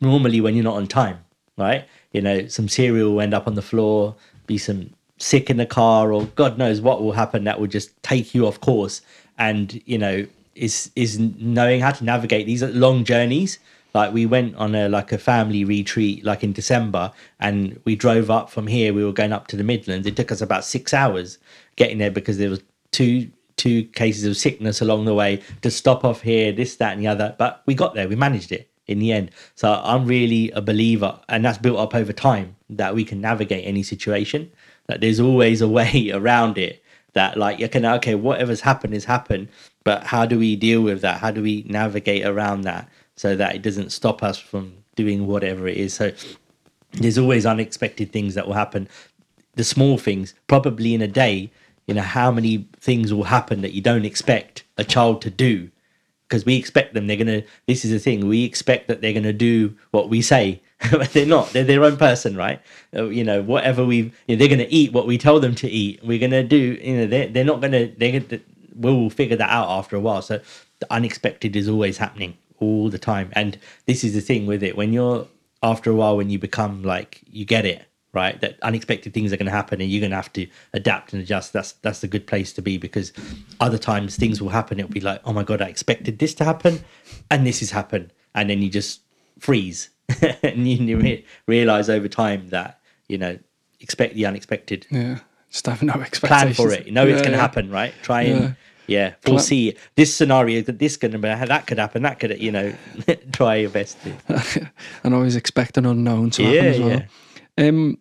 Normally 0.00 0.40
when 0.40 0.54
you're 0.54 0.64
not 0.64 0.76
on 0.76 0.86
time, 0.86 1.18
right? 1.58 1.86
You 2.12 2.22
know, 2.22 2.46
some 2.48 2.68
cereal 2.68 3.12
will 3.12 3.20
end 3.20 3.34
up 3.34 3.46
on 3.46 3.54
the 3.54 3.62
floor, 3.62 4.14
be 4.46 4.56
some 4.56 4.90
sick 5.18 5.50
in 5.50 5.58
the 5.58 5.66
car 5.66 6.12
or 6.12 6.24
God 6.24 6.56
knows 6.56 6.80
what 6.80 7.02
will 7.02 7.12
happen 7.12 7.44
that 7.44 7.60
will 7.60 7.66
just 7.66 8.02
take 8.02 8.34
you 8.34 8.46
off 8.46 8.60
course. 8.60 9.02
And, 9.38 9.80
you 9.86 9.98
know, 9.98 10.26
is 10.60 10.90
is 10.94 11.18
knowing 11.18 11.80
how 11.80 11.90
to 11.90 12.04
navigate 12.04 12.46
these 12.46 12.62
long 12.62 13.04
journeys. 13.04 13.58
Like 13.92 14.12
we 14.12 14.26
went 14.26 14.54
on 14.56 14.74
a 14.74 14.88
like 14.88 15.10
a 15.10 15.18
family 15.18 15.64
retreat 15.64 16.24
like 16.24 16.44
in 16.44 16.52
December 16.52 17.10
and 17.40 17.80
we 17.84 17.96
drove 17.96 18.30
up 18.30 18.50
from 18.50 18.68
here, 18.68 18.94
we 18.94 19.04
were 19.04 19.12
going 19.12 19.32
up 19.32 19.48
to 19.48 19.56
the 19.56 19.64
Midlands. 19.64 20.06
It 20.06 20.14
took 20.16 20.30
us 20.30 20.40
about 20.40 20.64
six 20.64 20.94
hours 20.94 21.38
getting 21.74 21.98
there 21.98 22.10
because 22.10 22.38
there 22.38 22.50
was 22.50 22.62
two 22.92 23.30
two 23.56 23.84
cases 23.84 24.24
of 24.24 24.36
sickness 24.36 24.80
along 24.80 25.04
the 25.06 25.14
way 25.14 25.42
to 25.62 25.70
stop 25.70 26.04
off 26.04 26.22
here, 26.22 26.52
this, 26.52 26.76
that, 26.76 26.92
and 26.92 27.02
the 27.02 27.06
other. 27.06 27.34
But 27.38 27.62
we 27.66 27.74
got 27.74 27.94
there, 27.94 28.08
we 28.08 28.16
managed 28.16 28.52
it 28.52 28.70
in 28.86 28.98
the 28.98 29.12
end. 29.12 29.30
So 29.54 29.80
I'm 29.84 30.06
really 30.06 30.50
a 30.52 30.62
believer, 30.62 31.18
and 31.28 31.44
that's 31.44 31.58
built 31.58 31.78
up 31.78 31.94
over 31.94 32.12
time 32.12 32.56
that 32.70 32.94
we 32.94 33.04
can 33.04 33.20
navigate 33.20 33.66
any 33.66 33.82
situation. 33.82 34.50
That 34.86 35.00
there's 35.00 35.20
always 35.20 35.60
a 35.60 35.68
way 35.68 36.10
around 36.14 36.58
it. 36.58 36.82
That 37.12 37.36
like 37.36 37.58
you 37.58 37.68
can 37.68 37.84
okay, 37.84 38.14
whatever's 38.14 38.60
happened 38.60 38.94
has 38.94 39.04
happened, 39.04 39.48
but 39.84 40.04
how 40.04 40.26
do 40.26 40.38
we 40.38 40.56
deal 40.56 40.82
with 40.82 41.00
that? 41.02 41.20
How 41.20 41.30
do 41.30 41.42
we 41.42 41.64
navigate 41.68 42.24
around 42.26 42.62
that 42.62 42.88
so 43.16 43.36
that 43.36 43.54
it 43.54 43.62
doesn't 43.62 43.90
stop 43.90 44.22
us 44.22 44.38
from 44.38 44.74
doing 44.96 45.26
whatever 45.26 45.66
it 45.66 45.76
is? 45.76 45.94
So 45.94 46.12
there's 46.92 47.18
always 47.18 47.46
unexpected 47.46 48.12
things 48.12 48.34
that 48.34 48.46
will 48.46 48.54
happen. 48.54 48.88
The 49.54 49.64
small 49.64 49.98
things, 49.98 50.34
probably 50.48 50.94
in 50.94 51.02
a 51.02 51.08
day, 51.08 51.50
you 51.86 51.94
know, 51.94 52.02
how 52.02 52.30
many 52.30 52.68
things 52.80 53.12
will 53.12 53.24
happen 53.24 53.62
that 53.62 53.72
you 53.72 53.80
don't 53.80 54.04
expect 54.04 54.64
a 54.76 54.84
child 54.84 55.22
to 55.22 55.30
do 55.30 55.70
because 56.30 56.44
we 56.44 56.54
expect 56.56 56.94
them 56.94 57.06
they're 57.08 57.16
gonna 57.16 57.42
this 57.66 57.84
is 57.84 57.90
the 57.90 57.98
thing 57.98 58.28
we 58.28 58.44
expect 58.44 58.86
that 58.86 59.00
they're 59.00 59.12
gonna 59.12 59.32
do 59.32 59.74
what 59.90 60.08
we 60.08 60.22
say 60.22 60.62
but 60.92 61.12
they're 61.12 61.26
not 61.26 61.50
they're 61.52 61.64
their 61.64 61.84
own 61.84 61.96
person 61.96 62.36
right 62.36 62.60
Uh, 62.96 63.06
you 63.06 63.24
know 63.24 63.42
whatever 63.42 63.84
we 63.84 63.96
you 63.96 64.12
know, 64.28 64.36
they're 64.36 64.48
gonna 64.48 64.66
eat 64.68 64.92
what 64.92 65.06
we 65.06 65.18
tell 65.18 65.40
them 65.40 65.54
to 65.56 65.68
eat 65.68 66.00
we're 66.04 66.18
gonna 66.18 66.44
do 66.44 66.78
you 66.82 66.96
know 66.96 67.06
they're, 67.06 67.28
they're 67.28 67.44
not 67.44 67.60
gonna 67.60 67.88
they're 67.98 68.20
gonna 68.20 68.40
we'll 68.80 69.10
figure 69.10 69.36
that 69.36 69.50
out 69.50 69.68
after 69.68 69.96
a 69.96 70.00
while. 70.00 70.22
So 70.22 70.40
the 70.80 70.92
unexpected 70.92 71.54
is 71.54 71.68
always 71.68 71.98
happening 71.98 72.36
all 72.58 72.88
the 72.88 72.98
time. 72.98 73.30
And 73.32 73.58
this 73.86 74.02
is 74.04 74.14
the 74.14 74.20
thing 74.20 74.46
with 74.46 74.62
it. 74.62 74.76
When 74.76 74.92
you're 74.92 75.26
after 75.62 75.90
a 75.90 75.94
while 75.94 76.16
when 76.16 76.30
you 76.30 76.38
become 76.38 76.82
like 76.82 77.20
you 77.30 77.44
get 77.44 77.66
it 77.66 77.86
right? 78.12 78.40
That 78.40 78.58
unexpected 78.62 79.14
things 79.14 79.32
are 79.32 79.36
going 79.36 79.46
to 79.46 79.52
happen 79.52 79.80
and 79.80 79.90
you're 79.90 80.00
going 80.00 80.10
to 80.10 80.16
have 80.16 80.32
to 80.32 80.46
adapt 80.72 81.12
and 81.12 81.22
adjust. 81.22 81.52
That's 81.52 81.72
that's 81.72 82.02
a 82.02 82.08
good 82.08 82.26
place 82.26 82.52
to 82.54 82.62
be 82.62 82.76
because 82.76 83.12
other 83.60 83.78
times 83.78 84.16
things 84.16 84.42
will 84.42 84.48
happen. 84.48 84.80
It'll 84.80 84.90
be 84.90 85.00
like 85.00 85.20
oh 85.24 85.32
my 85.32 85.44
god 85.44 85.62
i 85.62 85.66
expected 85.66 86.18
this 86.18 86.34
to 86.34 86.44
happen 86.44 86.80
and 87.30 87.46
this 87.46 87.60
has 87.60 87.70
happened. 87.70 88.12
And 88.34 88.50
then 88.50 88.62
you 88.62 88.70
just 88.70 89.00
freeze 89.38 89.90
and 90.42 90.68
you, 90.68 90.76
you 90.76 90.98
re- 90.98 91.24
realize 91.46 91.88
over 91.88 92.08
time 92.08 92.48
that 92.48 92.80
you 93.08 93.18
know 93.18 93.38
expect 93.80 94.14
the 94.14 94.26
unexpected. 94.26 94.86
Yeah, 94.90 95.20
just 95.50 95.66
have 95.66 95.82
no 95.82 95.94
expectations. 95.94 96.56
plan 96.56 96.68
for 96.68 96.72
it. 96.72 96.86
You 96.86 96.92
know 96.92 97.06
it's 97.06 97.22
going 97.22 97.32
to 97.32 97.36
yeah. 97.36 97.40
happen 97.40 97.70
right? 97.70 97.94
Try 98.02 98.22
and 98.22 98.56
Yeah. 98.90 99.08
yeah, 99.08 99.14
foresee 99.20 99.76
this 99.94 100.14
scenario 100.14 100.62
that 100.62 100.78
this 100.78 100.96
to 100.96 101.08
that 101.46 101.66
could 101.66 101.78
happen 101.78 102.02
that 102.02 102.18
could 102.18 102.40
you 102.40 102.50
know 102.50 102.74
try 103.32 103.56
your 103.56 103.70
best 103.70 103.96
to 104.02 104.70
and 105.04 105.14
always 105.14 105.36
expect 105.36 105.78
an 105.78 105.86
unknown 105.86 106.30
to 106.30 106.42
happen 106.42 106.66
as 106.66 106.80
well. 106.80 107.02
Um, 107.56 107.98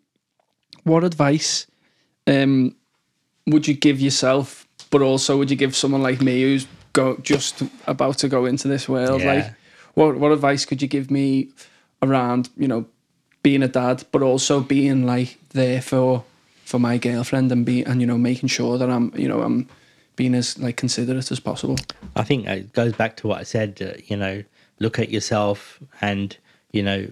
what 0.84 1.04
advice 1.04 1.68
um, 2.28 2.76
would 3.48 3.68
you 3.68 3.74
give 3.74 4.00
yourself, 4.00 4.68
but 4.90 5.02
also 5.02 5.38
would 5.38 5.52
you 5.52 5.58
give 5.58 5.76
someone 5.76 6.02
like 6.02 6.22
me 6.22 6.42
who's 6.42 6.68
go 6.94 7.18
just 7.18 7.62
about 7.86 8.18
to 8.20 8.28
go 8.28 8.46
into 8.46 8.68
this 8.68 8.90
world? 8.90 9.22
Yeah. 9.22 9.34
Like, 9.34 9.54
what 9.94 10.18
what 10.18 10.32
advice 10.32 10.66
could 10.66 10.82
you 10.82 10.88
give 10.88 11.12
me 11.12 11.50
around 12.02 12.50
you 12.58 12.68
know 12.68 12.86
being 13.44 13.64
a 13.64 13.68
dad, 13.68 14.06
but 14.12 14.22
also 14.22 14.62
being 14.62 15.06
like 15.06 15.38
there 15.50 15.82
for 15.82 16.24
for 16.64 16.80
my 16.80 16.98
girlfriend 16.98 17.52
and 17.52 17.66
be 17.66 17.84
and 17.84 18.02
you 18.02 18.08
know 18.08 18.18
making 18.18 18.50
sure 18.50 18.78
that 18.78 18.90
I'm 18.90 19.12
you 19.16 19.28
know 19.28 19.42
I'm 19.42 19.68
being 20.20 20.36
as 20.36 20.60
like 20.60 20.76
considerate 20.76 21.32
as 21.32 21.40
possible. 21.40 21.78
I 22.18 22.26
think 22.26 22.46
it 22.46 22.74
goes 22.74 22.92
back 22.92 23.16
to 23.18 23.28
what 23.28 23.40
I 23.40 23.44
said. 23.44 23.82
Uh, 23.82 24.02
you 24.06 24.18
know, 24.18 24.44
look 24.80 25.00
at 25.00 25.10
yourself 25.10 25.80
and 26.02 26.36
you 26.74 26.84
know 26.84 27.08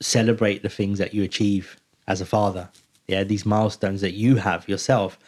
celebrate 0.00 0.62
the 0.62 0.68
things 0.68 1.00
that 1.00 1.12
you 1.14 1.24
achieve 1.24 1.76
as 2.06 2.20
a 2.20 2.26
father. 2.26 2.68
Yeah, 3.08 3.24
these 3.24 3.44
milestones 3.44 4.02
that 4.02 4.14
you 4.14 4.36
have 4.36 4.68
yourself 4.68 5.18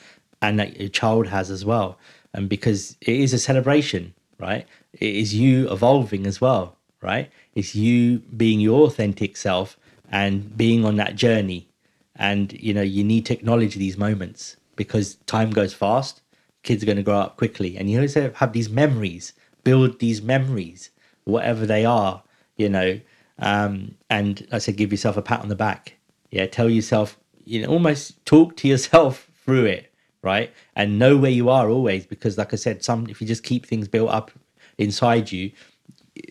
and 0.41 0.57
that 0.61 0.79
your 0.79 0.89
child 0.89 1.27
has 1.27 1.51
as 1.51 1.65
well. 1.65 1.99
And 2.33 2.49
because 2.49 2.97
it 3.01 3.17
is 3.25 3.35
a 3.35 3.41
celebration, 3.41 4.15
right? 4.39 4.65
It 4.93 5.17
is 5.17 5.35
you 5.35 5.69
evolving 5.69 6.29
as 6.29 6.41
well, 6.41 6.77
right? 7.01 7.29
It's 7.57 7.75
you 7.75 8.21
being 8.37 8.61
your 8.61 8.87
authentic 8.87 9.37
self 9.37 9.77
and 10.11 10.57
being 10.57 10.85
on 10.85 10.95
that 10.97 11.17
journey. 11.17 11.69
And 12.15 12.53
you 12.53 12.73
know, 12.73 12.83
you 12.83 13.03
need 13.03 13.27
to 13.27 13.35
acknowledge 13.35 13.75
these 13.75 13.99
moments 13.99 14.57
because 14.77 15.17
time 15.27 15.51
goes 15.51 15.75
fast. 15.75 16.23
Kids 16.63 16.83
are 16.83 16.87
going 16.87 16.97
to 16.97 17.03
grow 17.03 17.19
up 17.19 17.37
quickly, 17.37 17.77
and 17.77 17.91
you 17.91 17.99
always 17.99 18.15
have 18.15 18.53
these 18.53 18.69
memories. 18.69 19.33
Build 19.65 20.01
these 20.01 20.23
memories, 20.23 20.91
whatever 21.25 21.67
they 21.67 21.85
are, 21.85 22.23
you 22.57 22.69
know. 22.69 23.01
Um, 23.39 23.97
and 24.11 24.47
I 24.53 24.59
said, 24.59 24.77
give 24.77 24.93
yourself 24.93 25.17
a 25.17 25.23
pat 25.23 25.41
on 25.41 25.49
the 25.49 25.57
back. 25.57 25.97
Yeah, 26.31 26.47
tell 26.47 26.69
yourself 26.69 27.19
you 27.45 27.63
know 27.63 27.69
almost 27.69 28.25
talk 28.25 28.57
to 28.57 28.69
yourself 28.69 29.29
through 29.45 29.65
it 29.65 29.93
right 30.23 30.53
and 30.77 30.99
know 30.99 31.17
where 31.17 31.31
you 31.31 31.49
are 31.49 31.69
always 31.69 32.07
because 32.07 32.39
like 32.39 32.53
i 32.53 32.57
said 32.57 32.85
some 32.85 33.07
if 33.09 33.21
you 33.21 33.27
just 33.27 33.43
keep 33.43 33.67
things 33.67 33.89
built 33.89 34.11
up 34.11 34.31
inside 34.79 35.33
you 35.33 35.51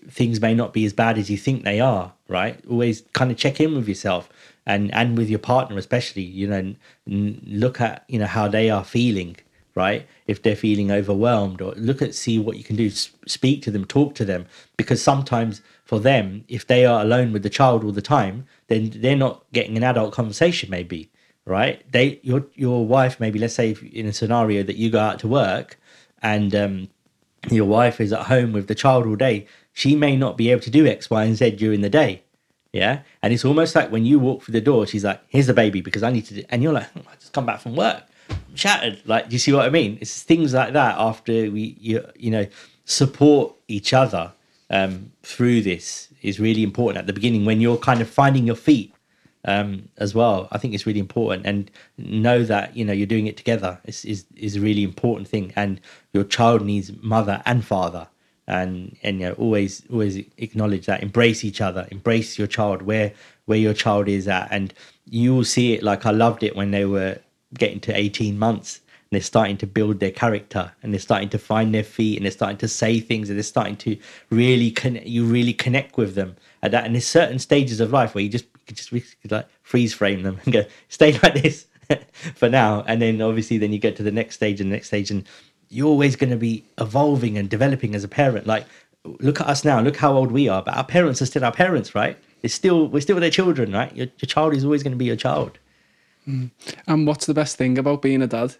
things 0.07 0.39
may 0.39 0.53
not 0.53 0.73
be 0.73 0.85
as 0.85 0.93
bad 0.93 1.17
as 1.17 1.29
you 1.29 1.37
think 1.37 1.63
they 1.63 1.79
are 1.79 2.13
right 2.27 2.63
always 2.69 3.01
kind 3.13 3.31
of 3.31 3.37
check 3.37 3.59
in 3.59 3.75
with 3.75 3.87
yourself 3.87 4.29
and 4.65 4.93
and 4.93 5.17
with 5.17 5.29
your 5.29 5.39
partner 5.39 5.77
especially 5.77 6.21
you 6.21 6.47
know 6.47 6.73
look 7.07 7.81
at 7.81 8.03
you 8.07 8.19
know 8.19 8.25
how 8.25 8.47
they 8.47 8.69
are 8.69 8.83
feeling 8.83 9.35
right? 9.75 10.07
If 10.27 10.41
they're 10.41 10.55
feeling 10.55 10.91
overwhelmed 10.91 11.61
or 11.61 11.73
look 11.73 12.01
at 12.01 12.15
see 12.15 12.39
what 12.39 12.57
you 12.57 12.63
can 12.63 12.75
do 12.75 12.89
speak 12.89 13.61
to 13.63 13.71
them 13.71 13.85
talk 13.85 14.15
to 14.15 14.25
them. 14.25 14.45
Because 14.77 15.01
sometimes 15.01 15.61
for 15.83 15.99
them 15.99 16.43
if 16.47 16.67
they 16.67 16.85
are 16.85 17.01
alone 17.01 17.31
with 17.31 17.43
the 17.43 17.49
child 17.49 17.83
all 17.83 17.91
the 17.91 18.01
time 18.01 18.45
then 18.67 18.91
they're 18.95 19.15
not 19.15 19.43
getting 19.53 19.77
an 19.77 19.83
adult 19.83 20.13
conversation 20.13 20.69
maybe 20.69 21.09
right? 21.45 21.83
They 21.91 22.19
your 22.23 22.45
your 22.55 22.85
wife 22.85 23.19
maybe 23.19 23.39
let's 23.39 23.55
say 23.55 23.75
in 23.91 24.05
a 24.05 24.13
scenario 24.13 24.63
that 24.63 24.75
you 24.75 24.89
go 24.89 24.99
out 24.99 25.19
to 25.19 25.27
work 25.27 25.79
and 26.21 26.55
um 26.55 26.89
your 27.49 27.65
wife 27.65 27.99
is 27.99 28.13
at 28.13 28.27
home 28.27 28.51
with 28.53 28.67
the 28.67 28.75
child 28.75 29.07
all 29.07 29.15
day 29.15 29.47
she 29.73 29.95
may 29.95 30.15
not 30.15 30.37
be 30.37 30.51
able 30.51 30.61
to 30.61 30.69
do 30.69 30.85
x 30.85 31.09
y 31.09 31.23
and 31.23 31.35
z 31.37 31.51
during 31.51 31.81
the 31.81 31.89
day 31.89 32.23
yeah? 32.73 33.01
And 33.21 33.33
it's 33.33 33.43
almost 33.43 33.75
like 33.75 33.91
when 33.91 34.05
you 34.05 34.17
walk 34.17 34.43
through 34.43 34.53
the 34.53 34.61
door 34.61 34.85
she's 34.87 35.03
like 35.03 35.21
here's 35.27 35.47
the 35.47 35.53
baby 35.53 35.81
because 35.81 36.03
i 36.03 36.11
need 36.11 36.25
to 36.25 36.35
do, 36.35 36.43
and 36.49 36.61
you're 36.63 36.73
like 36.73 36.87
"Oh, 36.95 37.01
i 37.11 37.15
just 37.15 37.33
come 37.33 37.45
back 37.45 37.59
from 37.59 37.75
work 37.75 38.03
shattered 38.53 39.01
like 39.05 39.29
do 39.29 39.33
you 39.33 39.39
see 39.39 39.53
what 39.53 39.65
i 39.65 39.69
mean 39.69 39.97
it's 40.01 40.23
things 40.23 40.53
like 40.53 40.73
that 40.73 40.95
after 40.97 41.31
we 41.51 41.77
you, 41.79 42.05
you 42.15 42.31
know 42.31 42.45
support 42.85 43.55
each 43.67 43.93
other 43.93 44.31
um, 44.69 45.11
through 45.23 45.61
this 45.61 46.07
is 46.21 46.39
really 46.39 46.63
important 46.63 46.97
at 46.97 47.07
the 47.07 47.13
beginning 47.13 47.45
when 47.45 47.61
you're 47.61 47.77
kind 47.77 48.01
of 48.01 48.09
finding 48.09 48.45
your 48.45 48.55
feet 48.55 48.93
um, 49.45 49.89
as 49.97 50.13
well. 50.13 50.47
I 50.51 50.57
think 50.57 50.73
it's 50.73 50.85
really 50.85 50.99
important, 50.99 51.45
and 51.45 51.71
know 51.97 52.43
that 52.43 52.75
you 52.75 52.85
know 52.85 52.93
you're 52.93 53.07
doing 53.07 53.27
it 53.27 53.37
together 53.37 53.79
is 53.85 54.05
is 54.05 54.25
is 54.35 54.55
a 54.55 54.61
really 54.61 54.83
important 54.83 55.27
thing. 55.27 55.51
And 55.55 55.81
your 56.13 56.23
child 56.23 56.63
needs 56.63 56.91
mother 57.01 57.41
and 57.45 57.65
father, 57.65 58.07
and 58.47 58.95
and 59.03 59.19
you 59.19 59.27
know 59.27 59.33
always 59.33 59.83
always 59.91 60.17
acknowledge 60.37 60.85
that. 60.85 61.01
Embrace 61.01 61.43
each 61.43 61.61
other. 61.61 61.87
Embrace 61.91 62.37
your 62.37 62.47
child 62.47 62.83
where 62.83 63.13
where 63.45 63.57
your 63.57 63.73
child 63.73 64.07
is 64.07 64.27
at, 64.27 64.47
and 64.51 64.73
you 65.05 65.33
will 65.33 65.45
see 65.45 65.73
it. 65.73 65.83
Like 65.83 66.05
I 66.05 66.11
loved 66.11 66.43
it 66.43 66.55
when 66.55 66.71
they 66.71 66.85
were 66.85 67.19
getting 67.55 67.79
to 67.81 67.97
18 67.97 68.37
months 68.37 68.81
and 69.11 69.17
they're 69.17 69.21
starting 69.21 69.57
to 69.57 69.67
build 69.67 69.99
their 69.99 70.11
character 70.11 70.71
and 70.81 70.93
they're 70.93 70.99
starting 70.99 71.29
to 71.29 71.37
find 71.37 71.73
their 71.73 71.83
feet 71.83 72.17
and 72.17 72.25
they're 72.25 72.31
starting 72.31 72.57
to 72.57 72.67
say 72.67 72.99
things 72.99 73.29
and 73.29 73.37
they're 73.37 73.43
starting 73.43 73.75
to 73.75 73.97
really 74.29 74.71
connect 74.71 75.05
you 75.05 75.25
really 75.25 75.53
connect 75.53 75.97
with 75.97 76.15
them 76.15 76.35
at 76.63 76.71
that 76.71 76.85
and 76.85 76.95
there's 76.95 77.07
certain 77.07 77.39
stages 77.39 77.79
of 77.79 77.91
life 77.91 78.15
where 78.15 78.23
you 78.23 78.29
just 78.29 78.45
you 78.67 78.75
just 78.75 78.91
like 79.29 79.47
freeze 79.63 79.93
frame 79.93 80.23
them 80.23 80.39
and 80.45 80.53
go 80.53 80.63
stay 80.89 81.17
like 81.19 81.41
this 81.41 81.65
for 82.35 82.49
now 82.49 82.83
and 82.87 83.01
then 83.01 83.21
obviously 83.21 83.57
then 83.57 83.73
you 83.73 83.79
get 83.79 83.95
to 83.95 84.03
the 84.03 84.11
next 84.11 84.35
stage 84.35 84.61
and 84.61 84.71
the 84.71 84.75
next 84.75 84.87
stage 84.87 85.11
and 85.11 85.27
you're 85.71 85.87
always 85.87 86.15
going 86.17 86.29
to 86.29 86.37
be 86.37 86.65
evolving 86.79 87.37
and 87.37 87.49
developing 87.49 87.95
as 87.95 88.03
a 88.03 88.07
parent. 88.07 88.45
Like 88.45 88.65
look 89.03 89.41
at 89.41 89.47
us 89.47 89.65
now 89.65 89.79
look 89.81 89.97
how 89.97 90.13
old 90.13 90.31
we 90.31 90.47
are 90.47 90.61
but 90.61 90.77
our 90.77 90.83
parents 90.83 91.23
are 91.23 91.25
still 91.25 91.43
our 91.43 91.51
parents 91.51 91.95
right? 91.95 92.17
It's 92.43 92.53
still 92.53 92.87
we're 92.87 93.01
still 93.01 93.19
their 93.19 93.31
children 93.31 93.71
right? 93.71 93.95
Your, 93.95 94.07
your 94.19 94.27
child 94.27 94.53
is 94.53 94.63
always 94.63 94.83
going 94.83 94.91
to 94.91 94.97
be 94.97 95.05
your 95.05 95.15
child 95.15 95.57
Mm. 96.27 96.51
And 96.87 97.07
what's 97.07 97.25
the 97.25 97.33
best 97.33 97.57
thing 97.57 97.77
about 97.77 98.01
being 98.01 98.21
a 98.21 98.27
dad? 98.27 98.55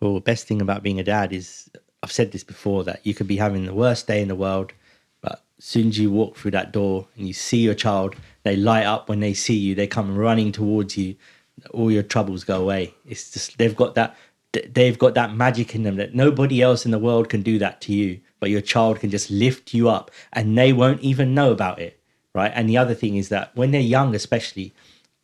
Well, 0.00 0.14
the 0.14 0.20
best 0.20 0.46
thing 0.46 0.60
about 0.60 0.82
being 0.82 0.98
a 0.98 1.04
dad 1.04 1.32
is 1.32 1.70
I've 2.02 2.12
said 2.12 2.32
this 2.32 2.44
before 2.44 2.84
that 2.84 3.06
you 3.06 3.14
could 3.14 3.28
be 3.28 3.36
having 3.36 3.64
the 3.64 3.74
worst 3.74 4.06
day 4.06 4.20
in 4.20 4.28
the 4.28 4.34
world, 4.34 4.72
but 5.20 5.42
as 5.58 5.64
soon 5.64 5.88
as 5.88 5.98
you 5.98 6.10
walk 6.10 6.36
through 6.36 6.50
that 6.52 6.72
door 6.72 7.06
and 7.16 7.26
you 7.26 7.32
see 7.32 7.58
your 7.58 7.74
child, 7.74 8.16
they 8.42 8.56
light 8.56 8.84
up 8.84 9.08
when 9.08 9.20
they 9.20 9.34
see 9.34 9.56
you. 9.56 9.74
They 9.74 9.86
come 9.86 10.16
running 10.16 10.50
towards 10.50 10.96
you. 10.96 11.14
All 11.70 11.90
your 11.90 12.02
troubles 12.02 12.44
go 12.44 12.60
away. 12.60 12.94
It's 13.06 13.30
just 13.30 13.58
they've 13.58 13.76
got 13.76 13.94
that 13.94 14.16
they've 14.52 14.98
got 14.98 15.14
that 15.14 15.34
magic 15.34 15.74
in 15.74 15.82
them 15.82 15.96
that 15.96 16.14
nobody 16.14 16.60
else 16.60 16.84
in 16.84 16.90
the 16.90 16.98
world 16.98 17.28
can 17.28 17.42
do 17.42 17.58
that 17.58 17.80
to 17.82 17.92
you. 17.92 18.20
But 18.40 18.50
your 18.50 18.60
child 18.60 18.98
can 19.00 19.10
just 19.10 19.30
lift 19.30 19.72
you 19.72 19.88
up, 19.88 20.10
and 20.32 20.58
they 20.58 20.72
won't 20.72 21.00
even 21.00 21.34
know 21.34 21.52
about 21.52 21.78
it, 21.78 22.00
right? 22.34 22.50
And 22.52 22.68
the 22.68 22.76
other 22.76 22.94
thing 22.94 23.16
is 23.16 23.28
that 23.28 23.54
when 23.54 23.70
they're 23.70 23.80
young, 23.80 24.16
especially, 24.16 24.74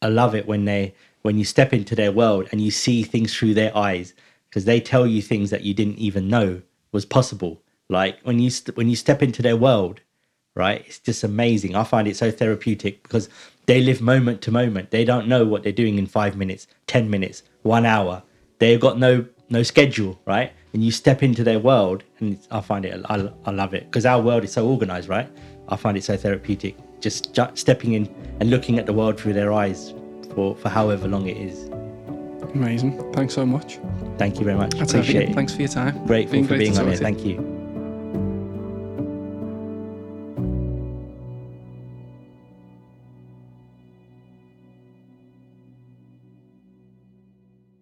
I 0.01 0.09
love 0.09 0.37
it 0.37 0.47
when 0.47 0.65
they 0.65 0.95
when 1.23 1.39
you 1.39 1.45
step 1.45 1.73
into 1.73 1.95
their 1.95 2.13
world 2.13 2.49
and 2.51 2.61
you 2.61 2.71
see 2.71 3.03
things 3.03 3.35
through 3.35 3.55
their 3.55 3.77
eyes 3.77 4.15
because 4.49 4.65
they 4.65 4.81
tell 4.81 5.07
you 5.07 5.21
things 5.21 5.51
that 5.51 5.63
you 5.63 5.75
didn't 5.75 5.99
even 5.99 6.29
know 6.29 6.63
was 6.93 7.05
possible. 7.05 7.63
Like 7.89 8.21
when 8.23 8.39
you 8.39 8.51
st- 8.51 8.77
when 8.77 8.89
you 8.89 8.97
step 8.97 9.23
into 9.23 9.43
their 9.43 9.57
world, 9.57 10.01
right? 10.55 10.83
It's 10.87 10.99
just 10.99 11.25
amazing. 11.25 11.75
I 11.75 11.85
find 11.85 12.09
it 12.09 12.17
so 12.17 12.31
therapeutic 12.31 13.03
because 13.03 13.29
they 13.67 13.81
live 13.81 14.01
moment 14.01 14.43
to 14.43 14.51
moment. 14.51 14.91
They 14.91 15.05
don't 15.05 15.29
know 15.29 15.45
what 15.45 15.63
they're 15.63 15.73
doing 15.73 15.99
in 15.99 16.07
five 16.07 16.37
minutes, 16.37 16.67
ten 16.87 17.11
minutes, 17.11 17.43
one 17.63 17.87
hour. 17.87 18.23
They've 18.59 18.81
got 18.81 18.99
no 18.99 19.27
no 19.51 19.63
schedule, 19.63 20.21
right? 20.27 20.53
And 20.75 20.85
you 20.85 20.91
step 20.91 21.23
into 21.23 21.43
their 21.43 21.59
world, 21.59 22.05
and 22.21 22.39
I 22.51 22.61
find 22.61 22.85
it. 22.85 23.01
I, 23.09 23.31
I 23.47 23.51
love 23.51 23.73
it 23.75 23.85
because 23.87 24.05
our 24.05 24.21
world 24.21 24.45
is 24.45 24.53
so 24.53 24.69
organized, 24.69 25.09
right? 25.09 25.29
I 25.69 25.77
find 25.77 25.97
it 25.97 26.05
so 26.05 26.17
therapeutic. 26.17 26.77
Just 27.01 27.33
ju- 27.33 27.55
stepping 27.55 27.95
in 27.95 28.07
and 28.41 28.51
looking 28.51 28.79
at 28.79 28.87
the 28.87 28.93
world 28.93 29.19
through 29.19 29.35
their 29.35 29.53
eyes 29.53 29.95
for 30.39 30.55
for 30.55 30.69
however 30.69 31.09
long 31.09 31.27
it 31.27 31.37
is. 31.37 31.69
Amazing. 32.55 32.93
Thanks 33.13 33.35
so 33.35 33.45
much. 33.45 33.79
Thank 34.19 34.39
you 34.39 34.45
very 34.45 34.57
much. 34.57 34.75
That's 34.75 34.95
Appreciate 34.95 35.31
it. 35.31 35.35
Thanks 35.35 35.53
for 35.55 35.63
your 35.63 35.69
time. 35.69 36.07
Grateful 36.07 36.39
Been 36.39 36.47
for 36.47 36.57
being 36.57 36.79
on 36.79 36.87
here. 36.87 36.97
Thank 36.97 37.25
you. 37.25 37.58